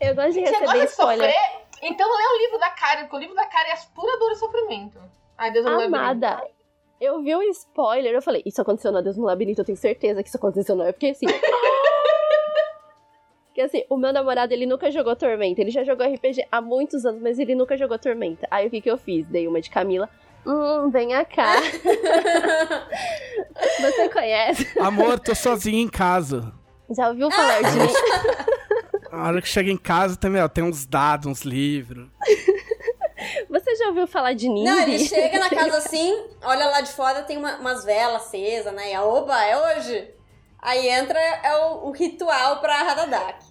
eu 0.00 0.14
gosto 0.14 0.32
de 0.32 0.40
Você 0.40 0.50
receber 0.50 0.64
gosta 0.64 0.78
de 0.78 0.84
spoiler. 0.86 1.30
sofrer? 1.30 1.62
Então 1.82 2.08
lê 2.08 2.24
o 2.24 2.38
livro 2.44 2.58
da 2.58 2.70
Karen, 2.70 3.00
porque 3.02 3.16
o 3.16 3.18
livro 3.18 3.34
da 3.34 3.46
Karen 3.46 3.70
é 3.70 3.76
pura 3.94 4.18
dor 4.18 4.32
e 4.32 4.36
sofrimento. 4.36 4.98
Ai, 5.36 5.50
Deus 5.50 5.64
labirinto. 5.64 5.94
Amada, 5.96 6.42
eu 7.02 7.22
vi 7.22 7.34
o 7.34 7.42
spoiler, 7.42 8.14
eu 8.14 8.22
falei, 8.22 8.42
isso 8.46 8.62
aconteceu 8.62 8.92
no 8.92 9.02
Deus 9.02 9.16
no 9.16 9.24
Labirinto, 9.24 9.60
eu 9.60 9.64
tenho 9.64 9.76
certeza 9.76 10.22
que 10.22 10.28
isso 10.28 10.36
aconteceu 10.36 10.76
não. 10.76 10.86
É 10.86 10.92
porque 10.92 11.08
assim. 11.08 11.26
Porque 13.46 13.60
assim, 13.60 13.82
o 13.90 13.98
meu 13.98 14.14
namorado, 14.14 14.54
ele 14.54 14.64
nunca 14.64 14.90
jogou 14.90 15.14
Tormenta. 15.14 15.60
Ele 15.60 15.70
já 15.70 15.84
jogou 15.84 16.06
RPG 16.06 16.46
há 16.50 16.62
muitos 16.62 17.04
anos, 17.04 17.20
mas 17.20 17.38
ele 17.38 17.54
nunca 17.54 17.76
jogou 17.76 17.98
Tormenta. 17.98 18.48
Aí 18.50 18.66
o 18.66 18.70
que 18.70 18.80
que 18.80 18.90
eu 18.90 18.96
fiz? 18.96 19.26
Dei 19.26 19.46
uma 19.46 19.60
de 19.60 19.68
Camila. 19.68 20.08
Hum, 20.46 20.88
venha 20.90 21.22
cá. 21.22 21.56
Você 23.78 24.08
conhece? 24.08 24.66
Amor, 24.80 25.20
tô 25.20 25.34
sozinho 25.34 25.80
em 25.80 25.88
casa. 25.88 26.50
Já 26.96 27.10
ouviu 27.10 27.30
falar 27.30 27.60
de 27.60 27.78
mim? 27.78 27.92
A 29.10 29.28
hora 29.28 29.42
que 29.42 29.48
chega 29.48 29.70
em 29.70 29.76
casa, 29.76 30.16
tem, 30.16 30.30
meu, 30.30 30.48
tem 30.48 30.64
uns 30.64 30.86
dados, 30.86 31.26
uns 31.26 31.42
livros. 31.42 32.08
Você 33.82 33.84
já 33.84 33.88
ouviu 33.88 34.06
falar 34.06 34.32
de 34.34 34.48
Nimbi? 34.48 34.70
Não, 34.70 34.78
ele 34.80 34.98
chega 35.04 35.38
na 35.40 35.50
casa 35.50 35.78
assim, 35.78 36.24
olha 36.44 36.66
lá 36.66 36.80
de 36.82 36.90
fora, 36.92 37.22
tem 37.22 37.36
uma- 37.36 37.56
umas 37.56 37.84
velas 37.84 38.22
acesas, 38.22 38.72
né? 38.72 38.90
E 38.92 38.94
a 38.94 39.02
oba, 39.04 39.42
é 39.44 39.56
hoje. 39.76 40.08
Aí 40.60 40.88
entra, 40.88 41.18
é 41.18 41.56
o, 41.66 41.88
o 41.88 41.90
ritual 41.90 42.60
pra 42.60 42.76
Haradak. 42.76 43.44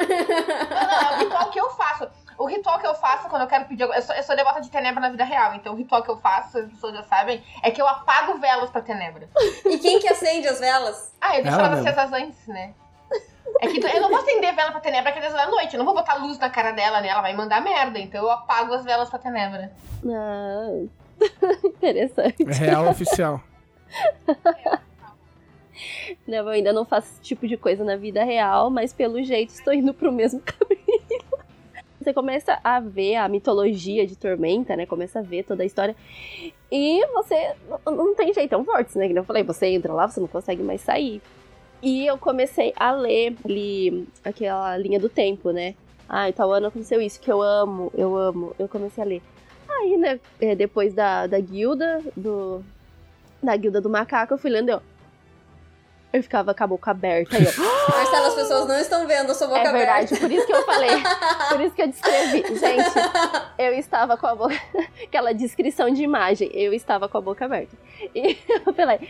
Não, 0.00 0.86
não, 0.86 1.00
é 1.00 1.16
o 1.16 1.18
ritual 1.18 1.50
que 1.50 1.60
eu 1.60 1.70
faço. 1.70 2.08
O 2.38 2.46
ritual 2.46 2.78
que 2.78 2.86
eu 2.86 2.94
faço 2.94 3.28
quando 3.28 3.42
eu 3.42 3.48
quero 3.48 3.66
pedir. 3.66 3.82
Eu 3.82 4.00
sou, 4.02 4.14
eu 4.14 4.22
sou 4.22 4.34
devota 4.34 4.62
de 4.62 4.70
Tenebra 4.70 4.98
na 5.00 5.10
vida 5.10 5.24
real, 5.24 5.54
então 5.54 5.74
o 5.74 5.76
ritual 5.76 6.02
que 6.02 6.10
eu 6.10 6.16
faço, 6.16 6.56
as 6.58 6.70
pessoas 6.70 6.94
já 6.94 7.02
sabem, 7.02 7.44
é 7.62 7.70
que 7.70 7.82
eu 7.82 7.86
apago 7.86 8.38
velas 8.38 8.70
pra 8.70 8.80
Tenebra. 8.80 9.28
E 9.66 9.78
quem 9.78 9.98
que 9.98 10.08
acende 10.08 10.48
as 10.48 10.58
velas? 10.58 11.14
Ah, 11.20 11.36
eu 11.36 11.42
deixo 11.42 11.58
Ela 11.58 11.66
elas 11.68 11.84
mesmo. 11.84 12.00
acesas 12.00 12.12
antes, 12.18 12.46
né? 12.46 12.72
É 13.60 13.66
que 13.68 13.78
eu 13.78 14.00
não 14.00 14.08
vou 14.08 14.18
acender 14.18 14.54
vela 14.54 14.70
pra 14.72 14.80
Tenebra 14.80 15.12
que 15.12 15.18
é 15.18 15.22
10 15.22 15.34
da 15.34 15.46
noite. 15.48 15.74
Eu 15.74 15.78
não 15.78 15.84
vou 15.84 15.94
botar 15.94 16.14
luz 16.14 16.38
na 16.38 16.48
cara 16.48 16.72
dela, 16.72 17.00
né? 17.00 17.08
Ela 17.08 17.20
vai 17.20 17.34
mandar 17.36 17.60
merda. 17.60 17.98
Então 17.98 18.22
eu 18.22 18.30
apago 18.30 18.72
as 18.72 18.84
velas 18.84 19.10
pra 19.10 19.18
Tenebra. 19.18 19.70
Ah, 20.06 20.84
interessante. 21.64 22.42
É 22.48 22.52
real 22.52 22.88
oficial. 22.88 23.40
Não, 26.26 26.38
eu 26.38 26.48
ainda 26.48 26.72
não 26.72 26.84
faço 26.84 27.08
esse 27.12 27.20
tipo 27.22 27.46
de 27.48 27.56
coisa 27.56 27.84
na 27.84 27.96
vida 27.96 28.22
real, 28.24 28.70
mas 28.70 28.92
pelo 28.92 29.22
jeito 29.22 29.50
estou 29.50 29.72
indo 29.72 29.94
pro 29.94 30.12
mesmo 30.12 30.40
caminho. 30.44 31.20
Você 32.00 32.14
começa 32.14 32.58
a 32.64 32.80
ver 32.80 33.16
a 33.16 33.28
mitologia 33.28 34.06
de 34.06 34.16
Tormenta, 34.16 34.74
né? 34.74 34.86
Começa 34.86 35.18
a 35.18 35.22
ver 35.22 35.42
toda 35.44 35.62
a 35.62 35.66
história. 35.66 35.94
E 36.72 37.04
você 37.08 37.54
não- 37.84 37.92
não 37.94 38.14
tem 38.14 38.32
jeito, 38.32 38.54
é 38.54 38.56
um 38.56 38.62
vórtice, 38.62 38.96
né? 38.98 39.06
Que 39.06 39.18
eu 39.18 39.24
falei, 39.24 39.42
você 39.42 39.66
entra 39.66 39.92
lá, 39.92 40.08
você 40.08 40.18
não 40.18 40.26
consegue 40.28 40.62
mais 40.62 40.80
sair. 40.80 41.20
E 41.82 42.06
eu 42.06 42.18
comecei 42.18 42.72
a 42.76 42.92
ler 42.92 43.36
ali 43.44 44.06
aquela 44.22 44.76
linha 44.76 45.00
do 45.00 45.08
tempo, 45.08 45.50
né? 45.50 45.74
Ah, 46.08 46.28
em 46.28 46.32
tal 46.32 46.52
ano 46.52 46.66
aconteceu 46.66 47.00
isso, 47.00 47.20
que 47.20 47.30
eu 47.30 47.40
amo, 47.40 47.90
eu 47.96 48.16
amo. 48.16 48.54
Eu 48.58 48.68
comecei 48.68 49.02
a 49.02 49.06
ler. 49.06 49.22
Aí, 49.68 49.96
né, 49.96 50.20
é, 50.40 50.54
depois 50.54 50.92
da, 50.92 51.26
da 51.26 51.38
guilda, 51.38 52.00
do. 52.16 52.62
Da 53.42 53.56
guilda 53.56 53.80
do 53.80 53.88
macaco, 53.88 54.34
eu 54.34 54.38
fui 54.38 54.50
lendo, 54.50 54.70
eu. 54.70 54.82
Eu 56.12 56.22
ficava 56.22 56.52
com 56.52 56.64
a 56.64 56.66
boca 56.66 56.90
aberta. 56.90 57.36
Aí, 57.36 57.44
eu, 57.44 57.52
Marcelo, 57.88 58.26
as 58.26 58.34
pessoas 58.34 58.68
não 58.68 58.78
estão 58.78 59.06
vendo 59.06 59.30
a 59.30 59.34
sua 59.34 59.46
boca 59.46 59.60
é 59.60 59.72
verdade, 59.72 60.06
aberta. 60.06 60.16
por 60.18 60.32
isso 60.32 60.46
que 60.46 60.52
eu 60.52 60.64
falei. 60.64 60.90
Por 61.48 61.60
isso 61.60 61.74
que 61.74 61.82
eu 61.82 61.88
descrevi. 61.88 62.42
Gente, 62.58 62.90
eu 63.58 63.72
estava 63.74 64.16
com 64.16 64.26
a 64.26 64.34
boca. 64.34 64.60
Aquela 65.04 65.32
descrição 65.32 65.88
de 65.90 66.02
imagem. 66.02 66.50
Eu 66.52 66.72
estava 66.72 67.08
com 67.08 67.16
a 67.18 67.20
boca 67.20 67.44
aberta. 67.44 67.76
E 68.14 68.36
eu 68.66 68.74
falei, 68.74 69.08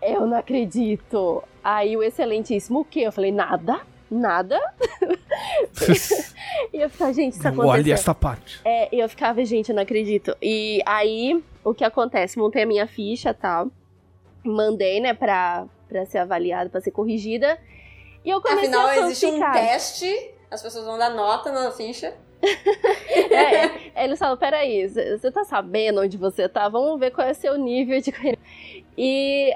eu 0.00 0.26
não 0.26 0.38
acredito. 0.38 1.42
Aí 1.62 1.96
o 1.96 2.02
excelentíssimo, 2.02 2.80
o 2.80 2.84
quê? 2.84 3.00
Eu 3.00 3.12
falei, 3.12 3.32
nada. 3.32 3.80
Nada. 4.10 4.58
e 6.72 6.80
eu 6.80 6.88
ficava, 6.88 7.12
gente, 7.12 7.34
isso 7.34 7.46
aconteceu. 7.46 7.68
olhe 7.68 7.92
essa 7.92 8.14
parte. 8.14 8.60
É, 8.64 8.88
e 8.94 9.00
eu 9.00 9.08
ficava, 9.08 9.44
gente, 9.44 9.68
eu 9.68 9.74
não 9.74 9.82
acredito. 9.82 10.34
E 10.40 10.80
aí, 10.86 11.42
o 11.62 11.74
que 11.74 11.84
acontece? 11.84 12.38
Montei 12.38 12.62
a 12.62 12.66
minha 12.66 12.86
ficha 12.86 13.30
e 13.30 13.34
tal. 13.34 13.68
Mandei, 14.42 14.98
né, 14.98 15.12
pra, 15.12 15.66
pra 15.88 16.04
ser 16.06 16.18
avaliada, 16.18 16.68
pra 16.70 16.80
ser 16.80 16.90
corrigida. 16.90 17.58
E 18.24 18.30
eu 18.30 18.40
comecei 18.40 18.68
Afinal, 18.68 18.86
a 18.86 18.96
existe 18.98 19.26
um 19.26 19.40
teste, 19.52 20.30
as 20.50 20.62
pessoas 20.62 20.84
vão 20.84 20.98
dar 20.98 21.10
nota 21.10 21.50
na 21.52 21.70
ficha. 21.70 22.14
É, 23.30 24.04
eles 24.04 24.18
falam, 24.18 24.36
peraí, 24.36 24.86
você 24.88 25.30
tá 25.30 25.44
sabendo 25.44 26.00
onde 26.00 26.16
você 26.16 26.48
tá? 26.48 26.68
Vamos 26.68 26.98
ver 27.00 27.10
qual 27.10 27.26
é 27.26 27.32
o 27.32 27.34
seu 27.34 27.56
nível 27.58 28.00
de. 28.00 28.12
E 28.96 29.52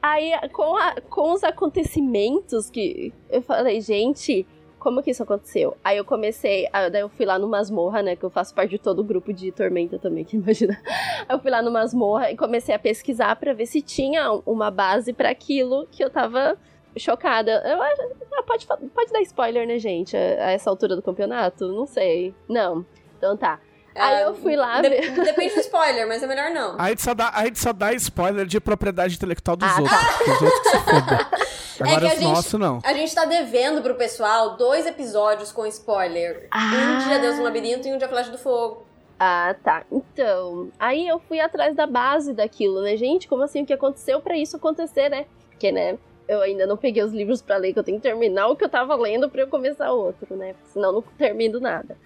aí, 0.00 0.32
com, 0.52 0.76
a- 0.76 0.96
com 1.08 1.32
os 1.32 1.42
acontecimentos 1.44 2.70
que 2.70 3.12
eu 3.28 3.42
falei, 3.42 3.80
gente, 3.80 4.46
como 4.80 5.02
que 5.02 5.10
isso 5.10 5.22
aconteceu? 5.22 5.76
Aí 5.84 5.98
eu 5.98 6.04
comecei, 6.04 6.66
aí 6.72 6.90
eu 6.98 7.08
fui 7.08 7.26
lá 7.26 7.38
no 7.38 7.46
Masmorra, 7.46 8.02
né, 8.02 8.16
que 8.16 8.24
eu 8.24 8.30
faço 8.30 8.54
parte 8.54 8.70
de 8.70 8.78
todo 8.78 9.00
o 9.00 9.04
grupo 9.04 9.32
de 9.32 9.52
Tormenta 9.52 9.98
também, 9.98 10.24
que 10.24 10.34
imagina. 10.38 10.80
Aí 11.28 11.36
eu 11.36 11.38
fui 11.38 11.50
lá 11.50 11.62
no 11.62 11.70
Masmorra 11.70 12.30
e 12.30 12.36
comecei 12.36 12.74
a 12.74 12.78
pesquisar 12.78 13.36
pra 13.36 13.52
ver 13.52 13.66
se 13.66 13.82
tinha 13.82 14.32
uma 14.44 14.70
base 14.70 15.12
pra 15.12 15.30
aquilo 15.30 15.86
que 15.92 16.02
eu 16.02 16.10
tava 16.10 16.56
chocada. 16.96 17.62
Eu 17.64 17.80
ah, 17.80 18.42
pode, 18.44 18.66
pode 18.66 19.12
dar 19.12 19.20
spoiler, 19.20 19.66
né, 19.66 19.78
gente? 19.78 20.16
A 20.16 20.50
essa 20.50 20.70
altura 20.70 20.96
do 20.96 21.02
campeonato? 21.02 21.68
Não 21.68 21.86
sei. 21.86 22.34
Não. 22.48 22.84
Então 23.16 23.36
tá. 23.36 23.60
Aí 23.94 24.22
eu 24.22 24.34
fui 24.34 24.54
lá 24.56 24.80
De-. 24.80 24.88
Depende 25.10 25.54
do 25.54 25.60
spoiler, 25.60 26.06
mas 26.06 26.22
é 26.22 26.26
melhor 26.26 26.50
não. 26.50 26.76
A 26.80 26.88
gente, 26.88 27.02
só 27.02 27.12
dá, 27.14 27.30
a 27.34 27.44
gente 27.44 27.58
só 27.58 27.72
dá 27.72 27.92
spoiler 27.94 28.46
de 28.46 28.60
propriedade 28.60 29.14
intelectual 29.16 29.56
dos 29.56 29.68
Ah, 29.68 29.80
outros. 29.80 30.00
porque 30.16 30.30
Os 30.30 30.42
outros 30.42 30.60
que 30.60 30.70
se. 30.70 30.78
Agora 30.80 31.30
É 31.80 31.98
que 32.00 32.04
a 32.04 32.08
os 32.08 32.14
gente- 32.14 32.22
nossos 32.24 32.60
não. 32.60 32.78
A 32.84 32.92
gente 32.92 33.14
tá 33.14 33.24
devendo 33.24 33.82
pro 33.82 33.94
pessoal 33.94 34.56
dois 34.56 34.86
episódios 34.86 35.50
com 35.50 35.66
spoiler. 35.66 36.48
Um 36.54 36.98
dia 37.08 37.18
Deus 37.18 37.36
no 37.36 37.42
Labirinto 37.44 37.88
e 37.88 37.92
um 37.92 37.98
dia 37.98 38.08
Flash 38.08 38.28
do 38.28 38.38
Fogo. 38.38 38.86
Ah, 39.18 39.54
tá. 39.62 39.82
Então, 39.90 40.70
aí 40.78 41.06
eu 41.06 41.18
fui 41.28 41.40
atrás 41.40 41.74
da 41.76 41.86
base 41.86 42.32
daquilo, 42.32 42.80
né? 42.82 42.96
Gente, 42.96 43.28
como 43.28 43.42
assim? 43.42 43.62
O 43.62 43.66
que 43.66 43.72
aconteceu 43.72 44.20
pra 44.20 44.36
isso 44.36 44.56
acontecer, 44.56 45.08
né? 45.10 45.26
Porque, 45.50 45.70
né? 45.72 45.98
Eu 46.28 46.40
ainda 46.42 46.64
não 46.66 46.76
peguei 46.76 47.02
os 47.02 47.12
livros 47.12 47.42
pra 47.42 47.56
ler, 47.56 47.72
que 47.72 47.78
eu 47.78 47.82
tenho 47.82 47.98
que 47.98 48.02
terminar 48.04 48.46
o 48.46 48.56
que 48.56 48.64
eu 48.64 48.68
tava 48.68 48.94
lendo 48.94 49.28
pra 49.28 49.40
eu 49.42 49.48
começar 49.48 49.90
outro, 49.90 50.36
né? 50.36 50.54
Senão 50.72 50.90
eu 50.90 50.92
não 50.94 51.02
termino 51.18 51.58
nada. 51.60 51.96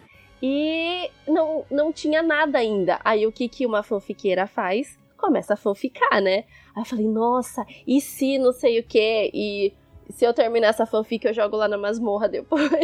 E 0.46 1.10
não, 1.26 1.64
não 1.70 1.90
tinha 1.90 2.22
nada 2.22 2.58
ainda. 2.58 3.00
Aí 3.02 3.26
o 3.26 3.32
que, 3.32 3.48
que 3.48 3.64
uma 3.64 3.82
fanfiqueira 3.82 4.46
faz? 4.46 4.98
Começa 5.16 5.54
a 5.54 5.56
fanficar, 5.56 6.20
né? 6.20 6.44
Aí 6.76 6.82
eu 6.82 6.84
falei, 6.84 7.08
nossa, 7.08 7.64
e 7.86 7.98
se 7.98 8.36
não 8.36 8.52
sei 8.52 8.78
o 8.78 8.84
quê? 8.84 9.30
E 9.32 9.72
se 10.10 10.22
eu 10.22 10.34
terminar 10.34 10.66
essa 10.66 10.84
fanfic, 10.84 11.24
eu 11.24 11.32
jogo 11.32 11.56
lá 11.56 11.66
na 11.66 11.78
masmorra 11.78 12.28
depois. 12.28 12.68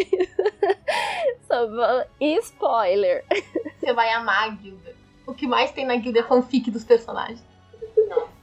E 2.21 2.39
spoiler. 2.39 3.25
Você 3.79 3.93
vai 3.93 4.09
amar 4.13 4.45
a 4.45 4.49
guilda. 4.51 4.95
O 5.27 5.35
que 5.35 5.49
mais 5.49 5.73
tem 5.73 5.85
na 5.85 5.97
guilda 5.97 6.21
é 6.21 6.23
fanfic 6.23 6.71
dos 6.71 6.85
personagens. 6.85 7.45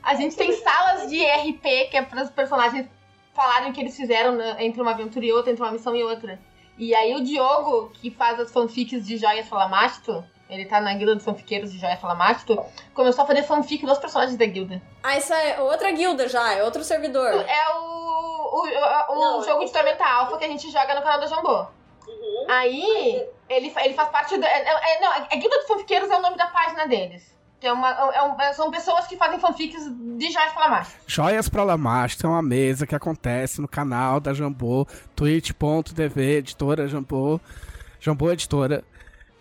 A 0.04 0.14
gente 0.14 0.36
tem 0.36 0.52
salas 0.52 1.10
de 1.10 1.24
RP 1.24 1.90
que 1.90 1.96
é 1.98 2.02
para 2.02 2.24
os 2.24 2.30
personagens 2.30 2.86
falarem 3.34 3.72
o 3.72 3.74
que 3.74 3.80
eles 3.80 3.96
fizeram 3.96 4.36
né, 4.36 4.58
entre 4.60 4.82
uma 4.82 4.92
aventura 4.92 5.26
e 5.26 5.32
outra, 5.32 5.52
entre 5.52 5.64
uma 5.64 5.72
missão 5.72 5.96
e 5.96 6.04
outra. 6.04 6.38
E 6.78 6.94
aí 6.94 7.16
o 7.16 7.24
Diogo, 7.24 7.92
que 7.94 8.12
faz 8.12 8.40
as 8.40 8.52
fanfics 8.52 9.06
de 9.06 9.18
Joias 9.18 9.48
Falamástico, 9.48 10.24
ele 10.50 10.66
tá 10.66 10.80
na 10.80 10.94
guilda 10.94 11.16
dos 11.16 11.26
fanfiqueiros 11.26 11.72
de 11.72 11.80
Joias 11.80 12.00
Falamástico, 12.00 12.66
começou 12.94 13.24
a 13.24 13.28
fazer 13.28 13.44
fanfic 13.44 13.86
dos 13.86 13.98
personagens 13.98 14.38
da 14.38 14.46
guilda. 14.46 14.82
Ah, 15.04 15.18
isso 15.18 15.34
é 15.34 15.60
outra 15.62 15.92
guilda 15.92 16.28
já, 16.30 16.54
é 16.54 16.64
outro 16.64 16.84
servidor. 16.84 17.30
É 17.34 17.70
o, 17.76 17.82
o, 17.82 18.62
o, 18.62 19.16
o 19.16 19.20
Não, 19.20 19.44
jogo 19.44 19.64
é 19.64 19.66
de 19.66 19.72
Tormenta 19.74 20.06
Alpha 20.06 20.38
que 20.38 20.46
a 20.46 20.48
gente 20.48 20.70
joga 20.72 20.96
no 20.96 21.02
canal 21.02 21.20
da 21.20 21.28
Jambô. 21.28 21.66
Aí, 22.48 23.28
ele, 23.50 23.74
ele 23.76 23.94
faz 23.94 24.10
parte 24.10 24.38
do. 24.38 24.46
É, 24.46 24.50
é- 24.62 24.96
é- 24.96 25.02
não, 25.02 25.12
a 25.12 25.20
Guilda 25.36 25.58
dos 25.58 25.68
Fanfiqueiros 25.68 26.10
é 26.10 26.18
o 26.18 26.22
nome 26.22 26.38
da 26.38 26.48
página 26.48 26.88
deles. 26.88 27.36
Que 27.60 27.66
é 27.68 27.74
uma, 27.74 27.90
é 27.90 28.22
um- 28.24 28.40
é- 28.42 28.54
são 28.54 28.70
pessoas 28.70 29.08
que 29.08 29.18
fazem 29.18 29.40
fanfics 29.40 29.84
de 30.18 30.32
Joias 30.32 30.54
Falamástico. 30.54 31.00
Joias 31.08 31.50
pra 31.50 31.64
Lamast 31.64 32.24
é 32.24 32.28
uma 32.30 32.42
mesa 32.44 32.86
que 32.86 32.94
acontece 32.94 33.60
no 33.60 33.68
canal 33.68 34.20
da 34.20 34.32
Jambô, 34.34 34.86
twitch.tv, 35.16 36.38
editora 36.38 36.88
Jambô, 36.88 37.40
Jambô 38.00 38.32
Editora, 38.32 38.84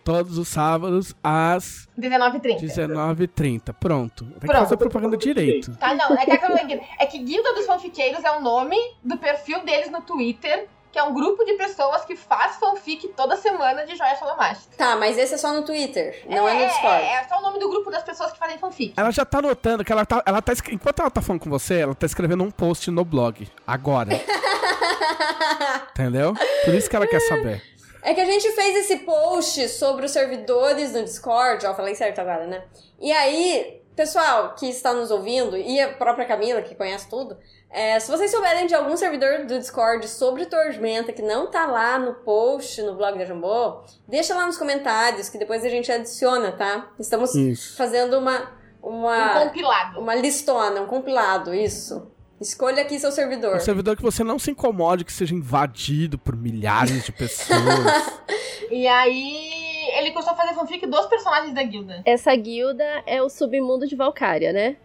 todos 0.04 0.38
os 0.38 0.48
sábados 0.48 1.14
às 1.22 1.88
19h30. 1.98 2.60
19h30. 2.60 3.72
Pronto. 3.74 4.24
Tem 4.24 4.34
que 4.40 4.46
Pronto. 4.46 4.58
fazer 4.60 4.76
propaganda 4.76 5.16
direito. 5.16 5.76
Tá, 5.76 5.94
não, 5.94 6.16
é 6.16 6.24
que, 6.24 6.36
Guilda- 6.38 6.80
é 6.98 7.06
que 7.06 7.18
Guilda 7.18 7.54
dos 7.54 7.66
Fanfiqueiros 7.66 8.24
é 8.24 8.30
o 8.30 8.40
nome 8.40 8.76
do 9.02 9.18
perfil 9.18 9.64
deles 9.64 9.90
no 9.90 10.00
Twitter, 10.00 10.68
que 10.96 11.00
é 11.00 11.02
um 11.02 11.12
grupo 11.12 11.44
de 11.44 11.52
pessoas 11.58 12.06
que 12.06 12.16
faz 12.16 12.56
fanfic 12.56 13.08
toda 13.08 13.36
semana 13.36 13.84
de 13.84 13.94
Joias 13.94 14.18
Falamástico. 14.18 14.74
Tá, 14.78 14.96
mas 14.96 15.18
esse 15.18 15.34
é 15.34 15.36
só 15.36 15.52
no 15.52 15.62
Twitter, 15.62 16.22
não 16.26 16.48
é, 16.48 16.54
no 16.54 16.66
Discord. 16.66 17.04
É, 17.04 17.16
é 17.16 17.24
só 17.24 17.38
o 17.38 17.42
nome 17.42 17.58
do 17.58 17.68
grupo 17.68 17.90
das 17.90 18.02
pessoas 18.02 18.32
que 18.32 18.38
fazem 18.38 18.56
fanfic. 18.56 18.94
Ela 18.96 19.10
já 19.10 19.22
tá 19.22 19.42
notando 19.42 19.84
que 19.84 19.92
ela 19.92 20.06
tá, 20.06 20.22
ela 20.24 20.40
tá. 20.40 20.54
Enquanto 20.70 21.00
ela 21.00 21.10
tá 21.10 21.20
falando 21.20 21.42
com 21.42 21.50
você, 21.50 21.80
ela 21.80 21.94
tá 21.94 22.06
escrevendo 22.06 22.42
um 22.42 22.50
post 22.50 22.90
no 22.90 23.04
blog. 23.04 23.46
Agora. 23.66 24.08
Entendeu? 25.92 26.32
Por 26.64 26.72
isso 26.72 26.88
que 26.88 26.96
ela 26.96 27.06
quer 27.06 27.20
saber. 27.20 27.62
É 28.00 28.14
que 28.14 28.20
a 28.22 28.24
gente 28.24 28.50
fez 28.52 28.76
esse 28.76 28.96
post 29.00 29.68
sobre 29.68 30.06
os 30.06 30.12
servidores 30.12 30.94
no 30.94 31.04
Discord, 31.04 31.66
ó, 31.66 31.74
falei 31.74 31.94
certo 31.94 32.20
agora, 32.20 32.46
né? 32.46 32.64
E 32.98 33.12
aí, 33.12 33.75
pessoal 33.96 34.54
que 34.54 34.68
está 34.68 34.92
nos 34.92 35.10
ouvindo, 35.10 35.56
e 35.56 35.80
a 35.80 35.92
própria 35.94 36.26
Camila, 36.26 36.60
que 36.62 36.74
conhece 36.74 37.08
tudo, 37.08 37.36
é, 37.70 37.98
se 37.98 38.10
vocês 38.10 38.30
souberem 38.30 38.66
de 38.66 38.74
algum 38.74 38.96
servidor 38.96 39.46
do 39.46 39.58
Discord 39.58 40.06
sobre 40.08 40.46
Tormenta 40.46 41.12
que 41.12 41.22
não 41.22 41.50
tá 41.50 41.66
lá 41.66 41.98
no 41.98 42.14
post 42.14 42.80
no 42.82 42.94
blog 42.94 43.18
da 43.18 43.24
Jambô, 43.24 43.82
deixa 44.06 44.34
lá 44.34 44.46
nos 44.46 44.56
comentários, 44.56 45.28
que 45.28 45.38
depois 45.38 45.64
a 45.64 45.68
gente 45.68 45.90
adiciona, 45.90 46.52
tá? 46.52 46.90
Estamos 46.98 47.34
Isso. 47.34 47.76
fazendo 47.76 48.18
uma, 48.18 48.52
Um 48.82 49.00
uma, 49.00 49.40
compilado. 49.40 49.98
uma 50.00 50.14
listona, 50.14 50.80
um 50.82 50.86
compilado, 50.86 51.52
isso. 51.54 52.12
Escolha 52.40 52.82
aqui 52.82 53.00
seu 53.00 53.10
servidor. 53.10 53.56
Um 53.56 53.60
servidor 53.60 53.96
que 53.96 54.02
você 54.02 54.22
não 54.22 54.38
se 54.38 54.50
incomode 54.50 55.04
que 55.06 55.12
seja 55.12 55.34
invadido 55.34 56.18
por 56.18 56.36
milhares 56.36 57.04
de 57.04 57.12
pessoas. 57.12 57.56
E 58.68 58.84
aí, 58.88 59.75
ele 59.96 60.10
começou 60.10 60.32
a 60.32 60.36
fazer 60.36 60.54
fanfic 60.54 60.86
dos 60.86 61.06
personagens 61.06 61.54
da 61.54 61.62
guilda. 61.62 62.02
Essa 62.04 62.34
guilda 62.34 62.84
é 63.06 63.22
o 63.22 63.28
submundo 63.28 63.86
de 63.86 63.96
Valkyria, 63.96 64.52
né? 64.52 64.76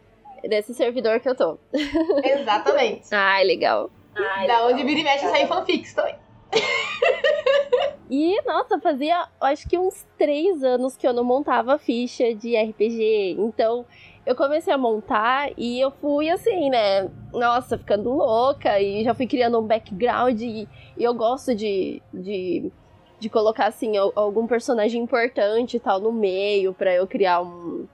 Desse 0.44 0.74
servidor 0.74 1.20
que 1.20 1.30
eu 1.30 1.36
tô. 1.36 1.60
Exatamente. 2.24 3.08
Ai, 3.12 3.44
legal. 3.44 3.90
da 4.48 4.66
onde 4.68 4.84
vira 4.84 5.00
e 5.00 5.04
mexe 5.04 5.28
saem 5.28 5.48
fanfics 5.48 5.94
também. 5.94 6.16
E, 8.10 8.42
nossa, 8.46 8.78
fazia 8.78 9.26
acho 9.40 9.70
que 9.70 9.78
uns 9.78 10.06
três 10.18 10.62
anos 10.64 10.98
que 10.98 11.08
eu 11.08 11.14
não 11.14 11.24
montava 11.24 11.80
ficha 11.80 12.36
de 12.36 12.58
RPG. 12.58 13.38
Então, 13.40 13.86
eu 14.26 14.36
comecei 14.36 14.74
a 14.74 14.78
montar 14.78 15.50
e 15.58 15.80
eu 15.80 15.92
fui 15.92 16.30
assim, 16.30 16.70
né? 16.70 17.10
Nossa, 17.32 17.78
ficando 17.78 18.12
louca 18.12 18.82
e 18.82 19.04
já 19.06 19.14
fui 19.14 19.26
criando 19.26 19.58
um 19.60 19.66
background. 19.66 20.42
E, 20.42 20.68
e 20.98 21.04
eu 21.04 21.14
gosto 21.14 21.56
de, 21.56 22.02
de, 22.14 22.70
de 23.22 23.30
colocar, 23.30 23.68
assim, 23.68 23.96
al- 23.96 24.12
algum 24.16 24.48
personagem 24.48 25.02
importante 25.02 25.78
e 25.78 25.80
tal 25.80 26.00
no 26.00 26.12
meio 26.12 26.74
pra 26.74 26.92
eu 26.94 27.06
criar 27.08 27.42
um. 27.42 27.86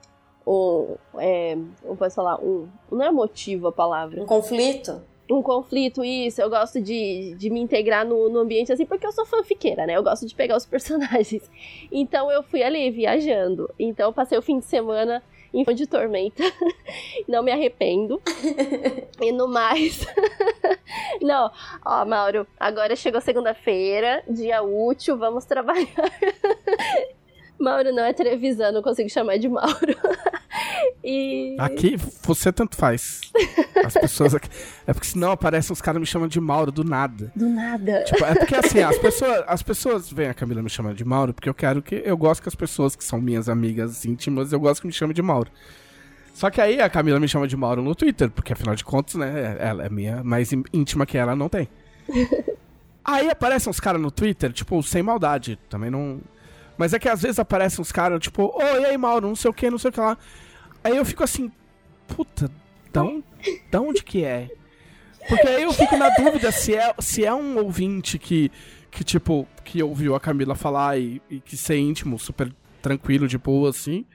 Um. 0.48 0.96
É, 1.18 1.58
como 1.84 1.98
posso 1.98 2.16
falar? 2.16 2.40
Um. 2.42 2.68
Não 2.92 3.04
é 3.06 3.12
motivo 3.12 3.68
a 3.68 3.72
palavra 3.72 4.24
Um 4.24 4.26
conflito. 4.26 5.02
um 5.30 5.42
conflito, 5.42 6.04
isso. 6.06 6.42
Eu 6.42 6.50
gosto 6.50 6.80
de, 6.82 7.36
de 7.38 7.50
me 7.50 7.60
integrar 7.60 8.06
no, 8.06 8.30
no 8.30 8.40
ambiente 8.40 8.72
assim, 8.72 8.86
porque 8.86 9.06
eu 9.06 9.12
sou 9.12 9.26
fanfiqueira, 9.26 9.86
né? 9.86 9.98
Eu 9.98 10.04
gosto 10.04 10.26
de 10.26 10.34
pegar 10.34 10.56
os 10.56 10.66
personagens. 10.66 11.44
Então 11.92 12.32
eu 12.32 12.42
fui 12.42 12.64
ali 12.64 12.90
viajando. 12.90 13.70
Então 13.78 14.08
eu 14.08 14.14
passei 14.14 14.38
o 14.38 14.42
fim 14.42 14.60
de 14.60 14.66
semana 14.66 15.22
em 15.54 15.64
Fã 15.66 15.74
de 15.74 15.88
Tormenta. 15.88 16.44
Não 17.28 17.44
me 17.44 17.52
arrependo. 17.52 18.22
e 19.22 19.32
no 19.32 19.48
mais. 19.48 20.06
Não, 21.22 21.52
ó, 21.86 22.06
Mauro, 22.06 22.48
agora 22.60 22.96
chegou 22.96 23.20
segunda-feira, 23.22 24.24
dia 24.28 24.62
útil, 24.62 25.18
vamos 25.18 25.46
trabalhar. 25.46 25.88
Mauro 27.60 27.92
não 27.94 28.04
é 28.04 28.14
televisão, 28.14 28.72
não 28.72 28.82
consigo 28.82 29.10
chamar 29.10 29.38
de 29.38 29.48
Mauro. 29.50 29.96
e. 31.04 31.56
Aqui, 31.60 31.96
você 32.22 32.52
tanto 32.52 32.76
faz. 32.76 33.22
As 33.86 33.94
pessoas 33.94 34.36
aqui. 34.36 34.50
É 34.86 34.94
porque 34.94 35.08
senão 35.08 35.32
aparecem 35.32 35.74
os 35.74 35.82
caras 35.82 36.00
me 36.00 36.06
chamam 36.06 36.28
de 36.28 36.40
Mauro 36.40 36.72
do 36.72 36.84
nada. 36.84 37.32
Do 37.36 37.48
nada. 37.50 38.04
Tipo, 38.04 38.26
é 38.26 38.36
porque 38.36 38.56
assim, 38.56 38.80
as 38.82 38.98
pessoas, 38.98 39.44
as 39.48 39.64
pessoas 39.64 40.12
veem 40.12 40.30
a 40.30 40.34
Camila 40.34 40.62
me 40.62 40.70
chamando 40.70 40.96
de 40.96 41.06
Mauro 41.06 41.34
porque 41.34 41.50
eu 41.50 41.54
quero 41.54 41.82
que. 41.82 42.02
Eu 42.06 42.18
gosto 42.18 42.42
que 42.42 42.50
as 42.50 42.56
pessoas 42.56 42.96
que 42.96 43.04
são 43.04 43.20
minhas 43.20 43.50
amigas 43.50 44.06
íntimas, 44.06 44.52
eu 44.54 44.60
gosto 44.60 44.82
que 44.82 44.88
me 44.88 44.94
chamem 44.94 45.14
de 45.16 45.22
Mauro. 45.22 45.52
Só 46.34 46.52
que 46.52 46.62
aí 46.62 46.80
a 46.80 46.88
Camila 46.88 47.20
me 47.20 47.28
chama 47.28 47.48
de 47.48 47.58
Mauro 47.58 47.82
no 47.82 47.96
Twitter, 47.96 48.30
porque 48.30 48.54
afinal 48.54 48.76
de 48.76 48.84
contas, 48.86 49.16
né, 49.16 49.58
ela 49.60 49.84
é 49.86 49.90
minha 49.90 50.24
mais 50.24 50.52
ín- 50.52 50.64
íntima 50.72 51.04
que 51.04 51.18
ela, 51.18 51.36
não 51.36 51.50
tem. 51.50 51.68
Aí 53.04 53.30
aparecem 53.30 53.70
uns 53.70 53.80
caras 53.80 54.02
no 54.02 54.12
Twitter, 54.12 54.52
tipo, 54.52 54.84
sem 54.84 55.02
maldade, 55.02 55.58
também 55.70 55.90
não. 55.90 56.20
Mas 56.78 56.94
é 56.94 57.00
que 57.00 57.10
às 57.10 57.22
vezes 57.22 57.40
aparecem 57.40 57.82
uns 57.82 57.92
caras, 57.92 58.20
tipo, 58.20 58.44
ô, 58.56 58.62
e 58.62 58.86
aí, 58.86 58.98
Mauro, 58.98 59.28
não 59.28 59.36
sei 59.36 59.50
o 59.50 59.54
que, 59.54 59.70
não 59.70 59.78
sei 59.78 59.90
o 59.90 59.92
que 59.94 60.00
lá. 60.00 60.18
Aí 60.84 60.96
eu 60.96 61.04
fico 61.06 61.24
assim, 61.24 61.52
puta, 62.08 62.50
da 62.94 63.04
onde, 63.04 63.24
onde 63.76 64.04
que 64.04 64.24
é? 64.24 64.50
Porque 65.28 65.48
aí 65.48 65.64
eu 65.64 65.74
fico 65.74 65.98
na 65.98 66.10
dúvida 66.10 66.52
se 66.52 66.76
é, 66.76 66.94
se 67.00 67.26
é 67.26 67.34
um 67.34 67.58
ouvinte 67.58 68.18
que, 68.18 68.52
que, 68.90 69.04
tipo, 69.04 69.48
que 69.64 69.82
ouviu 69.84 70.16
a 70.16 70.20
Camila 70.20 70.56
falar 70.56 70.98
e, 70.98 71.22
e 71.30 71.40
que 71.40 71.58
ser 71.58 71.78
íntimo, 71.78 72.18
super 72.18 72.54
tranquilo, 72.82 73.28
de 73.28 73.38
boa, 73.38 73.70
assim. 73.72 74.06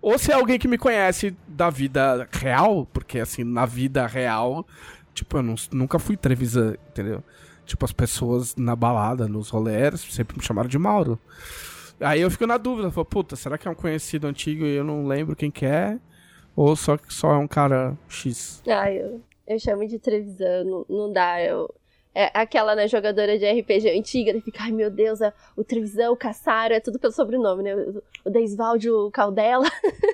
Ou 0.00 0.18
se 0.18 0.30
é 0.30 0.34
alguém 0.34 0.58
que 0.58 0.68
me 0.68 0.78
conhece 0.78 1.36
da 1.48 1.68
vida 1.70 2.28
real, 2.30 2.86
porque, 2.92 3.18
assim, 3.18 3.42
na 3.44 3.66
vida 3.66 4.06
real, 4.06 4.66
tipo, 5.12 5.38
eu 5.38 5.42
não- 5.42 5.54
nunca 5.72 5.98
fui 5.98 6.16
Trevisan, 6.16 6.74
entendeu? 6.88 7.22
Tipo, 7.66 7.84
as 7.84 7.92
pessoas 7.92 8.54
na 8.56 8.74
balada, 8.76 9.26
nos 9.28 9.48
rolês, 9.50 10.00
sempre 10.00 10.36
me 10.38 10.42
chamaram 10.44 10.68
de 10.68 10.78
Mauro. 10.78 11.18
Aí 12.00 12.20
eu 12.20 12.30
fico 12.30 12.46
na 12.46 12.56
dúvida, 12.56 12.90
falo, 12.90 13.04
puta, 13.04 13.36
será 13.36 13.58
que 13.58 13.68
é 13.68 13.70
um 13.70 13.74
conhecido 13.74 14.26
antigo 14.26 14.64
e 14.64 14.74
eu 14.74 14.84
não 14.84 15.06
lembro 15.06 15.36
quem 15.36 15.50
que 15.50 15.66
é? 15.66 15.98
Ou 16.56 16.74
só, 16.74 16.96
só 17.08 17.32
é 17.32 17.36
um 17.36 17.46
cara 17.46 17.96
X? 18.08 18.62
Ah, 18.68 18.90
eu, 18.90 19.20
eu 19.46 19.58
chamo 19.58 19.86
de 19.86 19.98
Trevisan, 19.98 20.64
não, 20.64 20.86
não 20.88 21.12
dá. 21.12 21.42
Eu, 21.42 21.72
é 22.14 22.30
aquela, 22.34 22.74
né, 22.74 22.88
jogadora 22.88 23.38
de 23.38 23.48
RPG 23.48 23.90
antiga, 23.90 24.32
que 24.32 24.40
fica, 24.40 24.64
ai 24.64 24.72
meu 24.72 24.90
Deus, 24.90 25.20
é, 25.20 25.32
o 25.56 25.62
Trevisan, 25.62 26.10
o 26.10 26.16
Caçaro, 26.16 26.74
é 26.74 26.80
tudo 26.80 26.98
pelo 26.98 27.12
sobrenome, 27.12 27.62
né? 27.62 27.74
O, 27.74 28.02
o 28.24 28.30
Deisvalde, 28.30 28.90
o 28.90 29.10
Caldela, 29.10 29.70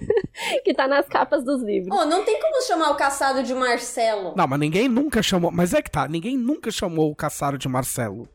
que 0.63 0.75
tá 0.75 0.87
nas 0.87 1.07
capas 1.09 1.43
dos 1.43 1.63
livros. 1.63 1.97
Oh, 1.97 2.05
não 2.05 2.25
tem 2.25 2.41
como 2.41 2.63
chamar 2.63 2.91
o 2.91 2.97
caçado 2.97 3.43
de 3.43 3.55
Marcelo. 3.55 4.35
Não, 4.37 4.47
mas 4.47 4.61
ninguém 4.61 4.89
nunca 4.89 5.23
chamou. 5.23 5.51
Mas 5.51 5.73
é 5.73 5.81
que 5.81 5.91
tá, 5.91 6.07
ninguém 6.07 6.37
nunca 6.37 6.71
chamou 6.71 7.11
o 7.11 7.17
Caçaro 7.17 7.57
de 7.57 7.69
Marcelo. 7.69 8.29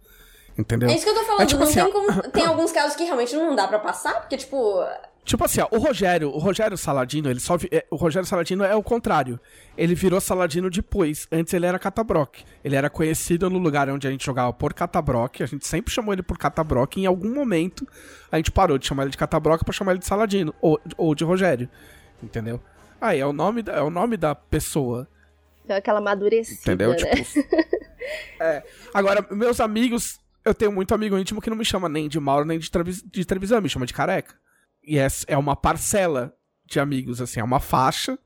Entendeu? 0.62 0.90
É 0.90 0.94
isso 0.96 1.04
que 1.04 1.10
eu 1.10 1.16
tô 1.16 1.24
falando, 1.24 1.42
É 1.42 1.46
tipo 1.46 1.60
não 1.62 1.68
assim, 1.68 1.82
tem 1.84 1.92
como. 1.92 2.22
Tem 2.32 2.46
alguns 2.46 2.72
casos 2.72 2.96
que 2.96 3.04
realmente 3.04 3.36
não 3.36 3.56
dá 3.56 3.68
pra 3.68 3.80
passar, 3.80 4.20
porque, 4.22 4.38
tipo, 4.38 4.80
Tipo 5.24 5.46
assim, 5.46 5.62
ó, 5.62 5.68
o 5.72 5.78
Rogério, 5.78 6.30
o 6.30 6.40
Rogério 6.40 6.76
Saladino, 6.78 7.30
ele 7.30 7.40
só 7.40 7.56
vi- 7.56 7.70
é, 7.72 7.86
o 7.92 7.96
Rogério 7.96 8.28
Saladino 8.28 8.64
é 8.64 8.76
o 8.76 8.82
contrário. 8.82 9.40
Ele 9.78 9.94
virou 9.94 10.20
Saladino 10.20 10.68
depois. 10.70 11.28
Antes 11.32 11.54
ele 11.54 11.66
era 11.68 11.78
Catabroc. 11.78 12.38
Ele 12.64 12.76
era 12.76 12.90
conhecido 12.90 13.48
no 13.50 13.60
lugar 13.60 13.88
onde 13.90 14.08
a 14.08 14.12
gente 14.12 14.26
jogava 14.26 14.52
por 14.52 14.74
Catabroc. 14.74 15.42
A 15.42 15.46
gente 15.46 15.68
sempre 15.68 15.94
chamou 15.94 16.12
ele 16.12 16.24
por 16.24 16.40
Catabroc. 16.40 16.98
Em 16.98 17.06
algum 17.06 17.34
momento 17.34 17.88
a 18.32 18.38
gente 18.38 18.50
parou 18.52 18.80
de 18.80 18.88
chamar 18.88 19.04
ele 19.04 19.12
de 19.12 19.18
Catabroc 19.18 19.64
pra 19.64 19.72
chamar 19.74 19.92
ele 19.92 20.00
de 20.00 20.08
Saladino 20.08 20.56
ou, 20.60 20.80
ou 20.98 21.14
de 21.14 21.24
Rogério. 21.24 21.70
Entendeu? 22.22 22.60
Aí 23.00 23.20
é 23.20 23.26
o 23.26 23.32
nome 23.34 23.62
da, 23.62 23.74
é 23.74 23.82
o 23.82 23.92
nome 23.92 24.18
da 24.18 24.34
pessoa. 24.34 25.08
Então, 25.64 25.78
aquela 25.78 26.00
amadurecida, 26.00 26.60
Entendeu? 26.62 26.90
né? 26.90 26.96
Tipo. 26.96 27.40
é. 28.42 28.64
Agora, 28.92 29.24
meus 29.30 29.60
amigos, 29.60 30.20
eu 30.44 30.54
tenho 30.54 30.72
muito 30.72 30.94
amigo 30.94 31.18
íntimo 31.18 31.42
que 31.42 31.50
não 31.50 31.58
me 31.58 31.66
chama 31.66 31.88
nem 31.88 32.08
de 32.08 32.20
Mauro 32.20 32.46
nem 32.46 32.60
de, 32.60 32.70
Trevis, 32.70 33.04
de 33.04 33.26
Trevisan, 33.26 33.62
me 33.62 33.70
chama 33.70 33.86
de 33.86 33.94
careca. 33.94 34.36
E 34.84 34.98
é, 34.98 35.08
é 35.28 35.38
uma 35.38 35.56
parcela 35.56 36.34
de 36.66 36.80
amigos, 36.80 37.22
assim, 37.22 37.40
é 37.40 37.44
uma 37.44 37.60
faixa 37.60 38.18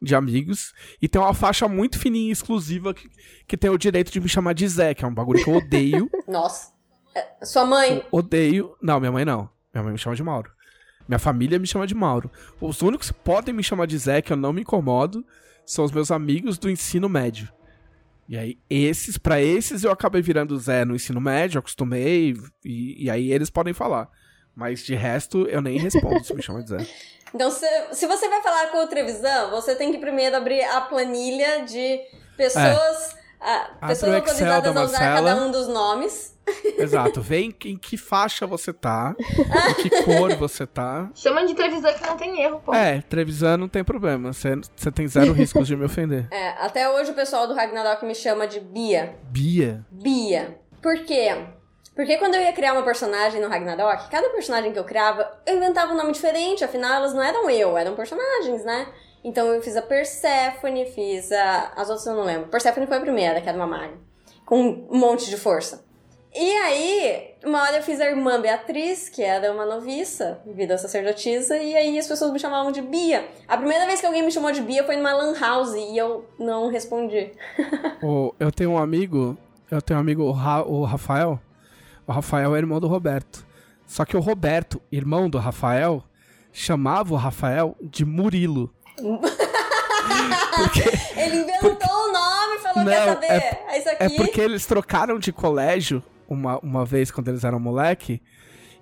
de 0.00 0.14
amigos. 0.14 0.72
E 1.00 1.08
tem 1.08 1.20
uma 1.20 1.34
faixa 1.34 1.68
muito 1.68 1.98
fininha 1.98 2.28
e 2.28 2.32
exclusiva 2.32 2.94
que, 2.94 3.08
que 3.46 3.56
tem 3.56 3.70
o 3.70 3.78
direito 3.78 4.10
de 4.10 4.20
me 4.20 4.28
chamar 4.28 4.54
de 4.54 4.66
Zé, 4.66 4.94
que 4.94 5.04
é 5.04 5.08
um 5.08 5.14
bagulho 5.14 5.42
que 5.44 5.50
eu 5.50 5.56
odeio. 5.56 6.10
Nossa. 6.26 6.72
É, 7.14 7.44
Sua 7.44 7.66
mãe. 7.66 7.98
eu 7.98 8.06
odeio. 8.10 8.76
Não, 8.80 8.98
minha 8.98 9.12
mãe 9.12 9.24
não. 9.24 9.50
Minha 9.74 9.84
mãe 9.84 9.92
me 9.92 9.98
chama 9.98 10.16
de 10.16 10.22
Mauro. 10.22 10.50
Minha 11.06 11.18
família 11.18 11.58
me 11.58 11.66
chama 11.66 11.86
de 11.86 11.94
Mauro. 11.94 12.30
Os 12.60 12.82
únicos 12.82 13.10
que 13.10 13.18
podem 13.18 13.52
me 13.52 13.62
chamar 13.62 13.86
de 13.86 13.98
Zé, 13.98 14.22
que 14.22 14.32
eu 14.32 14.36
não 14.36 14.52
me 14.52 14.62
incomodo, 14.62 15.24
são 15.66 15.84
os 15.84 15.92
meus 15.92 16.10
amigos 16.10 16.56
do 16.56 16.70
ensino 16.70 17.08
médio. 17.08 17.48
E 18.30 18.38
aí, 18.38 18.58
esses, 18.70 19.18
pra 19.18 19.42
esses 19.42 19.82
eu 19.82 19.90
acabei 19.90 20.22
virando 20.22 20.56
Zé 20.56 20.84
no 20.84 20.94
ensino 20.94 21.20
médio, 21.20 21.58
acostumei, 21.58 22.32
e, 22.64 23.06
e 23.06 23.10
aí 23.10 23.32
eles 23.32 23.50
podem 23.50 23.74
falar. 23.74 24.08
Mas 24.54 24.84
de 24.84 24.94
resto, 24.94 25.48
eu 25.48 25.60
nem 25.60 25.76
respondo 25.80 26.22
se 26.22 26.32
me 26.32 26.40
chamam 26.40 26.62
de 26.62 26.70
Zé. 26.70 26.86
Então, 27.32 27.48
se, 27.48 27.64
se 27.92 28.08
você 28.08 28.28
vai 28.28 28.42
falar 28.42 28.72
com 28.72 28.78
o 28.78 28.88
Trevisan, 28.88 29.50
você 29.50 29.76
tem 29.76 29.92
que 29.92 29.98
primeiro 29.98 30.36
abrir 30.36 30.64
a 30.64 30.80
planilha 30.80 31.64
de 31.64 32.00
pessoas, 32.36 33.14
ah, 33.40 33.70
Abre 33.80 33.88
pessoas 33.88 34.12
o 34.12 34.16
Excel 34.16 34.52
autorizadas 34.52 34.74
da 34.74 34.80
a 34.80 34.84
usar 34.84 34.98
Marcela. 34.98 35.30
cada 35.30 35.46
um 35.46 35.50
dos 35.50 35.68
nomes. 35.68 36.38
Exato. 36.76 37.20
Vê 37.20 37.40
em, 37.40 37.50
que 37.52 37.96
faixa 37.96 38.46
você 38.46 38.72
tá, 38.72 39.14
em 39.18 39.74
que 39.82 40.02
cor 40.02 40.34
você 40.36 40.66
tá. 40.66 41.10
Chama 41.14 41.46
de 41.46 41.54
televisão 41.54 41.92
que 41.94 42.06
não 42.06 42.16
tem 42.16 42.42
erro, 42.42 42.60
pô. 42.64 42.74
É, 42.74 43.00
Trevisan 43.02 43.56
não 43.56 43.68
tem 43.68 43.84
problema. 43.84 44.32
Você 44.32 44.56
você 44.76 44.90
tem 44.90 45.06
zero 45.06 45.32
riscos 45.32 45.66
de 45.66 45.76
me 45.76 45.84
ofender. 45.84 46.28
É, 46.40 46.50
até 46.64 46.88
hoje 46.88 47.10
o 47.10 47.14
pessoal 47.14 47.46
do 47.46 47.54
Ragnarok 47.54 48.04
me 48.04 48.14
chama 48.14 48.46
de 48.46 48.60
Bia. 48.60 49.16
Bia. 49.24 49.84
Bia. 49.90 50.58
Por 50.82 50.98
quê? 51.04 51.36
Porque 51.94 52.16
quando 52.16 52.34
eu 52.34 52.40
ia 52.40 52.52
criar 52.52 52.72
uma 52.72 52.82
personagem 52.82 53.40
no 53.40 53.48
Ragnarok, 53.48 54.08
cada 54.08 54.30
personagem 54.30 54.72
que 54.72 54.78
eu 54.78 54.84
criava, 54.84 55.28
eu 55.46 55.56
inventava 55.56 55.92
um 55.92 55.96
nome 55.96 56.12
diferente, 56.12 56.64
afinal 56.64 56.94
elas 56.94 57.12
não 57.12 57.22
eram 57.22 57.50
eu, 57.50 57.76
eram 57.76 57.94
personagens, 57.94 58.64
né? 58.64 58.86
Então 59.22 59.46
eu 59.48 59.60
fiz 59.62 59.76
a 59.76 59.82
Persephone, 59.82 60.86
fiz 60.86 61.30
a. 61.32 61.72
As 61.76 61.88
outras 61.88 62.06
eu 62.06 62.14
não 62.14 62.24
lembro. 62.24 62.48
Persephone 62.48 62.86
foi 62.86 62.96
a 62.96 63.00
primeira, 63.00 63.40
que 63.40 63.48
era 63.48 63.56
uma 63.56 63.66
maga. 63.66 63.94
Com 64.46 64.60
um 64.90 64.98
monte 64.98 65.28
de 65.28 65.36
força. 65.36 65.84
E 66.32 66.52
aí, 66.58 67.34
uma 67.44 67.60
hora 67.60 67.78
eu 67.78 67.82
fiz 67.82 68.00
a 68.00 68.06
irmã 68.08 68.40
Beatriz, 68.40 69.08
que 69.08 69.20
era 69.20 69.52
uma 69.52 69.66
noviça, 69.66 70.40
vida 70.46 70.78
sacerdotisa, 70.78 71.58
e 71.58 71.74
aí 71.76 71.98
as 71.98 72.06
pessoas 72.06 72.30
me 72.32 72.38
chamavam 72.38 72.70
de 72.70 72.80
Bia. 72.80 73.28
A 73.48 73.56
primeira 73.56 73.84
vez 73.84 73.98
que 74.00 74.06
alguém 74.06 74.22
me 74.22 74.30
chamou 74.30 74.52
de 74.52 74.60
Bia 74.60 74.84
foi 74.84 74.96
numa 74.96 75.12
Lan 75.12 75.36
House 75.40 75.74
e 75.74 75.98
eu 75.98 76.24
não 76.38 76.68
respondi. 76.70 77.32
Eu 78.38 78.52
tenho 78.52 78.70
um 78.70 78.78
amigo, 78.78 79.36
eu 79.70 79.82
tenho 79.82 79.98
um 79.98 80.00
amigo, 80.02 80.22
o, 80.22 80.30
Ra- 80.30 80.62
o 80.64 80.84
Rafael. 80.84 81.38
O 82.06 82.12
Rafael 82.12 82.54
é 82.54 82.58
irmão 82.58 82.78
do 82.80 82.86
Roberto. 82.86 83.44
Só 83.86 84.04
que 84.04 84.16
o 84.16 84.20
Roberto, 84.20 84.80
irmão 84.90 85.28
do 85.28 85.36
Rafael, 85.38 86.02
chamava 86.52 87.12
o 87.12 87.16
Rafael 87.16 87.76
de 87.82 88.04
Murilo. 88.04 88.72
Porque, 90.56 90.80
Ele 91.18 91.36
inventou 91.42 91.90
o 91.90 92.12
nome 92.12 92.56
e 92.56 92.58
falou: 92.58 92.84
Não, 92.84 92.92
quer 92.92 93.04
saber? 93.06 93.26
é- 93.26 93.64
É, 93.68 93.78
isso 93.78 93.88
aqui. 93.88 94.02
é 94.02 94.08
porque 94.10 94.40
eles 94.40 94.66
trocaram 94.66 95.18
de 95.18 95.32
colégio 95.32 96.02
uma, 96.28 96.58
uma 96.58 96.84
vez 96.84 97.10
quando 97.10 97.28
eles 97.28 97.44
eram 97.44 97.58
moleque. 97.60 98.20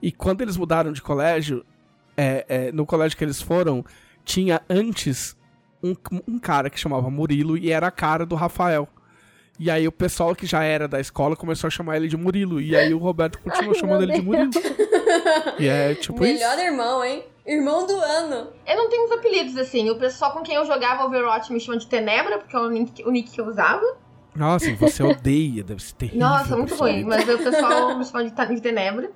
E 0.01 0.13
quando 0.13 0.43
eles 0.43 0.57
mudaram 0.57 0.93
de 0.93 1.03
colégio, 1.03 1.65
é, 2.17 2.45
é, 2.49 2.73
no 2.73 2.87
colégio 2.87 3.17
que 3.19 3.25
eles 3.25 3.43
foram, 3.43 3.85
tinha 4.25 4.61
antes 4.71 5.37
um, 5.83 5.95
um 6.27 6.39
cara 6.39 6.71
que 6.71 6.79
chamava 6.79 7.11
Murilo 7.11 7.57
e 7.57 7.71
era 7.73 7.89
a 7.89 7.91
cara 7.91 8.25
do 8.25 8.35
Rafael. 8.37 8.89
E 9.59 9.71
aí 9.71 9.89
o 9.89 9.93
pessoal 9.93 10.35
que 10.37 10.47
já 10.47 10.63
era 10.63 10.87
da 10.87 11.01
escola 11.01 11.35
começou 11.35 11.67
a 11.67 11.71
chamar 11.71 11.97
ele 11.97 12.07
de 12.07 12.17
Murilo. 12.17 12.61
E 12.61 12.77
aí 12.77 12.95
o 12.95 12.99
Roberto 12.99 13.41
continuou 13.41 13.75
Ai, 13.75 13.81
chamando 13.81 14.03
ele 14.05 14.13
de 14.13 14.23
Murilo. 14.23 14.51
E 15.59 15.67
é 15.67 15.95
tipo 15.95 16.21
Melhor 16.21 16.55
isso. 16.55 16.65
irmão, 16.65 17.05
hein? 17.05 17.25
Irmão 17.45 17.87
do 17.87 17.97
ano. 17.97 18.49
Eu 18.67 18.77
não 18.77 18.89
tenho 18.89 19.07
uns 19.07 19.13
apelidos 19.13 19.57
assim. 19.57 19.91
O 19.91 19.99
pessoal 19.99 20.33
com 20.33 20.43
quem 20.43 20.55
eu 20.55 20.65
jogava 20.65 21.05
Overwatch 21.05 21.53
me 21.53 21.59
chama 21.59 21.79
de 21.79 21.87
Tenebra, 21.87 22.39
porque 22.39 22.55
é 22.55 22.61
o 22.61 22.69
nick, 22.69 23.03
o 23.05 23.11
nick 23.11 23.31
que 23.31 23.41
eu 23.41 23.47
usava. 23.47 23.83
Nossa, 24.37 24.73
você 24.75 25.03
odeia, 25.03 25.65
deve 25.65 25.83
ser 25.83 25.95
terrível. 25.95 26.21
Nossa, 26.21 26.57
muito 26.57 26.75
ruim. 26.77 27.03
Mas 27.05 27.29
o 27.29 27.39
pessoal 27.39 27.99
me 27.99 28.05
chama 28.05 28.25
de, 28.25 28.55
de 28.55 28.61
Tenebra. 28.61 29.11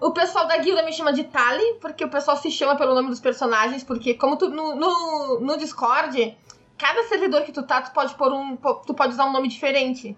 O 0.00 0.12
pessoal 0.12 0.46
da 0.46 0.56
guilda 0.58 0.82
me 0.82 0.92
chama 0.92 1.12
de 1.12 1.24
Tali, 1.24 1.74
porque 1.80 2.04
o 2.04 2.08
pessoal 2.08 2.36
se 2.36 2.50
chama 2.50 2.76
pelo 2.76 2.94
nome 2.94 3.08
dos 3.10 3.20
personagens, 3.20 3.82
porque 3.84 4.14
como 4.14 4.36
tu 4.36 4.48
no, 4.48 4.74
no, 4.74 5.40
no 5.40 5.56
Discord, 5.56 6.36
cada 6.78 7.02
servidor 7.04 7.42
que 7.42 7.52
tu 7.52 7.62
tá, 7.64 7.82
tu 7.82 7.92
pode 7.92 8.14
pôr 8.14 8.32
um. 8.32 8.56
Tu 8.56 8.94
pode 8.94 9.12
usar 9.12 9.26
um 9.26 9.32
nome 9.32 9.48
diferente. 9.48 10.16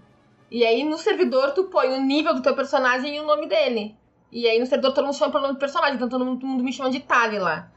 E 0.51 0.65
aí 0.65 0.85
no 0.85 0.99
servidor 0.99 1.53
tu 1.53 1.65
põe 1.65 1.93
o 1.93 2.01
nível 2.01 2.35
do 2.35 2.43
teu 2.43 2.55
personagem 2.55 3.17
e 3.17 3.21
o 3.21 3.27
nome 3.27 3.49
dele. 3.49 3.97
E 4.31 4.47
aí 4.47 4.59
no 4.59 4.67
servidor 4.67 4.93
todo 4.93 5.05
mundo 5.05 5.17
chama 5.17 5.33
pelo 5.33 5.43
nome 5.43 5.55
do 5.55 5.61
personagem, 5.61 5.97
então 5.97 6.09
todo 6.09 6.25
mundo, 6.25 6.63
me 6.63 6.73
chama 6.73 6.91
de 6.91 7.01
Tali 7.01 7.39
lá. 7.39 7.71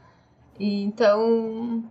E 0.58 0.82
então. 0.82 1.82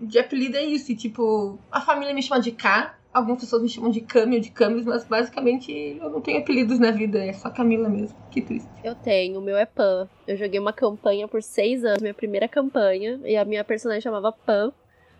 De 0.00 0.18
apelido 0.18 0.56
é 0.56 0.64
isso. 0.64 0.90
E 0.90 0.96
tipo, 0.96 1.58
a 1.70 1.80
família 1.80 2.14
me 2.14 2.22
chama 2.22 2.40
de 2.40 2.52
K. 2.52 2.96
Algumas 3.12 3.40
pessoas 3.40 3.60
me 3.60 3.68
chamam 3.68 3.90
de 3.90 4.00
Cami 4.00 4.36
ou 4.36 4.40
de 4.40 4.52
Camis, 4.52 4.86
mas 4.86 5.04
basicamente 5.04 5.98
eu 6.00 6.08
não 6.10 6.20
tenho 6.20 6.38
apelidos 6.38 6.78
na 6.78 6.92
vida, 6.92 7.18
é 7.18 7.32
só 7.32 7.50
Camila 7.50 7.88
mesmo. 7.88 8.16
Que 8.30 8.40
triste. 8.40 8.68
Eu 8.84 8.94
tenho, 8.94 9.40
o 9.40 9.42
meu 9.42 9.56
é 9.56 9.66
Pan. 9.66 10.08
Eu 10.28 10.36
joguei 10.36 10.60
uma 10.60 10.72
campanha 10.72 11.26
por 11.26 11.42
seis 11.42 11.84
anos, 11.84 12.00
minha 12.00 12.14
primeira 12.14 12.46
campanha, 12.46 13.20
e 13.24 13.36
a 13.36 13.44
minha 13.44 13.64
personagem 13.64 14.00
chamava 14.00 14.30
Pan. 14.30 14.72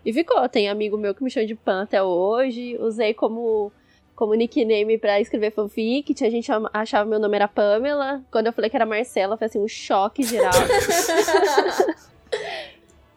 E 0.05 0.12
ficou, 0.12 0.48
tem 0.48 0.68
amigo 0.68 0.96
meu 0.96 1.14
que 1.14 1.22
me 1.22 1.30
chama 1.30 1.46
de 1.46 1.55
Pan 1.55 1.82
até 1.82 2.03
hoje. 2.03 2.76
Usei 2.80 3.12
como, 3.12 3.70
como 4.16 4.34
nickname 4.34 4.98
pra 4.98 5.20
escrever 5.20 5.53
fanfic. 5.53 6.14
Tinha 6.14 6.30
gente 6.30 6.51
achava 6.72 7.09
meu 7.09 7.18
nome 7.18 7.36
era 7.36 7.46
Pamela. 7.46 8.22
Quando 8.30 8.46
eu 8.46 8.53
falei 8.53 8.70
que 8.70 8.76
era 8.76 8.86
Marcela, 8.86 9.36
foi 9.36 9.46
assim, 9.46 9.61
um 9.61 9.68
choque 9.68 10.22
geral. 10.22 10.53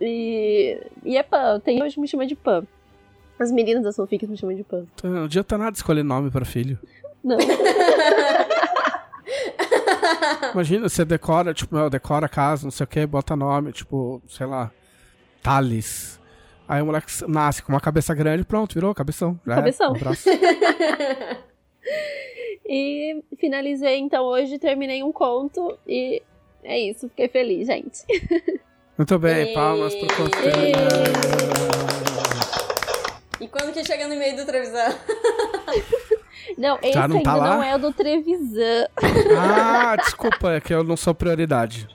e, 0.02 0.78
e 1.04 1.18
é 1.18 1.24
Pan, 1.24 1.60
tem 1.60 1.82
hoje 1.82 1.96
que 1.96 2.02
me 2.02 2.08
chama 2.08 2.28
de 2.28 2.36
Pan. 2.36 2.66
As 3.40 3.52
meninas 3.52 3.84
das 3.84 3.96
fanfics 3.96 4.30
me 4.30 4.38
chamam 4.38 4.56
de 4.56 4.64
Pan. 4.64 4.86
Então, 4.96 5.10
Não 5.10 5.24
adianta 5.24 5.58
nada 5.58 5.76
escolher 5.76 6.04
nome 6.04 6.30
pra 6.30 6.46
filho. 6.46 6.78
Não. 7.24 7.38
Imagina, 10.54 10.88
você 10.88 11.04
decora, 11.04 11.54
tipo, 11.54 11.76
meu, 11.76 11.90
decora 11.90 12.28
a 12.28 12.30
casa, 12.30 12.66
não 12.66 12.72
sei 12.72 12.84
o 12.84 12.88
que, 12.88 13.06
bota 13.08 13.36
nome, 13.36 13.72
tipo, 13.72 14.22
sei 14.28 14.46
lá, 14.46 14.70
Thales. 15.42 16.20
Aí 16.68 16.82
o 16.82 16.86
moleque 16.86 17.08
nasce 17.28 17.62
com 17.62 17.72
uma 17.74 17.82
cabeça 17.82 18.14
grande, 18.16 18.44
pronto, 18.46 18.74
virou 18.74 18.94
cabeção. 18.96 19.40
Já 19.46 19.56
Cabeção. 19.56 19.92
um 19.92 19.96
abraço. 19.96 20.30
E 22.66 23.22
finalizei, 23.40 24.00
então 24.00 24.24
hoje 24.24 24.58
terminei 24.58 25.04
um 25.04 25.12
conto 25.12 25.78
e 25.86 26.22
é 26.64 26.80
isso, 26.80 27.10
fiquei 27.10 27.28
feliz, 27.28 27.68
gente. 27.68 28.00
Muito 28.98 29.20
bem, 29.20 29.52
E- 29.52 29.54
palmas 29.54 29.94
pro 29.94 30.08
conto. 30.16 30.38
E 33.42 33.48
quando 33.50 33.74
que 33.74 33.84
chega 33.84 34.08
no 34.08 34.16
meio 34.16 34.38
do 34.38 34.46
televisão? 34.46 34.94
Não, 36.58 36.78
esse 36.82 36.94
Já 36.94 37.08
não 37.08 37.18
ainda 37.18 37.30
tá 37.32 37.36
lá? 37.36 37.56
não 37.56 37.64
é 37.64 37.76
o 37.76 37.80
do 37.80 37.92
Trevisan. 37.94 38.86
Ah, 39.40 39.96
desculpa, 39.96 40.52
é 40.54 40.62
que 40.62 40.74
eu 40.74 40.84
não 40.84 40.96
sou 40.98 41.14
prioridade. 41.16 41.88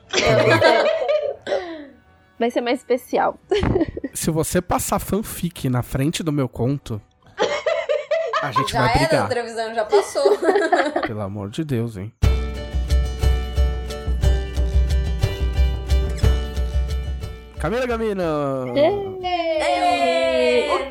Vai 2.38 2.50
ser 2.50 2.60
mais 2.60 2.78
especial. 2.80 3.38
Se 4.14 4.30
você 4.30 4.60
passar 4.60 4.98
fanfic 4.98 5.68
na 5.68 5.82
frente 5.82 6.22
do 6.22 6.32
meu 6.32 6.48
conto, 6.48 7.00
a 8.42 8.52
gente 8.52 8.72
Já 8.72 8.80
vai 8.80 8.90
era, 8.90 8.96
a 8.96 9.06
brigar. 9.08 9.28
televisão 9.28 9.74
já 9.74 9.84
passou. 9.84 10.38
Pelo 11.06 11.20
amor 11.20 11.50
de 11.50 11.64
Deus, 11.64 11.96
hein. 11.96 12.12
Camila 17.58 17.86
Gamina! 17.86 18.24
O 18.66 18.72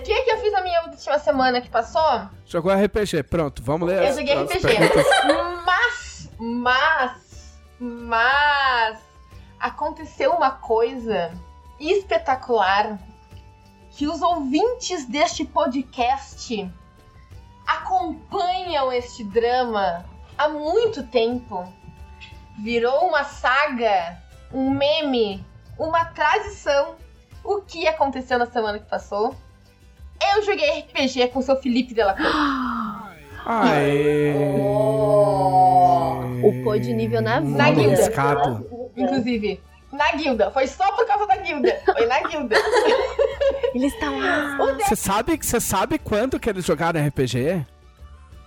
que 0.03 0.23
que 0.23 0.31
eu 0.31 0.37
fiz 0.39 0.51
na 0.51 0.61
minha 0.61 0.81
última 0.83 1.17
semana 1.19 1.61
que 1.61 1.69
passou? 1.69 2.27
Jogou 2.45 2.73
RPG, 2.73 3.23
pronto, 3.23 3.61
vamos 3.63 3.87
ler 3.87 4.03
Eu 4.03 4.09
as- 4.09 4.15
joguei 4.17 4.33
as 4.33 4.49
RPG. 4.49 4.61
perguntas. 4.67 5.05
Mas, 5.65 6.29
mas, 6.39 7.11
mas 7.79 8.99
aconteceu 9.67 10.31
uma 10.31 10.51
coisa 10.51 11.31
espetacular 11.79 12.97
que 13.91 14.07
os 14.07 14.21
ouvintes 14.21 15.05
deste 15.05 15.45
podcast 15.45 16.69
acompanham 17.65 18.91
este 18.91 19.23
drama 19.23 20.05
há 20.37 20.49
muito 20.49 21.03
tempo. 21.03 21.71
Virou 22.59 23.07
uma 23.07 23.23
saga, 23.23 24.21
um 24.53 24.69
meme, 24.69 25.45
uma 25.77 26.05
tradição. 26.05 26.95
O 27.43 27.61
que 27.61 27.87
aconteceu 27.87 28.39
na 28.39 28.45
semana 28.45 28.79
que 28.79 28.89
passou? 28.89 29.35
Eu 30.33 30.43
joguei 30.43 30.79
RPG 30.79 31.27
com 31.29 31.39
o 31.39 31.43
seu 31.43 31.55
Felipe 31.57 31.93
Delacour. 31.93 32.25
Aê! 33.45 34.33
O 36.43 36.63
pô 36.63 36.77
de 36.77 36.93
nível 36.93 37.21
na 37.21 37.39
vida. 37.39 37.57
Na 37.57 37.71
guilda. 37.71 38.11
Inclusive, 38.95 39.61
na 39.91 40.11
guilda. 40.13 40.51
Foi 40.51 40.67
só 40.67 40.91
por 40.93 41.05
causa 41.07 41.25
da 41.27 41.37
guilda. 41.37 41.79
Foi 41.85 42.05
na 42.05 42.19
guilda. 42.21 42.55
Ele 43.73 43.87
está 43.87 44.09
lá. 44.09 44.57
Você 44.83 44.95
sabe, 44.95 45.37
você 45.41 45.59
sabe 45.59 45.97
quando 45.99 46.39
que 46.39 46.49
eles 46.49 46.65
jogaram 46.65 47.05
RPG? 47.07 47.65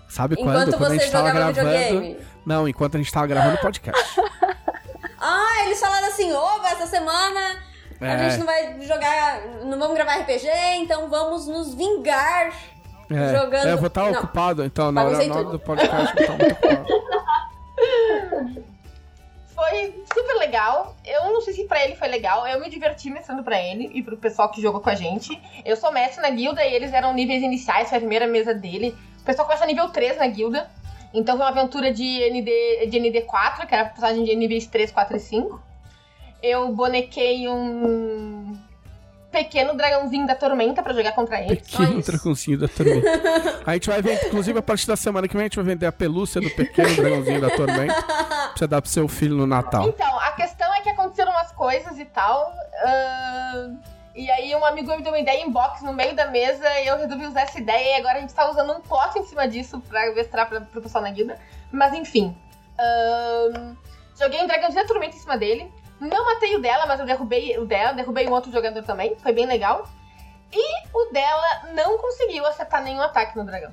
Sabe 0.08 0.34
Enquanto 0.38 0.54
quando? 0.54 0.76
Quando 0.78 0.84
a 0.92 0.94
você 0.94 0.98
gente 1.00 1.12
tava 1.12 1.28
jogava 1.28 1.52
gravando. 1.52 1.76
videogame. 1.78 2.16
Não, 2.44 2.68
enquanto 2.68 2.94
a 2.96 2.98
gente 2.98 3.12
tava 3.12 3.26
gravando 3.26 3.54
o 3.56 3.60
podcast. 3.60 4.20
Ah, 5.22 5.64
eles 5.66 5.78
falaram 5.78 6.06
assim, 6.08 6.32
ô, 6.32 6.64
essa 6.64 6.86
semana 6.86 7.58
a 8.00 8.06
É. 8.06 8.30
gente 8.30 8.38
não 8.38 8.46
vai 8.46 8.80
jogar, 8.80 9.42
não 9.66 9.78
vamos 9.78 9.94
gravar 9.94 10.14
RPG, 10.14 10.48
então 10.76 11.10
vamos 11.10 11.46
nos 11.46 11.74
vingar. 11.74 12.50
É, 13.10 13.36
Jogando- 13.38 13.66
é, 13.68 13.72
eu 13.72 13.76
vou 13.76 13.88
estar 13.88 14.04
Não. 14.04 14.12
ocupado, 14.12 14.64
então, 14.64 14.90
na 14.90 15.04
hora, 15.04 15.26
na 15.26 15.34
hora 15.34 15.44
do 15.44 15.58
podcast, 15.58 16.14
eu 16.18 16.26
vou 16.26 16.36
estar 16.36 16.38
muito 16.38 16.52
ocupado. 16.54 16.86
Foi 19.54 20.04
super 20.12 20.34
legal. 20.38 20.96
Eu 21.04 21.24
não 21.32 21.40
sei 21.40 21.52
se 21.52 21.64
pra 21.64 21.84
ele 21.84 21.94
foi 21.94 22.08
legal. 22.08 22.46
Eu 22.46 22.60
me 22.60 22.70
diverti 22.70 23.10
mestrando 23.10 23.42
pra 23.42 23.60
ele 23.60 23.90
e 23.92 24.02
pro 24.02 24.16
pessoal 24.16 24.50
que 24.50 24.62
jogou 24.62 24.80
com 24.80 24.88
a 24.88 24.94
gente. 24.94 25.38
Eu 25.64 25.76
sou 25.76 25.92
mestre 25.92 26.22
na 26.22 26.30
guilda 26.30 26.64
e 26.64 26.74
eles 26.74 26.92
eram 26.92 27.12
níveis 27.12 27.42
iniciais, 27.42 27.88
foi 27.88 27.98
a 27.98 28.00
primeira 28.00 28.26
mesa 28.26 28.54
dele. 28.54 28.96
O 29.20 29.24
pessoal 29.24 29.46
começa 29.46 29.66
nível 29.66 29.88
3 29.90 30.16
na 30.16 30.26
guilda. 30.26 30.70
Então 31.12 31.36
foi 31.36 31.44
uma 31.44 31.50
aventura 31.50 31.92
de, 31.92 32.30
ND, 32.30 32.86
de 32.86 32.98
ND4, 32.98 33.66
que 33.66 33.74
era 33.74 33.88
passagem 33.88 34.24
de 34.24 34.34
níveis 34.34 34.66
3, 34.66 34.92
4 34.92 35.16
e 35.16 35.20
5. 35.20 35.62
Eu 36.42 36.72
bonequei 36.72 37.48
um 37.48 38.56
pequeno 39.30 39.74
dragãozinho 39.74 40.26
da 40.26 40.34
tormenta 40.34 40.82
pra 40.82 40.92
jogar 40.92 41.12
contra 41.12 41.40
ele. 41.40 41.56
Pequeno 41.56 42.00
isso. 42.00 42.10
dragonzinho 42.10 42.58
da 42.58 42.68
tormenta. 42.68 43.62
A 43.66 43.74
gente 43.74 43.88
vai 43.88 44.02
vender, 44.02 44.26
inclusive, 44.26 44.58
a 44.58 44.62
partir 44.62 44.86
da 44.86 44.96
semana 44.96 45.28
que 45.28 45.34
vem, 45.34 45.42
a 45.42 45.44
gente 45.46 45.56
vai 45.56 45.64
vender 45.64 45.86
a 45.86 45.92
pelúcia 45.92 46.40
do 46.40 46.50
pequeno 46.50 46.94
dragãozinho 46.96 47.40
da 47.40 47.50
tormenta. 47.50 48.02
Pra 48.02 48.52
você 48.56 48.66
dar 48.66 48.82
pro 48.82 48.90
seu 48.90 49.06
filho 49.08 49.36
no 49.36 49.46
Natal. 49.46 49.88
Então, 49.88 50.18
a 50.20 50.32
questão 50.32 50.72
é 50.74 50.80
que 50.80 50.88
aconteceram 50.88 51.30
umas 51.30 51.52
coisas 51.52 51.98
e 51.98 52.04
tal. 52.04 52.52
ahn, 52.84 53.76
e 54.14 54.28
aí 54.30 54.54
um 54.54 54.64
amigo 54.64 54.94
me 54.96 55.02
deu 55.02 55.12
uma 55.12 55.20
ideia 55.20 55.42
em 55.42 55.50
box 55.50 55.82
no 55.82 55.92
meio 55.92 56.14
da 56.16 56.26
mesa 56.26 56.68
e 56.80 56.88
eu 56.88 56.98
resolvi 56.98 57.26
usar 57.26 57.42
essa 57.42 57.58
ideia 57.58 57.96
e 57.96 58.00
agora 58.00 58.18
a 58.18 58.20
gente 58.20 58.34
tá 58.34 58.50
usando 58.50 58.72
um 58.72 58.80
plot 58.80 59.16
em 59.18 59.24
cima 59.24 59.46
disso 59.46 59.80
pra 59.88 60.12
mestrar 60.12 60.48
pra, 60.48 60.60
pro 60.60 60.82
pessoal 60.82 61.02
na 61.02 61.10
guilda. 61.10 61.38
Mas 61.70 61.94
enfim. 61.94 62.36
ahn, 62.78 63.74
joguei 64.18 64.42
um 64.42 64.46
dragãozinho 64.46 64.82
da 64.82 64.88
tormenta 64.88 65.16
em 65.16 65.20
cima 65.20 65.38
dele. 65.38 65.72
Não 66.00 66.24
matei 66.24 66.56
o 66.56 66.60
dela, 66.60 66.86
mas 66.86 66.98
eu 66.98 67.06
derrubei 67.06 67.58
o 67.58 67.66
dela, 67.66 67.92
derrubei 67.92 68.26
um 68.26 68.32
outro 68.32 68.50
jogador 68.50 68.82
também. 68.82 69.14
Foi 69.16 69.32
bem 69.32 69.46
legal. 69.46 69.86
E 70.52 70.88
o 70.92 71.12
dela 71.12 71.72
não 71.74 71.98
conseguiu 71.98 72.44
acertar 72.46 72.82
nenhum 72.82 73.02
ataque 73.02 73.36
no 73.36 73.44
dragão. 73.44 73.72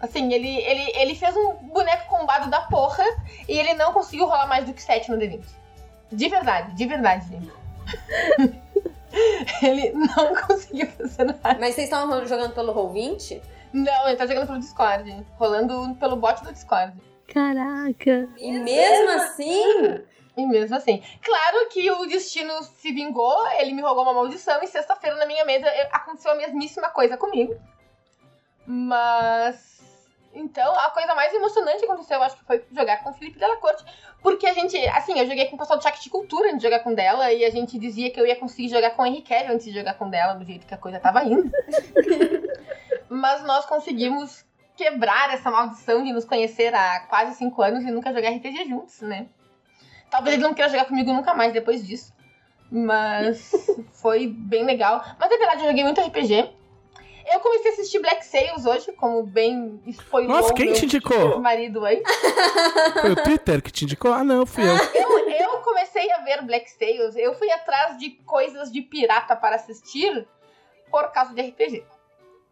Assim, 0.00 0.32
ele, 0.32 0.56
ele, 0.58 0.92
ele 0.94 1.14
fez 1.16 1.36
um 1.36 1.54
boneco 1.54 2.08
combado 2.08 2.48
da 2.48 2.60
porra 2.62 3.04
e 3.48 3.58
ele 3.58 3.74
não 3.74 3.92
conseguiu 3.92 4.26
rolar 4.26 4.46
mais 4.46 4.64
do 4.64 4.72
que 4.72 4.80
7 4.80 5.10
no 5.10 5.18
D20. 5.18 5.44
De 6.12 6.28
verdade, 6.28 6.74
de 6.74 6.86
verdade, 6.86 7.28
gente. 7.28 7.52
ele 9.62 9.92
não 9.92 10.34
conseguiu 10.46 10.86
fazer 10.92 11.24
nada. 11.24 11.56
Mas 11.58 11.74
vocês 11.74 11.88
estavam 11.88 12.24
jogando 12.26 12.54
pelo 12.54 12.72
Roll20? 12.72 13.42
Não, 13.72 14.08
ele 14.08 14.16
tá 14.16 14.26
jogando 14.26 14.46
pelo 14.46 14.60
Discord. 14.60 15.26
Rolando 15.36 15.94
pelo 15.96 16.16
bot 16.16 16.42
do 16.44 16.52
Discord. 16.52 16.94
Caraca. 17.26 18.28
E 18.38 18.52
mesmo 18.52 19.10
assim, 19.10 20.00
E 20.38 20.46
mesmo 20.46 20.76
assim. 20.76 21.02
Claro 21.20 21.68
que 21.68 21.90
o 21.90 22.06
destino 22.06 22.62
se 22.62 22.92
vingou, 22.92 23.44
ele 23.58 23.72
me 23.72 23.82
rogou 23.82 24.04
uma 24.04 24.12
maldição 24.14 24.62
e 24.62 24.68
sexta-feira 24.68 25.16
na 25.16 25.26
minha 25.26 25.44
mesa 25.44 25.66
eu- 25.66 25.88
aconteceu 25.90 26.30
a 26.30 26.36
mesmíssima 26.36 26.88
coisa 26.90 27.16
comigo. 27.16 27.56
Mas. 28.64 29.76
Então, 30.32 30.72
a 30.78 30.90
coisa 30.90 31.12
mais 31.16 31.34
emocionante 31.34 31.78
que 31.78 31.86
aconteceu, 31.86 32.18
eu 32.18 32.22
acho 32.22 32.36
que 32.36 32.44
foi 32.44 32.64
jogar 32.70 33.02
com 33.02 33.10
o 33.10 33.14
Felipe 33.14 33.38
Della 33.38 33.56
Corte. 33.56 33.82
Porque 34.22 34.46
a 34.46 34.52
gente, 34.52 34.76
assim, 34.90 35.18
eu 35.18 35.26
joguei 35.26 35.46
com 35.46 35.56
o 35.56 35.58
pessoal 35.58 35.78
do 35.78 35.82
Chat 35.82 36.00
de 36.00 36.10
Cultura 36.10 36.48
antes 36.48 36.58
de 36.58 36.64
jogar 36.64 36.80
com 36.84 36.94
dela, 36.94 37.32
e 37.32 37.44
a 37.44 37.50
gente 37.50 37.76
dizia 37.78 38.10
que 38.10 38.20
eu 38.20 38.26
ia 38.26 38.36
conseguir 38.36 38.68
jogar 38.68 38.90
com 38.90 39.02
o 39.02 39.06
Henrique 39.06 39.34
antes 39.34 39.64
de 39.66 39.72
jogar 39.72 39.94
com 39.94 40.08
dela, 40.08 40.34
do 40.34 40.44
jeito 40.44 40.66
que 40.66 40.74
a 40.74 40.78
coisa 40.78 41.00
tava 41.00 41.24
indo. 41.24 41.50
Mas 43.08 43.42
nós 43.42 43.66
conseguimos 43.66 44.44
quebrar 44.76 45.32
essa 45.34 45.50
maldição 45.50 46.04
de 46.04 46.12
nos 46.12 46.24
conhecer 46.24 46.72
há 46.72 47.00
quase 47.08 47.34
cinco 47.34 47.60
anos 47.62 47.82
e 47.82 47.90
nunca 47.90 48.12
jogar 48.12 48.28
RPG 48.30 48.68
juntos, 48.68 49.00
né? 49.00 49.26
Talvez 50.10 50.34
ele 50.34 50.42
não 50.42 50.54
queira 50.54 50.70
jogar 50.70 50.86
comigo 50.86 51.12
nunca 51.12 51.34
mais 51.34 51.52
depois 51.52 51.86
disso. 51.86 52.12
Mas 52.70 53.50
foi 54.00 54.26
bem 54.26 54.64
legal. 54.64 55.02
Mas 55.18 55.30
é 55.30 55.36
verdade, 55.38 55.62
eu 55.62 55.68
joguei 55.68 55.84
muito 55.84 56.00
RPG. 56.00 56.50
Eu 57.30 57.40
comecei 57.40 57.70
a 57.70 57.74
assistir 57.74 57.98
Black 58.00 58.24
Sails 58.24 58.64
hoje, 58.64 58.90
como 58.92 59.22
bem 59.22 59.78
spoilou 59.88 60.36
Nossa, 60.36 60.54
quem 60.54 60.66
meu 60.66 60.74
te 60.74 60.86
indicou? 60.86 61.38
marido 61.40 61.84
aí. 61.84 62.02
Foi 63.02 63.10
o 63.12 63.16
Twitter 63.22 63.60
que 63.62 63.70
te 63.70 63.84
indicou? 63.84 64.14
Ah, 64.14 64.24
não, 64.24 64.46
fui 64.46 64.64
eu. 64.64 64.74
Eu, 64.94 65.28
eu 65.28 65.50
comecei 65.60 66.10
a 66.10 66.20
ver 66.20 66.40
Black 66.42 66.70
Sails, 66.70 67.16
eu 67.16 67.34
fui 67.34 67.50
atrás 67.50 67.98
de 67.98 68.12
coisas 68.24 68.72
de 68.72 68.80
pirata 68.80 69.36
para 69.36 69.56
assistir 69.56 70.26
por 70.90 71.12
causa 71.12 71.34
de 71.34 71.42
RPG. 71.42 71.84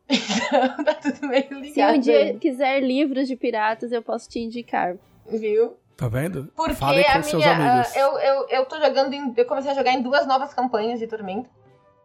Então, 0.08 0.84
tá 0.84 0.94
tudo 0.94 1.26
meio 1.26 1.48
Se 1.48 1.54
ligado. 1.54 1.96
um 1.96 1.98
dia 1.98 2.18
aí, 2.18 2.38
quiser 2.38 2.80
livros 2.80 3.26
de 3.26 3.34
piratas, 3.34 3.90
eu 3.92 4.02
posso 4.02 4.28
te 4.28 4.38
indicar. 4.38 4.96
Viu? 5.26 5.76
Tá 5.96 6.08
vendo? 6.08 6.52
Porque 6.54 6.74
Fale 6.74 7.02
com 7.02 7.18
a 7.18 7.22
seus 7.22 7.42
minha. 7.42 7.56
amigos. 7.56 7.96
ah, 7.96 7.98
eu, 7.98 8.18
eu, 8.18 8.48
eu 8.50 8.66
tô 8.66 8.78
jogando. 8.78 9.14
Em, 9.14 9.32
eu 9.34 9.46
comecei 9.46 9.70
a 9.70 9.74
jogar 9.74 9.92
em 9.92 10.02
duas 10.02 10.26
novas 10.26 10.52
campanhas 10.52 10.98
de 10.98 11.06
Tormento. 11.06 11.48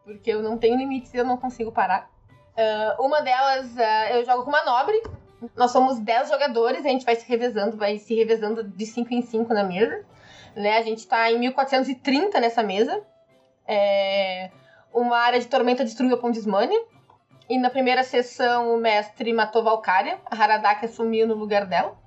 Porque 0.05 0.31
eu 0.31 0.41
não 0.41 0.57
tenho 0.57 0.77
limites 0.77 1.13
e 1.13 1.17
eu 1.17 1.25
não 1.25 1.35
consigo 1.35 1.71
parar. 1.71 2.09
Ah, 2.57 2.95
uma 2.99 3.21
delas 3.21 3.77
ah, 3.77 4.11
eu 4.11 4.25
jogo 4.25 4.43
com 4.43 4.49
uma 4.49 4.63
nobre. 4.63 5.01
Nós 5.57 5.71
somos 5.71 5.99
10 5.99 6.29
jogadores, 6.29 6.85
a 6.85 6.89
gente 6.89 7.03
vai 7.03 7.15
se 7.15 7.27
revezando, 7.27 7.75
vai 7.75 7.97
se 7.97 8.13
revezando 8.15 8.63
de 8.63 8.85
5 8.85 9.13
em 9.13 9.21
5 9.21 9.53
na 9.53 9.63
mesa. 9.63 10.05
Né? 10.55 10.77
A 10.77 10.83
gente 10.83 11.05
tá 11.05 11.29
em 11.29 11.39
1430 11.39 12.39
nessa 12.39 12.63
mesa. 12.63 13.01
É, 13.67 14.51
uma 14.93 15.17
área 15.17 15.39
de 15.39 15.47
tormenta 15.47 15.83
destruiu 15.83 16.15
a 16.15 16.17
Pondismania. 16.17 16.81
E 17.49 17.57
na 17.57 17.69
primeira 17.69 18.03
sessão 18.05 18.73
o 18.73 18.77
mestre 18.77 19.33
matou 19.33 19.63
Valkyria. 19.63 20.17
A 20.25 20.41
Haradaki 20.41 20.85
assumiu 20.85 21.27
no 21.27 21.33
lugar 21.33 21.65
dela 21.65 22.00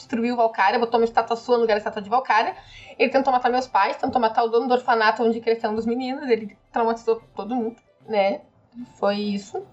destruiu 0.00 0.36
Valkyria, 0.36 0.78
botou 0.78 0.98
uma 0.98 1.04
estátua 1.04 1.36
sua 1.36 1.56
no 1.56 1.62
lugar 1.62 1.74
da 1.74 1.78
estátua 1.78 2.02
de 2.02 2.08
Valkyria. 2.08 2.56
Ele 2.98 3.10
tentou 3.10 3.32
matar 3.32 3.50
meus 3.50 3.66
pais, 3.66 3.96
tentou 3.96 4.20
matar 4.20 4.44
o 4.44 4.48
dono 4.48 4.66
do 4.66 4.74
orfanato 4.74 5.22
onde 5.22 5.40
cresceu 5.40 5.70
um 5.70 5.74
dos 5.74 5.86
meninos, 5.86 6.28
ele 6.28 6.56
traumatizou 6.72 7.22
todo 7.34 7.54
mundo, 7.54 7.76
né? 8.06 8.40
Foi 8.98 9.16
isso. 9.16 9.64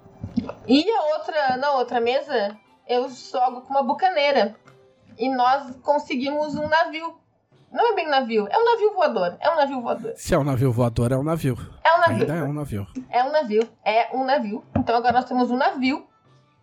E 0.67 0.89
a 0.89 1.03
outra, 1.15 1.57
na 1.57 1.71
outra 1.73 1.99
mesa, 1.99 2.57
eu 2.87 3.09
jogo 3.09 3.61
com 3.61 3.73
uma 3.73 3.83
bucaneira. 3.83 4.55
E 5.17 5.29
nós 5.29 5.75
conseguimos 5.81 6.55
um 6.55 6.67
navio. 6.67 7.17
Não 7.71 7.91
é 7.91 7.95
bem 7.95 8.07
navio, 8.07 8.47
é 8.49 8.57
um 8.57 8.63
navio 8.63 8.93
voador. 8.93 9.37
É 9.39 9.49
um 9.49 9.55
navio 9.55 9.81
voador. 9.81 10.13
Se 10.15 10.33
é 10.33 10.37
um 10.37 10.43
navio 10.43 10.71
voador, 10.71 11.11
é 11.11 11.17
um 11.17 11.23
navio. 11.23 11.57
É 11.83 11.93
um 11.95 11.99
navio. 11.99 12.21
Ainda 12.21 12.35
é 12.35 12.43
um 12.43 12.53
navio. 12.53 12.87
É 13.09 13.23
um 13.23 13.31
navio. 13.31 13.69
É 13.83 14.15
um 14.15 14.25
navio. 14.25 14.63
Então 14.77 14.95
agora 14.95 15.13
nós 15.13 15.25
temos 15.25 15.51
um 15.51 15.57
navio. 15.57 16.07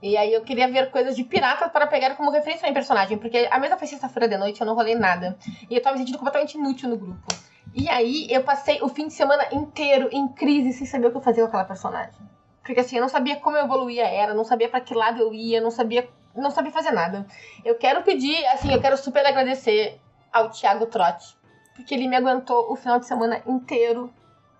E 0.05 0.19
aí 0.19 0.35
eu 0.35 0.43
queria 0.43 0.71
ver 0.71 0.91
coisas 0.91 1.17
de 1.17 1.25
pirata 1.25 1.67
para 1.67 1.87
pegar 1.87 2.15
como 2.15 2.31
referência 2.31 2.61
minha 2.65 2.75
personagem. 2.75 3.17
Porque 3.17 3.49
a 3.51 3.59
mesa 3.59 3.79
foi 3.79 3.89
sexta-feira 3.89 4.29
de 4.29 4.37
noite, 4.37 4.61
eu 4.61 4.67
não 4.67 4.75
rolei 4.75 4.95
nada. 4.95 5.35
E 5.71 5.75
eu 5.75 5.81
tava 5.81 5.95
me 5.95 6.01
sentindo 6.01 6.19
completamente 6.19 6.59
inútil 6.59 6.91
no 6.91 6.99
grupo. 6.99 7.27
E 7.75 7.89
aí 7.89 8.27
eu 8.29 8.43
passei 8.43 8.83
o 8.83 8.89
fim 8.91 9.09
de 9.09 9.15
semana 9.15 9.47
inteiro 9.51 10.11
em 10.13 10.29
crise 10.29 10.75
sem 10.75 10.87
saber 10.87 11.07
o 11.07 11.11
que 11.11 11.17
eu 11.17 11.23
fazia 11.23 11.43
com 11.43 11.49
aquela 11.49 11.65
personagem. 11.65 12.21
Porque 12.63 12.81
assim, 12.81 12.97
eu 12.97 13.01
não 13.01 13.09
sabia 13.09 13.37
como 13.37 13.57
eu 13.57 13.65
evoluía 13.65 14.07
era, 14.07 14.35
não 14.35 14.45
sabia 14.45 14.69
para 14.69 14.83
que 14.83 14.93
lado 14.93 15.23
eu 15.23 15.33
ia, 15.33 15.59
não 15.59 15.71
sabia, 15.71 16.07
não 16.37 16.51
sabia 16.51 16.71
fazer 16.71 16.91
nada. 16.91 17.27
Eu 17.65 17.77
quero 17.77 18.03
pedir, 18.03 18.45
assim, 18.49 18.75
eu 18.75 18.83
quero 18.83 18.99
super 18.99 19.27
agradecer 19.27 19.99
ao 20.31 20.51
Thiago 20.51 20.85
Trotti. 20.85 21.35
Porque 21.75 21.95
ele 21.95 22.09
me 22.09 22.17
aguentou 22.17 22.71
o 22.71 22.77
final 22.77 22.99
de 22.99 23.07
semana 23.07 23.41
inteiro 23.47 24.13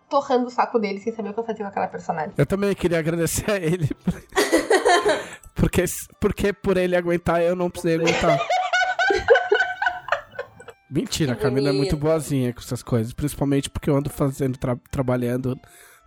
torrando 0.09 0.47
o 0.47 0.51
saco 0.51 0.79
dele 0.79 1.01
sem 1.01 1.13
saber 1.15 1.31
o 1.31 1.35
que 1.35 1.41
eu 1.41 1.45
fazia 1.45 1.67
com 1.67 1.71
aquela 1.71 1.89
personagem. 1.89 2.33
Eu 2.39 2.47
também 2.47 2.75
queria 2.75 2.99
agradecer 2.99 3.51
a 3.51 3.57
ele. 3.59 3.91
porque, 5.55 5.85
porque 6.21 6.53
por 6.53 6.77
ele 6.77 6.97
aguentar, 6.97 7.43
eu 7.43 7.55
não 7.57 7.71
precisei 7.71 7.97
aguentar. 7.97 8.39
Mentira, 10.91 11.33
a 11.33 11.37
Camila 11.37 11.71
é 11.71 11.73
muito 11.73 11.97
boazinha 11.97 12.53
com 12.53 12.61
essas 12.61 12.83
coisas. 12.83 13.13
Principalmente 13.13 13.69
porque 13.69 13.91
eu 13.91 13.97
ando 13.97 14.11
fazendo, 14.11 14.57
tra- 14.57 14.79
trabalhando 14.91 15.59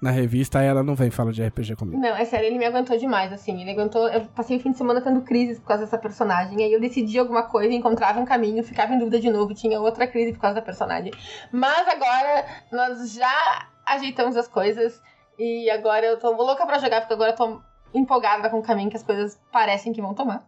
na 0.01 0.11
revista, 0.11 0.59
aí 0.59 0.67
ela 0.67 0.83
não 0.83 0.95
vem 0.95 1.09
falar 1.09 1.31
de 1.31 1.43
RPG 1.43 1.75
comigo. 1.75 1.99
Não, 1.99 2.15
é 2.15 2.23
sério, 2.23 2.45
ele 2.45 2.57
me 2.57 2.65
aguentou 2.65 2.97
demais, 2.97 3.33
assim. 3.33 3.59
Ele 3.59 3.71
aguentou. 3.71 4.07
Eu 4.07 4.21
passei 4.27 4.55
o 4.55 4.59
fim 4.59 4.71
de 4.71 4.77
semana 4.77 5.01
tendo 5.01 5.21
crises 5.23 5.59
por 5.59 5.67
causa 5.67 5.83
dessa 5.83 5.97
personagem. 5.97 6.63
Aí 6.63 6.71
eu 6.71 6.79
decidi 6.79 7.17
alguma 7.19 7.43
coisa, 7.43 7.73
encontrava 7.73 8.19
um 8.19 8.25
caminho, 8.25 8.63
ficava 8.63 8.93
em 8.93 8.99
dúvida 8.99 9.19
de 9.19 9.29
novo, 9.29 9.53
tinha 9.53 9.81
outra 9.81 10.07
crise 10.07 10.31
por 10.33 10.39
causa 10.39 10.55
da 10.55 10.61
personagem. 10.61 11.11
Mas 11.51 11.85
agora 11.87 12.45
nós 12.71 13.11
já 13.11 13.67
ajeitamos 13.85 14.37
as 14.37 14.47
coisas. 14.47 15.01
E 15.37 15.69
agora 15.69 16.05
eu 16.05 16.17
tô 16.17 16.31
louca 16.31 16.65
pra 16.65 16.79
jogar, 16.79 17.01
porque 17.01 17.13
agora 17.13 17.31
eu 17.31 17.35
tô 17.35 17.61
empolgada 17.93 18.49
com 18.49 18.59
o 18.59 18.63
caminho 18.63 18.89
que 18.89 18.97
as 18.97 19.03
coisas 19.03 19.39
parecem 19.51 19.93
que 19.93 20.01
vão 20.01 20.13
tomar. 20.13 20.47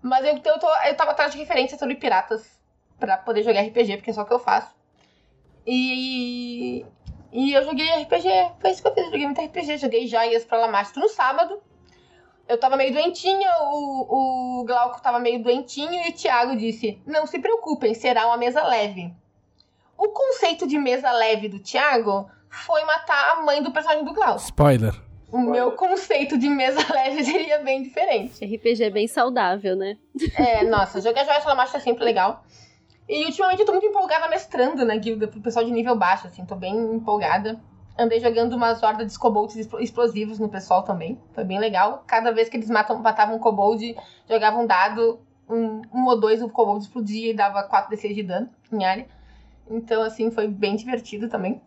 Mas 0.00 0.24
eu, 0.24 0.40
eu, 0.44 0.58
tô, 0.58 0.68
eu 0.84 0.96
tava 0.96 1.10
atrás 1.10 1.32
de 1.32 1.38
referências 1.38 1.78
sobre 1.78 1.96
piratas 1.96 2.58
pra 2.98 3.16
poder 3.16 3.42
jogar 3.42 3.62
RPG, 3.62 3.96
porque 3.96 4.10
é 4.10 4.12
só 4.14 4.22
o 4.22 4.26
que 4.26 4.32
eu 4.32 4.38
faço. 4.38 4.74
E 5.66 6.84
E 7.32 7.52
eu 7.52 7.62
joguei 7.62 7.86
RPG. 8.02 8.28
Foi 8.60 8.70
isso 8.70 8.82
que 8.82 8.88
eu 8.88 8.94
fiz. 8.94 9.04
Eu 9.04 9.10
joguei 9.10 9.26
muito 9.26 9.40
RPG. 9.40 9.78
Joguei 9.78 10.06
joias 10.06 10.44
pra 10.44 10.58
Lamastro 10.58 11.00
no 11.00 11.08
sábado. 11.08 11.60
Eu 12.48 12.58
tava 12.58 12.76
meio 12.76 12.92
doentinha, 12.92 13.50
o, 13.60 14.60
o 14.60 14.64
Glauco 14.64 15.02
tava 15.02 15.18
meio 15.18 15.42
doentinho 15.42 16.06
e 16.06 16.08
o 16.08 16.12
Thiago 16.14 16.56
disse: 16.56 16.98
Não 17.06 17.26
se 17.26 17.38
preocupem, 17.38 17.92
será 17.92 18.26
uma 18.26 18.38
mesa 18.38 18.62
leve. 18.64 19.14
O 19.98 20.08
conceito 20.08 20.66
de 20.66 20.78
mesa 20.78 21.12
leve 21.12 21.48
do 21.48 21.58
Thiago 21.58 22.30
foi 22.48 22.82
matar 22.84 23.32
a 23.32 23.42
mãe 23.42 23.62
do 23.62 23.70
personagem 23.70 24.04
do 24.04 24.14
Glauco. 24.14 24.40
Spoiler. 24.40 24.94
O 25.30 25.38
meu 25.38 25.72
conceito 25.72 26.38
de 26.38 26.48
mesa 26.48 26.80
leve 26.92 27.22
seria 27.24 27.58
bem 27.58 27.82
diferente. 27.82 28.44
RPG 28.44 28.84
é 28.84 28.90
bem 28.90 29.06
saudável, 29.06 29.76
né? 29.76 29.96
É, 30.36 30.64
nossa, 30.64 31.00
jogar 31.00 31.24
joias 31.24 31.42
pela 31.42 31.54
marcha 31.54 31.76
é 31.76 31.80
sempre 31.80 32.04
legal. 32.04 32.44
E 33.08 33.24
ultimamente 33.26 33.60
eu 33.60 33.66
tô 33.66 33.72
muito 33.72 33.86
empolgada 33.86 34.28
mestrando 34.28 34.84
na 34.84 34.96
guilda 34.96 35.28
pro 35.28 35.40
pessoal 35.40 35.64
de 35.64 35.70
nível 35.70 35.96
baixo, 35.96 36.26
assim, 36.26 36.44
tô 36.44 36.54
bem 36.54 36.74
empolgada. 36.94 37.58
Andei 37.98 38.20
jogando 38.20 38.54
umas 38.54 38.82
hordas 38.82 39.12
de 39.12 39.18
kobolds 39.18 39.56
expl- 39.56 39.80
explosivos 39.80 40.38
no 40.38 40.48
pessoal 40.48 40.82
também. 40.82 41.18
Foi 41.32 41.42
bem 41.44 41.58
legal. 41.58 42.04
Cada 42.06 42.30
vez 42.32 42.48
que 42.48 42.56
eles 42.56 42.70
matam, 42.70 42.98
matavam 43.00 43.36
um 43.36 43.38
kobold, 43.38 43.96
jogavam 44.28 44.62
um 44.62 44.66
dado, 44.66 45.18
um, 45.48 45.82
um 45.92 46.06
ou 46.06 46.18
dois, 46.20 46.40
o 46.42 46.48
kobold 46.48 46.84
explodia 46.84 47.30
e 47.30 47.34
dava 47.34 47.68
4d6 47.68 48.14
de 48.14 48.22
dano 48.22 48.48
em 48.72 48.84
área. 48.84 49.06
Então, 49.70 50.02
assim, 50.02 50.30
foi 50.30 50.46
bem 50.46 50.76
divertido 50.76 51.28
também. 51.28 51.60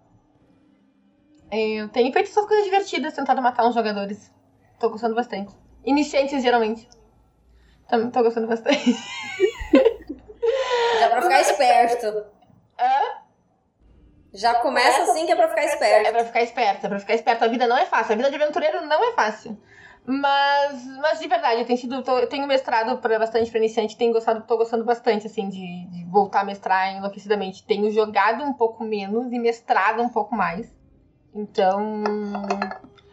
É, 1.52 1.82
Eu 1.82 1.90
tenho 1.90 2.12
feito 2.14 2.30
essas 2.30 2.46
coisas 2.46 2.66
divertidas, 2.66 3.14
tentado 3.14 3.42
matar 3.42 3.66
uns 3.68 3.76
jogadores. 3.76 4.32
Tô 4.80 4.90
gostando 4.90 5.14
bastante. 5.16 5.54
Iniciantes, 5.86 6.42
geralmente. 6.42 6.88
Também 7.88 8.10
tô 8.10 8.24
gostando 8.24 8.48
bastante. 8.48 8.96
Já 11.00 11.10
pra 11.10 11.22
ficar 11.22 11.42
esperto. 11.42 12.06
Hã? 12.80 13.22
Já 14.34 14.56
começa 14.56 15.04
assim 15.04 15.26
que 15.26 15.32
é 15.34 15.36
pra 15.36 15.50
ficar 15.50 15.62
É 15.62 15.66
esperto. 15.66 16.12
pra 16.12 16.24
ficar 16.26 16.42
esperta, 16.42 16.88
é 16.88 16.90
pra 16.90 17.00
ficar 17.00 17.14
esperta. 17.16 17.46
A 17.46 17.48
vida 17.50 17.68
não 17.68 17.78
é 17.78 17.86
fácil, 17.86 18.14
a 18.14 18.16
vida 18.16 18.30
de 18.30 18.36
aventureiro 18.42 18.86
não 18.86 19.04
é 19.04 19.14
fácil. 19.14 19.58
Mas, 20.06 20.84
mas 20.98 21.20
de 21.20 21.28
verdade, 21.28 21.60
eu 21.62 21.66
tenho 21.66 21.78
sido. 21.78 22.02
tô- 22.02 22.18
eu 22.18 22.28
tenho 22.28 22.48
mestrado 22.48 22.98
pra, 23.00 23.20
bastante 23.20 23.52
pra 23.52 23.60
iniciante, 23.60 23.98
tenho 23.98 24.14
gostado, 24.14 24.42
tô 24.48 24.58
gostando 24.58 24.84
bastante, 24.86 25.28
assim, 25.28 25.48
de, 25.50 25.86
de 25.90 26.06
voltar 26.06 26.40
a 26.42 26.44
mestrar 26.46 26.96
enlouquecidamente. 26.96 27.64
Tenho 27.68 27.92
jogado 27.92 28.44
um 28.44 28.54
pouco 28.54 28.84
menos 28.84 29.32
e 29.32 29.38
mestrado 29.38 30.02
um 30.02 30.10
pouco 30.10 30.34
mais. 30.36 30.74
Então. 31.34 32.04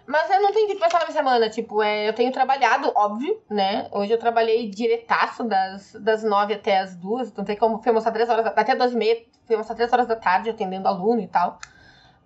Mas 0.06 0.30
eu 0.30 0.40
não 0.40 0.52
tenho 0.52 0.68
vídeo 0.68 0.80
passar 0.80 1.00
na 1.00 1.04
minha 1.04 1.16
semana, 1.16 1.50
tipo, 1.50 1.82
é, 1.82 2.08
eu 2.08 2.14
tenho 2.14 2.32
trabalhado, 2.32 2.90
óbvio, 2.94 3.42
né? 3.48 3.88
Hoje 3.92 4.10
eu 4.10 4.18
trabalhei 4.18 4.70
diretaço 4.70 5.44
das, 5.44 5.92
das 6.00 6.24
nove 6.24 6.54
até 6.54 6.78
as 6.78 6.96
duas, 6.96 7.28
então 7.28 7.44
tem 7.44 7.54
como 7.54 7.82
foi 7.82 7.90
almoçar 7.90 8.10
três 8.10 8.26
horas, 8.26 8.46
até 8.46 8.72
e 8.72 8.94
meia, 8.96 9.22
fui 9.46 9.54
almoçar 9.54 9.74
três 9.74 9.92
horas 9.92 10.06
da 10.06 10.16
tarde 10.16 10.48
atendendo 10.48 10.88
aluno 10.88 11.20
e 11.20 11.28
tal. 11.28 11.58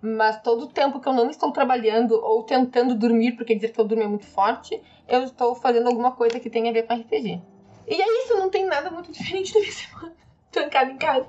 Mas 0.01 0.41
todo 0.41 0.63
o 0.63 0.67
tempo 0.67 1.01
que 1.01 1.09
eu 1.09 1.13
não 1.13 1.29
estou 1.29 1.51
trabalhando 1.51 2.13
ou 2.13 2.43
tentando 2.43 2.95
dormir, 2.95 3.33
porque 3.33 3.53
dizer 3.53 3.73
que 3.73 3.79
eu 3.79 3.85
durmo 3.85 4.03
é 4.03 4.07
muito 4.07 4.25
forte, 4.25 4.81
eu 5.07 5.23
estou 5.23 5.53
fazendo 5.53 5.87
alguma 5.87 6.11
coisa 6.11 6.39
que 6.39 6.49
tenha 6.49 6.69
a 6.69 6.73
ver 6.73 6.83
com 6.83 6.93
RPG. 6.93 7.41
E 7.87 8.01
é 8.01 8.23
isso, 8.23 8.35
não 8.35 8.49
tem 8.49 8.65
nada 8.65 8.89
muito 8.91 9.11
diferente 9.13 9.53
da 9.53 9.59
minha 9.59 9.71
semana. 9.73 10.15
Trancada 10.51 10.91
em 10.91 10.97
casa, 10.97 11.27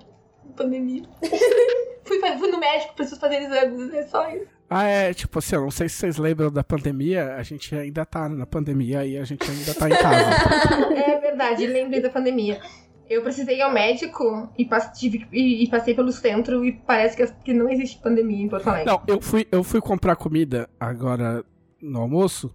pandemia. 0.56 1.02
fui, 2.04 2.18
fui 2.38 2.50
no 2.50 2.58
médico, 2.58 2.94
preciso 2.94 3.20
fazer 3.20 3.42
exames, 3.42 3.92
é 3.94 4.02
só 4.06 4.28
isso. 4.30 4.46
Ah, 4.68 4.84
é, 4.84 5.12
tipo 5.14 5.38
assim, 5.38 5.54
eu 5.56 5.62
não 5.62 5.70
sei 5.70 5.88
se 5.88 5.96
vocês 5.96 6.16
lembram 6.16 6.50
da 6.50 6.64
pandemia, 6.64 7.34
a 7.36 7.42
gente 7.42 7.74
ainda 7.74 8.04
tá 8.04 8.28
na 8.28 8.46
pandemia 8.46 9.04
e 9.04 9.16
a 9.18 9.24
gente 9.24 9.48
ainda 9.48 9.74
tá 9.74 9.88
em 9.88 9.92
casa. 9.96 10.94
É 11.04 11.20
verdade, 11.20 11.66
lembrei 11.66 12.00
da 12.00 12.08
pandemia. 12.10 12.60
Eu 13.08 13.22
precisei 13.22 13.58
ir 13.58 13.62
ao 13.62 13.70
médico 13.72 14.48
e, 14.58 14.66
tive- 14.94 15.26
e- 15.30 15.62
e 15.64 15.68
passei 15.68 15.94
pelo 15.94 16.10
centro 16.10 16.64
e 16.64 16.72
parece 16.72 17.16
que, 17.16 17.26
que 17.44 17.52
não 17.52 17.68
existe 17.68 18.00
pandemia 18.00 18.42
em 18.44 18.48
Porto 18.48 18.66
Alegre. 18.68 18.86
Não, 18.90 19.02
eu 19.06 19.20
fui, 19.20 19.46
eu 19.52 19.62
fui 19.62 19.80
comprar 19.80 20.16
comida 20.16 20.68
agora 20.80 21.44
no 21.82 22.00
almoço, 22.00 22.54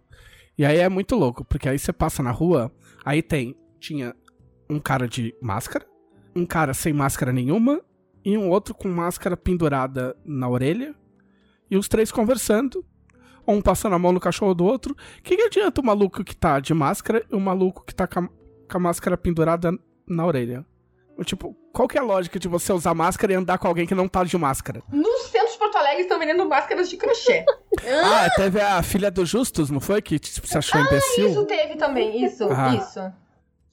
e 0.57 0.65
aí 0.65 0.77
é 0.79 0.89
muito 0.89 1.15
louco, 1.15 1.45
porque 1.45 1.69
aí 1.69 1.77
você 1.77 1.93
passa 1.93 2.23
na 2.23 2.31
rua, 2.31 2.71
aí 3.05 3.21
tem, 3.21 3.55
tinha 3.79 4.15
um 4.67 4.79
cara 4.79 5.07
de 5.07 5.35
máscara, 5.39 5.85
um 6.35 6.45
cara 6.45 6.73
sem 6.73 6.93
máscara 6.93 7.31
nenhuma, 7.31 7.81
e 8.23 8.37
um 8.37 8.49
outro 8.49 8.73
com 8.73 8.87
máscara 8.89 9.35
pendurada 9.37 10.15
na 10.25 10.47
orelha, 10.49 10.93
e 11.69 11.77
os 11.77 11.87
três 11.87 12.11
conversando, 12.11 12.85
um 13.47 13.61
passando 13.61 13.95
a 13.95 13.99
mão 13.99 14.11
no 14.11 14.19
cachorro 14.19 14.53
do 14.53 14.65
outro. 14.65 14.93
O 14.93 15.23
que, 15.23 15.35
que 15.35 15.41
adianta 15.43 15.81
o 15.81 15.85
maluco 15.85 16.23
que 16.23 16.35
tá 16.35 16.59
de 16.59 16.73
máscara 16.73 17.25
e 17.31 17.35
o 17.35 17.39
maluco 17.39 17.83
que 17.85 17.95
tá 17.95 18.05
com 18.07 18.19
a, 18.19 18.27
com 18.27 18.77
a 18.77 18.79
máscara 18.79 19.17
pendurada 19.17 19.71
na 20.07 20.25
orelha? 20.25 20.65
Tipo, 21.25 21.53
qual 21.73 21.85
que 21.87 21.97
é 21.97 22.01
a 22.01 22.03
lógica 22.03 22.39
de 22.39 22.47
você 22.47 22.71
usar 22.71 22.93
máscara 22.93 23.33
e 23.33 23.35
andar 23.35 23.57
com 23.57 23.67
alguém 23.67 23.85
que 23.85 23.93
não 23.93 24.07
tá 24.07 24.23
de 24.23 24.37
máscara? 24.37 24.81
No 24.91 25.17
centro 25.17 25.51
de 25.51 25.57
Porto 25.59 25.77
Alegre 25.77 26.03
estão 26.03 26.17
vendendo 26.17 26.47
máscaras 26.47 26.89
de 26.89 26.97
crochê. 26.97 27.43
Ah, 28.03 28.29
teve 28.35 28.59
a 28.59 28.81
filha 28.83 29.09
do 29.09 29.25
Justus, 29.25 29.69
não 29.69 29.79
foi? 29.79 30.01
Que 30.01 30.19
tipo, 30.19 30.45
se 30.47 30.57
achou 30.57 30.81
Isso 30.81 30.89
imbecil? 30.89 31.45
teve 31.45 31.75
também, 31.75 32.23
isso, 32.25 32.45
Ah. 32.51 32.75
isso. 32.75 32.99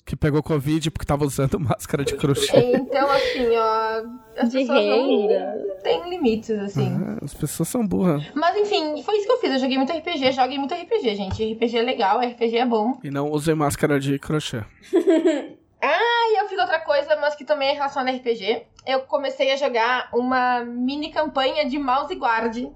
Que 0.07 0.15
pegou 0.15 0.41
Covid 0.43 0.91
porque 0.93 1.05
tava 1.05 1.25
usando 1.25 1.59
máscara 1.61 2.05
de 2.05 2.15
crochê. 2.15 2.57
Então, 2.57 3.11
assim, 3.11 3.49
ó. 3.57 4.03
As 4.39 4.51
De 4.51 4.59
pessoas 4.61 4.79
renda. 4.79 5.65
não 5.67 5.77
têm 5.83 6.09
limites, 6.11 6.51
assim. 6.59 6.95
Ah, 6.95 7.19
as 7.25 7.35
pessoas 7.35 7.69
são 7.69 7.85
burras. 7.87 8.23
Mas 8.35 8.57
enfim, 8.57 9.03
foi 9.03 9.17
isso 9.17 9.27
que 9.27 9.33
eu 9.33 9.39
fiz. 9.39 9.51
Eu 9.55 9.59
joguei 9.59 9.77
muito 9.77 9.93
RPG, 9.93 10.31
joguei 10.33 10.59
muito 10.59 10.75
RPG, 10.75 11.17
gente. 11.17 11.55
RPG 11.55 11.79
é 11.79 11.83
legal, 11.83 12.21
RPG 12.21 12.57
é 12.57 12.65
bom. 12.67 12.99
E 13.03 13.11
não 13.11 13.31
usem 13.31 13.55
máscara 13.57 13.99
de 13.99 14.19
crochê. 14.19 14.63
E 16.29 16.39
eu 16.43 16.49
fiz 16.49 16.59
outra 16.59 16.81
coisa, 16.81 17.17
mas 17.17 17.35
que 17.35 17.45
também 17.45 17.69
é 17.69 17.73
relacionada 17.73 18.11
a 18.11 18.15
RPG. 18.21 18.63
Eu 18.87 19.01
comecei 19.03 19.53
a 19.53 19.57
jogar 19.57 20.09
uma 20.13 20.61
mini 20.65 21.11
campanha 21.11 21.65
de 21.69 21.79
mouse 21.79 22.15
guard 22.15 22.67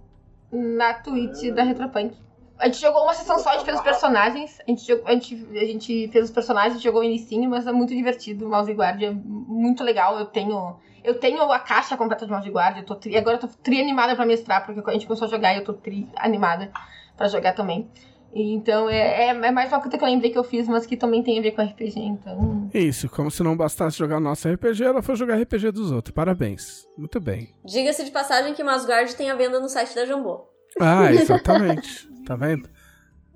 na 0.52 0.94
Twitch 0.94 1.52
da 1.52 1.62
Retropunk. 1.62 2.16
A 2.60 2.66
gente 2.66 2.80
jogou 2.80 3.02
uma 3.02 3.14
sessão 3.14 3.38
só, 3.38 3.50
a 3.50 3.52
gente 3.54 3.64
fez 3.64 3.76
os 3.78 3.82
personagens. 3.82 4.58
A 4.60 4.70
gente, 4.70 4.86
jogou- 4.86 5.06
a 5.08 5.12
gente, 5.12 5.46
a 5.52 5.64
gente 5.64 6.08
fez 6.08 6.24
os 6.26 6.30
personagens, 6.30 6.80
jogou 6.82 7.00
o 7.00 7.04
inicinho, 7.04 7.48
mas 7.48 7.66
é 7.66 7.72
muito 7.72 7.94
divertido. 7.94 8.46
O 8.46 8.50
mouse 8.50 8.72
guard 8.72 9.02
é 9.02 9.10
muito 9.10 9.82
legal. 9.82 10.18
Eu 10.18 10.26
tenho. 10.26 10.76
Eu 11.02 11.18
tenho 11.18 11.40
a 11.50 11.58
caixa 11.58 11.96
completa 11.96 12.26
de 12.26 12.30
mouse 12.32 12.50
guard. 12.50 12.76
Eu 12.76 12.84
tô 12.84 12.94
tri, 12.94 13.16
agora 13.16 13.36
eu 13.36 13.40
tô 13.40 13.48
tri 13.48 13.80
animada 13.80 14.14
pra 14.14 14.26
mestrar, 14.26 14.64
porque 14.66 14.82
a 14.88 14.92
gente 14.92 15.06
começou 15.06 15.26
a 15.26 15.30
jogar 15.30 15.54
e 15.54 15.58
eu 15.58 15.64
tô 15.64 15.72
tri 15.72 16.06
animada 16.16 16.70
pra 17.16 17.26
jogar 17.26 17.54
também. 17.54 17.88
E 18.32 18.52
então 18.52 18.88
é, 18.88 19.24
é, 19.24 19.28
é 19.30 19.50
mais 19.50 19.72
uma 19.72 19.80
coisa 19.80 19.96
que 19.98 20.04
eu 20.04 20.08
lembrei 20.08 20.30
que 20.30 20.38
eu 20.38 20.44
fiz, 20.44 20.68
mas 20.68 20.86
que 20.86 20.96
também 20.96 21.20
tem 21.22 21.38
a 21.38 21.42
ver 21.42 21.50
com 21.52 21.62
RPG, 21.62 21.98
então. 21.98 22.68
Isso, 22.72 23.08
como 23.08 23.28
se 23.30 23.42
não 23.42 23.56
bastasse 23.56 23.98
jogar 23.98 24.20
nosso 24.20 24.46
RPG, 24.48 24.84
ela 24.84 25.02
foi 25.02 25.16
jogar 25.16 25.34
RPG 25.40 25.72
dos 25.72 25.90
outros. 25.90 26.14
Parabéns. 26.14 26.86
Muito 26.96 27.18
bem. 27.18 27.54
Diga-se 27.64 28.04
de 28.04 28.10
passagem 28.12 28.52
que 28.54 28.62
Masguard 28.62 29.12
tem 29.16 29.30
a 29.30 29.34
venda 29.34 29.58
no 29.58 29.68
site 29.68 29.94
da 29.96 30.04
Jambô. 30.04 30.46
Ah, 30.78 31.10
exatamente. 31.12 32.08
tá 32.30 32.36
vendo? 32.36 32.68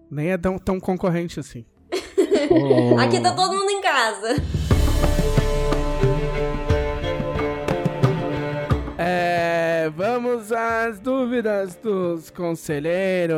Nem 0.08 0.30
é 0.30 0.38
tão, 0.38 0.56
tão 0.56 0.78
concorrente 0.78 1.40
assim. 1.40 1.64
Oh. 2.48 2.96
Aqui 3.02 3.18
tá 3.20 3.34
todo 3.34 3.52
mundo 3.52 3.68
em 3.68 3.80
casa. 3.80 4.36
É, 8.96 9.90
vamos 9.96 10.52
às 10.52 11.00
dúvidas 11.00 11.74
dos 11.74 12.30
conselheiros. 12.30 13.36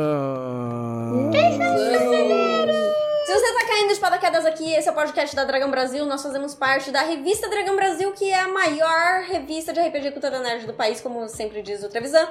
Se 3.25 3.33
você 3.33 3.53
tá 3.53 3.67
caindo 3.67 3.93
de 3.95 3.99
paraquedas 3.99 4.45
aqui, 4.45 4.71
esse 4.75 4.87
é 4.87 4.91
o 4.91 4.95
podcast 4.95 5.35
da 5.35 5.43
Dragão 5.43 5.71
Brasil. 5.71 6.05
Nós 6.05 6.21
fazemos 6.21 6.53
parte 6.53 6.91
da 6.91 7.01
revista 7.01 7.49
Dragão 7.49 7.75
Brasil, 7.75 8.11
que 8.11 8.29
é 8.29 8.41
a 8.41 8.47
maior 8.47 9.23
revista 9.27 9.73
de 9.73 9.79
RPG 9.79 10.11
Cultura 10.11 10.39
Nerd 10.39 10.67
do 10.67 10.73
país, 10.73 11.01
como 11.01 11.27
sempre 11.27 11.63
diz 11.63 11.83
o 11.83 11.89
Trevisan. 11.89 12.27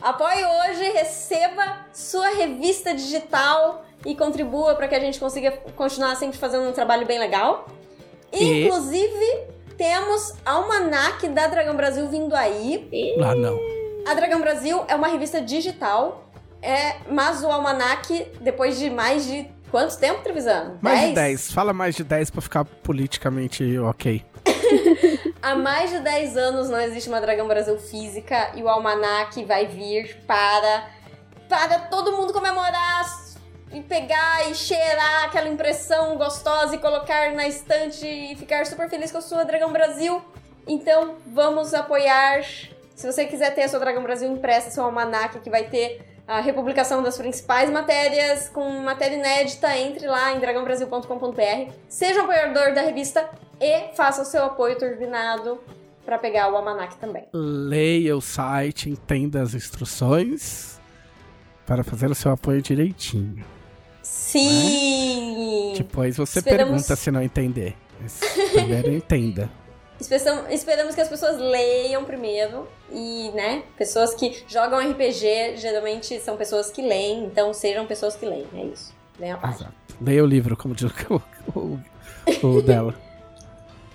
Apoie 0.00 0.44
hoje, 0.44 0.90
receba 0.92 1.86
sua 1.92 2.28
revista 2.30 2.94
digital 2.94 3.84
e 4.06 4.14
contribua 4.14 4.74
para 4.76 4.86
que 4.86 4.94
a 4.94 5.00
gente 5.00 5.18
consiga 5.18 5.50
continuar 5.76 6.14
sempre 6.16 6.38
fazendo 6.38 6.68
um 6.68 6.72
trabalho 6.72 7.04
bem 7.06 7.18
legal. 7.18 7.66
E- 8.32 8.64
Inclusive, 8.66 9.46
temos 9.76 10.34
Almanac 10.44 11.26
da 11.28 11.46
Dragão 11.48 11.74
Brasil 11.76 12.06
vindo 12.08 12.34
aí. 12.34 12.88
Ah, 13.20 13.34
não. 13.34 13.58
A 14.06 14.14
Dragão 14.14 14.40
Brasil 14.40 14.84
é 14.86 14.94
uma 14.94 15.08
revista 15.08 15.40
digital, 15.40 16.24
é, 16.62 16.96
mas 17.10 17.42
o 17.42 17.48
Almanac, 17.48 18.26
depois 18.40 18.78
de 18.78 18.88
mais 18.90 19.26
de 19.26 19.46
quanto 19.70 19.98
tempo, 19.98 20.22
Trevisan? 20.22 20.76
Mais 20.80 21.08
de 21.08 21.14
10. 21.14 21.52
Fala 21.52 21.72
mais 21.72 21.94
de 21.96 22.04
10 22.04 22.30
pra 22.30 22.40
ficar 22.40 22.64
politicamente 22.64 23.78
ok. 23.78 24.24
Há 25.40 25.54
mais 25.54 25.90
de 25.90 26.00
10 26.00 26.36
anos 26.36 26.68
não 26.68 26.80
existe 26.80 27.08
uma 27.08 27.20
Dragão 27.20 27.46
Brasil 27.46 27.78
física 27.78 28.52
e 28.54 28.62
o 28.62 28.68
Almanac 28.68 29.42
vai 29.44 29.66
vir 29.66 30.16
para, 30.26 30.90
para 31.48 31.78
todo 31.80 32.16
mundo 32.16 32.32
comemorar 32.32 33.06
e 33.72 33.80
pegar 33.82 34.50
e 34.50 34.54
cheirar 34.54 35.24
aquela 35.24 35.48
impressão 35.48 36.16
gostosa 36.16 36.74
e 36.74 36.78
colocar 36.78 37.32
na 37.32 37.46
estante 37.46 38.06
e 38.06 38.34
ficar 38.36 38.66
super 38.66 38.88
feliz 38.88 39.12
com 39.12 39.18
a 39.18 39.22
sua 39.22 39.44
Dragão 39.44 39.72
Brasil. 39.72 40.22
Então 40.66 41.16
vamos 41.26 41.72
apoiar. 41.74 42.42
Se 42.94 43.06
você 43.06 43.24
quiser 43.24 43.54
ter 43.54 43.62
a 43.62 43.68
sua 43.68 43.78
Dragão 43.78 44.02
Brasil 44.02 44.30
impressa, 44.30 44.70
seu 44.70 44.84
Almanac, 44.84 45.38
que 45.40 45.50
vai 45.50 45.64
ter 45.64 46.04
a 46.26 46.40
republicação 46.40 47.02
das 47.02 47.16
principais 47.16 47.70
matérias 47.70 48.50
com 48.50 48.68
matéria 48.80 49.16
inédita, 49.16 49.74
entre 49.78 50.06
lá 50.06 50.32
em 50.32 50.40
dragãobrasil.com.br. 50.40 51.72
Seja 51.88 52.20
um 52.20 52.24
apoiador 52.24 52.74
da 52.74 52.82
revista 52.82 53.30
E 53.60 53.94
faça 53.94 54.22
o 54.22 54.24
seu 54.24 54.44
apoio 54.44 54.78
turbinado 54.78 55.58
para 56.04 56.18
pegar 56.18 56.50
o 56.52 56.56
almanac 56.56 56.96
também. 56.96 57.26
Leia 57.32 58.16
o 58.16 58.20
site, 58.20 58.88
entenda 58.88 59.42
as 59.42 59.54
instruções 59.54 60.80
para 61.66 61.82
fazer 61.84 62.10
o 62.10 62.14
seu 62.14 62.30
apoio 62.32 62.62
direitinho. 62.62 63.44
Sim! 64.02 65.74
Depois 65.76 66.16
você 66.16 66.38
Esperamos- 66.38 66.70
pergunta 66.72 66.96
se 66.96 67.10
não 67.10 67.22
entender. 67.22 67.76
Mas 68.00 68.20
primeiro 68.52 68.92
entenda. 68.92 69.50
Esperamos, 70.50 70.94
que 70.94 71.00
as 71.00 71.08
pessoas 71.08 71.36
leiam 71.38 72.04
primeiro 72.04 72.68
e, 72.92 73.32
né, 73.34 73.64
pessoas 73.76 74.14
que 74.14 74.44
jogam 74.46 74.78
RPG 74.78 75.56
geralmente 75.56 76.20
são 76.20 76.36
pessoas 76.36 76.70
que 76.70 76.80
leem, 76.80 77.24
então 77.24 77.52
sejam 77.52 77.84
pessoas 77.84 78.14
que 78.14 78.24
leem, 78.24 78.46
é 78.54 78.64
isso. 78.66 78.94
Leia 79.18 79.34
a 79.34 79.38
página. 79.38 79.70
Exato. 79.88 79.96
Leia 80.00 80.22
o 80.22 80.26
livro, 80.26 80.56
como 80.56 80.72
diz 80.72 80.88
o, 81.10 81.22
o- 81.58 81.78
o 82.46 82.62
dela. 82.62 82.94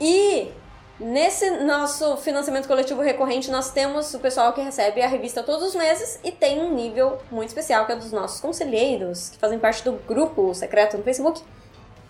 E 0.04 0.52
nesse 1.00 1.50
nosso 1.64 2.18
financiamento 2.18 2.68
coletivo 2.68 3.02
recorrente, 3.02 3.50
nós 3.50 3.72
temos 3.72 4.14
o 4.14 4.20
pessoal 4.20 4.52
que 4.52 4.60
recebe 4.60 5.02
a 5.02 5.08
revista 5.08 5.42
todos 5.42 5.70
os 5.70 5.76
meses 5.76 6.20
e 6.26 6.30
tem 6.30 6.60
um 6.60 6.76
nível 6.76 7.20
muito 7.32 7.48
especial, 7.48 7.86
que 7.86 7.94
é 7.94 7.96
dos 7.96 8.12
nossos 8.12 8.42
conselheiros, 8.42 9.30
que 9.30 9.38
fazem 9.38 9.58
parte 9.58 9.82
do 9.82 9.94
grupo 10.06 10.54
secreto 10.54 10.98
no 10.98 11.04
Facebook 11.04 11.42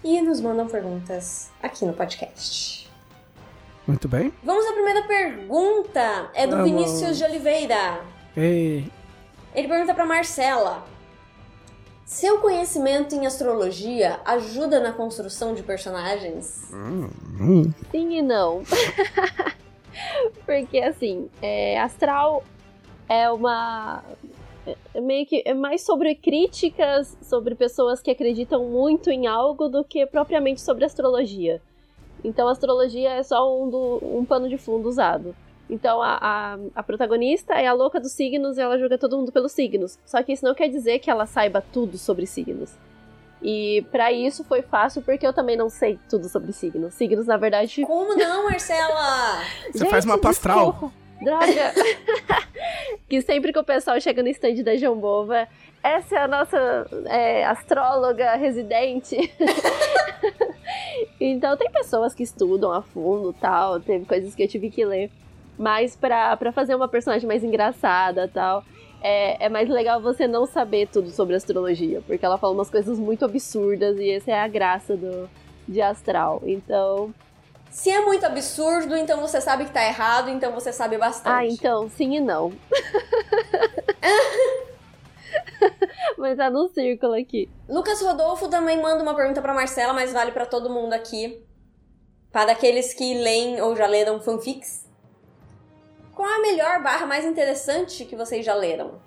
e 0.03 0.19
nos 0.21 0.41
mandam 0.41 0.67
perguntas 0.67 1.51
aqui 1.61 1.85
no 1.85 1.93
podcast. 1.93 2.89
Muito 3.85 4.07
bem. 4.07 4.33
Vamos 4.41 4.65
à 4.65 4.73
primeira 4.73 5.03
pergunta. 5.03 6.31
É 6.33 6.47
do 6.47 6.57
Vamos. 6.57 6.71
Vinícius 6.71 7.17
de 7.19 7.23
Oliveira. 7.25 8.01
E 8.35 8.85
Ele 9.53 9.67
pergunta 9.67 9.93
pra 9.93 10.05
Marcela: 10.05 10.83
Seu 12.05 12.39
conhecimento 12.39 13.15
em 13.15 13.25
astrologia 13.25 14.19
ajuda 14.25 14.79
na 14.79 14.91
construção 14.91 15.53
de 15.53 15.63
personagens? 15.63 16.69
Sim 17.91 18.17
e 18.17 18.21
não. 18.21 18.61
Porque 20.45 20.79
assim, 20.79 21.29
é, 21.41 21.79
astral 21.79 22.43
é 23.07 23.29
uma. 23.29 24.03
É 24.93 25.01
meio 25.01 25.25
que 25.25 25.43
é 25.45 25.53
mais 25.53 25.81
sobre 25.81 26.15
críticas 26.15 27.17
sobre 27.21 27.55
pessoas 27.55 28.01
que 28.01 28.11
acreditam 28.11 28.63
muito 28.65 29.09
em 29.09 29.27
algo 29.27 29.67
do 29.67 29.83
que 29.83 30.05
propriamente 30.05 30.61
sobre 30.61 30.85
astrologia. 30.85 31.61
Então, 32.23 32.47
astrologia 32.47 33.11
é 33.11 33.23
só 33.23 33.61
um, 33.61 33.69
do, 33.69 33.99
um 34.01 34.23
pano 34.23 34.47
de 34.47 34.57
fundo 34.57 34.87
usado. 34.87 35.35
Então, 35.69 36.01
a, 36.01 36.17
a, 36.21 36.57
a 36.75 36.83
protagonista 36.83 37.53
é 37.53 37.67
a 37.67 37.73
louca 37.73 37.99
dos 37.99 38.11
signos 38.11 38.57
e 38.57 38.61
ela 38.61 38.77
julga 38.77 38.97
todo 38.97 39.17
mundo 39.17 39.31
pelos 39.31 39.51
signos. 39.51 39.97
Só 40.05 40.21
que 40.21 40.33
isso 40.33 40.45
não 40.45 40.53
quer 40.53 40.69
dizer 40.69 40.99
que 40.99 41.09
ela 41.09 41.25
saiba 41.25 41.63
tudo 41.71 41.97
sobre 41.97 42.25
signos. 42.25 42.71
E 43.41 43.85
pra 43.91 44.11
isso 44.11 44.43
foi 44.43 44.61
fácil 44.61 45.01
porque 45.01 45.27
eu 45.27 45.33
também 45.33 45.57
não 45.57 45.69
sei 45.69 45.99
tudo 46.09 46.29
sobre 46.29 46.53
signos. 46.53 46.93
Signos, 46.93 47.27
na 47.27 47.35
verdade, 47.35 47.83
Como 47.85 48.15
não, 48.15 48.45
Marcela? 48.45 49.41
Você 49.71 49.85
faz 49.85 50.05
mapa 50.05 50.29
astral. 50.29 50.71
desculpa. 50.71 51.03
Droga! 51.21 51.73
que 53.07 53.21
sempre 53.21 53.53
que 53.53 53.59
o 53.59 53.63
pessoal 53.63 53.99
chega 53.99 54.21
no 54.21 54.29
stand 54.29 54.55
da 54.63 54.75
Jambova, 54.75 55.47
essa 55.81 56.15
é 56.15 56.19
a 56.19 56.27
nossa 56.27 56.87
é, 57.05 57.45
astróloga 57.45 58.35
residente. 58.35 59.17
então 61.19 61.57
tem 61.57 61.71
pessoas 61.71 62.13
que 62.13 62.23
estudam 62.23 62.71
a 62.71 62.81
fundo 62.81 63.33
tal, 63.33 63.79
teve 63.79 64.05
coisas 64.05 64.35
que 64.35 64.43
eu 64.43 64.47
tive 64.47 64.69
que 64.69 64.85
ler. 64.85 65.09
Mas 65.57 65.95
pra, 65.95 66.35
pra 66.37 66.51
fazer 66.51 66.75
uma 66.75 66.87
personagem 66.87 67.27
mais 67.27 67.43
engraçada 67.43 68.27
tal, 68.27 68.63
é, 69.01 69.45
é 69.45 69.49
mais 69.49 69.69
legal 69.69 70.01
você 70.01 70.27
não 70.27 70.45
saber 70.45 70.87
tudo 70.87 71.09
sobre 71.11 71.35
astrologia, 71.35 72.01
porque 72.07 72.25
ela 72.25 72.37
fala 72.37 72.53
umas 72.53 72.69
coisas 72.69 72.97
muito 72.97 73.25
absurdas 73.25 73.97
e 73.99 74.11
essa 74.11 74.31
é 74.31 74.39
a 74.39 74.47
graça 74.47 74.95
do, 74.95 75.29
de 75.67 75.81
astral. 75.81 76.41
Então, 76.45 77.13
Se 77.69 77.89
é 77.89 77.99
muito 78.05 78.25
absurdo, 78.25 78.95
então 78.95 79.19
você 79.19 79.41
sabe 79.41 79.65
que 79.65 79.71
tá 79.71 79.83
errado, 79.85 80.29
então 80.29 80.53
você 80.53 80.71
sabe 80.71 80.97
bastante. 80.97 81.33
Ah, 81.33 81.45
então, 81.45 81.89
sim 81.89 82.15
e 82.15 82.19
não. 82.19 82.53
Mas 86.17 86.37
tá 86.37 86.49
no 86.49 86.69
círculo 86.69 87.13
aqui. 87.13 87.49
Lucas 87.67 88.01
Rodolfo 88.01 88.47
também 88.47 88.81
manda 88.81 89.03
uma 89.03 89.15
pergunta 89.15 89.41
pra 89.41 89.53
Marcela, 89.53 89.93
mas 89.93 90.13
vale 90.13 90.31
pra 90.31 90.45
todo 90.45 90.69
mundo 90.69 90.93
aqui. 90.93 91.43
Para 92.31 92.53
aqueles 92.53 92.93
que 92.93 93.13
leem 93.15 93.61
ou 93.61 93.75
já 93.75 93.87
leram 93.87 94.21
fanfics. 94.21 94.82
Qual 96.15 96.29
a 96.29 96.39
melhor 96.41 96.81
barra 96.83 97.05
mais 97.07 97.25
interessante 97.25 98.05
que 98.05 98.15
vocês 98.15 98.45
já 98.45 98.53
leram? 98.53 98.99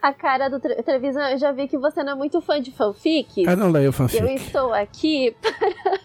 A 0.00 0.12
cara 0.12 0.48
do 0.48 0.60
tre- 0.60 0.80
televisão, 0.82 1.22
eu 1.30 1.36
já 1.38 1.50
vi 1.50 1.66
que 1.66 1.76
você 1.76 2.02
não 2.04 2.12
é 2.12 2.14
muito 2.14 2.40
fã 2.40 2.60
de 2.60 2.70
fanfic. 2.70 3.42
eu 3.44 3.56
não 3.56 3.70
leio 3.70 3.86
Eu 3.86 3.92
fanfic. 3.92 4.22
estou 4.34 4.72
aqui 4.72 5.36
para. 5.40 5.98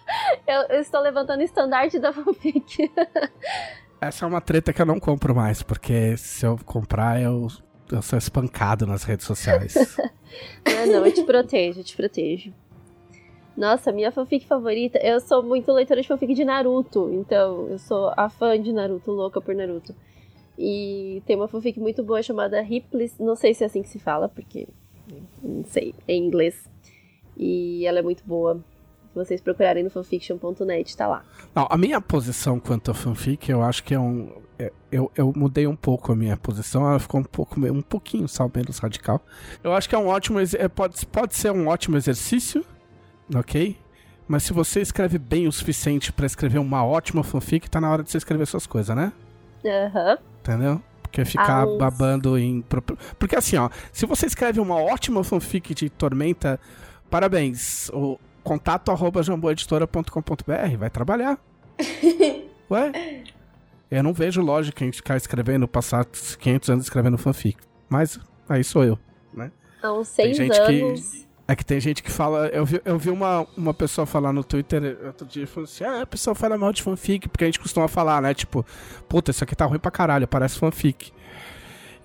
eu, 0.48 0.62
eu 0.76 0.82
estou 0.82 1.02
levantando 1.02 1.42
o 1.42 1.44
estandarte 1.44 2.00
da 2.00 2.12
fanfic. 2.12 2.92
Essa 4.02 4.26
é 4.26 4.28
uma 4.28 4.42
treta 4.42 4.74
que 4.74 4.82
eu 4.82 4.86
não 4.86 5.00
compro 5.00 5.36
mais, 5.36 5.62
porque 5.62 6.16
se 6.18 6.46
eu 6.46 6.58
comprar, 6.66 7.22
eu, 7.22 7.48
eu 7.92 8.02
sou 8.02 8.18
espancado 8.18 8.88
nas 8.88 9.04
redes 9.04 9.26
sociais. 9.28 9.76
Não, 10.66 10.86
não, 10.88 11.06
eu 11.06 11.12
te 11.14 11.24
protejo, 11.24 11.82
eu 11.82 11.84
te 11.84 11.96
protejo. 11.96 12.52
Nossa, 13.58 13.92
minha 13.92 14.10
fanfic 14.12 14.48
favorita. 14.48 14.98
Eu 15.00 15.20
sou 15.20 15.44
muito 15.44 15.70
leitora 15.74 16.02
de 16.02 16.08
fanfic 16.08 16.34
de 16.34 16.46
Naruto, 16.46 17.10
então 17.14 17.68
eu 17.70 17.78
sou 17.78 18.12
a 18.16 18.30
fã 18.30 18.60
de 18.60 18.72
Naruto, 18.72 19.12
louca 19.12 19.42
por 19.42 19.54
Naruto. 19.54 19.94
E 20.61 21.23
tem 21.26 21.38
uma 21.38 21.48
fanfic 21.48 21.80
muito 21.80 22.03
boa 22.03 22.22
chamada 22.22 22.61
Ripley, 22.61 23.10
não 23.18 23.34
sei 23.34 23.53
se 23.53 23.64
é 23.64 23.68
assim 23.68 23.81
que 23.81 23.88
se 23.88 23.98
fala, 23.98 24.27
porque 24.27 24.68
não 25.41 25.64
sei, 25.64 25.95
é 26.06 26.14
em 26.14 26.26
inglês. 26.27 26.69
E 27.38 27.86
ela 27.86 27.99
é 27.99 28.02
muito 28.02 28.23
boa. 28.26 28.56
Se 29.10 29.15
vocês 29.15 29.40
procurarem 29.41 29.84
no 29.86 29.90
fanfiction.net, 29.90 30.98
tá 30.98 31.07
lá. 31.07 31.23
Não, 31.56 31.65
a 31.69 31.77
minha 31.77 32.02
posição 32.02 32.60
quanto 32.60 32.91
a 32.91 32.94
fanfic, 32.94 33.49
eu 33.49 33.61
acho 33.64 33.84
que 33.86 33.94
é 33.94 33.99
um. 33.99 34.34
é- 34.60 34.72
Eu, 34.91 35.10
eu 35.15 35.31
mudei 35.36 35.65
um 35.65 35.76
pouco 35.77 36.11
a 36.11 36.15
minha 36.15 36.36
posição, 36.36 36.86
ela 36.88 36.99
ficou 36.99 37.22
um 37.22 37.23
pouco 37.23 37.57
um 37.60 37.81
pouquinho 37.81 38.27
só 38.27 38.49
menos 38.53 38.77
radical. 38.80 39.22
Eu 39.64 39.72
acho 39.73 39.88
que 39.88 39.95
é 39.95 39.98
um 39.98 40.07
ótimo. 40.07 40.40
é, 40.41 40.68
Pode, 40.68 41.06
pode 41.06 41.36
ser 41.36 41.52
um 41.52 41.68
ótimo 41.69 41.95
exercício, 41.95 42.65
ok? 43.34 43.77
Mas 44.27 44.44
se 44.44 44.52
você 44.53 44.81
escreve 44.81 45.18
bem 45.18 45.48
o 45.48 45.52
suficiente 45.52 46.11
pra 46.14 46.26
escrever 46.26 46.60
uma 46.60 46.86
ótima 46.86 47.23
fanfic, 47.23 47.68
tá 47.69 47.80
na 47.80 47.90
hora 47.90 48.03
de 48.03 48.11
você 48.11 48.18
escrever 48.18 48.45
suas 48.45 48.68
coisas, 48.68 48.94
né? 48.95 49.11
Aham. 49.65 50.18
Entendeu? 50.41 50.82
Porque 51.02 51.26
ficar 51.26 51.64
Ah, 51.64 51.78
babando 51.78 52.38
em. 52.38 52.64
Porque 53.18 53.36
assim, 53.36 53.57
ó, 53.57 53.70
se 53.91 54.06
você 54.06 54.26
escreve 54.28 54.60
uma 54.60 54.76
ótima 54.76 55.24
fanfic 55.24 55.74
de 55.74 55.90
Tormenta, 55.90 56.60
parabéns. 57.10 57.90
O 57.90 58.20
contato 58.44 58.91
arroba 58.91 59.22
jamboeditora.com.br 59.24 60.78
vai 60.78 60.90
trabalhar. 60.90 61.38
Ué? 62.70 63.24
Eu 63.90 64.03
não 64.03 64.14
vejo 64.14 64.41
lógica 64.41 64.86
em 64.86 64.91
ficar 64.91 65.18
escrevendo, 65.18 65.68
passar 65.68 66.06
500 66.06 66.70
anos 66.70 66.86
escrevendo 66.86 67.18
fanfic. 67.18 67.57
Mas 67.90 68.20
aí 68.48 68.64
sou 68.64 68.84
eu. 68.84 68.99
Há 69.82 69.94
uns 69.94 70.10
seis 70.10 70.36
gente 70.38 70.52
que- 70.52 70.82
anos. 70.82 71.26
É 71.50 71.56
que 71.56 71.66
tem 71.66 71.80
gente 71.80 72.04
que 72.04 72.12
fala. 72.12 72.46
Eu 72.50 72.64
vi, 72.64 72.80
eu 72.86 72.96
vi 73.00 73.10
uma, 73.10 73.48
uma 73.58 73.74
pessoa 73.74 74.06
falar 74.06 74.32
no 74.32 74.44
Twitter 74.44 75.00
outro 75.04 75.26
dia 75.26 75.48
falando 75.48 75.68
assim: 75.68 75.84
ah, 75.84 76.04
a 76.04 76.06
pessoa 76.06 76.36
fala 76.36 76.56
mal 76.60 76.72
de 76.72 76.84
fanfic, 76.84 77.28
porque 77.28 77.44
a 77.44 77.48
gente 77.48 77.60
costuma 77.60 77.88
falar, 77.88 78.22
né? 78.22 78.36
Tipo, 78.36 78.64
puta, 79.08 79.32
isso 79.32 79.44
aqui 79.44 79.56
tá 79.56 79.66
ruim 79.66 79.80
pra 79.80 79.90
caralho, 79.90 80.28
parece 80.28 80.60
fanfic. 80.60 81.12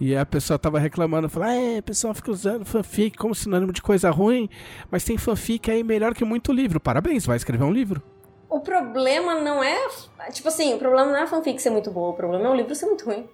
E 0.00 0.16
a 0.16 0.24
pessoa 0.24 0.58
tava 0.58 0.78
reclamando, 0.78 1.28
falando, 1.28 1.50
é, 1.50 1.76
a 1.76 1.82
pessoa 1.82 2.14
fica 2.14 2.30
usando 2.30 2.64
fanfic 2.64 3.18
como 3.18 3.34
sinônimo 3.34 3.70
de 3.70 3.82
coisa 3.82 4.10
ruim, 4.10 4.48
mas 4.90 5.04
tem 5.04 5.18
fanfic 5.18 5.70
aí 5.70 5.84
melhor 5.84 6.14
que 6.14 6.24
muito 6.24 6.50
livro. 6.50 6.80
Parabéns, 6.80 7.26
vai 7.26 7.36
escrever 7.36 7.64
um 7.64 7.70
livro. 7.70 8.02
O 8.48 8.60
problema 8.60 9.42
não 9.42 9.62
é. 9.62 9.76
Tipo 10.32 10.48
assim, 10.48 10.72
o 10.72 10.78
problema 10.78 11.10
não 11.10 11.18
é 11.18 11.22
a 11.24 11.26
fanfic 11.26 11.60
ser 11.60 11.68
muito 11.68 11.90
boa, 11.90 12.12
o 12.12 12.14
problema 12.14 12.46
é 12.46 12.48
o 12.48 12.54
livro 12.54 12.74
ser 12.74 12.86
muito 12.86 13.04
ruim. 13.04 13.28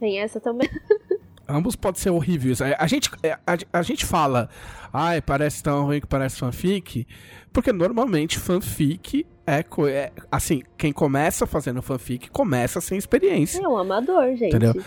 Tem 0.00 0.18
essa 0.18 0.40
também. 0.40 0.68
Ambos 1.48 1.76
podem 1.76 2.00
ser 2.00 2.10
horríveis. 2.10 2.60
A, 2.60 2.76
a 2.78 2.86
gente, 2.86 3.10
a, 3.46 3.78
a 3.78 3.82
gente 3.82 4.06
fala, 4.06 4.48
ai, 4.92 5.20
parece 5.20 5.62
tão 5.62 5.84
ruim 5.84 6.00
que 6.00 6.06
parece 6.06 6.38
fanfic, 6.38 7.06
porque 7.52 7.72
normalmente 7.72 8.38
fanfic 8.38 9.26
é, 9.46 9.64
é. 9.90 10.12
Assim, 10.32 10.62
quem 10.76 10.92
começa 10.92 11.46
fazendo 11.46 11.82
fanfic 11.82 12.30
começa 12.30 12.80
sem 12.80 12.96
experiência. 12.96 13.62
É 13.62 13.68
um 13.68 13.76
amador, 13.76 14.28
gente. 14.30 14.46
Entendeu? 14.46 14.82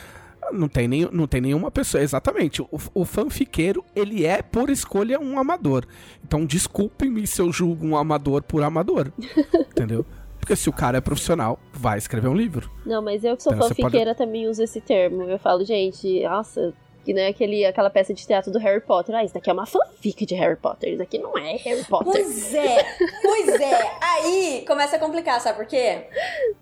Não 0.51 0.67
tem, 0.67 0.87
nem, 0.87 1.07
não 1.11 1.27
tem 1.27 1.41
nenhuma 1.41 1.69
pessoa. 1.69 2.01
Exatamente. 2.01 2.61
O, 2.61 2.69
o 2.93 3.05
fanfiqueiro, 3.05 3.83
ele 3.95 4.25
é, 4.25 4.41
por 4.41 4.69
escolha, 4.69 5.19
um 5.19 5.37
amador. 5.37 5.85
Então, 6.23 6.45
desculpem-me 6.45 7.27
se 7.27 7.41
eu 7.41 7.51
julgo 7.51 7.85
um 7.85 7.97
amador 7.97 8.41
por 8.41 8.63
amador. 8.63 9.11
entendeu? 9.71 10.05
Porque 10.47 10.55
se 10.55 10.69
o 10.69 10.73
cara 10.73 10.99
é 10.99 11.01
profissional, 11.01 11.59
vai 11.73 11.97
escrever 11.97 12.29
um 12.29 12.33
livro. 12.33 12.71
Não, 12.85 13.01
mas 13.01 13.21
eu 13.25 13.35
que 13.35 13.43
sou 13.43 13.53
Então, 13.53 13.67
fanfiqueira 13.67 14.15
também 14.15 14.47
uso 14.47 14.63
esse 14.63 14.79
termo. 14.79 15.23
Eu 15.23 15.37
falo, 15.37 15.65
gente, 15.65 16.23
nossa, 16.23 16.73
que 17.03 17.13
não 17.13 17.21
é 17.21 17.27
aquele, 17.27 17.65
aquela 17.65 17.89
peça 17.89 18.13
de 18.13 18.25
teatro 18.25 18.49
do 18.49 18.57
Harry 18.57 18.79
Potter. 18.79 19.13
Ah, 19.13 19.25
isso 19.25 19.33
daqui 19.33 19.49
é 19.49 19.53
uma 19.53 19.65
fanfic 19.65 20.25
de 20.25 20.35
Harry 20.35 20.55
Potter. 20.55 20.91
Isso 20.91 20.99
daqui 20.99 21.19
não 21.19 21.37
é 21.37 21.57
Harry 21.57 21.83
Potter. 21.83 22.13
Pois 22.13 22.53
é, 22.55 22.77
pois 23.21 23.49
é. 23.59 23.91
Aí 23.99 24.63
começa 24.65 24.95
a 24.95 24.99
complicar, 24.99 25.41
sabe 25.41 25.57
por 25.57 25.67
quê? 25.67 26.05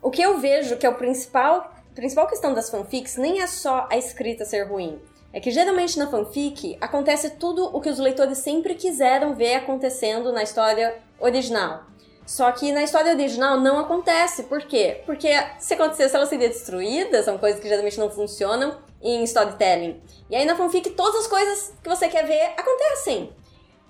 O 0.01 0.09
que 0.09 0.23
eu 0.23 0.39
vejo 0.39 0.77
que 0.77 0.85
é 0.87 0.89
o 0.89 0.95
principal, 0.95 1.71
principal 1.93 2.25
questão 2.25 2.55
das 2.55 2.71
fanfics 2.71 3.17
nem 3.17 3.39
é 3.39 3.45
só 3.45 3.87
a 3.87 3.97
escrita 3.97 4.45
ser 4.45 4.63
ruim. 4.63 4.97
É 5.31 5.39
que 5.39 5.51
geralmente 5.51 5.99
na 5.99 6.07
fanfic 6.07 6.75
acontece 6.81 7.37
tudo 7.37 7.65
o 7.71 7.79
que 7.79 7.89
os 7.89 7.99
leitores 7.99 8.39
sempre 8.39 8.73
quiseram 8.73 9.35
ver 9.35 9.53
acontecendo 9.53 10.31
na 10.31 10.41
história 10.41 10.95
original. 11.19 11.83
Só 12.25 12.51
que 12.51 12.71
na 12.71 12.83
história 12.83 13.13
original 13.13 13.59
não 13.59 13.77
acontece. 13.79 14.43
Por 14.43 14.61
quê? 14.63 15.01
Porque 15.05 15.29
se 15.59 15.73
acontecesse, 15.73 16.15
ela 16.15 16.25
seria 16.25 16.49
destruída, 16.49 17.21
são 17.21 17.37
coisas 17.37 17.59
que 17.59 17.67
geralmente 17.67 17.99
não 17.99 18.09
funcionam 18.09 18.77
em 19.01 19.23
storytelling. 19.23 20.01
E 20.29 20.35
aí 20.35 20.45
na 20.45 20.55
fanfic, 20.55 20.89
todas 20.91 21.21
as 21.21 21.27
coisas 21.27 21.73
que 21.83 21.89
você 21.89 22.07
quer 22.09 22.25
ver 22.25 22.53
acontecem. 22.57 23.31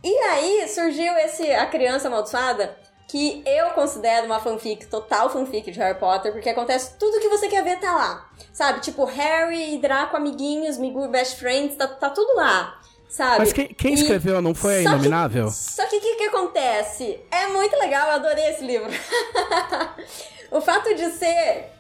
E 0.04 0.18
aí 0.18 0.68
surgiu 0.68 1.16
esse 1.18 1.50
A 1.52 1.66
Criança 1.66 2.08
Amaldiçoada, 2.08 2.78
que 3.08 3.42
eu 3.46 3.70
considero 3.72 4.26
uma 4.26 4.40
fanfic, 4.40 4.86
total 4.88 5.30
fanfic 5.30 5.72
de 5.72 5.80
Harry 5.80 5.98
Potter, 5.98 6.32
porque 6.32 6.50
acontece 6.50 6.96
tudo 7.00 7.20
que 7.20 7.30
você 7.30 7.48
quer 7.48 7.64
ver 7.64 7.80
tá 7.80 7.96
lá. 7.96 8.30
Sabe? 8.52 8.82
Tipo, 8.82 9.06
Harry 9.06 9.76
e 9.76 9.78
Draco 9.78 10.18
amiguinhos, 10.18 10.78
Migu 10.78 11.08
best 11.08 11.38
friends, 11.38 11.76
tá, 11.76 11.88
tá 11.88 12.10
tudo 12.10 12.36
lá. 12.36 12.80
Sabe? 13.08 13.40
Mas 13.40 13.54
quem, 13.54 13.68
quem 13.68 13.92
E- 13.92 13.96
escreveu 13.96 14.42
não 14.42 14.54
foi 14.54 14.80
a 14.80 14.84
Só 14.84 14.90
que- 14.90 14.96
Inominável? 14.96 15.50
Só 15.50 15.86
que 15.88 15.98
o 15.98 16.02
que, 16.02 16.16
que 16.16 16.24
acontece? 16.26 17.20
É 17.32 17.48
muito 17.48 17.76
legal, 17.78 18.08
eu 18.10 18.16
adorei 18.16 18.46
esse 18.50 18.66
livro. 18.66 18.90
o 20.52 20.62
fato 20.62 20.94
de 20.96 21.10
ser 21.12 21.72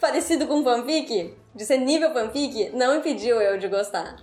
parecido 0.00 0.46
com 0.46 0.62
fanfic, 0.62 1.34
de 1.54 1.64
ser 1.64 1.78
nível 1.78 2.12
fanfic, 2.12 2.70
não 2.74 2.96
impediu 2.96 3.40
eu 3.40 3.58
de 3.58 3.68
gostar. 3.68 4.16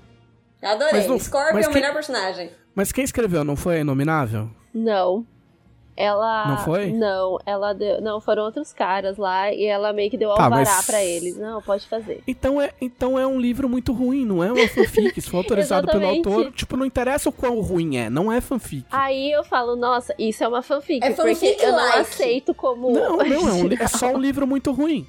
Adorei. 0.61 0.93
Mas 0.93 1.07
não- 1.07 1.19
Scorpion 1.19 1.53
mas 1.53 1.65
é 1.65 1.69
o 1.69 1.71
quem- 1.71 1.81
melhor 1.81 1.93
personagem. 1.93 2.51
Mas 2.73 2.91
quem 2.91 3.03
escreveu 3.03 3.43
não 3.43 3.55
foi 3.55 3.77
a 3.77 3.79
Inominável? 3.81 4.49
Não. 4.73 5.25
Ela. 5.97 6.45
Não 6.47 6.57
foi? 6.57 6.91
Não, 6.91 7.39
ela 7.45 7.71
deu. 7.73 8.01
Não, 8.01 8.19
foram 8.19 8.43
outros 8.43 8.73
caras 8.73 9.17
lá 9.17 9.53
e 9.53 9.63
ela 9.65 9.93
meio 9.93 10.09
que 10.11 10.17
deu 10.17 10.33
Tá, 10.35 10.43
alvará 10.43 10.65
mas- 10.75 10.85
pra 10.85 11.01
eles. 11.03 11.37
Não, 11.37 11.61
pode 11.61 11.87
fazer. 11.87 12.21
Então 12.27 12.61
é, 12.61 12.71
então 12.81 13.17
é 13.17 13.25
um 13.25 13.39
livro 13.39 13.69
muito 13.69 13.93
ruim, 13.93 14.25
não 14.25 14.43
é 14.43 14.51
uma 14.51 14.67
fanfic. 14.67 15.21
Se 15.21 15.29
for 15.29 15.37
autorizado 15.45 15.87
pelo 15.87 16.05
autor, 16.05 16.51
tipo, 16.51 16.75
não 16.75 16.85
interessa 16.85 17.29
o 17.29 17.31
quão 17.31 17.61
ruim 17.61 17.95
é, 17.97 18.09
não 18.09 18.29
é 18.31 18.41
fanfic. 18.41 18.85
Aí 18.91 19.31
eu 19.31 19.43
falo, 19.45 19.75
nossa, 19.77 20.13
isso 20.19 20.43
é 20.43 20.47
uma 20.47 20.61
fanfic. 20.61 21.05
É 21.05 21.11
fanfic 21.13 21.53
porque 21.53 21.65
eu 21.65 21.71
não 21.71 21.77
like. 21.77 21.99
aceito 21.99 22.53
como. 22.53 22.91
Não, 22.91 23.17
não, 23.17 23.47
é, 23.49 23.53
um 23.53 23.67
li- 23.67 23.77
é 23.79 23.87
só 23.87 24.07
um 24.11 24.17
livro 24.19 24.45
muito 24.45 24.71
ruim. 24.73 25.07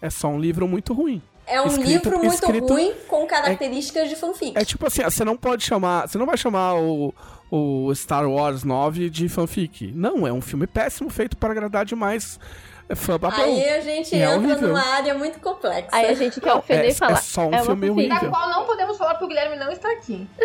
É 0.00 0.08
só 0.08 0.28
um 0.28 0.40
livro 0.40 0.66
muito 0.66 0.94
ruim. 0.94 1.20
É 1.46 1.60
um 1.60 1.66
Escrito- 1.66 1.88
livro 1.88 2.18
muito 2.20 2.34
escrito- 2.34 2.72
ruim 2.72 2.92
com 3.08 3.26
características 3.26 4.08
de 4.08 4.16
fanfic. 4.16 4.56
É 4.56 4.64
tipo 4.64 4.86
assim, 4.86 5.02
você 5.02 5.24
não 5.24 5.36
pode 5.36 5.62
chamar. 5.64 6.08
Você 6.08 6.16
não 6.16 6.24
vai 6.24 6.36
chamar 6.38 6.74
o, 6.76 7.12
o 7.54 7.94
Star 7.94 8.26
Wars 8.26 8.64
9 8.64 9.10
de 9.10 9.28
fanfic. 9.28 9.92
Não, 9.94 10.26
é 10.26 10.32
um 10.32 10.40
filme 10.40 10.66
péssimo 10.66 11.10
feito 11.10 11.36
para 11.36 11.50
agradar 11.52 11.84
demais 11.84 12.40
é, 12.88 12.94
fã 12.94 13.18
babão. 13.18 13.44
Aí 13.44 13.68
a 13.68 13.80
gente 13.82 14.14
é 14.14 14.20
entra 14.24 14.36
horrível. 14.38 14.68
numa 14.68 14.80
área 14.86 15.12
muito 15.14 15.38
complexa. 15.38 15.88
Aí 15.92 16.06
a 16.06 16.14
gente 16.14 16.40
quer 16.40 16.54
ofender 16.54 16.86
é- 16.86 16.88
e 16.88 16.94
falar. 16.94 17.12
é 17.12 17.16
só 17.16 17.42
um 17.42 17.48
uma 17.50 17.62
filme 17.62 17.88
fanfic. 17.88 18.08
Da 18.08 18.20
qual 18.30 18.48
não 18.48 18.64
podemos 18.64 18.96
falar 18.96 19.10
porque 19.10 19.24
o 19.26 19.28
Guilherme 19.28 19.56
não 19.56 19.70
está 19.70 19.90
aqui. 19.92 20.26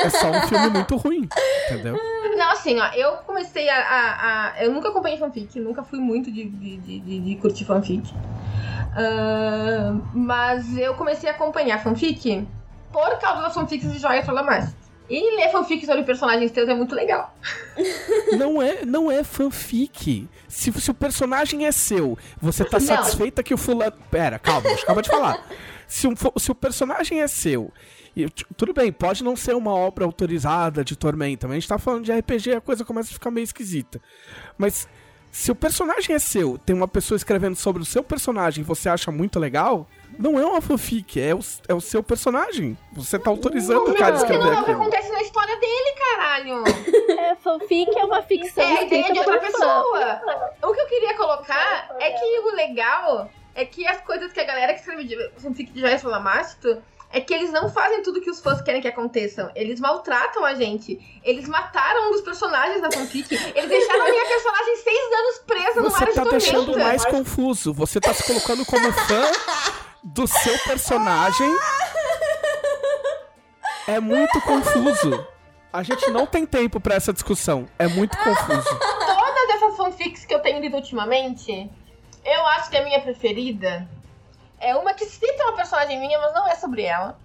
É 0.00 0.10
só 0.10 0.30
um 0.30 0.40
filme 0.46 0.70
muito 0.70 0.96
ruim, 0.96 1.28
entendeu? 1.66 1.98
Não, 2.36 2.50
assim, 2.52 2.78
ó, 2.78 2.86
eu 2.94 3.12
comecei 3.26 3.68
a. 3.68 3.76
a- 3.76 4.52
a- 4.54 4.64
eu 4.64 4.72
nunca 4.72 4.88
acompanhei 4.88 5.18
fanfic, 5.18 5.58
nunca 5.60 5.82
fui 5.82 5.98
muito 5.98 6.30
de, 6.32 6.44
de, 6.44 6.76
de, 6.78 7.20
de- 7.20 7.36
curtir 7.36 7.64
fanfic. 7.64 8.08
Ah, 8.96 9.94
mas 10.14 10.76
eu 10.78 10.94
comecei 10.94 11.28
a 11.28 11.32
acompanhar 11.32 11.82
fanfic 11.82 12.46
por 12.92 13.18
causa 13.18 13.42
das 13.42 13.54
fanfics 13.54 13.92
de 13.92 13.98
Joia 13.98 14.24
Solamar. 14.24 14.72
E 15.10 15.36
ler 15.36 15.50
fanfic 15.50 15.86
sobre 15.86 16.02
personagens 16.02 16.50
teus 16.50 16.68
é 16.68 16.74
muito 16.74 16.94
legal. 16.94 17.34
Não 18.36 18.60
é, 18.60 18.84
não 18.84 19.10
é 19.10 19.24
fanfic. 19.24 20.28
Se, 20.46 20.72
se 20.72 20.90
o 20.90 20.94
personagem 20.94 21.66
é 21.66 21.72
seu, 21.72 22.18
você 22.40 22.64
tá 22.64 22.78
Não. 22.78 22.86
satisfeita 22.86 23.42
que 23.42 23.54
o 23.54 23.58
fulano. 23.58 23.96
Pera, 24.10 24.38
calma, 24.38 24.70
acabar 24.70 25.00
de 25.00 25.08
falar. 25.08 25.46
Se, 25.86 26.06
um 26.06 26.14
se 26.36 26.50
o 26.50 26.54
personagem 26.54 27.22
é 27.22 27.26
seu. 27.26 27.72
e 28.14 28.28
tudo 28.56 28.74
bem, 28.74 28.92
pode 28.92 29.24
não 29.24 29.34
ser 29.34 29.54
uma 29.54 29.74
obra 29.74 30.04
autorizada 30.04 30.84
de 30.84 30.94
Tormenta, 30.94 31.46
mas 31.48 31.56
a 31.56 31.60
gente 31.60 31.68
tá 31.68 31.78
falando 31.78 32.04
de 32.04 32.12
RPG, 32.12 32.56
a 32.56 32.60
coisa 32.60 32.84
começa 32.84 33.10
a 33.10 33.14
ficar 33.14 33.30
meio 33.30 33.44
esquisita. 33.44 34.00
Mas 34.58 34.86
se 35.32 35.50
o 35.50 35.54
personagem 35.54 36.14
é 36.14 36.18
seu, 36.18 36.58
tem 36.58 36.76
uma 36.76 36.88
pessoa 36.88 37.16
escrevendo 37.16 37.56
sobre 37.56 37.82
o 37.82 37.86
seu 37.86 38.02
personagem 38.02 38.62
e 38.62 38.66
você 38.66 38.88
acha 38.88 39.10
muito 39.10 39.38
legal, 39.38 39.88
não 40.18 40.38
é 40.38 40.44
uma 40.44 40.60
fanfic, 40.60 41.20
é 41.20 41.34
o, 41.34 41.40
é 41.68 41.74
o 41.74 41.80
seu 41.80 42.02
personagem. 42.02 42.76
Você 42.92 43.18
tá 43.18 43.30
autorizando 43.30 43.90
o 43.90 43.94
cara 43.94 44.06
a 44.06 44.10
não, 44.10 44.16
escrever 44.18 44.44
não 44.44 44.48
é 44.48 44.52
o 44.52 44.64
que 44.64 44.70
aquilo. 44.70 44.82
acontece 44.82 45.10
na 45.10 45.22
história 45.22 45.56
dele, 45.56 45.92
caralho. 45.98 46.64
É, 47.18 47.34
fanfic 47.36 47.98
é 47.98 48.04
uma 48.04 48.22
ficção. 48.22 48.62
É 48.64 48.78
a 48.78 48.82
ideia 48.84 49.12
de 49.12 49.18
outra 49.18 49.40
fã. 49.40 49.46
pessoa. 49.46 50.20
O 50.62 50.72
que 50.72 50.80
eu 50.80 50.86
queria 50.86 51.16
colocar 51.16 51.96
é 51.98 52.12
que 52.12 52.38
o 52.40 52.54
legal 52.54 53.28
é 53.54 53.64
que 53.64 53.86
as 53.86 54.00
coisas 54.02 54.32
que 54.32 54.38
a 54.40 54.44
galera 54.44 54.72
que 54.72 54.80
escreve 54.80 55.04
de 55.04 55.30
fanfic 55.36 55.72
de 55.72 55.80
Joyce 55.80 56.06
Lamastro 56.06 56.80
é 57.10 57.20
que 57.20 57.32
eles 57.32 57.50
não 57.50 57.70
fazem 57.70 58.02
tudo 58.02 58.20
que 58.20 58.28
os 58.30 58.40
fãs 58.40 58.60
querem 58.60 58.80
que 58.82 58.88
aconteçam. 58.88 59.50
Eles 59.54 59.80
maltratam 59.80 60.44
a 60.44 60.54
gente. 60.54 60.98
Eles 61.24 61.48
mataram 61.48 62.08
um 62.08 62.12
dos 62.12 62.20
personagens 62.20 62.82
da 62.82 62.90
fanfic. 62.90 63.34
Eles 63.34 63.68
deixaram 63.68 64.06
a 64.06 64.10
minha 64.10 64.26
personagem 64.26 64.76
seis 64.76 65.12
anos 65.12 65.38
presa 65.46 65.80
no 65.80 65.90
Você 65.90 66.04
mar 66.04 66.14
tá 66.14 66.24
de 66.24 66.30
deixando 66.30 66.66
tormenta. 66.66 66.88
mais 66.88 67.04
confuso. 67.06 67.72
Você 67.72 68.00
tá 68.00 68.12
se 68.12 68.24
colocando 68.24 68.64
como 68.66 68.92
fã 68.92 69.22
do 70.04 70.26
seu 70.26 70.58
personagem. 70.64 71.50
É 73.86 73.98
muito 74.00 74.40
confuso. 74.42 75.26
A 75.72 75.82
gente 75.82 76.10
não 76.10 76.26
tem 76.26 76.44
tempo 76.44 76.78
pra 76.80 76.94
essa 76.94 77.12
discussão. 77.12 77.66
É 77.78 77.88
muito 77.88 78.16
confuso. 78.18 78.78
Todas 78.78 79.48
essas 79.56 79.76
fanfics 79.76 80.24
que 80.26 80.34
eu 80.34 80.40
tenho 80.40 80.60
lido 80.60 80.76
ultimamente, 80.76 81.70
eu 82.24 82.46
acho 82.48 82.70
que 82.70 82.76
a 82.76 82.84
minha 82.84 83.00
preferida 83.00 83.88
é 84.60 84.74
uma 84.76 84.92
que 84.94 85.04
cita 85.04 85.42
uma 85.44 85.56
personagem 85.56 85.98
minha, 86.00 86.18
mas 86.18 86.34
não 86.34 86.46
é 86.48 86.54
sobre 86.54 86.82
ela, 86.82 87.18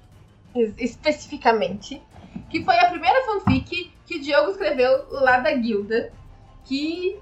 es- 0.56 0.74
especificamente. 0.78 2.02
Que 2.50 2.64
foi 2.64 2.78
a 2.80 2.90
primeira 2.90 3.24
fanfic 3.26 3.94
que 4.06 4.16
o 4.18 4.22
Diogo 4.22 4.52
escreveu 4.52 5.06
lá 5.10 5.40
da 5.40 5.52
guilda, 5.52 6.12
que 6.66 7.20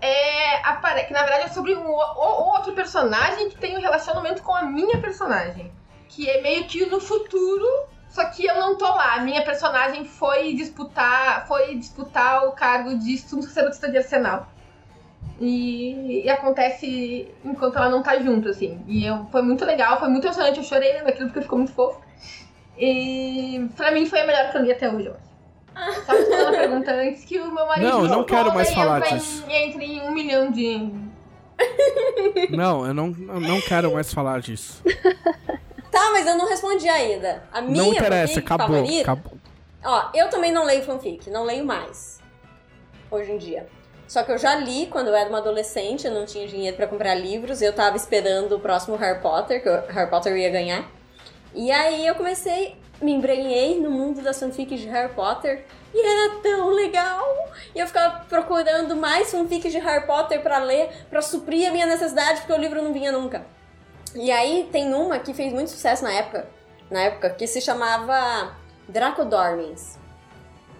é 0.00 0.60
que 1.06 1.12
na 1.12 1.22
verdade 1.22 1.44
é 1.44 1.48
sobre 1.48 1.74
um 1.74 1.86
outro 1.88 2.72
personagem 2.74 3.48
que 3.48 3.56
tem 3.56 3.76
um 3.76 3.80
relacionamento 3.80 4.42
com 4.42 4.54
a 4.54 4.62
minha 4.62 4.98
personagem. 5.00 5.72
Que 6.08 6.28
é 6.28 6.40
meio 6.42 6.64
que 6.64 6.84
no 6.86 7.00
futuro, 7.00 7.66
só 8.08 8.24
que 8.26 8.44
eu 8.46 8.54
não 8.56 8.76
tô 8.76 8.86
lá. 8.86 9.14
A 9.14 9.20
minha 9.20 9.42
personagem 9.42 10.04
foi 10.04 10.54
disputar, 10.54 11.46
foi 11.46 11.74
disputar 11.76 12.46
o 12.46 12.52
cargo 12.52 12.98
de 12.98 13.16
sacerdotista 13.18 13.90
de 13.90 13.98
arsenal. 13.98 14.46
E, 15.40 16.22
e 16.24 16.30
acontece 16.30 17.28
enquanto 17.44 17.76
ela 17.76 17.88
não 17.88 18.02
tá 18.02 18.18
junto, 18.20 18.48
assim. 18.48 18.80
E 18.86 19.04
eu, 19.04 19.26
foi 19.32 19.42
muito 19.42 19.64
legal, 19.64 19.98
foi 19.98 20.08
muito 20.08 20.24
emocionante. 20.26 20.58
Eu 20.58 20.64
chorei 20.64 20.92
lendo 20.92 21.08
aquilo 21.08 21.26
porque 21.28 21.42
ficou 21.42 21.58
muito 21.58 21.72
fofo. 21.72 22.00
E 22.78 23.68
pra 23.76 23.90
mim 23.90 24.06
foi 24.06 24.20
a 24.20 24.26
melhor 24.26 24.50
que 24.50 24.56
eu 24.58 24.62
li 24.62 24.72
até 24.72 24.88
hoje, 24.90 25.06
eu 25.06 25.14
acho. 25.14 26.04
Só 26.06 26.12
respondendo 26.12 26.48
a 26.48 26.52
pergunta 26.58 26.92
antes 26.92 27.24
que 27.24 27.38
o 27.40 27.52
meu 27.52 27.66
marido 27.66 27.88
Não, 27.88 28.02
eu 28.04 28.08
não 28.08 28.24
quero 28.24 28.54
mais 28.54 28.72
falar 28.72 28.98
entra 28.98 29.10
em- 29.10 29.18
disso. 29.18 29.44
Entra 29.48 29.84
em 29.84 30.00
um 30.02 30.12
milhão 30.12 30.50
de. 30.52 30.90
Não, 32.50 32.84
eu 32.86 32.92
não, 32.92 33.06
eu 33.06 33.40
não 33.40 33.60
quero 33.60 33.92
mais 33.92 34.12
falar 34.12 34.40
disso. 34.40 34.82
Tá, 35.90 36.10
mas 36.12 36.26
eu 36.26 36.36
não 36.36 36.48
respondi 36.48 36.88
ainda. 36.88 37.44
A 37.52 37.60
minha 37.60 37.76
Não 37.82 37.92
interessa, 37.92 38.34
fanfic 38.34 38.52
acabou. 38.52 38.76
favorita... 38.76 39.12
acabou. 39.12 39.38
Ó, 39.84 40.10
eu 40.14 40.28
também 40.28 40.50
não 40.50 40.64
leio 40.64 40.82
fanfic, 40.82 41.30
não 41.30 41.44
leio 41.44 41.64
mais. 41.64 42.20
Hoje 43.10 43.30
em 43.30 43.38
dia. 43.38 43.68
Só 44.14 44.22
que 44.22 44.30
eu 44.30 44.38
já 44.38 44.54
li 44.54 44.86
quando 44.86 45.08
eu 45.08 45.14
era 45.16 45.28
uma 45.28 45.38
adolescente, 45.38 46.06
eu 46.06 46.12
não 46.12 46.24
tinha 46.24 46.46
dinheiro 46.46 46.76
pra 46.76 46.86
comprar 46.86 47.16
livros, 47.16 47.60
eu 47.60 47.72
tava 47.72 47.96
esperando 47.96 48.54
o 48.54 48.60
próximo 48.60 48.94
Harry 48.94 49.20
Potter, 49.20 49.60
que 49.60 49.68
o 49.68 49.86
Harry 49.88 50.08
Potter 50.08 50.36
ia 50.36 50.50
ganhar. 50.50 50.88
E 51.52 51.72
aí 51.72 52.06
eu 52.06 52.14
comecei, 52.14 52.76
me 53.02 53.10
embrenhei 53.10 53.80
no 53.80 53.90
mundo 53.90 54.22
das 54.22 54.38
fanfics 54.38 54.78
de 54.78 54.86
Harry 54.86 55.12
Potter 55.12 55.64
e 55.92 55.98
era 55.98 56.36
tão 56.40 56.68
legal. 56.68 57.26
E 57.74 57.80
eu 57.80 57.88
ficava 57.88 58.24
procurando 58.26 58.94
mais 58.94 59.32
fanfics 59.32 59.72
de 59.72 59.80
Harry 59.80 60.06
Potter 60.06 60.40
pra 60.40 60.58
ler, 60.58 60.90
pra 61.10 61.20
suprir 61.20 61.68
a 61.68 61.72
minha 61.72 61.86
necessidade, 61.86 62.42
porque 62.42 62.52
o 62.52 62.56
livro 62.56 62.80
não 62.80 62.92
vinha 62.92 63.10
nunca. 63.10 63.44
E 64.14 64.30
aí 64.30 64.68
tem 64.70 64.94
uma 64.94 65.18
que 65.18 65.34
fez 65.34 65.52
muito 65.52 65.72
sucesso 65.72 66.04
na 66.04 66.12
época, 66.12 66.46
na 66.88 67.00
época, 67.00 67.30
que 67.30 67.48
se 67.48 67.60
chamava 67.60 68.54
Draco 68.88 69.24
Dormins. 69.24 70.03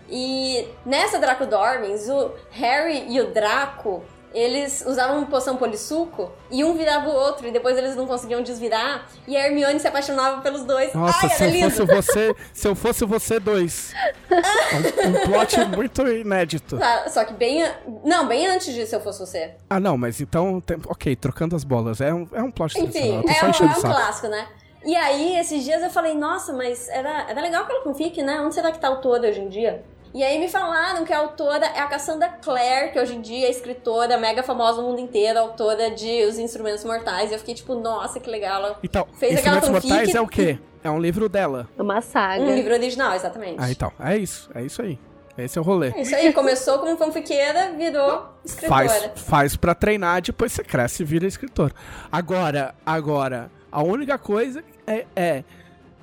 E 0.09 0.69
nessa 0.85 1.19
Draco 1.19 1.47
Dormins, 1.47 2.09
o 2.09 2.33
Harry 2.51 3.07
e 3.09 3.21
o 3.21 3.33
Draco, 3.33 4.03
eles 4.35 4.85
usavam 4.85 5.19
uma 5.19 5.27
poção 5.27 5.57
polissuco 5.57 6.33
e 6.51 6.65
um 6.65 6.75
virava 6.77 7.09
o 7.09 7.13
outro 7.15 7.47
e 7.47 7.53
depois 7.53 7.79
eles 7.79 7.95
não 7.95 8.05
conseguiam 8.05 8.43
desvirar 8.43 9.07
e 9.29 9.37
a 9.37 9.47
Hermione 9.47 9.79
se 9.79 9.87
apaixonava 9.87 10.43
pelos 10.43 10.65
dois. 10.65 10.93
Nossa, 10.93 11.27
Ai, 11.27 11.31
se 11.31 11.45
eu 11.45 11.51
lindo! 11.51 11.71
fosse 11.71 11.87
você, 11.87 12.37
se 12.53 12.69
eu 12.69 12.75
fosse 12.75 13.05
você 13.05 13.39
dois. 13.39 13.95
Um, 14.33 15.09
um 15.09 15.31
plot 15.31 15.65
muito 15.77 16.07
inédito. 16.09 16.77
Tá, 16.77 17.09
Só 17.09 17.25
que 17.25 17.33
bem... 17.33 17.65
Não, 18.05 18.27
bem 18.27 18.49
antes 18.49 18.75
disso 18.75 18.97
eu 18.97 19.01
fosse 19.01 19.21
você. 19.21 19.53
Ah, 19.71 19.79
não, 19.79 19.97
mas 19.97 20.21
então, 20.21 20.61
tem- 20.61 20.81
ok, 20.89 21.15
trocando 21.15 21.55
as 21.55 21.63
bolas. 21.63 22.01
É 22.01 22.13
um, 22.13 22.29
é 22.33 22.43
um 22.43 22.51
plot 22.51 22.77
Enfim, 22.81 23.13
é 23.13 23.45
um, 23.45 23.47
é 23.47 23.67
o 23.75 23.79
um 23.79 23.81
clássico, 23.81 24.27
né? 24.27 24.49
E 24.85 24.95
aí, 24.97 25.39
esses 25.39 25.65
dias 25.65 25.83
eu 25.83 25.89
falei, 25.89 26.13
nossa, 26.13 26.53
mas 26.53 26.89
era, 26.89 27.31
era 27.31 27.41
legal 27.41 27.63
aquela 27.63 27.83
fanfic, 27.83 28.21
né? 28.23 28.41
Onde 28.41 28.55
será 28.55 28.71
que 28.71 28.79
tá 28.79 28.89
a 28.89 28.91
autora 28.91 29.29
hoje 29.29 29.41
em 29.41 29.49
dia? 29.49 29.83
E 30.15 30.23
aí 30.23 30.39
me 30.39 30.49
falaram 30.49 31.05
que 31.05 31.13
a 31.13 31.19
autora 31.19 31.67
é 31.67 31.81
a 31.81 31.87
Cassandra 31.89 32.29
Clare, 32.41 32.93
que 32.93 33.01
hoje 33.01 33.17
em 33.17 33.21
dia 33.21 33.49
é 33.49 33.51
escritora 33.51 34.17
mega 34.17 34.45
famosa 34.45 34.81
no 34.81 34.89
mundo 34.91 35.01
inteiro, 35.01 35.41
autora 35.41 35.91
de 35.91 36.25
Os 36.25 36.39
Instrumentos 36.39 36.85
Mortais. 36.85 37.33
E 37.33 37.35
eu 37.35 37.39
fiquei 37.41 37.53
tipo, 37.53 37.75
nossa, 37.75 38.21
que 38.21 38.31
legal. 38.31 38.61
Ela 38.63 38.79
Então, 38.81 39.09
Fez 39.19 39.41
aquela 39.41 39.57
Instrumentos 39.57 39.91
Mortais 39.91 40.15
é 40.15 40.21
o 40.21 40.29
quê? 40.29 40.57
É 40.85 40.89
um 40.89 41.01
livro 41.01 41.29
dela. 41.29 41.69
É 41.77 41.83
uma 41.83 42.01
saga. 42.01 42.45
Um 42.45 42.55
livro 42.55 42.73
original, 42.73 43.13
exatamente. 43.13 43.57
Ah, 43.59 43.69
então. 43.69 43.91
É 43.99 44.17
isso. 44.17 44.49
É 44.55 44.63
isso 44.63 44.81
aí. 44.83 45.01
Esse 45.37 45.59
é 45.59 45.61
o 45.61 45.65
rolê. 45.65 45.89
É 45.89 46.03
isso 46.03 46.15
aí, 46.15 46.33
começou 46.33 46.79
como 46.79 46.97
fanfiqueira, 46.97 47.73
virou 47.73 48.25
escritora. 48.45 48.89
Faz, 48.89 49.11
faz 49.17 49.57
pra 49.57 49.75
treinar, 49.75 50.23
depois 50.23 50.53
você 50.53 50.63
cresce 50.63 51.03
e 51.03 51.05
vira 51.05 51.27
escritor. 51.27 51.73
Agora, 52.13 52.73
agora, 52.87 53.51
a 53.73 53.83
única 53.83 54.17
coisa 54.17 54.63
é, 54.87 55.07
é 55.17 55.43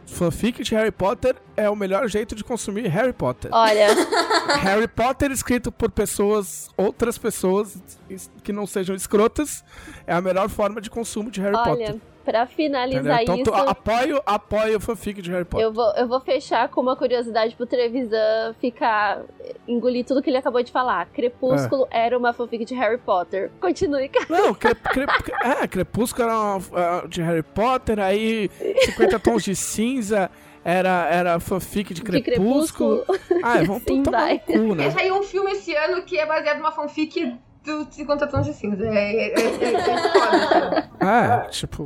fanfic 0.06 0.64
de 0.64 0.76
Harry 0.76 0.92
Potter 0.92 1.36
é 1.56 1.70
o 1.70 1.76
melhor 1.76 2.08
jeito 2.08 2.36
de 2.36 2.44
consumir 2.44 2.88
Harry 2.88 3.14
Potter. 3.14 3.50
Olha, 3.54 3.88
Harry 4.62 4.88
Potter 4.88 5.32
escrito 5.32 5.72
por 5.72 5.92
pessoas, 5.92 6.70
outras 6.76 7.18
pessoas 7.18 7.78
que 8.44 8.52
não 8.52 8.66
sejam 8.68 8.96
escrotas, 8.96 9.64
é 10.06 10.14
a 10.14 10.22
melhor 10.22 10.50
forma 10.50 10.82
de 10.82 10.90
consumo 10.90 11.32
de 11.32 11.42
Harry 11.42 11.56
olha, 11.56 11.66
Potter. 11.66 12.02
Pra 12.24 12.44
Entendeu? 12.44 12.56
finalizar 12.56 13.24
Então 13.24 13.36
isso, 13.36 13.54
apoio, 13.54 14.22
apoio 14.26 14.80
fanfic 14.80 15.22
de 15.22 15.32
Harry 15.32 15.46
Potter. 15.46 15.66
eu 15.66 15.74
vou, 15.74 15.92
eu 15.96 16.08
vou 16.08 16.20
fechar 16.20 16.70
com 16.70 16.82
uma 16.82 16.96
curiosidade 16.96 17.56
pro 17.56 17.66
Trevisan 17.66 18.54
ficar. 18.60 19.22
engolir 19.68 20.06
tudo 20.06 20.22
que 20.22 20.30
ele 20.30 20.38
acabou 20.38 20.62
de 20.64 20.72
falar. 20.72 21.08
Crepúsculo 21.08 21.88
era 21.92 22.18
uma 22.18 22.34
fanfic 22.34 22.66
de 22.66 22.76
Harry 22.76 22.98
Potter. 22.98 23.52
Continue, 23.60 24.10
cara. 24.10 24.26
Não, 24.30 24.54
cre, 24.54 24.76
cre, 24.76 25.06
é, 25.44 25.68
Crepúsculo 25.68 26.24
era 26.28 26.38
uma, 26.38 26.62
ah, 26.74 27.08
de 27.08 27.22
Harry 27.22 27.44
Potter, 27.44 28.00
aí 28.00 28.50
50 28.86 29.20
Tons 29.20 29.44
de 29.44 29.56
Cinza 29.56 30.30
era, 30.64 31.08
era 31.10 31.40
fanfic 31.40 31.94
de 31.94 32.02
De 32.02 32.22
Crepúsculo. 32.22 33.04
Ah, 33.44 33.60
é, 33.60 33.64
vamos 33.64 33.84
tomar 34.04 34.34
no 34.34 34.40
cu, 34.40 34.76
né? 34.76 34.92
Saiu 34.92 35.16
um 35.18 35.24
filme 35.24 35.52
esse 35.52 35.74
ano 35.76 36.04
que 36.04 36.18
é 36.18 36.26
baseado 36.26 36.58
numa 36.58 36.72
fanfic 36.72 37.36
do 37.64 37.88
50 37.92 38.28
Tons 38.28 38.46
de 38.46 38.54
Cinza. 38.54 38.86
É, 38.86 38.90
é, 38.90 39.28
é, 39.28 39.42
é, 39.42 39.74
é 39.74 40.12
foda, 40.12 40.92
assim. 41.00 41.06
É, 41.06 41.50
tipo... 41.50 41.84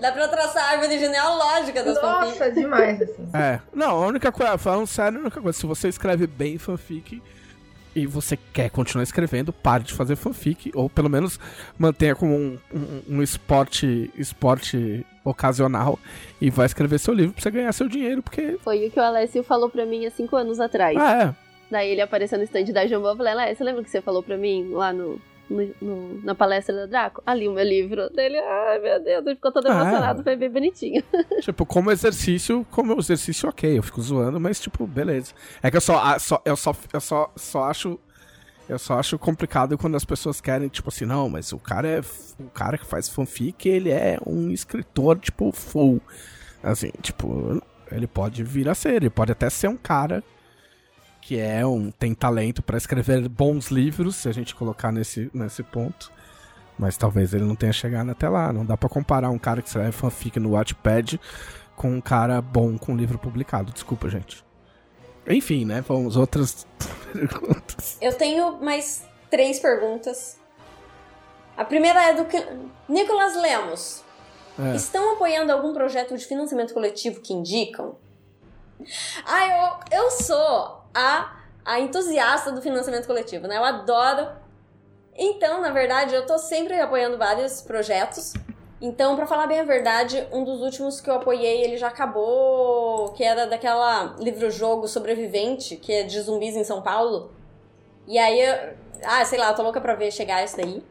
Dá 0.00 0.12
pra 0.12 0.28
traçar 0.28 0.64
a 0.64 0.70
árvore 0.72 0.98
genealógica 0.98 1.82
das 1.82 1.98
fanfics. 1.98 2.38
Nossa, 2.38 2.52
demais, 2.52 3.02
assim. 3.02 3.28
É. 3.32 3.60
Não, 3.74 4.02
a 4.02 4.06
única 4.06 4.30
coisa, 4.30 4.56
falando 4.58 4.86
sério, 4.86 5.18
a 5.18 5.22
única 5.22 5.40
coisa, 5.40 5.58
se 5.58 5.66
você 5.66 5.88
escreve 5.88 6.26
bem 6.26 6.58
fanfic 6.58 7.22
e 7.94 8.06
você 8.06 8.38
quer 8.52 8.70
continuar 8.70 9.02
escrevendo, 9.02 9.52
pare 9.52 9.82
de 9.82 9.94
fazer 9.94 10.16
fanfic, 10.16 10.70
ou 10.74 10.88
pelo 10.88 11.08
menos 11.08 11.40
mantenha 11.78 12.14
como 12.14 12.34
um, 12.34 12.58
um, 12.72 13.02
um 13.08 13.22
esporte, 13.22 14.10
esporte 14.16 15.04
ocasional 15.24 15.98
e 16.40 16.50
vai 16.50 16.66
escrever 16.66 16.98
seu 16.98 17.14
livro 17.14 17.32
pra 17.32 17.42
você 17.42 17.50
ganhar 17.50 17.72
seu 17.72 17.88
dinheiro, 17.88 18.22
porque... 18.22 18.58
Foi 18.62 18.86
o 18.86 18.90
que 18.90 19.00
o 19.00 19.02
Alessio 19.02 19.42
falou 19.42 19.70
pra 19.70 19.86
mim 19.86 20.06
há 20.06 20.10
cinco 20.10 20.36
anos 20.36 20.60
atrás. 20.60 20.96
Ah, 20.96 21.22
é. 21.22 21.45
Daí 21.70 21.90
ele 21.90 22.00
apareceu 22.00 22.38
no 22.38 22.44
stand 22.44 22.64
da 22.72 22.86
Jambô 22.86 23.08
eu 23.08 23.16
falei, 23.16 23.32
Alessio, 23.32 23.56
você 23.56 23.64
lembra 23.64 23.82
que 23.82 23.90
você 23.90 24.00
falou 24.00 24.22
pra 24.22 24.36
mim 24.36 24.70
lá 24.72 24.92
no, 24.92 25.20
no- 25.50 25.74
no- 25.82 26.20
na 26.22 26.34
palestra 26.34 26.74
da 26.74 26.86
Draco? 26.86 27.22
Ali 27.26 27.48
o 27.48 27.52
meu 27.52 27.64
livro. 27.64 28.08
Dele, 28.10 28.38
ai 28.38 28.78
meu 28.78 29.02
Deus, 29.02 29.26
ele 29.26 29.34
ficou 29.34 29.50
todo 29.50 29.66
Ah. 29.68 29.72
emocionado, 29.72 30.22
foi 30.22 30.36
bem 30.36 30.48
bonitinho. 30.50 31.02
Tipo, 31.42 31.66
como 31.66 31.90
exercício, 31.90 32.64
como 32.70 32.98
exercício, 32.98 33.48
ok, 33.48 33.78
eu 33.78 33.82
fico 33.82 34.00
zoando, 34.00 34.38
mas 34.40 34.60
tipo, 34.60 34.86
beleza. 34.86 35.32
É 35.62 35.70
que 35.70 35.76
eu 35.76 35.80
só, 35.80 35.98
ah, 35.98 36.18
só- 36.18 36.40
eu 36.44 36.56
só, 36.56 36.74
eu 36.92 37.00
só, 37.00 37.32
só 37.36 37.64
acho, 37.64 37.98
eu 38.68 38.78
só 38.78 38.98
acho 39.00 39.18
complicado 39.18 39.76
quando 39.76 39.96
as 39.96 40.04
pessoas 40.04 40.40
querem, 40.40 40.68
tipo 40.68 40.88
assim, 40.88 41.04
não, 41.04 41.28
mas 41.28 41.52
o 41.52 41.58
cara 41.58 41.88
é, 41.88 42.00
o 42.40 42.48
cara 42.50 42.78
que 42.78 42.86
faz 42.86 43.08
fanfic, 43.08 43.68
ele 43.68 43.90
é 43.90 44.18
um 44.24 44.50
escritor, 44.52 45.18
tipo, 45.18 45.50
full. 45.52 46.00
Assim, 46.62 46.90
tipo, 47.02 47.60
ele 47.90 48.06
pode 48.06 48.42
vir 48.44 48.68
a 48.68 48.74
ser, 48.74 48.94
ele 48.94 49.10
pode 49.10 49.30
até 49.32 49.48
ser 49.50 49.68
um 49.68 49.76
cara 49.76 50.22
que 51.26 51.40
é 51.40 51.66
um, 51.66 51.90
tem 51.90 52.14
talento 52.14 52.62
pra 52.62 52.76
escrever 52.76 53.28
bons 53.28 53.66
livros, 53.66 54.14
se 54.14 54.28
a 54.28 54.32
gente 54.32 54.54
colocar 54.54 54.92
nesse, 54.92 55.28
nesse 55.34 55.60
ponto. 55.60 56.12
Mas 56.78 56.96
talvez 56.96 57.34
ele 57.34 57.42
não 57.42 57.56
tenha 57.56 57.72
chegado 57.72 58.12
até 58.12 58.28
lá. 58.28 58.52
Não 58.52 58.64
dá 58.64 58.76
pra 58.76 58.88
comparar 58.88 59.28
um 59.30 59.38
cara 59.38 59.60
que 59.60 59.66
escreve 59.66 59.90
fanfic 59.90 60.38
no 60.38 60.52
Wattpad 60.52 61.20
com 61.74 61.90
um 61.90 62.00
cara 62.00 62.40
bom 62.40 62.78
com 62.78 62.96
livro 62.96 63.18
publicado. 63.18 63.72
Desculpa, 63.72 64.08
gente. 64.08 64.44
Enfim, 65.26 65.64
né? 65.64 65.80
Vamos 65.80 66.14
outras 66.14 66.64
perguntas. 67.12 67.98
Eu 68.00 68.12
tenho 68.12 68.62
mais 68.62 69.04
três 69.28 69.58
perguntas. 69.58 70.38
A 71.56 71.64
primeira 71.64 72.04
é 72.04 72.14
do 72.14 72.26
que... 72.26 72.40
Nicolas 72.88 73.34
Lemos. 73.34 74.04
É. 74.60 74.76
Estão 74.76 75.14
apoiando 75.14 75.50
algum 75.50 75.74
projeto 75.74 76.16
de 76.16 76.24
financiamento 76.24 76.72
coletivo 76.72 77.20
que 77.20 77.32
indicam? 77.32 77.96
Ah, 79.24 79.80
eu, 79.90 80.02
eu 80.02 80.10
sou 80.12 80.85
a, 80.96 81.36
a 81.64 81.78
entusiasta 81.78 82.50
do 82.50 82.62
financiamento 82.62 83.06
coletivo, 83.06 83.46
né? 83.46 83.58
Eu 83.58 83.64
adoro. 83.64 84.28
Então, 85.14 85.60
na 85.60 85.70
verdade, 85.70 86.14
eu 86.14 86.26
tô 86.26 86.38
sempre 86.38 86.80
apoiando 86.80 87.18
vários 87.18 87.60
projetos. 87.60 88.32
Então, 88.80 89.14
pra 89.14 89.26
falar 89.26 89.46
bem 89.46 89.60
a 89.60 89.64
verdade, 89.64 90.26
um 90.32 90.44
dos 90.44 90.60
últimos 90.60 91.00
que 91.00 91.08
eu 91.08 91.14
apoiei, 91.14 91.62
ele 91.62 91.76
já 91.76 91.88
acabou, 91.88 93.12
que 93.12 93.22
era 93.22 93.46
daquela 93.46 94.16
livro-jogo 94.18 94.88
sobrevivente, 94.88 95.76
que 95.76 95.92
é 95.92 96.02
de 96.02 96.20
zumbis 96.20 96.56
em 96.56 96.64
São 96.64 96.82
Paulo. 96.82 97.30
E 98.06 98.18
aí, 98.18 98.40
eu, 98.40 98.74
ah, 99.04 99.24
sei 99.24 99.38
lá, 99.38 99.50
eu 99.50 99.54
tô 99.54 99.62
louca 99.62 99.80
pra 99.80 99.94
ver 99.94 100.10
chegar 100.10 100.44
isso 100.44 100.56
daí. 100.56 100.82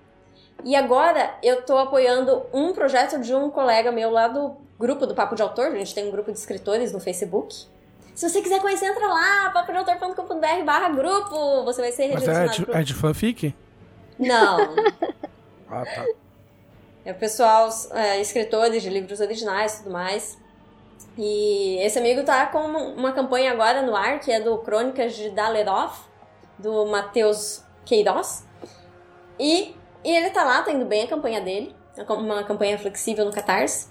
E 0.64 0.76
agora 0.76 1.36
eu 1.44 1.64
tô 1.64 1.78
apoiando 1.78 2.44
um 2.54 2.74
projeto 2.74 3.20
de 3.20 3.34
um 3.36 3.50
colega 3.50 3.92
meu 3.92 4.10
lá 4.10 4.28
do 4.28 4.56
grupo 4.80 5.06
do 5.06 5.14
Papo 5.14 5.36
de 5.36 5.42
Autor. 5.42 5.68
A 5.68 5.78
gente 5.78 5.94
tem 5.94 6.08
um 6.08 6.12
grupo 6.12 6.32
de 6.32 6.38
escritores 6.38 6.92
no 6.92 7.00
Facebook. 7.00 7.68
Se 8.16 8.30
você 8.30 8.42
quiser 8.42 8.62
conhecer, 8.62 8.86
entra 8.86 9.08
lá, 9.08 9.52
papodeautor.com.br 9.52 10.64
barra 10.66 10.90
grupo. 10.90 11.64
Você 11.66 11.82
vai 11.82 11.92
ser 11.92 12.14
Mas 12.14 12.24
é 12.24 12.32
redirecionado 12.32 12.66
pro... 12.66 12.78
é 12.78 12.84
de 12.84 12.94
fanfic? 12.94 13.54
Não, 14.18 14.58
Ah, 15.70 15.84
tá. 15.84 16.06
é 17.04 17.12
o 17.12 17.16
pessoal, 17.16 17.68
é, 17.92 18.22
escritores 18.22 18.82
de 18.82 18.90
livros 18.90 19.20
originais 19.20 19.74
e 19.74 19.78
tudo 19.80 19.92
mais. 19.92 20.38
E 21.18 21.78
esse 21.82 22.00
amigo 22.00 22.24
tá 22.24 22.46
com 22.46 22.60
uma, 22.60 23.12
campanha 23.12 23.52
agora 23.52 23.82
no 23.82 23.96
ar, 23.96 24.20
que 24.20 24.32
é 24.32 24.40
do 24.40 24.58
Crônicas 24.60 25.16
de 25.16 25.30
Daleroff, 25.32 26.02
do 26.58 26.86
Matheus 26.86 27.64
Queiroz. 27.84 28.46
E, 29.40 29.76
e 30.04 30.16
ele 30.16 30.30
tá 30.30 30.44
lá, 30.44 30.62
tá 30.62 30.72
indo 30.72 30.86
bem 30.86 31.04
a 31.04 31.08
campanha 31.08 31.42
dele, 31.42 31.76
uma 32.08 32.44
campanha 32.44 32.78
flexível 32.78 33.26
no 33.26 33.32
Catarse. 33.32 33.90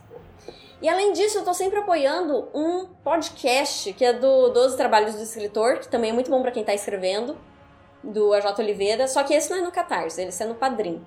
E 0.84 0.88
além 0.90 1.14
disso, 1.14 1.38
eu 1.38 1.44
tô 1.44 1.54
sempre 1.54 1.78
apoiando 1.78 2.46
um 2.52 2.84
podcast, 3.02 3.90
que 3.94 4.04
é 4.04 4.12
do 4.12 4.50
12 4.50 4.76
Trabalhos 4.76 5.14
do 5.14 5.22
Escritor, 5.22 5.78
que 5.78 5.88
também 5.88 6.10
é 6.10 6.12
muito 6.12 6.30
bom 6.30 6.42
pra 6.42 6.50
quem 6.50 6.62
tá 6.62 6.74
escrevendo, 6.74 7.38
do 8.02 8.34
AJ 8.34 8.58
Oliveira, 8.58 9.08
só 9.08 9.24
que 9.24 9.32
esse 9.32 9.48
não 9.48 9.56
é 9.56 9.60
no 9.62 9.72
Catarse, 9.72 10.20
esse 10.20 10.42
é 10.42 10.46
no 10.46 10.54
Padrim. 10.54 11.02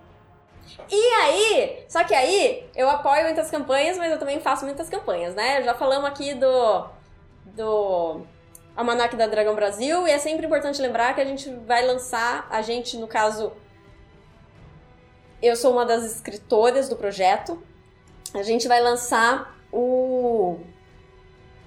E 0.90 1.14
aí, 1.22 1.86
só 1.88 2.04
que 2.04 2.16
aí 2.16 2.68
eu 2.76 2.90
apoio 2.90 3.26
muitas 3.26 3.52
campanhas, 3.52 4.00
mas 4.00 4.12
eu 4.12 4.18
também 4.18 4.40
faço 4.40 4.66
muitas 4.66 4.90
campanhas, 4.90 5.36
né? 5.36 5.62
Já 5.62 5.76
falamos 5.76 6.10
aqui 6.10 6.34
do 6.34 6.88
do 7.46 8.22
Almanac 8.76 9.16
da 9.16 9.28
Dragão 9.28 9.54
Brasil 9.54 10.08
e 10.08 10.10
é 10.10 10.18
sempre 10.18 10.48
importante 10.48 10.82
lembrar 10.82 11.14
que 11.14 11.22
a 11.22 11.26
gente 11.26 11.52
vai 11.68 11.86
lançar, 11.86 12.48
a 12.50 12.64
gente, 12.64 12.98
no 12.98 13.08
caso, 13.08 13.52
eu 15.40 15.56
sou 15.56 15.72
uma 15.72 15.86
das 15.86 16.04
escritoras 16.04 16.90
do 16.90 16.96
projeto. 16.96 17.62
A 18.34 18.42
gente 18.42 18.68
vai 18.68 18.82
lançar 18.82 19.56
o, 19.72 20.58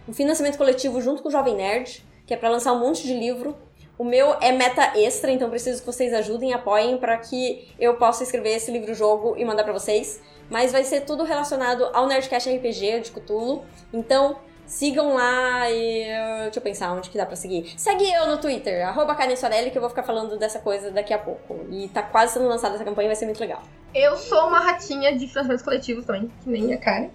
o 0.06 0.12
financiamento 0.12 0.56
coletivo 0.56 1.00
junto 1.00 1.22
com 1.22 1.28
o 1.28 1.32
Jovem 1.32 1.54
Nerd, 1.54 2.04
que 2.26 2.34
é 2.34 2.36
para 2.36 2.48
lançar 2.48 2.72
um 2.72 2.78
monte 2.78 3.06
de 3.06 3.14
livro. 3.14 3.56
O 3.98 4.04
meu 4.04 4.34
é 4.40 4.50
meta 4.50 4.98
extra, 4.98 5.30
então 5.30 5.50
preciso 5.50 5.80
que 5.80 5.86
vocês 5.86 6.12
ajudem, 6.14 6.54
apoiem 6.54 6.96
para 6.96 7.18
que 7.18 7.68
eu 7.78 7.94
possa 7.96 8.22
escrever 8.22 8.56
esse 8.56 8.70
livro-jogo 8.70 9.34
e 9.36 9.44
mandar 9.44 9.64
para 9.64 9.72
vocês. 9.72 10.20
Mas 10.48 10.72
vai 10.72 10.84
ser 10.84 11.02
tudo 11.02 11.22
relacionado 11.22 11.84
ao 11.92 12.06
Nerdcast 12.06 12.50
RPG 12.50 13.00
de 13.00 13.10
Cthulhu. 13.12 13.62
Então, 13.92 14.36
sigam 14.70 15.14
lá 15.14 15.68
e. 15.70 16.04
Deixa 16.44 16.58
eu 16.58 16.62
pensar 16.62 16.92
onde 16.92 17.10
que 17.10 17.18
dá 17.18 17.26
pra 17.26 17.36
seguir. 17.36 17.74
Segue 17.76 18.10
eu 18.10 18.26
no 18.26 18.38
Twitter, 18.38 18.86
arroba 18.86 19.14
Karen 19.14 19.36
Sorelli, 19.36 19.70
que 19.70 19.76
eu 19.76 19.82
vou 19.82 19.90
ficar 19.90 20.02
falando 20.02 20.38
dessa 20.38 20.60
coisa 20.60 20.90
daqui 20.90 21.12
a 21.12 21.18
pouco. 21.18 21.66
E 21.70 21.88
tá 21.88 22.02
quase 22.02 22.34
sendo 22.34 22.48
lançada 22.48 22.76
essa 22.76 22.84
campanha, 22.84 23.08
vai 23.08 23.16
ser 23.16 23.26
muito 23.26 23.40
legal. 23.40 23.62
Eu 23.94 24.16
sou 24.16 24.46
uma 24.46 24.60
ratinha 24.60 25.16
de 25.16 25.26
financiamentos 25.26 25.64
coletivos 25.64 26.04
também, 26.04 26.30
que 26.42 26.48
nem 26.48 26.72
a 26.72 26.78
Karen. 26.78 27.10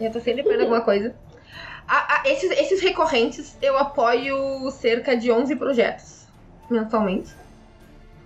Eu 0.00 0.10
tô 0.12 0.20
sempre 0.20 0.40
apoiando 0.40 0.62
alguma 0.62 0.80
coisa. 0.80 1.14
A- 1.86 2.20
a- 2.20 2.28
esses, 2.28 2.50
esses 2.50 2.80
recorrentes, 2.80 3.56
eu 3.60 3.76
apoio 3.76 4.70
cerca 4.70 5.16
de 5.16 5.30
11 5.30 5.54
projetos 5.56 6.26
mensalmente. 6.70 7.32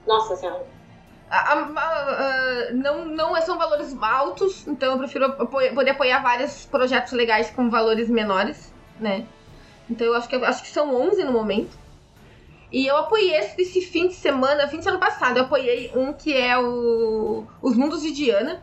Nossa 0.07 0.37
senhora. 0.37 0.65
A- 1.31 1.53
a- 1.53 2.73
não, 2.73 3.05
não 3.05 3.41
são 3.43 3.59
valores 3.59 3.95
altos, 4.01 4.67
então 4.67 4.93
eu 4.93 4.99
prefiro 4.99 5.25
apoiar- 5.27 5.75
poder 5.75 5.91
apoiar 5.91 6.21
vários 6.23 6.65
projetos 6.67 7.13
legais 7.13 7.51
com 7.51 7.69
valores 7.69 8.09
menores, 8.09 8.73
né? 8.99 9.27
Então 9.91 10.07
eu 10.07 10.15
acho 10.15 10.29
que, 10.29 10.37
acho 10.37 10.63
que 10.63 10.69
são 10.71 10.95
11 10.95 11.25
no 11.25 11.33
momento. 11.33 11.77
E 12.71 12.87
eu 12.87 12.97
apoiei 12.97 13.35
esse, 13.35 13.61
esse 13.61 13.81
fim 13.83 14.09
de 14.09 14.15
semana, 14.15 14.69
fim 14.69 14.79
de 14.79 14.85
semana 14.85 15.01
passado, 15.05 15.39
eu 15.39 15.45
apoiei 15.45 15.91
um 15.95 16.13
que 16.13 16.35
é 16.35 16.57
o 16.59 17.47
Os 17.61 17.77
Mundos 17.77 18.03
de 18.03 18.13
Diana. 18.13 18.63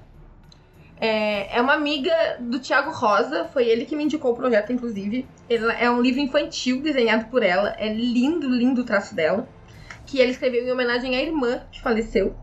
É, 0.99 1.57
é 1.57 1.61
uma 1.61 1.73
amiga 1.73 2.37
do 2.39 2.59
Thiago 2.59 2.91
Rosa, 2.91 3.45
foi 3.45 3.67
ele 3.67 3.85
que 3.85 3.95
me 3.95 4.03
indicou 4.03 4.31
o 4.31 4.35
projeto, 4.35 4.71
inclusive. 4.71 5.27
Ele, 5.49 5.65
é 5.73 5.89
um 5.89 6.01
livro 6.01 6.21
infantil 6.21 6.81
desenhado 6.81 7.25
por 7.25 7.43
ela, 7.43 7.75
é 7.77 7.93
lindo, 7.93 8.49
lindo 8.49 8.81
o 8.81 8.85
traço 8.85 9.13
dela. 9.13 9.47
Que 10.05 10.19
ele 10.19 10.31
escreveu 10.31 10.65
em 10.65 10.71
homenagem 10.71 11.15
à 11.15 11.21
irmã 11.21 11.61
que 11.71 11.81
faleceu. 11.81 12.35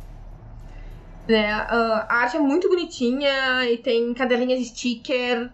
Né, 1.28 1.52
a 1.52 2.16
arte 2.16 2.36
é 2.36 2.40
muito 2.40 2.68
bonitinha 2.68 3.64
e 3.70 3.78
tem 3.78 4.12
cadelinhas 4.12 4.58
de 4.58 4.66
sticker. 4.66 5.50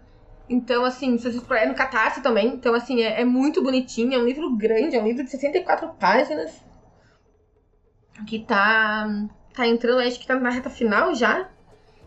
Então, 0.48 0.84
assim, 0.84 1.18
vocês 1.18 1.36
é 1.50 1.66
no 1.66 1.74
Catarse 1.74 2.22
também. 2.22 2.48
Então, 2.48 2.74
assim, 2.74 3.02
é, 3.02 3.20
é 3.20 3.24
muito 3.24 3.62
bonitinho. 3.62 4.14
É 4.14 4.18
um 4.18 4.24
livro 4.24 4.56
grande, 4.56 4.96
é 4.96 5.02
um 5.02 5.06
livro 5.06 5.22
de 5.22 5.30
64 5.30 5.88
páginas. 5.90 6.64
Que 8.26 8.40
tá. 8.40 9.06
Tá 9.52 9.66
entrando, 9.66 10.00
acho 10.00 10.18
que 10.20 10.26
tá 10.26 10.36
na 10.36 10.50
reta 10.50 10.70
final 10.70 11.14
já. 11.14 11.48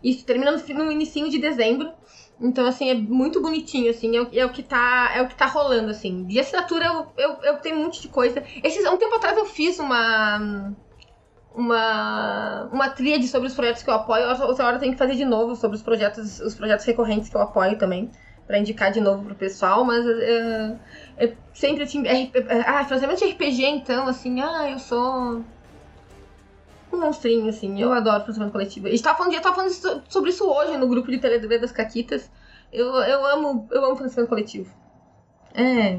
E 0.02 0.14
termina 0.16 0.50
no, 0.50 0.58
no 0.58 1.30
de 1.30 1.38
dezembro. 1.38 1.92
Então, 2.40 2.66
assim, 2.66 2.90
é 2.90 2.94
muito 2.94 3.40
bonitinho, 3.40 3.90
assim, 3.90 4.16
é 4.16 4.20
o, 4.20 4.28
é 4.32 4.44
o, 4.44 4.50
que, 4.50 4.64
tá, 4.64 5.12
é 5.14 5.22
o 5.22 5.28
que 5.28 5.36
tá 5.36 5.46
rolando, 5.46 5.90
assim. 5.90 6.24
De 6.24 6.40
assinatura, 6.40 6.86
eu, 6.86 7.06
eu, 7.16 7.30
eu 7.42 7.56
tenho 7.58 7.76
um 7.76 7.84
monte 7.84 8.02
de 8.02 8.08
coisa. 8.08 8.42
Esses, 8.64 8.84
um 8.84 8.96
tempo 8.96 9.14
atrás 9.14 9.36
eu 9.36 9.46
fiz 9.46 9.78
uma 9.78 10.74
uma, 11.54 12.68
uma 12.72 12.88
tríade 12.90 13.28
sobre 13.28 13.48
os 13.48 13.54
projetos 13.54 13.82
que 13.82 13.90
eu 13.90 13.94
apoio. 13.94 14.26
Outra 14.46 14.66
hora 14.66 14.76
eu 14.76 14.80
tenho 14.80 14.92
que 14.92 14.98
fazer 14.98 15.14
de 15.14 15.24
novo 15.24 15.54
sobre 15.54 15.76
os 15.76 15.82
projetos, 15.82 16.40
os 16.40 16.54
projetos 16.54 16.84
recorrentes 16.84 17.28
que 17.28 17.36
eu 17.36 17.42
apoio 17.42 17.78
também, 17.78 18.10
para 18.46 18.58
indicar 18.58 18.90
de 18.90 19.00
novo 19.00 19.24
pro 19.24 19.34
pessoal, 19.34 19.84
mas 19.84 20.04
eu 21.18 21.36
sempre 21.52 21.84
assim, 21.84 22.04
ah, 22.66 22.84
fazer 22.84 23.06
de 23.14 23.24
RPG 23.24 23.64
então, 23.66 24.06
assim, 24.08 24.40
ah, 24.40 24.70
eu 24.70 24.78
sou 24.78 25.44
um 26.96 27.00
monstrinho, 27.00 27.48
assim, 27.48 27.80
eu 27.80 27.92
adoro 27.92 28.22
financiamento 28.22 28.52
coletivo. 28.52 28.86
A 28.86 28.90
gente 28.90 29.02
tava 29.02 29.18
falando, 29.18 29.34
eu 29.34 29.40
tava 29.40 29.54
falando 29.54 30.04
sobre 30.08 30.30
isso 30.30 30.48
hoje 30.48 30.76
no 30.76 30.88
grupo 30.88 31.10
de 31.10 31.18
Teledever 31.18 31.60
das 31.60 31.72
Caquitas. 31.72 32.30
Eu, 32.72 32.86
eu 32.86 33.26
amo, 33.26 33.68
eu 33.70 33.84
amo 33.84 33.96
financiamento 33.96 34.28
coletivo. 34.28 34.70
É. 35.54 35.98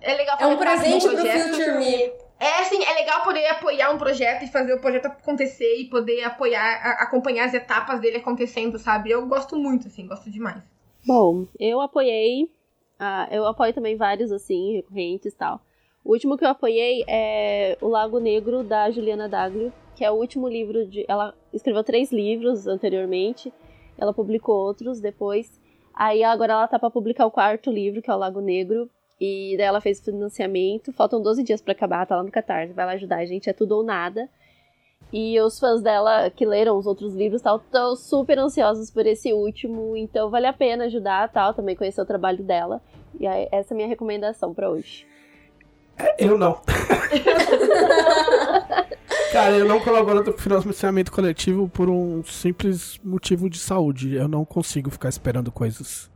É 0.00 0.14
legal 0.14 0.36
É 0.40 0.46
um 0.46 0.56
presente 0.56 1.08
pro 1.08 1.16
Future 1.18 1.78
Me. 1.78 2.12
É, 2.40 2.60
assim, 2.62 2.82
é 2.82 2.94
legal 2.94 3.22
poder 3.22 3.46
apoiar 3.48 3.90
um 3.90 3.98
projeto 3.98 4.44
e 4.44 4.48
fazer 4.48 4.72
o 4.72 4.80
projeto 4.80 5.06
acontecer 5.06 5.76
e 5.76 5.90
poder 5.90 6.22
apoiar, 6.24 6.80
a, 6.82 7.02
acompanhar 7.02 7.44
as 7.44 7.52
etapas 7.52 8.00
dele 8.00 8.16
acontecendo, 8.16 8.78
sabe? 8.78 9.10
Eu 9.10 9.26
gosto 9.26 9.58
muito, 9.58 9.88
assim, 9.88 10.06
gosto 10.06 10.30
demais. 10.30 10.62
Bom, 11.06 11.46
eu 11.58 11.82
apoiei, 11.82 12.44
uh, 12.44 13.30
eu 13.30 13.46
apoio 13.46 13.74
também 13.74 13.94
vários, 13.94 14.32
assim, 14.32 14.76
recorrentes 14.76 15.34
e 15.34 15.36
tal. 15.36 15.60
O 16.04 16.12
último 16.12 16.36
que 16.36 16.44
eu 16.44 16.48
apoiei 16.48 17.04
é 17.06 17.76
O 17.80 17.88
Lago 17.88 18.18
Negro, 18.18 18.62
da 18.62 18.90
Juliana 18.90 19.28
Daglio, 19.28 19.72
que 19.94 20.04
é 20.04 20.10
o 20.10 20.14
último 20.14 20.48
livro 20.48 20.86
de... 20.86 21.04
Ela 21.06 21.34
escreveu 21.52 21.84
três 21.84 22.10
livros 22.10 22.66
anteriormente, 22.66 23.52
ela 23.98 24.14
publicou 24.14 24.56
outros 24.56 25.00
depois. 25.00 25.60
Aí 25.94 26.24
agora 26.24 26.54
ela 26.54 26.68
tá 26.68 26.78
pra 26.78 26.90
publicar 26.90 27.26
o 27.26 27.30
quarto 27.30 27.70
livro, 27.70 28.00
que 28.00 28.10
é 28.10 28.14
O 28.14 28.18
Lago 28.18 28.40
Negro, 28.40 28.88
e 29.20 29.54
daí 29.58 29.66
ela 29.66 29.80
fez 29.80 30.00
financiamento. 30.00 30.92
Faltam 30.92 31.20
12 31.20 31.42
dias 31.42 31.60
para 31.60 31.72
acabar, 31.72 32.06
tá 32.06 32.16
lá 32.16 32.22
no 32.22 32.30
Catarse. 32.30 32.72
Vai 32.72 32.86
lá 32.86 32.92
ajudar 32.92 33.18
a 33.18 33.26
gente, 33.26 33.50
é 33.50 33.52
tudo 33.52 33.76
ou 33.76 33.82
nada. 33.82 34.26
E 35.12 35.38
os 35.40 35.58
fãs 35.58 35.82
dela 35.82 36.30
que 36.30 36.46
leram 36.46 36.78
os 36.78 36.86
outros 36.86 37.14
livros 37.14 37.42
tal, 37.42 37.56
estão 37.56 37.94
super 37.94 38.38
ansiosos 38.38 38.90
por 38.90 39.06
esse 39.06 39.34
último. 39.34 39.94
Então 39.94 40.30
vale 40.30 40.46
a 40.46 40.52
pena 40.52 40.84
ajudar 40.84 41.30
tal, 41.30 41.52
também 41.52 41.76
conhecer 41.76 42.00
o 42.00 42.06
trabalho 42.06 42.42
dela. 42.42 42.80
E 43.18 43.26
essa 43.26 43.74
é 43.74 43.74
a 43.74 43.76
minha 43.76 43.88
recomendação 43.88 44.54
para 44.54 44.70
hoje. 44.70 45.09
Eu 46.18 46.38
não. 46.38 46.60
Cara, 49.32 49.56
eu 49.56 49.66
não 49.66 49.80
colaboro 49.80 50.24
com 50.24 50.30
o 50.30 50.38
financiamento 50.38 51.12
coletivo 51.12 51.68
por 51.68 51.88
um 51.88 52.22
simples 52.24 52.98
motivo 53.02 53.48
de 53.48 53.58
saúde. 53.58 54.14
Eu 54.14 54.26
não 54.26 54.44
consigo 54.44 54.90
ficar 54.90 55.08
esperando 55.08 55.52
coisas. 55.52 56.10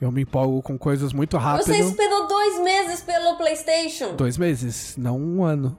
Eu 0.00 0.10
me 0.10 0.22
empolgo 0.22 0.62
com 0.62 0.78
coisas 0.78 1.12
muito 1.12 1.36
rápidas. 1.36 1.76
Você 1.76 1.82
esperou 1.82 2.26
dois 2.26 2.60
meses 2.60 3.02
pelo 3.02 3.36
PlayStation? 3.36 4.16
Dois 4.16 4.38
meses, 4.38 4.96
não 4.96 5.18
um 5.18 5.44
ano. 5.44 5.78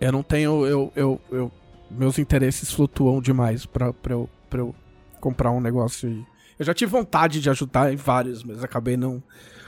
Eu 0.00 0.12
não 0.12 0.22
tenho. 0.22 0.64
Eu, 0.64 0.92
eu, 0.96 1.20
eu, 1.30 1.52
meus 1.90 2.18
interesses 2.18 2.72
flutuam 2.72 3.20
demais 3.20 3.66
pra, 3.66 3.92
pra, 3.92 4.14
eu, 4.14 4.30
pra 4.48 4.60
eu 4.60 4.74
comprar 5.20 5.50
um 5.50 5.60
negócio. 5.60 6.08
E... 6.08 6.24
Eu 6.58 6.64
já 6.64 6.72
tive 6.72 6.90
vontade 6.90 7.40
de 7.40 7.50
ajudar 7.50 7.92
em 7.92 7.96
vários, 7.96 8.42
mas 8.42 8.62
acabei 8.64 8.96
não. 8.96 9.22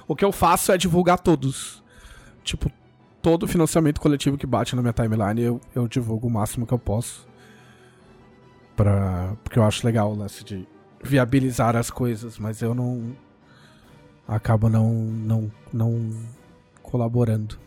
O 0.06 0.16
que 0.16 0.24
eu 0.24 0.32
faço 0.32 0.72
é 0.72 0.78
divulgar 0.78 1.18
todos. 1.18 1.81
Tipo, 2.42 2.70
todo 3.20 3.46
financiamento 3.46 4.00
coletivo 4.00 4.36
que 4.36 4.46
bate 4.46 4.74
na 4.74 4.82
minha 4.82 4.92
timeline, 4.92 5.40
eu, 5.40 5.60
eu 5.74 5.86
divulgo 5.86 6.26
o 6.26 6.30
máximo 6.30 6.66
que 6.66 6.72
eu 6.72 6.78
posso. 6.78 7.26
Pra... 8.76 9.34
Porque 9.44 9.58
eu 9.58 9.62
acho 9.62 9.86
legal 9.86 10.10
o 10.10 10.16
lance 10.16 10.44
de 10.44 10.66
viabilizar 11.02 11.76
as 11.76 11.90
coisas, 11.90 12.38
mas 12.38 12.62
eu 12.62 12.74
não 12.74 13.16
acabo 14.26 14.68
não 14.68 14.88
não 14.88 15.52
não 15.72 16.10
colaborando. 16.82 17.58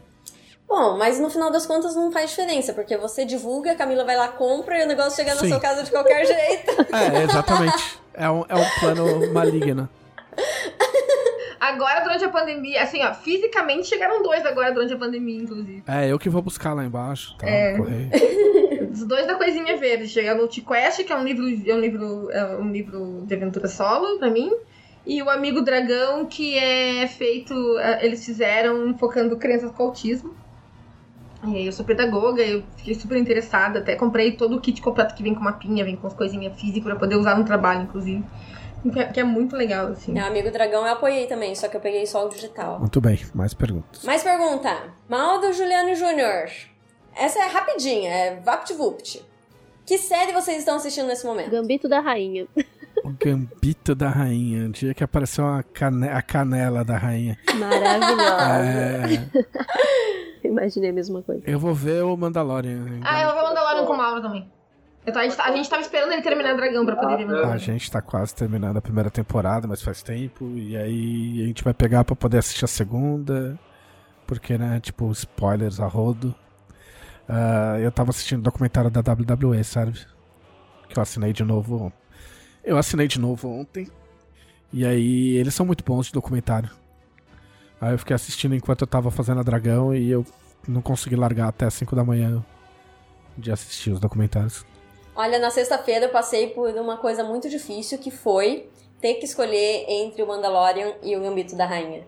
Bom, 0.68 0.98
mas 0.98 1.20
no 1.20 1.30
final 1.30 1.52
das 1.52 1.66
contas 1.66 1.96
não 1.96 2.12
faz 2.12 2.32
diferença, 2.32 2.74
porque 2.74 2.98
você 2.98 3.24
divulga, 3.24 3.74
a 3.74 3.76
Camila 3.76 4.04
vai 4.04 4.18
lá, 4.18 4.30
compra 4.30 4.80
e 4.80 4.84
o 4.84 4.88
negócio 4.88 5.16
chega 5.16 5.36
Sim. 5.36 5.44
na 5.44 5.50
sua 5.50 5.60
casa 5.60 5.84
de 5.84 5.92
qualquer 5.92 6.26
jeito. 6.26 6.72
É, 6.92 7.24
exatamente. 7.24 8.00
É 8.14 8.30
um, 8.30 8.44
é 8.48 8.56
um 8.56 8.80
plano 8.80 9.34
maligno. 9.34 9.88
Agora, 11.60 12.02
durante 12.02 12.23
a 12.23 12.30
pandemia, 12.30 12.84
assim, 12.84 13.03
ó, 13.03 13.14
fisicamente 13.14 13.88
chegaram 13.88 14.22
dois 14.22 14.45
agora 14.45 14.72
durante 14.72 14.94
a 14.94 14.98
pandemia, 14.98 15.41
inclusive. 15.41 15.84
É, 15.88 16.11
eu 16.11 16.19
que 16.19 16.30
vou 16.30 16.41
buscar 16.41 16.73
lá 16.73 16.84
embaixo, 16.84 17.36
tá? 17.38 17.48
É. 17.48 17.77
Os 18.91 19.06
dois 19.06 19.27
da 19.27 19.36
Coisinha 19.36 19.76
Verde. 19.77 20.07
Chega 20.07 20.34
no 20.36 20.48
T-Quest, 20.48 21.03
que 21.03 21.11
é 21.11 21.15
um 21.15 21.23
livro, 21.23 21.44
é 21.48 21.76
um 21.76 21.80
livro, 21.80 22.32
é 22.32 22.57
um 22.57 22.72
livro 22.72 23.23
de 23.26 23.36
aventura 23.36 23.68
solo 23.68 24.18
pra 24.18 24.30
mim. 24.30 24.52
E 25.06 25.22
o 25.22 25.30
Amigo 25.30 25.61
Dragão, 25.61 26.26
que 26.26 26.57
é 26.57 27.06
feito. 27.07 27.53
É, 27.80 28.06
eles 28.06 28.26
fizeram 28.26 28.98
focando 28.98 29.38
crianças 29.38 29.72
com 29.72 29.84
autismo. 29.84 30.34
E 31.44 31.57
aí 31.57 31.65
eu 31.65 31.72
sou 31.72 31.86
pedagoga, 31.86 32.41
eu 32.41 32.64
fiquei 32.77 32.95
super 32.95 33.18
interessada. 33.18 33.80
Até 33.80 33.95
comprei 33.95 34.32
todo 34.32 34.56
o 34.56 34.61
kit 34.61 34.82
completo 34.82 35.14
que 35.14 35.22
vem 35.22 35.36
com 35.36 35.44
mapinha, 35.44 35.84
vem 35.84 35.95
com 35.95 36.07
as 36.07 36.14
coisinhas 36.14 36.60
físicas 36.60 36.84
pra 36.84 36.95
poder 36.95 37.18
usar 37.18 37.38
no 37.38 37.44
trabalho, 37.44 37.84
inclusive. 37.84 38.23
Que 39.14 39.20
é 39.20 39.24
muito 39.24 39.56
legal, 39.56 39.88
assim. 39.88 40.18
É, 40.18 40.22
Amigo 40.22 40.52
Dragão 40.52 40.86
eu 40.86 40.94
apoiei 40.94 41.28
também, 41.28 41.56
só 41.56 41.68
que 41.68 41.78
eu 41.78 41.82
peguei 41.82 42.06
só 42.06 42.26
o 42.26 42.30
digital. 42.30 42.80
Muito 42.80 43.02
bem, 43.02 43.20
mais 43.34 43.53
perguntas. 43.53 44.03
Mais 44.03 44.24
pergunta. 44.24 44.94
Maldo 45.10 45.52
Juliano 45.53 45.95
Júnior. 45.95 46.49
Essa 47.16 47.40
é 47.40 47.48
rapidinha, 47.48 48.10
é 48.10 48.40
VaptVupt. 48.41 49.26
Que 49.86 49.98
série 49.98 50.34
vocês 50.34 50.60
estão 50.60 50.76
assistindo 50.78 51.07
nesse 51.07 51.26
momento? 51.26 51.52
Gambito 51.52 51.88
da 51.88 51.99
Rainha. 51.99 52.48
O 53.03 53.12
Gambito 53.12 53.94
da 53.94 54.10
Rainha. 54.10 54.66
O 54.66 54.70
dia 54.72 54.94
que 54.94 55.03
apareceu 55.03 55.45
a, 55.45 55.62
cane 55.62 56.10
a 56.10 56.22
canela 56.22 56.84
da 56.84 56.98
rainha. 56.98 57.38
Maravilhosa. 57.53 58.66
É... 60.41 60.48
Imaginei 60.48 60.90
a 60.90 60.94
mesma 60.94 61.22
coisa. 61.22 61.44
Eu 61.45 61.60
vou 61.60 61.74
ver 61.74 62.03
o 62.03 62.18
Mandalorian. 62.18 62.99
Ah, 63.03 63.22
eu 63.22 63.28
vou 63.28 63.36
ver 63.36 63.41
o 63.41 63.48
Mandalorian 63.49 63.86
com 63.86 63.94
o 63.94 63.98
Mauro 63.98 64.22
também. 64.22 64.52
Tô, 65.11 65.19
a, 65.19 65.23
gente, 65.23 65.40
a 65.40 65.56
gente 65.56 65.69
tava 65.69 65.82
esperando 65.82 66.11
ele 66.11 66.22
terminar 66.22 66.56
Dragão 66.56 66.86
pra 66.86 66.95
poder 66.95 67.26
Mandalorian. 67.26 67.53
A 67.53 67.57
gente 67.57 67.91
tá 67.91 68.02
quase 68.02 68.34
terminando 68.34 68.77
a 68.77 68.82
primeira 68.82 69.11
temporada, 69.11 69.68
mas 69.68 69.82
faz 69.82 70.02
tempo. 70.02 70.45
E 70.56 70.76
aí 70.76 71.44
a 71.44 71.48
gente 71.48 71.64
vai 71.64 71.73
pegar 71.73 72.03
pra 72.03 72.15
poder 72.15 72.40
assistir 72.40 72.65
a 72.65 72.68
segunda. 72.68 73.57
Porque, 74.26 74.57
né, 74.57 74.80
tipo, 74.80 75.11
spoilers 75.11 75.80
a 75.80 75.86
rodo. 75.86 76.34
Uh, 77.30 77.77
eu 77.80 77.91
tava 77.91 78.10
assistindo 78.10 78.40
o 78.40 78.44
documentário 78.44 78.90
da 78.90 79.02
WWE, 79.02 79.64
sabe? 79.64 79.94
Que 80.90 80.98
eu 80.98 81.03
assinei 81.03 81.34
de 81.34 81.44
novo. 81.44 81.94
Eu 82.64 82.77
assinei 82.77 83.07
de 83.07 83.19
novo 83.19 83.48
ontem. 83.48 83.88
E 84.73 84.86
aí, 84.86 85.38
eles 85.38 85.53
são 85.53 85.65
muito 85.65 85.84
bons 85.84 86.07
de 86.07 86.14
documentário. 86.14 86.69
Aí 87.80 87.94
eu 87.94 87.99
fiquei 87.99 88.15
assistindo 88.15 88.56
enquanto 88.56 88.82
eu 88.82 88.88
tava 88.88 89.11
fazendo 89.11 89.40
a 89.40 89.44
Dragão 89.44 89.94
e 89.94 90.10
eu 90.10 90.26
não 90.68 90.82
consegui 90.82 91.15
largar 91.15 91.49
até 91.49 91.69
5 91.69 91.95
da 91.95 92.03
manhã 92.03 92.44
de 93.38 93.52
assistir 93.52 93.91
os 93.91 93.99
documentários. 93.99 94.65
Olha, 95.16 95.40
na 95.40 95.50
sexta-feira 95.50 96.06
eu 96.06 96.10
passei 96.10 96.48
por 96.48 96.70
uma 96.76 96.98
coisa 96.98 97.24
muito 97.24 97.50
difícil 97.50 97.98
que 97.98 98.12
foi 98.12 98.70
ter 99.00 99.16
que 99.16 99.26
escolher 99.26 99.86
entre 99.88 100.22
o 100.22 100.28
Mandalorian 100.28 100.96
e 101.02 101.16
o 101.16 101.22
Gambito 101.22 101.56
da 101.56 101.66
Rainha. 101.66 102.06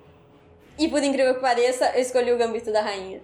E 0.78 0.88
por 0.88 1.02
incrível 1.02 1.36
que 1.36 1.42
pareça, 1.42 1.92
eu 1.96 2.02
escolhi 2.02 2.32
o 2.32 2.38
Gambito 2.38 2.72
da 2.72 2.82
Rainha. 2.82 3.22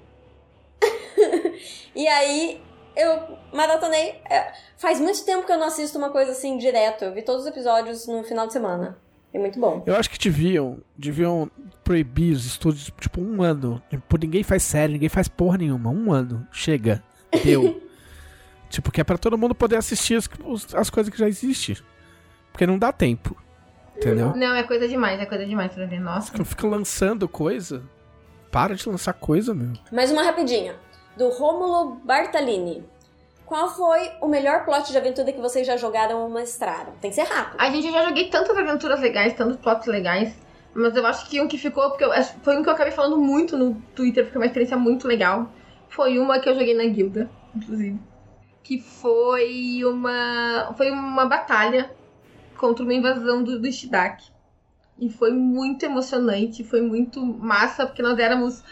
e 1.96 2.08
aí 2.08 2.62
eu 2.96 3.38
maratonei. 3.52 4.16
É, 4.30 4.54
faz 4.78 5.00
muito 5.00 5.24
tempo 5.26 5.46
que 5.46 5.52
eu 5.52 5.58
não 5.58 5.68
assisto 5.68 5.98
uma 5.98 6.10
coisa 6.10 6.32
assim 6.32 6.58
direto. 6.58 7.04
Eu 7.04 7.14
vi 7.14 7.22
todos 7.22 7.42
os 7.42 7.48
episódios 7.48 8.08
no 8.08 8.24
final 8.24 8.48
de 8.48 8.54
semana. 8.54 8.98
É 9.34 9.40
muito 9.40 9.60
bom. 9.60 9.82
Eu 9.86 9.96
acho 9.96 10.10
que 10.10 10.20
deviam, 10.20 10.78
deviam 10.96 11.50
proibir 11.84 12.34
os 12.34 12.46
estúdios, 12.46 12.92
tipo, 13.00 13.20
um 13.20 13.42
ano. 13.42 13.82
Tipo, 13.90 14.18
ninguém 14.18 14.44
faz 14.44 14.64
série, 14.64 14.94
ninguém 14.94 15.10
faz 15.10 15.28
porra 15.28 15.58
nenhuma. 15.58 15.90
Um 15.90 16.12
ano. 16.12 16.48
Chega. 16.52 17.04
Deu. 17.44 17.82
Tipo, 18.74 18.92
que 18.92 19.00
é 19.00 19.04
pra 19.04 19.20
todo 19.20 19.38
mundo 19.38 19.54
poder 19.54 19.76
assistir 19.76 20.16
as, 20.16 20.28
as 20.74 20.90
coisas 20.90 21.14
que 21.14 21.20
já 21.20 21.28
existem. 21.28 21.78
Porque 22.52 22.66
não 22.66 22.80
dá 22.80 22.92
tempo. 22.92 23.38
Entendeu? 23.96 24.36
Não, 24.36 24.56
é 24.56 24.64
coisa 24.64 24.88
demais, 24.88 25.22
é 25.22 25.28
coisa 25.28 25.46
demais 25.46 25.72
pra 25.72 25.86
ver. 25.86 26.00
Nossa. 26.00 26.44
Fica 26.44 26.66
lançando 26.66 27.30
coisa. 27.30 27.84
Para 28.52 28.74
de 28.74 28.90
lançar 28.90 29.14
coisa, 29.14 29.54
meu. 29.54 29.74
Mais 29.92 30.12
uma 30.12 30.24
rapidinha. 30.24 30.74
Do 31.16 31.30
Rômulo 31.30 31.98
Bartalini. 32.04 32.84
Qual 33.46 33.70
foi 33.70 34.10
o 34.20 34.28
melhor 34.28 34.66
plot 34.66 34.92
de 34.92 34.98
aventura 34.98 35.32
que 35.32 35.40
vocês 35.40 35.68
já 35.68 35.78
jogaram 35.78 36.24
ou 36.24 36.30
mestraram? 36.32 36.94
Tem 37.00 37.12
que 37.12 37.16
ser 37.16 37.26
rápido. 37.26 37.62
A 37.62 37.70
gente 37.70 37.92
já 37.92 38.04
joguei 38.04 38.28
tantas 38.30 38.58
aventuras 38.58 39.00
legais, 39.00 39.34
tantos 39.34 39.58
plots 39.58 39.86
legais. 39.86 40.34
Mas 40.74 40.96
eu 40.96 41.06
acho 41.06 41.30
que 41.30 41.40
um 41.40 41.48
que 41.48 41.60
ficou, 41.60 41.92
porque 41.92 42.06
eu, 42.06 42.12
foi 42.42 42.58
um 42.58 42.64
que 42.64 42.70
eu 42.70 42.74
acabei 42.74 42.92
falando 42.92 43.20
muito 43.20 43.56
no 43.56 43.76
Twitter, 43.94 44.24
porque 44.24 44.36
é 44.36 44.40
uma 44.40 44.48
experiência 44.48 44.76
muito 44.76 45.08
legal. 45.08 45.52
Foi 45.90 46.18
uma 46.18 46.40
que 46.40 46.50
eu 46.50 46.56
joguei 46.56 46.74
na 46.74 46.86
guilda, 46.86 47.30
inclusive 47.56 48.00
que 48.64 48.80
foi 48.80 49.84
uma 49.84 50.74
foi 50.78 50.90
uma 50.90 51.26
batalha 51.26 51.92
contra 52.58 52.84
uma 52.84 52.94
invasão 52.94 53.44
do, 53.44 53.60
do 53.60 53.72
Shidak. 53.72 54.32
E 54.98 55.10
foi 55.10 55.34
muito 55.34 55.84
emocionante, 55.84 56.64
foi 56.64 56.82
muito 56.82 57.26
massa, 57.26 57.86
porque 57.86 58.02
nós 58.02 58.18
éramos 58.20 58.64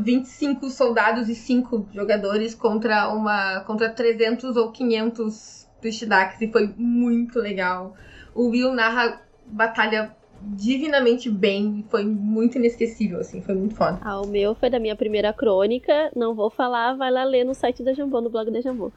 25 0.00 0.68
soldados 0.70 1.28
e 1.28 1.34
5 1.34 1.90
jogadores 1.94 2.54
contra 2.54 3.08
uma 3.08 3.60
contra 3.60 3.88
300 3.90 4.56
ou 4.56 4.72
500 4.72 5.66
Tushidax 5.80 6.40
e 6.40 6.50
foi 6.50 6.74
muito 6.76 7.38
legal. 7.38 7.94
O 8.34 8.48
Will 8.48 8.72
narra 8.72 9.20
batalha 9.46 10.14
divinamente 10.40 11.30
bem, 11.30 11.84
foi 11.90 12.04
muito 12.04 12.56
inesquecível, 12.58 13.20
assim, 13.20 13.40
foi 13.42 13.54
muito 13.54 13.74
foda. 13.74 13.98
Ah, 14.02 14.20
o 14.20 14.26
meu 14.26 14.54
foi 14.54 14.70
da 14.70 14.78
minha 14.78 14.94
primeira 14.96 15.32
crônica, 15.32 16.10
não 16.14 16.34
vou 16.34 16.50
falar, 16.50 16.94
vai 16.96 17.10
lá 17.10 17.24
ler 17.24 17.44
no 17.44 17.54
site 17.54 17.82
da 17.82 17.92
Jambô, 17.92 18.20
no 18.20 18.30
blog 18.30 18.50
da 18.50 18.60
Jambô. 18.60 18.92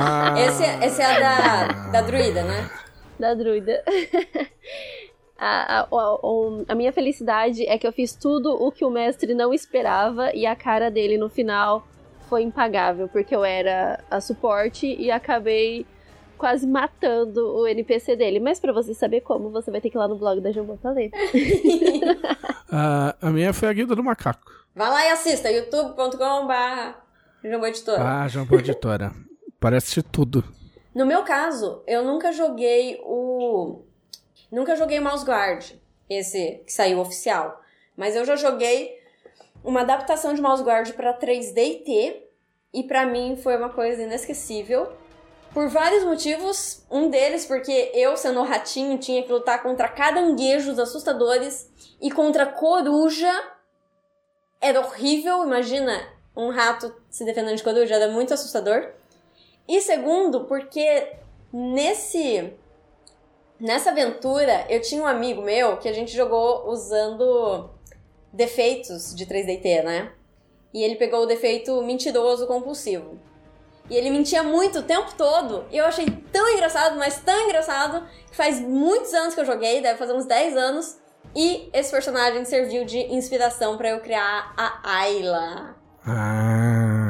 Ah. 0.00 0.34
Esse, 0.40 0.62
é- 0.64 0.86
esse 0.86 1.00
é 1.02 1.04
a 1.04 1.20
da, 1.20 1.90
da 1.90 2.00
druida, 2.02 2.42
né? 2.42 2.70
Da 3.18 3.34
druida. 3.34 3.82
A, 5.36 5.80
a, 5.80 5.88
o- 5.90 6.64
a 6.68 6.74
minha 6.76 6.92
felicidade 6.92 7.66
é 7.66 7.76
que 7.76 7.86
eu 7.86 7.92
fiz 7.92 8.14
tudo 8.14 8.54
o 8.54 8.70
que 8.70 8.84
o 8.84 8.88
mestre 8.90 9.34
não 9.34 9.52
esperava 9.52 10.32
e 10.32 10.46
a 10.46 10.54
cara 10.54 10.90
dele 10.90 11.18
no 11.18 11.28
final 11.28 11.86
foi 12.28 12.42
impagável, 12.42 13.08
porque 13.08 13.34
eu 13.34 13.44
era 13.44 13.98
a 14.08 14.20
suporte 14.20 14.86
e 14.86 15.10
acabei 15.10 15.84
quase 16.36 16.66
matando 16.66 17.56
o 17.56 17.66
NPC 17.66 18.16
dele. 18.16 18.40
Mas 18.40 18.60
pra 18.60 18.72
você 18.72 18.94
saber 18.94 19.20
como, 19.20 19.50
você 19.50 19.70
vai 19.70 19.80
ter 19.80 19.90
que 19.90 19.96
ir 19.96 20.00
lá 20.00 20.08
no 20.08 20.16
blog 20.16 20.40
da 20.40 20.52
Jambô 20.52 20.76
pra 20.76 20.90
ler. 20.90 21.10
Ah, 22.70 23.14
a 23.20 23.30
minha 23.30 23.52
foi 23.52 23.68
a 23.68 23.72
Guilda 23.72 23.94
do 23.94 24.02
Macaco. 24.02 24.52
Vai 24.74 24.90
lá 24.90 25.06
e 25.06 25.10
assista, 25.10 25.50
youtube.com.br 25.50 27.04
Jumbo 27.44 27.66
Editora. 27.66 28.02
Ah, 28.02 28.28
Jambô 28.28 28.56
Editora. 28.56 29.12
Parece 29.60 30.02
tudo. 30.02 30.42
No 30.94 31.06
meu 31.06 31.22
caso, 31.22 31.82
eu 31.86 32.04
nunca 32.04 32.32
joguei 32.32 33.00
o. 33.04 33.82
Nunca 34.50 34.76
joguei 34.76 34.98
o 34.98 35.02
Mouse 35.02 35.24
Guard, 35.24 35.72
esse 36.08 36.62
que 36.66 36.72
saiu 36.72 37.00
oficial. 37.00 37.60
Mas 37.96 38.16
eu 38.16 38.24
já 38.24 38.36
joguei 38.36 38.98
uma 39.62 39.82
adaptação 39.82 40.34
de 40.34 40.40
Mouse 40.40 40.62
Guard 40.62 40.92
pra 40.92 41.18
3D 41.18 41.56
e 41.56 41.74
T. 41.84 42.20
E 42.72 42.82
pra 42.82 43.06
mim 43.06 43.36
foi 43.36 43.56
uma 43.56 43.68
coisa 43.68 44.02
inesquecível. 44.02 44.88
Por 45.54 45.68
vários 45.68 46.02
motivos. 46.02 46.84
Um 46.90 47.08
deles, 47.08 47.46
porque 47.46 47.92
eu, 47.94 48.16
sendo 48.16 48.40
o 48.40 48.44
ratinho, 48.44 48.98
tinha 48.98 49.22
que 49.22 49.32
lutar 49.32 49.62
contra 49.62 49.86
caranguejos 49.88 50.80
assustadores 50.80 51.70
e 52.00 52.10
contra 52.10 52.44
coruja. 52.44 53.32
Era 54.60 54.80
horrível, 54.80 55.44
imagina 55.44 56.12
um 56.36 56.50
rato 56.50 56.92
se 57.08 57.24
defendendo 57.24 57.56
de 57.56 57.62
coruja, 57.62 57.94
era 57.94 58.10
muito 58.10 58.34
assustador. 58.34 58.90
E 59.68 59.80
segundo, 59.80 60.44
porque 60.46 61.12
nesse 61.52 62.52
nessa 63.60 63.90
aventura 63.90 64.66
eu 64.68 64.80
tinha 64.80 65.00
um 65.00 65.06
amigo 65.06 65.40
meu 65.40 65.76
que 65.76 65.88
a 65.88 65.92
gente 65.92 66.12
jogou 66.12 66.68
usando 66.68 67.70
defeitos 68.32 69.14
de 69.14 69.24
3DT, 69.24 69.84
né? 69.84 70.12
E 70.72 70.82
ele 70.82 70.96
pegou 70.96 71.22
o 71.22 71.26
defeito 71.26 71.80
mentiroso 71.82 72.48
compulsivo. 72.48 73.16
E 73.90 73.96
ele 73.96 74.10
mentia 74.10 74.42
muito 74.42 74.78
o 74.78 74.82
tempo 74.82 75.14
todo. 75.16 75.64
E 75.70 75.76
eu 75.76 75.84
achei 75.84 76.06
tão 76.32 76.48
engraçado, 76.50 76.96
mas 76.96 77.18
tão 77.20 77.38
engraçado, 77.42 78.02
que 78.30 78.36
faz 78.36 78.60
muitos 78.60 79.12
anos 79.12 79.34
que 79.34 79.40
eu 79.40 79.44
joguei, 79.44 79.82
deve 79.82 79.98
fazer 79.98 80.14
uns 80.14 80.24
10 80.24 80.56
anos. 80.56 80.98
E 81.36 81.68
esse 81.72 81.90
personagem 81.90 82.44
serviu 82.44 82.84
de 82.84 82.98
inspiração 83.12 83.76
pra 83.76 83.90
eu 83.90 84.00
criar 84.00 84.54
a 84.56 84.98
Ayla. 85.00 85.76
Ah. 86.06 87.08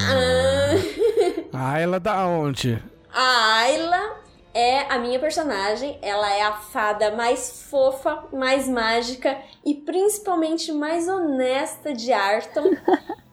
Ah. 1.53 1.79
Ela 1.79 2.01
da 2.01 2.27
onde? 2.27 2.83
A 3.13 3.59
Ayla 3.59 4.17
é 4.53 4.81
a 4.93 4.99
minha 4.99 5.19
personagem. 5.19 5.99
Ela 6.01 6.33
é 6.33 6.43
a 6.43 6.53
fada 6.53 7.11
mais 7.11 7.65
fofa, 7.69 8.25
mais 8.33 8.69
mágica 8.69 9.37
e 9.65 9.75
principalmente 9.75 10.73
mais 10.73 11.09
honesta 11.09 11.93
de 11.93 12.13
Arton. 12.13 12.71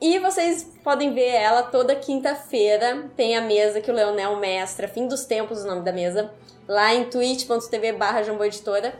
e 0.00 0.18
vocês 0.20 0.62
podem 0.84 1.12
ver 1.12 1.28
ela 1.28 1.62
toda 1.62 1.94
quinta-feira. 1.96 3.10
Tem 3.16 3.36
a 3.36 3.40
mesa 3.40 3.80
que 3.80 3.90
o 3.90 3.94
Leonel 3.94 4.36
mestra, 4.36 4.86
Fim 4.86 5.08
dos 5.08 5.24
Tempos, 5.24 5.64
o 5.64 5.66
nome 5.66 5.82
da 5.82 5.92
mesa, 5.92 6.32
lá 6.68 6.94
em 6.94 7.04
twitch.tv 7.04 7.92
barra 7.92 8.20
Editora. 8.20 8.94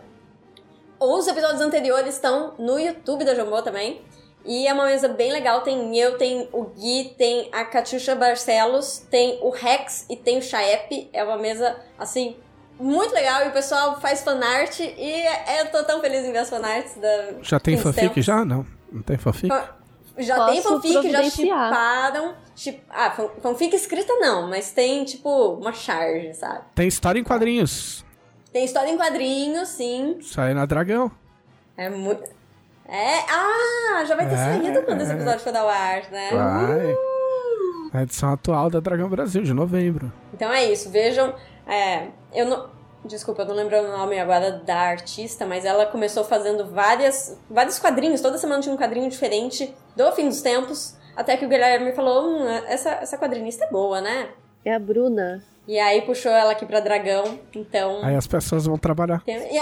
Os 1.00 1.28
episódios 1.28 1.60
anteriores 1.60 2.14
estão 2.14 2.54
no 2.58 2.78
YouTube 2.80 3.24
da 3.24 3.34
Jambô 3.34 3.62
também. 3.62 4.02
E 4.44 4.66
é 4.66 4.72
uma 4.72 4.86
mesa 4.86 5.08
bem 5.08 5.30
legal. 5.30 5.60
Tem 5.60 5.96
eu, 5.96 6.18
tem 6.18 6.48
o 6.52 6.64
Gui, 6.64 7.14
tem 7.16 7.48
a 7.52 7.64
Catiuxa 7.64 8.16
Barcelos, 8.16 8.98
tem 9.10 9.38
o 9.42 9.50
Rex 9.50 10.06
e 10.10 10.16
tem 10.16 10.38
o 10.38 10.42
Chaep. 10.42 11.10
É 11.12 11.22
uma 11.22 11.36
mesa, 11.36 11.76
assim, 11.96 12.36
muito 12.80 13.14
legal. 13.14 13.44
E 13.44 13.48
o 13.48 13.52
pessoal 13.52 14.00
faz 14.00 14.22
fanart. 14.22 14.80
E 14.80 15.22
eu 15.60 15.70
tô 15.70 15.84
tão 15.84 16.00
feliz 16.00 16.24
em 16.24 16.32
ver 16.32 16.38
as 16.38 16.50
fanarts 16.50 16.96
da. 16.96 17.34
Já 17.42 17.60
tem 17.60 17.76
fanfic 17.76 18.08
Tempos. 18.08 18.24
já? 18.24 18.44
Não. 18.44 18.66
Não 18.90 19.02
tem 19.02 19.18
fanfic? 19.18 19.52
Já 20.18 20.36
Posso 20.36 20.52
tem 20.52 20.62
fanfic, 20.62 21.10
já 21.10 21.22
chiparam. 21.24 22.34
Chip... 22.56 22.82
Ah, 22.90 23.10
fan- 23.10 23.30
fanfic 23.40 23.74
escrita 23.76 24.12
não, 24.14 24.48
mas 24.48 24.70
tem, 24.72 25.04
tipo, 25.04 25.54
uma 25.54 25.72
charge, 25.72 26.34
sabe? 26.34 26.62
Tem 26.74 26.88
história 26.88 27.20
em 27.20 27.24
quadrinhos. 27.24 28.04
Tem 28.52 28.64
história 28.64 28.90
em 28.90 28.96
quadrinhos, 28.96 29.68
sim. 29.68 30.18
Sai 30.22 30.54
na 30.54 30.66
Dragão. 30.66 31.10
É 31.76 31.88
muito. 31.88 32.28
É. 32.88 33.18
Ah, 33.30 34.04
já 34.06 34.16
vai 34.16 34.26
ter 34.26 34.34
É, 34.34 34.36
saído 34.38 34.82
quando 34.82 35.02
esse 35.02 35.12
é. 35.12 35.14
episódio 35.14 35.40
for 35.40 35.54
ao 35.54 35.68
ar, 35.68 36.10
né? 36.10 36.30
Vai. 36.32 36.96
A 38.00 38.02
edição 38.02 38.32
atual 38.32 38.68
da 38.70 38.80
Dragão 38.80 39.08
Brasil, 39.08 39.42
de 39.42 39.52
novembro. 39.54 40.12
Então 40.34 40.50
é 40.52 40.64
isso, 40.64 40.90
vejam. 40.90 41.34
é, 41.66 42.08
eu 42.34 42.46
não. 42.46 42.76
Desculpa, 43.04 43.42
eu 43.42 43.46
não 43.46 43.54
lembro 43.54 43.78
o 43.78 43.96
nome 43.96 44.18
agora 44.18 44.50
da 44.50 44.76
artista, 44.76 45.46
mas 45.46 45.64
ela 45.64 45.86
começou 45.86 46.24
fazendo 46.24 46.66
várias, 46.66 47.38
vários 47.48 47.78
quadrinhos. 47.78 48.20
Toda 48.20 48.36
semana 48.36 48.60
tinha 48.60 48.74
um 48.74 48.78
quadrinho 48.78 49.08
diferente 49.08 49.72
do 49.98 50.12
fim 50.12 50.28
dos 50.28 50.40
tempos. 50.40 50.96
Até 51.16 51.36
que 51.36 51.44
o 51.44 51.48
Guilherme 51.48 51.92
falou: 51.92 52.24
hum, 52.28 52.48
essa, 52.68 52.90
essa 52.90 53.18
quadrinista 53.18 53.64
é 53.64 53.70
boa, 53.70 54.00
né? 54.00 54.28
É 54.64 54.72
a 54.74 54.78
Bruna. 54.78 55.42
E 55.66 55.78
aí 55.78 56.00
puxou 56.02 56.32
ela 56.32 56.52
aqui 56.52 56.64
pra 56.64 56.80
Dragão. 56.80 57.38
Então. 57.54 58.00
Aí 58.02 58.14
as 58.14 58.26
pessoas 58.26 58.64
vão 58.64 58.78
trabalhar. 58.78 59.22
E 59.26 59.30
aí, 59.32 59.58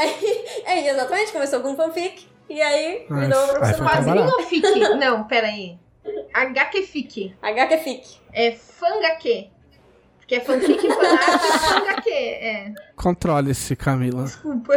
aí, 0.66 0.86
exatamente, 0.88 1.32
começou 1.32 1.60
com 1.60 1.74
fanfic. 1.74 2.28
E 2.48 2.62
aí 2.62 3.06
Mas- 3.08 3.26
virou 3.26 3.40
aí 3.40 3.46
foi 3.48 3.58
profissional. 3.58 3.94
Quadrinho 4.04 4.26
ou 4.26 4.42
fic? 4.44 4.94
Não, 4.96 5.24
peraí. 5.24 5.78
HQ 6.32 6.82
fic. 6.82 7.34
HQ 7.42 7.78
fic. 7.78 8.20
É 8.32 8.52
fangaque. 8.52 9.50
Porque 10.18 10.36
é 10.36 10.40
fanfic, 10.40 10.80
fanart, 10.88 11.40
fangaque. 11.40 12.10
É, 12.12 12.72
Controle-se, 12.94 13.74
Camila. 13.74 14.24
desculpa. 14.24 14.74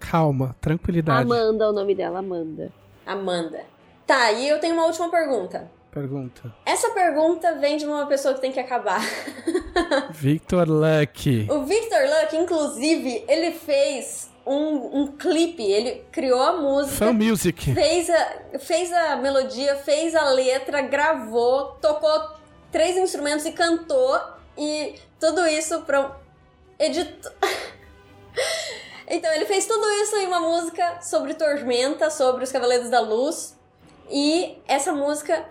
Calma, 0.00 0.54
tranquilidade. 0.60 1.22
Amanda 1.22 1.64
é 1.64 1.68
o 1.68 1.72
nome 1.72 1.94
dela, 1.94 2.18
Amanda. 2.18 2.70
Amanda. 3.06 3.60
Tá, 4.08 4.32
e 4.32 4.48
eu 4.48 4.58
tenho 4.58 4.72
uma 4.72 4.86
última 4.86 5.10
pergunta. 5.10 5.70
Pergunta. 5.90 6.50
Essa 6.64 6.88
pergunta 6.92 7.56
vem 7.56 7.76
de 7.76 7.84
uma 7.84 8.06
pessoa 8.06 8.32
que 8.32 8.40
tem 8.40 8.50
que 8.50 8.58
acabar. 8.58 9.02
Victor 10.12 10.66
Lucky. 10.66 11.46
O 11.50 11.64
Victor 11.64 12.00
Luck, 12.04 12.34
inclusive, 12.34 13.22
ele 13.28 13.52
fez 13.52 14.30
um, 14.46 15.00
um 15.02 15.06
clipe, 15.08 15.62
ele 15.62 16.06
criou 16.10 16.40
a 16.40 16.52
música, 16.52 16.96
Fan 16.96 17.12
Music. 17.12 17.74
fez 17.74 18.08
a, 18.08 18.58
fez 18.58 18.90
a 18.90 19.16
melodia, 19.16 19.76
fez 19.76 20.14
a 20.14 20.30
letra, 20.30 20.80
gravou, 20.80 21.72
tocou 21.72 22.30
três 22.72 22.96
instrumentos 22.96 23.44
e 23.44 23.52
cantou. 23.52 24.18
E 24.56 24.94
tudo 25.20 25.46
isso 25.46 25.82
pra 25.82 26.16
editor. 26.78 27.30
então, 29.06 29.30
ele 29.34 29.44
fez 29.44 29.66
tudo 29.66 29.86
isso 30.02 30.16
em 30.16 30.26
uma 30.28 30.40
música 30.40 31.02
sobre 31.02 31.34
Tormenta, 31.34 32.08
sobre 32.08 32.42
os 32.42 32.50
Cavaleiros 32.50 32.88
da 32.88 33.00
Luz. 33.00 33.57
E 34.10 34.58
essa 34.66 34.92
música 34.92 35.44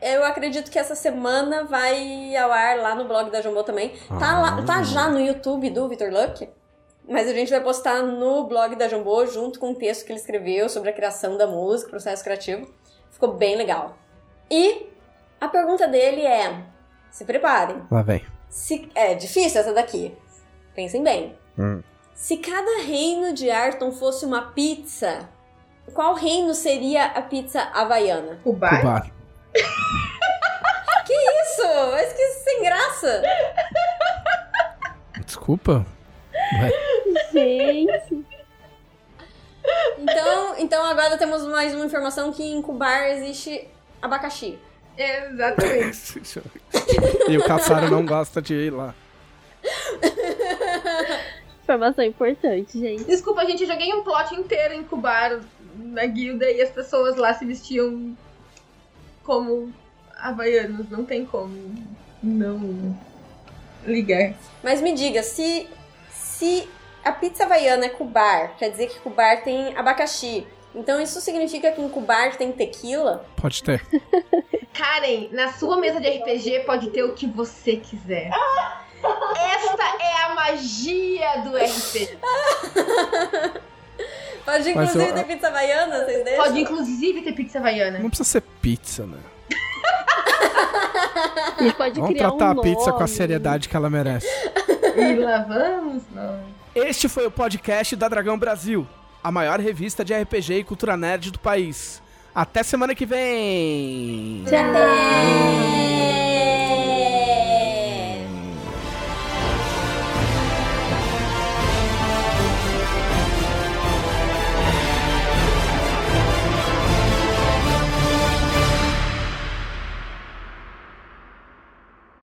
eu 0.00 0.24
acredito 0.24 0.70
que 0.70 0.78
essa 0.78 0.94
semana 0.94 1.64
vai 1.64 2.36
ao 2.36 2.52
ar 2.52 2.78
lá 2.78 2.94
no 2.94 3.06
blog 3.06 3.30
da 3.30 3.40
Jambô 3.40 3.62
também. 3.62 3.92
Tá, 4.18 4.38
lá, 4.38 4.62
tá 4.62 4.82
já 4.82 5.08
no 5.08 5.20
YouTube 5.20 5.70
do 5.70 5.88
Vitor 5.88 6.10
Luck. 6.12 6.48
Mas 7.08 7.28
a 7.28 7.32
gente 7.32 7.50
vai 7.50 7.60
postar 7.60 8.02
no 8.02 8.44
blog 8.44 8.74
da 8.76 8.88
Jambô 8.88 9.24
junto 9.26 9.58
com 9.58 9.70
o 9.70 9.74
texto 9.74 10.04
que 10.04 10.12
ele 10.12 10.18
escreveu 10.18 10.68
sobre 10.68 10.90
a 10.90 10.92
criação 10.92 11.36
da 11.36 11.46
música, 11.46 11.90
processo 11.90 12.22
criativo. 12.22 12.68
Ficou 13.10 13.32
bem 13.32 13.56
legal. 13.56 13.96
E 14.50 14.90
a 15.40 15.48
pergunta 15.48 15.86
dele 15.86 16.22
é: 16.22 16.64
se 17.10 17.24
preparem. 17.24 17.82
Lá 17.90 18.02
vem. 18.02 18.24
Se, 18.48 18.90
é 18.94 19.14
difícil 19.14 19.60
essa 19.60 19.72
daqui. 19.72 20.16
Pensem 20.74 21.02
bem. 21.02 21.36
Hum. 21.58 21.82
Se 22.12 22.38
cada 22.38 22.82
reino 22.82 23.32
de 23.32 23.50
Arton 23.50 23.92
fosse 23.92 24.24
uma 24.24 24.52
pizza, 24.52 25.28
qual 25.94 26.14
reino 26.14 26.54
seria 26.54 27.06
a 27.06 27.22
pizza 27.22 27.62
havaiana? 27.74 28.38
O 28.44 28.50
O 28.50 28.52
bar? 28.52 28.82
bar. 28.82 29.10
Isso! 31.08 31.62
Mas 31.92 32.12
que 32.12 32.26
sem 32.32 32.62
graça! 32.62 33.22
Desculpa. 35.24 35.86
Ué, 36.34 36.70
Gente. 37.32 38.26
Então, 39.98 40.58
então 40.58 40.84
agora 40.84 41.16
temos 41.16 41.44
mais 41.46 41.74
uma 41.74 41.84
informação 41.86 42.32
que 42.32 42.42
em 42.42 42.62
Cubar 42.62 43.08
existe 43.08 43.68
abacaxi. 44.00 44.58
Exatamente. 44.96 46.22
e 47.28 47.36
o 47.36 47.44
Caçaro 47.44 47.90
não 47.90 48.04
gosta 48.04 48.40
de 48.40 48.54
ir 48.54 48.70
lá. 48.70 48.94
Informação 51.62 52.04
importante, 52.04 52.78
gente. 52.78 53.04
Desculpa, 53.04 53.44
gente, 53.44 53.62
eu 53.62 53.68
joguei 53.68 53.92
um 53.92 54.04
plot 54.04 54.34
inteiro 54.34 54.74
em 54.74 54.84
Cubar 54.84 55.40
na 55.78 56.06
guilda 56.06 56.50
e 56.50 56.60
as 56.60 56.70
pessoas 56.70 57.16
lá 57.16 57.34
se 57.34 57.44
vestiam 57.44 58.16
como 59.22 59.72
havaianos. 60.16 60.88
Não 60.90 61.04
tem 61.04 61.24
como 61.24 61.74
não 62.22 62.98
ligar. 63.84 64.34
Mas 64.62 64.80
me 64.80 64.92
diga, 64.92 65.22
se, 65.22 65.68
se 66.10 66.68
a 67.04 67.12
pizza 67.12 67.44
havaiana 67.44 67.86
é 67.86 67.88
cubar, 67.88 68.56
quer 68.56 68.70
dizer 68.70 68.88
que 68.88 68.98
cubar 69.00 69.42
tem 69.42 69.76
abacaxi. 69.76 70.46
Então 70.74 71.00
isso 71.00 71.20
significa 71.20 71.72
que 71.72 71.80
em 71.80 71.88
cubar 71.88 72.36
tem 72.36 72.52
tequila? 72.52 73.24
Pode 73.36 73.62
ter. 73.62 73.80
Karen, 74.74 75.28
na 75.32 75.52
sua 75.52 75.78
mesa 75.78 75.98
de 76.00 76.08
RPG 76.08 76.64
pode 76.66 76.90
ter 76.90 77.02
o 77.02 77.14
que 77.14 77.26
você 77.26 77.76
quiser. 77.76 78.30
Esta 79.36 79.84
é 80.02 80.22
a 80.24 80.34
magia 80.34 81.40
do 81.42 81.56
RPG. 81.56 82.18
Pode 84.46 84.70
inclusive 84.70 85.04
eu- 85.04 85.14
ter 85.14 85.24
pizza 85.24 85.48
havaiana, 85.48 86.04
vocês 86.04 86.24
deixam? 86.24 86.44
Pode 86.44 86.60
inclusive 86.60 87.22
ter 87.22 87.32
pizza 87.32 87.58
havaiana. 87.58 87.98
Não 87.98 88.08
precisa 88.08 88.28
ser 88.28 88.40
pizza, 88.62 89.04
né? 89.06 89.18
A 91.58 91.62
gente 91.62 91.74
pode 91.76 92.00
Vamos 92.00 92.14
criar 92.14 92.28
tratar 92.30 92.56
um 92.56 92.60
a 92.60 92.62
pizza 92.62 92.92
com 92.92 93.02
a 93.02 93.06
seriedade 93.06 93.68
que 93.68 93.76
ela 93.76 93.90
merece. 93.90 94.26
E 94.96 95.14
lá 95.16 95.38
vamos? 95.42 96.02
Não. 96.14 96.40
Este 96.74 97.08
foi 97.08 97.26
o 97.26 97.30
podcast 97.30 97.94
da 97.96 98.08
Dragão 98.08 98.38
Brasil, 98.38 98.86
a 99.22 99.30
maior 99.32 99.58
revista 99.60 100.04
de 100.04 100.14
RPG 100.14 100.54
e 100.60 100.64
cultura 100.64 100.96
nerd 100.96 101.30
do 101.30 101.38
país. 101.38 102.00
Até 102.34 102.62
semana 102.62 102.94
que 102.94 103.06
vem! 103.06 104.44
Tchau! 104.46 105.85